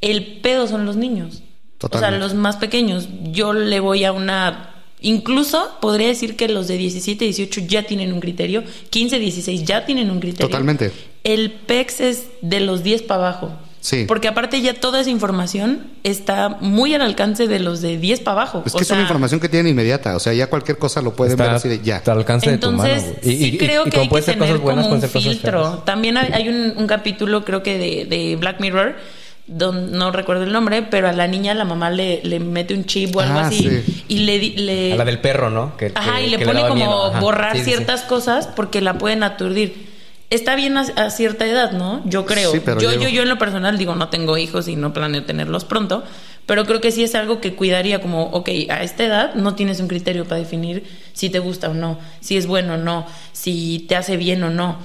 El 0.01 0.41
pedo 0.41 0.67
son 0.67 0.85
los 0.85 0.95
niños. 0.95 1.43
O 1.77 1.89
Totalmente. 1.89 2.17
sea, 2.17 2.27
los 2.27 2.33
más 2.33 2.57
pequeños. 2.57 3.07
Yo 3.31 3.53
le 3.53 3.79
voy 3.79 4.05
a 4.05 4.11
una... 4.11 4.69
Incluso 5.01 5.77
podría 5.81 6.07
decir 6.07 6.37
que 6.37 6.47
los 6.47 6.67
de 6.69 6.77
17, 6.77 7.25
18 7.25 7.61
ya 7.67 7.83
tienen 7.83 8.13
un 8.13 8.21
criterio, 8.21 8.63
15, 8.89 9.19
16 9.19 9.63
ya 9.65 9.85
tienen 9.85 10.09
un 10.09 10.19
criterio. 10.21 10.47
Totalmente. 10.47 10.91
El 11.25 11.51
PEX 11.51 11.99
es 11.99 12.23
de 12.41 12.61
los 12.61 12.83
10 12.83 13.01
para 13.01 13.27
abajo. 13.27 13.51
Sí. 13.83 14.05
Porque 14.07 14.29
aparte 14.29 14.61
ya 14.61 14.73
toda 14.75 15.01
esa 15.01 15.09
información 15.09 15.87
está 16.03 16.47
muy 16.61 16.93
al 16.93 17.01
alcance 17.01 17.47
de 17.49 17.59
los 17.59 17.81
de 17.81 17.97
10 17.97 18.21
para 18.21 18.41
abajo. 18.43 18.63
Es 18.65 18.73
O 18.73 18.77
que 18.77 18.83
es 18.85 18.91
una 18.91 19.01
información 19.01 19.41
que 19.41 19.49
tienen 19.49 19.69
inmediata. 19.73 20.15
O 20.15 20.19
sea, 20.21 20.31
ya 20.31 20.47
cualquier 20.47 20.77
cosa 20.77 21.01
lo 21.01 21.13
pueden 21.13 21.35
ver 21.35 21.47
Está, 21.47 21.55
así 21.57 21.67
de 21.67 21.81
ya. 21.81 21.97
está 21.97 22.13
al 22.13 22.19
alcance 22.19 22.49
de 22.49 22.57
tu 22.59 22.71
mano. 22.71 22.85
Entonces, 22.87 23.17
güey. 23.21 23.37
sí 23.37 23.57
creo 23.57 23.83
que 23.83 23.99
hay 23.99 24.07
que 24.07 24.21
tener 24.21 24.37
cosas 24.39 24.61
buenas, 24.61 24.85
como 24.87 24.95
un 24.95 25.01
filtro. 25.01 25.63
feas. 25.65 25.85
También 25.85 26.15
hay, 26.15 26.31
hay 26.31 26.47
un, 26.47 26.73
un 26.77 26.87
capítulo, 26.87 27.43
creo 27.43 27.61
que 27.61 27.77
de, 27.77 28.05
de 28.05 28.37
Black 28.37 28.61
Mirror, 28.61 28.95
don- 29.47 29.91
no 29.91 30.11
recuerdo 30.11 30.43
el 30.43 30.53
nombre, 30.53 30.83
pero 30.83 31.09
a 31.09 31.11
la 31.11 31.27
niña 31.27 31.53
la 31.53 31.65
mamá 31.65 31.89
le, 31.89 32.21
le 32.23 32.39
mete 32.39 32.73
un 32.73 32.85
chip 32.85 33.13
o 33.17 33.19
algo 33.19 33.37
Ah, 33.39 33.47
así 33.47 33.67
sí. 33.69 34.03
y 34.07 34.19
le... 34.19 34.39
di- 34.39 34.51
le 34.55 34.93
A 34.93 34.95
la 34.95 35.03
del 35.03 35.19
perro, 35.19 35.49
¿no? 35.49 35.75
Que, 35.75 35.91
Ajá, 35.93 36.19
que- 36.19 36.27
y 36.27 36.29
le 36.29 36.37
que 36.37 36.45
pone 36.45 36.65
como 36.69 37.11
borrar 37.19 37.51
Sí, 37.51 37.57
sí, 37.59 37.65
sí. 37.65 37.71
ciertas 37.71 38.03
cosas 38.03 38.47
porque 38.47 38.79
la 38.79 38.97
pueden 38.97 39.23
aturdir. 39.23 39.91
Está 40.33 40.55
bien 40.55 40.77
a, 40.77 40.81
a 40.81 41.09
cierta 41.09 41.45
edad, 41.45 41.71
¿no? 41.73 42.01
Yo 42.05 42.25
creo. 42.25 42.51
Sí, 42.51 42.61
pero 42.63 42.81
yo, 42.81 42.89
llego- 42.91 43.03
yo, 43.03 43.09
yo 43.09 43.21
en 43.23 43.29
lo 43.29 43.37
personal 43.37 43.77
digo, 43.77 43.95
no 43.95 44.09
tengo 44.09 44.37
hijos 44.37 44.67
y 44.67 44.75
no 44.75 44.91
planeo 44.93 45.23
tenerlos 45.25 45.63
pronto, 45.65 46.03
pero 46.45 46.65
creo 46.65 46.81
que 46.81 46.91
sí 46.91 47.03
es 47.03 47.13
algo 47.15 47.39
que 47.39 47.53
cuidaría 47.55 48.01
como, 48.01 48.23
ok, 48.25 48.49
a 48.69 48.83
esta 48.83 49.03
edad 49.03 49.35
no 49.35 49.55
tienes 49.55 49.79
un 49.79 49.87
criterio 49.87 50.25
para 50.25 50.37
definir 50.39 50.83
si 51.13 51.29
te 51.29 51.39
gusta 51.39 51.69
o 51.69 51.73
no, 51.73 51.99
si 52.19 52.35
es 52.37 52.47
bueno 52.47 52.73
o 52.73 52.77
no, 52.77 53.05
si 53.31 53.85
te 53.87 53.95
hace 53.95 54.17
bien 54.17 54.43
o 54.43 54.49
no, 54.49 54.77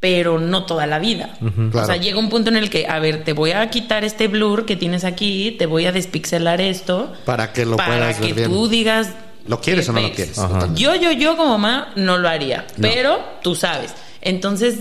pero 0.00 0.38
no 0.38 0.64
toda 0.64 0.86
la 0.86 0.98
vida. 0.98 1.30
O 1.42 1.70
Claro. 1.70 1.86
sea, 1.86 1.96
llega 1.96 2.18
un 2.18 2.30
punto 2.30 2.50
en 2.50 2.56
el 2.56 2.70
que, 2.70 2.86
a 2.86 2.98
ver, 3.00 3.24
te 3.24 3.32
voy 3.32 3.50
a 3.52 3.68
quitar 3.68 4.04
este 4.04 4.28
blur 4.28 4.64
que 4.64 4.76
tienes 4.76 5.04
aquí, 5.04 5.56
te 5.58 5.66
voy 5.66 5.86
a 5.86 5.92
despixelar 5.92 6.60
esto. 6.60 7.12
Para 7.24 7.52
que 7.52 7.66
lo 7.66 7.76
para 7.76 7.96
puedas 7.96 8.16
que 8.16 8.26
ver 8.26 8.34
bien. 8.34 8.50
tú 8.50 8.68
digas 8.68 9.12
¿Lo 9.46 9.60
quieres 9.60 9.88
o 9.88 9.92
no 9.92 10.00
lo 10.00 10.12
quieres? 10.12 10.38
Ajá. 10.38 10.68
Yo, 10.74 10.94
yo, 10.94 11.10
yo 11.12 11.36
como 11.36 11.50
mamá 11.58 11.92
no 11.96 12.16
lo 12.18 12.28
haría, 12.28 12.66
pero 12.80 13.18
tú 13.42 13.54
sabes. 13.54 13.92
Entonces, 14.20 14.80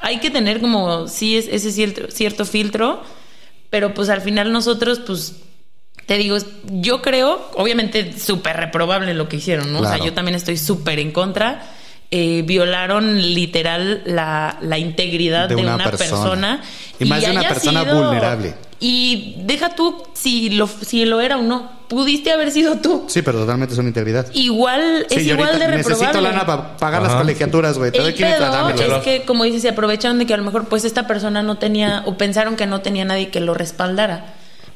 hay 0.00 0.18
que 0.18 0.30
tener 0.30 0.60
como, 0.60 1.08
sí, 1.08 1.36
es, 1.36 1.48
ese 1.48 1.72
cierto, 1.72 2.10
cierto 2.10 2.44
filtro, 2.44 3.02
pero 3.70 3.94
pues 3.94 4.08
al 4.08 4.20
final 4.20 4.52
nosotros, 4.52 5.00
pues, 5.00 5.36
te 6.06 6.18
digo, 6.18 6.36
yo 6.64 7.00
creo, 7.00 7.50
obviamente, 7.54 8.18
súper 8.18 8.56
reprobable 8.56 9.14
lo 9.14 9.28
que 9.28 9.36
hicieron, 9.36 9.72
¿no? 9.72 9.80
O 9.80 9.84
sea, 9.84 9.98
yo 9.98 10.12
también 10.12 10.34
estoy 10.34 10.58
súper 10.58 10.98
en 10.98 11.12
contra. 11.12 11.73
Eh, 12.16 12.42
violaron 12.46 13.20
literal 13.34 14.02
la, 14.06 14.56
la 14.60 14.78
integridad 14.78 15.48
De 15.48 15.56
de, 15.56 15.62
una 15.62 15.74
una, 15.74 15.84
persona. 15.90 16.10
persona. 16.10 16.62
Y 17.00 17.04
más 17.06 17.22
de 17.22 17.30
una 17.32 17.48
persona 17.48 17.82
vulnerable. 17.82 18.54
Y 18.78 19.34
deja 19.38 19.74
tú 19.74 20.00
si 20.12 20.50
lo, 20.50 20.68
si 20.68 21.04
lo 21.06 21.20
era 21.20 21.38
o 21.38 21.42
no. 21.42 21.72
Pudiste 21.88 22.30
haber 22.30 22.52
sido 22.52 22.76
tú. 22.76 23.06
Sí, 23.08 23.22
pero 23.22 23.40
totalmente 23.40 23.72
es 23.74 23.78
una 23.80 23.88
integridad. 23.88 24.28
Igual, 24.32 25.06
Sí, 25.08 25.16
es 25.16 25.26
igual 25.26 25.58
de 25.58 25.66
reprobable. 25.66 25.76
necesito 25.88 26.20
lana 26.20 26.46
para 26.46 26.76
pagar 26.76 27.02
las 27.02 27.14
colegiaturas, 27.16 27.78
güey. 27.78 27.90
Te 27.90 27.98
doy 27.98 28.08
El 28.10 28.14
500, 28.14 28.72
pedo 28.74 28.96
es 28.98 29.02
que, 29.02 29.22
como 29.22 29.42
dices, 29.42 29.62
se 29.62 29.70
aprovecharon 29.70 30.18
de 30.20 30.26
que 30.26 30.34
a 30.34 30.36
lo 30.36 30.44
mejor 30.44 30.66
pues 30.68 30.84
esta 30.84 31.08
persona 31.08 31.42
no 31.42 31.58
tenía, 31.58 32.04
o 32.06 32.16
pensaron 32.16 32.54
que 32.54 32.66
no 32.66 32.80
tenía 32.80 33.04
nadie 33.04 33.28
que 33.30 33.40
lo 33.40 33.54
respaldara. 33.54 34.34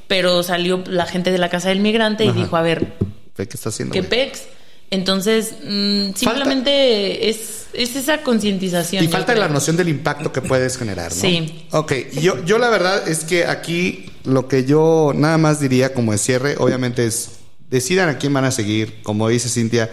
Pero 0.08 0.42
salió 0.42 0.82
la 0.88 1.06
gente 1.06 1.30
de 1.30 1.38
la 1.38 1.50
casa 1.50 1.68
del 1.68 1.78
migrante 1.78 2.24
y 2.24 2.30
Ajá. 2.30 2.38
dijo, 2.40 2.56
a 2.56 2.62
ver, 2.62 2.94
Ve 3.36 3.46
¿Qué 3.46 3.56
está 3.56 3.68
haciendo? 3.68 3.92
¿qué 3.92 4.02
pex? 4.02 4.42
Entonces, 4.90 5.54
mm, 5.64 6.14
simplemente 6.14 7.28
es, 7.28 7.66
es 7.74 7.94
esa 7.96 8.22
concientización. 8.22 9.04
Y 9.04 9.08
falta 9.08 9.32
creo. 9.32 9.46
la 9.46 9.52
noción 9.52 9.76
del 9.76 9.88
impacto 9.88 10.32
que 10.32 10.40
puedes 10.40 10.78
generar, 10.78 11.10
¿no? 11.14 11.20
Sí. 11.20 11.66
Ok, 11.72 11.92
yo, 12.20 12.42
yo 12.44 12.58
la 12.58 12.70
verdad 12.70 13.06
es 13.06 13.24
que 13.24 13.44
aquí 13.44 14.10
lo 14.24 14.48
que 14.48 14.64
yo 14.64 15.12
nada 15.14 15.38
más 15.38 15.60
diría 15.60 15.92
como 15.92 16.12
de 16.12 16.18
cierre, 16.18 16.56
obviamente 16.58 17.06
es, 17.06 17.32
decidan 17.70 18.08
a 18.08 18.18
quién 18.18 18.32
van 18.32 18.44
a 18.44 18.50
seguir, 18.50 19.02
como 19.02 19.28
dice 19.28 19.48
Cintia, 19.48 19.90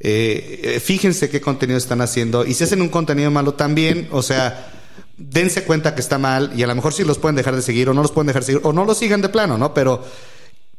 eh, 0.00 0.60
eh, 0.62 0.80
fíjense 0.80 1.30
qué 1.30 1.40
contenido 1.40 1.78
están 1.78 2.00
haciendo 2.00 2.44
y 2.44 2.54
si 2.54 2.64
hacen 2.64 2.82
un 2.82 2.88
contenido 2.88 3.30
malo 3.30 3.54
también, 3.54 4.08
o 4.10 4.22
sea, 4.22 4.72
dense 5.16 5.64
cuenta 5.64 5.94
que 5.94 6.00
está 6.00 6.18
mal 6.18 6.52
y 6.56 6.62
a 6.62 6.66
lo 6.66 6.74
mejor 6.74 6.92
sí 6.92 7.04
los 7.04 7.18
pueden 7.18 7.36
dejar 7.36 7.54
de 7.54 7.62
seguir 7.62 7.88
o 7.88 7.94
no 7.94 8.02
los 8.02 8.12
pueden 8.12 8.26
dejar 8.26 8.42
de 8.42 8.46
seguir 8.46 8.60
o 8.64 8.72
no 8.72 8.84
los 8.84 8.98
sigan 8.98 9.22
de 9.22 9.28
plano, 9.28 9.56
¿no? 9.56 9.72
Pero, 9.72 10.04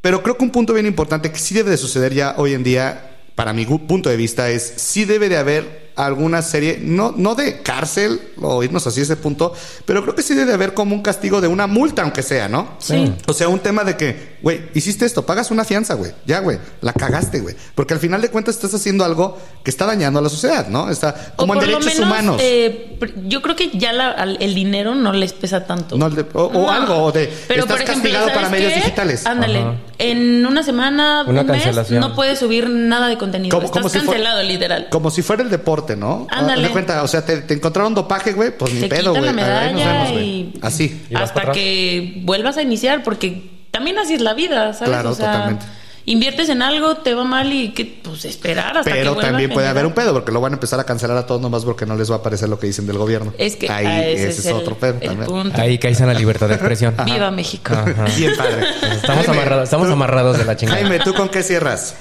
pero 0.01 0.21
creo 0.21 0.37
que 0.37 0.43
un 0.43 0.51
punto 0.51 0.73
bien 0.73 0.85
importante 0.85 1.31
que 1.31 1.39
sí 1.39 1.55
debe 1.55 1.71
de 1.71 1.77
suceder 1.77 2.13
ya 2.13 2.35
hoy 2.37 2.53
en 2.53 2.63
día, 2.63 3.14
para 3.35 3.53
mi 3.53 3.65
punto 3.65 4.09
de 4.09 4.17
vista, 4.17 4.49
es 4.49 4.73
sí 4.77 5.05
debe 5.05 5.29
de 5.29 5.37
haber 5.37 5.84
alguna 5.95 6.41
serie, 6.41 6.79
no, 6.81 7.13
no 7.15 7.35
de 7.35 7.61
cárcel 7.61 8.19
o 8.41 8.63
irnos 8.63 8.85
así 8.87 8.99
a 8.99 9.03
ese 9.03 9.15
punto, 9.15 9.53
pero 9.85 10.01
creo 10.03 10.15
que 10.15 10.21
sí 10.21 10.33
debe 10.33 10.47
de 10.47 10.53
haber 10.53 10.73
como 10.73 10.93
un 10.95 11.01
castigo 11.01 11.39
de 11.41 11.47
una 11.47 11.67
multa, 11.67 12.01
aunque 12.01 12.21
sea, 12.23 12.49
¿no? 12.49 12.69
Sí. 12.79 13.13
O 13.27 13.33
sea, 13.33 13.47
un 13.47 13.59
tema 13.59 13.83
de 13.83 13.95
que, 13.95 14.35
güey, 14.41 14.61
hiciste 14.73 15.05
esto, 15.05 15.25
pagas 15.25 15.51
una 15.51 15.63
fianza, 15.63 15.93
güey. 15.93 16.11
Ya, 16.25 16.39
güey, 16.39 16.59
la 16.81 16.91
cagaste, 16.93 17.39
güey. 17.39 17.55
Porque 17.75 17.93
al 17.93 17.99
final 17.99 18.21
de 18.21 18.29
cuentas 18.29 18.55
estás 18.55 18.73
haciendo 18.73 19.05
algo 19.05 19.37
que 19.63 19.69
está 19.71 19.85
dañando 19.85 20.19
a 20.19 20.21
la 20.21 20.29
sociedad, 20.29 20.67
¿no? 20.67 20.89
Está 20.89 21.33
O 21.35 21.37
como 21.37 21.53
en 21.53 21.59
lo 21.61 21.65
derechos 21.65 21.85
menos, 21.85 21.99
humanos. 22.11 22.41
eh, 22.43 22.97
yo 23.27 23.41
creo 23.41 23.55
que 23.55 23.69
ya 23.77 23.93
la- 23.93 24.11
al- 24.11 24.37
el 24.41 24.53
dinero 24.55 24.95
no 24.95 25.13
les 25.13 25.33
pesa 25.33 25.65
tanto. 25.65 25.97
No, 25.97 26.09
de- 26.09 26.25
o, 26.33 26.43
o 26.45 26.51
No. 26.53 26.71
algo, 26.71 26.95
o 27.03 27.11
de 27.11 27.31
Pero, 27.47 27.61
estás 27.61 27.77
por 27.77 27.83
ejemplo, 27.83 28.03
castigado 28.03 28.27
para 28.27 28.47
¿sabes 28.47 28.51
medios 28.51 28.75
digitales. 28.75 29.25
Ándale, 29.25 29.59
Ajá. 29.59 29.75
en 29.99 30.45
una 30.45 30.63
semana, 30.63 31.23
Una 31.27 31.41
un 31.41 31.47
mes, 31.47 31.91
no 31.91 32.15
puedes 32.15 32.39
subir 32.39 32.69
nada 32.69 33.07
de 33.07 33.17
contenido. 33.17 33.55
Como- 33.55 33.65
Estás 33.65 33.81
como 33.81 33.89
si 33.89 33.99
fuera- 33.99 34.11
cancelado, 34.23 34.43
literal. 34.43 34.87
Como 34.89 35.09
si 35.11 35.21
fuera 35.21 35.43
el 35.43 35.49
deporte, 35.49 35.84
¿no? 35.95 36.25
Ándale. 36.31 36.61
Haz 36.63 36.67
de 36.67 36.73
cuenta, 36.73 37.03
o 37.03 37.07
sea, 37.07 37.23
te, 37.25 37.37
te 37.41 37.53
encontraron 37.53 37.93
dopaje, 37.93 38.33
güey, 38.33 38.57
pues 38.57 38.73
ni 38.73 38.81
Te 38.81 38.87
pedo, 38.89 39.13
güey. 39.13 40.53
Así. 40.61 41.05
¿Y 41.09 41.15
Hasta 41.15 41.51
que 41.51 42.21
vuelvas 42.23 42.57
a 42.57 42.61
iniciar, 42.61 43.03
porque 43.03 43.51
también 43.71 43.97
así 43.99 44.13
es 44.15 44.21
la 44.21 44.33
vida, 44.33 44.73
¿sabes? 44.73 44.89
Claro, 44.89 45.11
o 45.11 45.15
sea, 45.15 45.31
totalmente. 45.33 45.65
inviertes 46.05 46.49
en 46.49 46.61
algo, 46.61 46.97
te 46.97 47.13
va 47.13 47.23
mal 47.25 47.51
y 47.51 47.73
que, 47.73 47.83
pues 48.03 48.23
esperar 48.25 48.77
hasta 48.77 48.89
que 48.91 48.97
Pero 48.99 49.15
también 49.15 49.49
puede 49.51 49.67
haber 49.67 49.85
un 49.85 49.93
pedo, 49.93 50.13
porque 50.13 50.31
lo 50.31 50.39
van 50.39 50.53
a 50.53 50.55
empezar 50.55 50.79
a 50.79 50.83
cancelar 50.85 51.17
a 51.17 51.25
todos 51.25 51.41
nomás 51.41 51.65
porque 51.65 51.85
no 51.85 51.95
les 51.95 52.09
va 52.09 52.17
a 52.17 52.23
parecer 52.23 52.47
lo 52.47 52.57
que 52.59 52.67
dicen 52.67 52.87
del 52.87 52.97
gobierno. 52.97 53.33
Es 53.37 53.55
que 53.57 53.69
ahí 53.69 53.85
ah, 53.85 54.05
ese 54.07 54.29
ese 54.29 54.39
es, 54.41 54.45
el- 54.45 54.53
otro 54.53 54.75
pedo 54.77 54.95
el 55.01 55.07
también. 55.07 55.27
punto. 55.29 55.59
Ahí 55.61 55.77
caes 55.77 55.99
en 56.01 56.07
la 56.07 56.13
libertad 56.13 56.47
de 56.47 56.53
expresión. 56.55 56.95
Viva 57.05 57.31
México. 57.31 57.73
Ajá. 57.73 58.05
Bien 58.17 58.31
padre. 58.37 58.65
Estamos 58.93 59.25
Jaime, 59.25 59.41
amarrados, 59.41 59.63
estamos 59.65 59.87
tú- 59.87 59.93
amarrados 59.93 60.37
de 60.37 60.45
la 60.45 60.55
chingada. 60.55 60.79
Jaime, 60.79 60.99
¿tú 60.99 61.13
con 61.13 61.27
qué 61.29 61.43
cierras? 61.43 61.95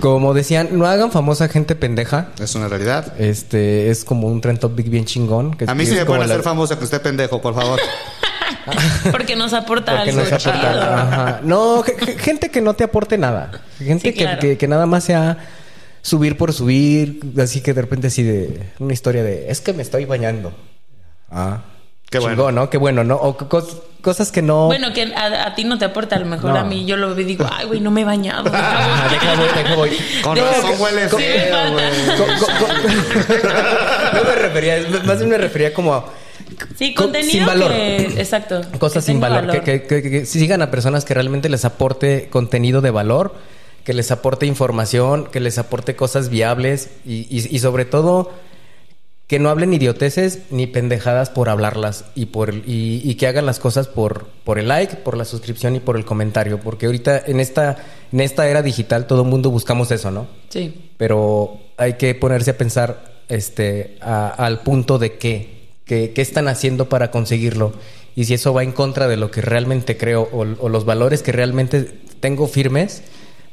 Como 0.00 0.34
decían, 0.34 0.68
no 0.72 0.86
hagan 0.86 1.10
famosa 1.12 1.48
gente 1.48 1.74
pendeja. 1.76 2.28
Es 2.40 2.54
una 2.54 2.68
realidad. 2.68 3.14
Este 3.20 3.90
es 3.90 4.04
como 4.04 4.26
un 4.28 4.40
trend 4.40 4.58
topic 4.58 4.88
bien 4.88 5.04
chingón. 5.04 5.54
que 5.56 5.64
A 5.68 5.74
mí 5.74 5.86
sí 5.86 5.94
me 5.94 6.04
pueden 6.04 6.20
la- 6.20 6.34
hacer 6.34 6.42
famosa 6.42 6.76
que 6.78 6.84
usted 6.84 7.00
pendejo, 7.02 7.40
por 7.40 7.54
favor. 7.54 7.78
Porque 9.10 9.34
nos 9.34 9.52
aporta 9.54 9.96
porque 9.96 10.10
algo 10.10 10.22
aporta-. 10.22 11.02
Ajá. 11.02 11.40
No, 11.42 11.82
ge- 11.82 11.96
ge- 11.98 12.18
gente 12.18 12.48
que 12.50 12.60
no 12.60 12.74
te 12.74 12.84
aporte 12.84 13.18
nada. 13.18 13.50
Gente 13.78 14.10
Sí, 14.10 14.14
que, 14.14 14.22
claro. 14.24 14.40
que- 14.40 14.56
que 14.58 14.68
nada 14.68 14.86
más 14.86 15.04
sea 15.04 15.38
subir 16.00 16.36
por 16.36 16.52
subir. 16.52 17.20
Así 17.40 17.60
que 17.60 17.74
de 17.74 17.82
repente 17.82 18.06
así 18.08 18.22
de 18.22 18.70
una 18.78 18.92
historia 18.92 19.22
de 19.24 19.50
es 19.50 19.60
que 19.60 19.72
me 19.72 19.82
estoy 19.82 20.04
bañando. 20.04 20.52
Ah. 21.30 21.62
Qué 22.12 22.18
bueno. 22.20 22.36
Chingón, 22.36 22.54
¿no? 22.54 22.70
Qué 22.70 22.78
bueno, 22.78 23.02
¿no? 23.02 23.16
O 23.16 23.36
cos- 23.36 23.78
cosas 24.02 24.30
que 24.30 24.40
no. 24.42 24.66
Bueno, 24.66 24.92
que 24.92 25.12
a, 25.14 25.46
a 25.48 25.54
ti 25.56 25.64
no 25.64 25.78
te 25.78 25.84
aporta, 25.86 26.14
a 26.16 26.20
lo 26.20 26.26
mejor 26.26 26.50
No. 26.52 26.58
a 26.60 26.64
mí 26.64 26.84
yo 26.86 26.96
lo 26.96 27.14
digo, 27.16 27.44
ay, 27.50 27.66
güey, 27.66 27.80
no 27.80 27.90
me 27.90 28.02
he 28.02 28.04
bañado. 28.04 28.44
Ah, 28.54 29.08
deja 29.10 29.34
voy, 29.34 29.48
deja 29.56 29.74
voy. 29.74 29.90
Con 30.22 30.38
No, 30.38 30.44
razón 30.44 30.76
que- 30.76 30.82
huele 30.82 31.08
feo, 31.08 31.72
güey. 31.72 31.84
no 34.14 34.24
me 34.24 34.34
refería, 34.36 34.78
más 35.04 35.18
bien 35.18 35.30
me 35.30 35.38
refería 35.38 35.72
como 35.74 35.94
a 35.94 36.04
Sí, 36.78 36.94
Co- 36.94 37.04
contenido 37.04 37.32
sin 37.32 37.46
valor. 37.46 37.70
que- 37.72 38.04
exacto. 38.18 38.60
cosas 38.78 39.04
que 39.04 39.12
sin 39.12 39.20
valor, 39.20 39.50
Que, 39.50 39.62
que- 39.62 39.82
que- 40.02 40.10
que 40.10 40.26
sigan 40.26 40.62
a 40.62 40.70
personas 40.70 41.04
que 41.04 41.14
realmente 41.14 41.48
les 41.48 41.64
aporte 41.64 42.28
contenido 42.30 42.80
de 42.80 42.90
valor, 42.90 43.34
que 43.84 43.94
les 43.94 44.10
aporte 44.10 44.46
información, 44.46 45.26
que 45.26 45.40
les 45.40 45.58
aporte 45.58 45.96
cosas 45.96 46.28
viables 46.28 46.90
y, 47.06 47.26
y- 47.30 47.48
y 47.50 47.58
sobre 47.58 47.84
todo 47.84 48.32
que 49.32 49.38
no 49.38 49.48
hablen 49.48 49.72
idioteces 49.72 50.40
ni 50.50 50.66
pendejadas 50.66 51.30
por 51.30 51.48
hablarlas 51.48 52.04
y 52.14 52.26
por 52.26 52.52
y, 52.54 53.00
y 53.02 53.14
que 53.14 53.26
hagan 53.26 53.46
las 53.46 53.58
cosas 53.60 53.88
por, 53.88 54.26
por 54.44 54.58
el 54.58 54.68
like, 54.68 54.96
por 54.96 55.16
la 55.16 55.24
suscripción 55.24 55.74
y 55.74 55.80
por 55.80 55.96
el 55.96 56.04
comentario, 56.04 56.60
porque 56.60 56.84
ahorita 56.84 57.22
en 57.26 57.40
esta 57.40 57.78
en 58.12 58.20
esta 58.20 58.46
era 58.46 58.60
digital 58.60 59.06
todo 59.06 59.22
el 59.22 59.28
mundo 59.28 59.50
buscamos 59.50 59.90
eso, 59.90 60.10
¿no? 60.10 60.26
Sí. 60.50 60.90
pero 60.98 61.56
hay 61.78 61.94
que 61.94 62.14
ponerse 62.14 62.50
a 62.50 62.58
pensar 62.58 63.10
este 63.30 63.96
a- 64.02 64.28
al 64.28 64.60
punto 64.60 64.98
de 64.98 65.16
qué, 65.16 65.68
qué 65.86 66.12
qué 66.14 66.20
están 66.20 66.46
haciendo 66.48 66.90
para 66.90 67.10
conseguirlo 67.10 67.72
y 68.14 68.26
si 68.26 68.34
eso 68.34 68.52
va 68.52 68.62
en 68.64 68.72
contra 68.72 69.08
de 69.08 69.16
lo 69.16 69.30
que 69.30 69.40
realmente 69.40 69.96
creo 69.96 70.28
o, 70.30 70.40
o 70.42 70.68
los 70.68 70.84
valores 70.84 71.22
que 71.22 71.32
realmente 71.32 71.84
tengo 72.20 72.46
firmes 72.48 73.02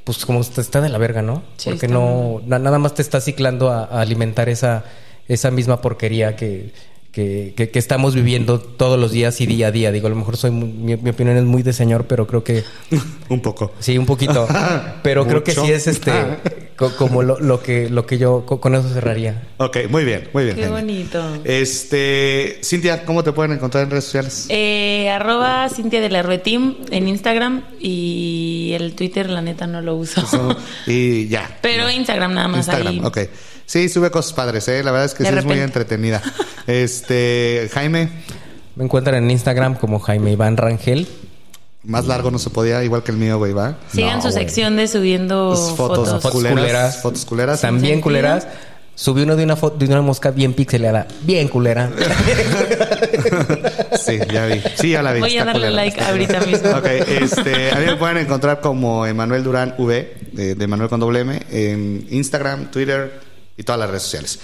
pues 0.03 0.25
como 0.25 0.41
está 0.41 0.81
de 0.81 0.89
la 0.89 0.97
verga 0.97 1.21
no 1.21 1.43
Sí, 1.55 1.69
porque 1.69 1.87
no 1.87 2.41
na- 2.45 2.59
nada 2.59 2.79
más 2.79 2.93
te 2.95 3.01
está 3.01 3.21
ciclando 3.21 3.69
a, 3.69 3.85
a 3.85 4.01
alimentar 4.01 4.49
esa 4.49 4.83
esa 5.29 5.49
misma 5.51 5.79
porquería 5.79 6.35
que 6.35 6.71
que, 7.11 7.55
que- 7.57 7.71
que 7.71 7.79
estamos 7.79 8.13
viviendo 8.13 8.59
todos 8.59 8.99
los 8.99 9.11
días 9.11 9.41
y 9.41 9.47
día 9.47 9.67
a 9.67 9.71
día. 9.71 9.91
Digo, 9.91 10.05
a 10.05 10.09
lo 10.11 10.15
mejor 10.15 10.37
soy 10.37 10.51
muy- 10.51 10.67
mi, 10.69 10.95
mi 10.95 11.09
opinión 11.09 11.37
es 11.37 11.43
muy 11.43 11.63
de 11.63 11.73
señor, 11.73 12.05
pero 12.05 12.27
creo 12.27 12.43
que 12.43 12.63
Un 13.29 13.39
poco. 13.41 13.71
sí, 13.79 13.97
un 13.97 14.05
poquito. 14.05 14.47
Pero 15.03 15.25
creo 15.25 15.43
que 15.43 15.53
sí 15.53 15.71
es 15.71 15.87
este 15.87 16.11
co- 16.75 16.95
como 16.95 17.23
lo, 17.23 17.39
lo 17.39 17.63
que 17.63 17.89
lo 17.89 18.05
que 18.05 18.19
yo 18.19 18.45
co- 18.45 18.61
con 18.61 18.75
eso 18.75 18.87
cerraría. 18.89 19.47
Ok, 19.57 19.77
muy 19.89 20.03
bien, 20.05 20.29
muy 20.35 20.43
bien. 20.43 20.55
Qué 20.55 20.63
Jaime. 20.67 20.81
bonito. 20.81 21.23
Este, 21.45 22.59
Cintia, 22.63 23.03
¿cómo 23.05 23.23
te 23.23 23.31
pueden 23.31 23.53
encontrar 23.53 23.85
en 23.85 23.89
redes 23.89 24.03
sociales? 24.05 24.45
Eh, 24.49 25.09
arroba 25.09 25.67
Cintia 25.69 26.01
de 26.01 26.09
la 26.09 26.21
Rue 26.21 26.37
Team 26.37 26.75
en 26.91 27.07
Instagram 27.07 27.63
y 27.79 28.71
el 28.75 28.93
Twitter, 28.93 29.29
la 29.31 29.41
neta, 29.41 29.65
no 29.65 29.81
lo 29.81 29.95
uso. 29.95 30.21
y 30.85 31.27
ya. 31.27 31.57
Pero 31.61 31.89
Instagram 31.89 32.33
nada 32.35 32.47
más 32.47 32.67
Instagram, 32.67 32.87
ahí. 32.93 33.01
ok. 33.03 33.17
Sí, 33.69 33.87
sube 33.87 34.09
cosas 34.09 34.33
padres, 34.33 34.67
¿eh? 34.67 34.83
La 34.83 34.89
verdad 34.89 35.05
es 35.05 35.13
que 35.13 35.23
De 35.23 35.29
sí 35.29 35.37
es 35.37 35.45
muy 35.45 35.59
entretenida. 35.59 36.23
Este, 36.65 37.69
Jaime, 37.71 38.09
Me 38.75 38.83
encuentran 38.83 39.23
en 39.23 39.29
Instagram 39.29 39.75
como 39.75 39.99
Jaime 39.99 40.31
Iván 40.31 40.57
Rangel. 40.57 41.07
más 41.83 42.07
largo 42.07 42.31
no 42.31 42.39
se 42.39 42.49
podía, 42.49 42.83
igual 42.83 43.03
que 43.03 43.11
el 43.11 43.17
mío, 43.17 43.37
güey, 43.37 43.53
¿va? 43.53 43.77
Sigan 43.93 44.15
No, 44.17 44.21
su 44.23 44.29
güey. 44.29 44.43
sección 44.43 44.75
de 44.75 44.87
subiendo 44.87 45.49
Pues, 45.55 45.75
fotos, 45.77 46.07
fotos. 46.09 46.21
Fotos 46.23 46.31
culeras, 46.31 46.55
culeras. 46.59 47.01
Fotos 47.01 47.25
culeras. 47.25 47.61
También 47.61 48.01
culeras. 48.01 48.47
Subí 48.95 49.21
uno 49.21 49.35
de 49.35 49.43
una 49.43 49.55
foto 49.55 49.77
de 49.77 49.85
una 49.85 50.01
mosca 50.01 50.31
bien 50.31 50.53
pixeleada, 50.53 51.07
bien 51.21 51.47
culera. 51.47 51.91
Sí, 53.99 54.17
ya 54.31 54.45
vi. 54.47 54.61
Sí, 54.75 54.89
ya 54.91 55.03
la 55.03 55.13
vi. 55.13 55.19
Voy 55.19 55.37
a 55.37 55.45
darle 55.45 55.67
culera, 55.67 55.75
like 55.75 56.01
ahorita 56.01 56.39
mismo. 56.41 56.69
Ok, 56.71 56.85
este, 57.21 57.71
a 57.71 57.75
mí 57.75 57.85
me 57.85 57.95
pueden 57.95 58.17
encontrar 58.17 58.59
como 58.61 59.05
Emanuel 59.05 59.43
Durán 59.43 59.75
V, 59.77 60.13
de, 60.31 60.55
de 60.55 60.67
Manuel 60.67 60.89
con 60.89 60.99
doble 60.99 61.19
M, 61.21 61.39
en 61.51 62.07
Instagram, 62.09 62.71
Twitter 62.71 63.28
y 63.59 63.63
todas 63.63 63.79
las 63.79 63.89
redes 63.89 64.03
sociales. 64.03 64.39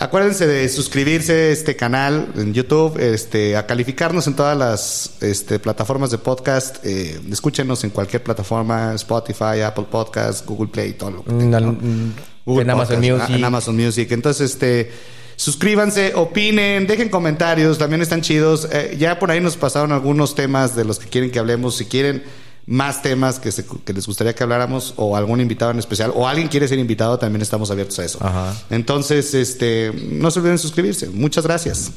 Acuérdense 0.00 0.46
de 0.46 0.68
suscribirse 0.68 1.32
a 1.32 1.48
este 1.48 1.74
canal 1.74 2.28
en 2.36 2.54
YouTube, 2.54 2.96
este, 3.00 3.56
a 3.56 3.66
calificarnos 3.66 4.28
en 4.28 4.34
todas 4.36 4.56
las 4.56 5.10
este, 5.20 5.58
plataformas 5.58 6.12
de 6.12 6.18
podcast. 6.18 6.76
eh, 6.84 7.20
escúchenos 7.32 7.82
en 7.82 7.90
cualquier 7.90 8.22
plataforma, 8.22 8.94
Spotify, 8.94 9.60
Apple 9.66 9.86
Podcast, 9.90 10.46
Google 10.46 10.68
Play, 10.68 10.92
todo 10.92 11.10
lo 11.10 11.24
que 11.24 11.32
Mm, 11.32 11.38
tengan, 11.40 11.64
¿no? 11.64 11.72
mm, 11.72 12.12
Google 12.46 12.62
en 12.62 12.70
Amazon 12.70 12.96
Podcast, 13.00 13.12
Music. 13.20 13.36
En 13.36 13.44
Amazon 13.44 13.76
Music. 13.76 14.12
Entonces, 14.12 14.52
este, 14.52 14.92
suscríbanse, 15.34 16.12
opinen, 16.14 16.86
dejen 16.86 17.08
comentarios, 17.08 17.76
también 17.76 18.00
están 18.00 18.20
chidos. 18.22 18.68
Eh, 18.70 18.96
ya 19.00 19.18
por 19.18 19.32
ahí 19.32 19.40
nos 19.40 19.56
pasaron 19.56 19.90
algunos 19.90 20.36
temas 20.36 20.76
de 20.76 20.84
los 20.84 21.00
que 21.00 21.08
quieren 21.08 21.32
que 21.32 21.40
hablemos. 21.40 21.76
Si 21.76 21.86
quieren 21.86 22.22
más 22.68 23.00
temas 23.02 23.40
que, 23.40 23.50
se- 23.50 23.64
que 23.84 23.92
les 23.92 24.06
gustaría 24.06 24.34
que 24.34 24.42
habláramos 24.42 24.92
o 24.96 25.16
algún 25.16 25.40
invitado 25.40 25.70
en 25.70 25.78
especial 25.78 26.12
o 26.14 26.28
alguien 26.28 26.48
quiere 26.48 26.68
ser 26.68 26.78
invitado, 26.78 27.18
también 27.18 27.40
estamos 27.42 27.70
abiertos 27.70 27.98
a 27.98 28.04
eso. 28.04 28.18
Ajá. 28.20 28.54
Entonces, 28.70 29.32
este, 29.34 29.90
no 30.12 30.30
se 30.30 30.38
olviden 30.40 30.58
suscribirse. 30.58 31.08
Muchas 31.08 31.44
gracias. 31.44 31.90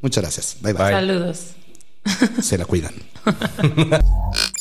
Muchas 0.00 0.22
gracias. 0.22 0.56
Bye 0.60 0.72
bye. 0.72 0.82
Bye. 0.84 0.92
Saludos. 0.92 1.40
Se 2.42 2.58
la 2.58 2.64
cuidan. 2.64 2.94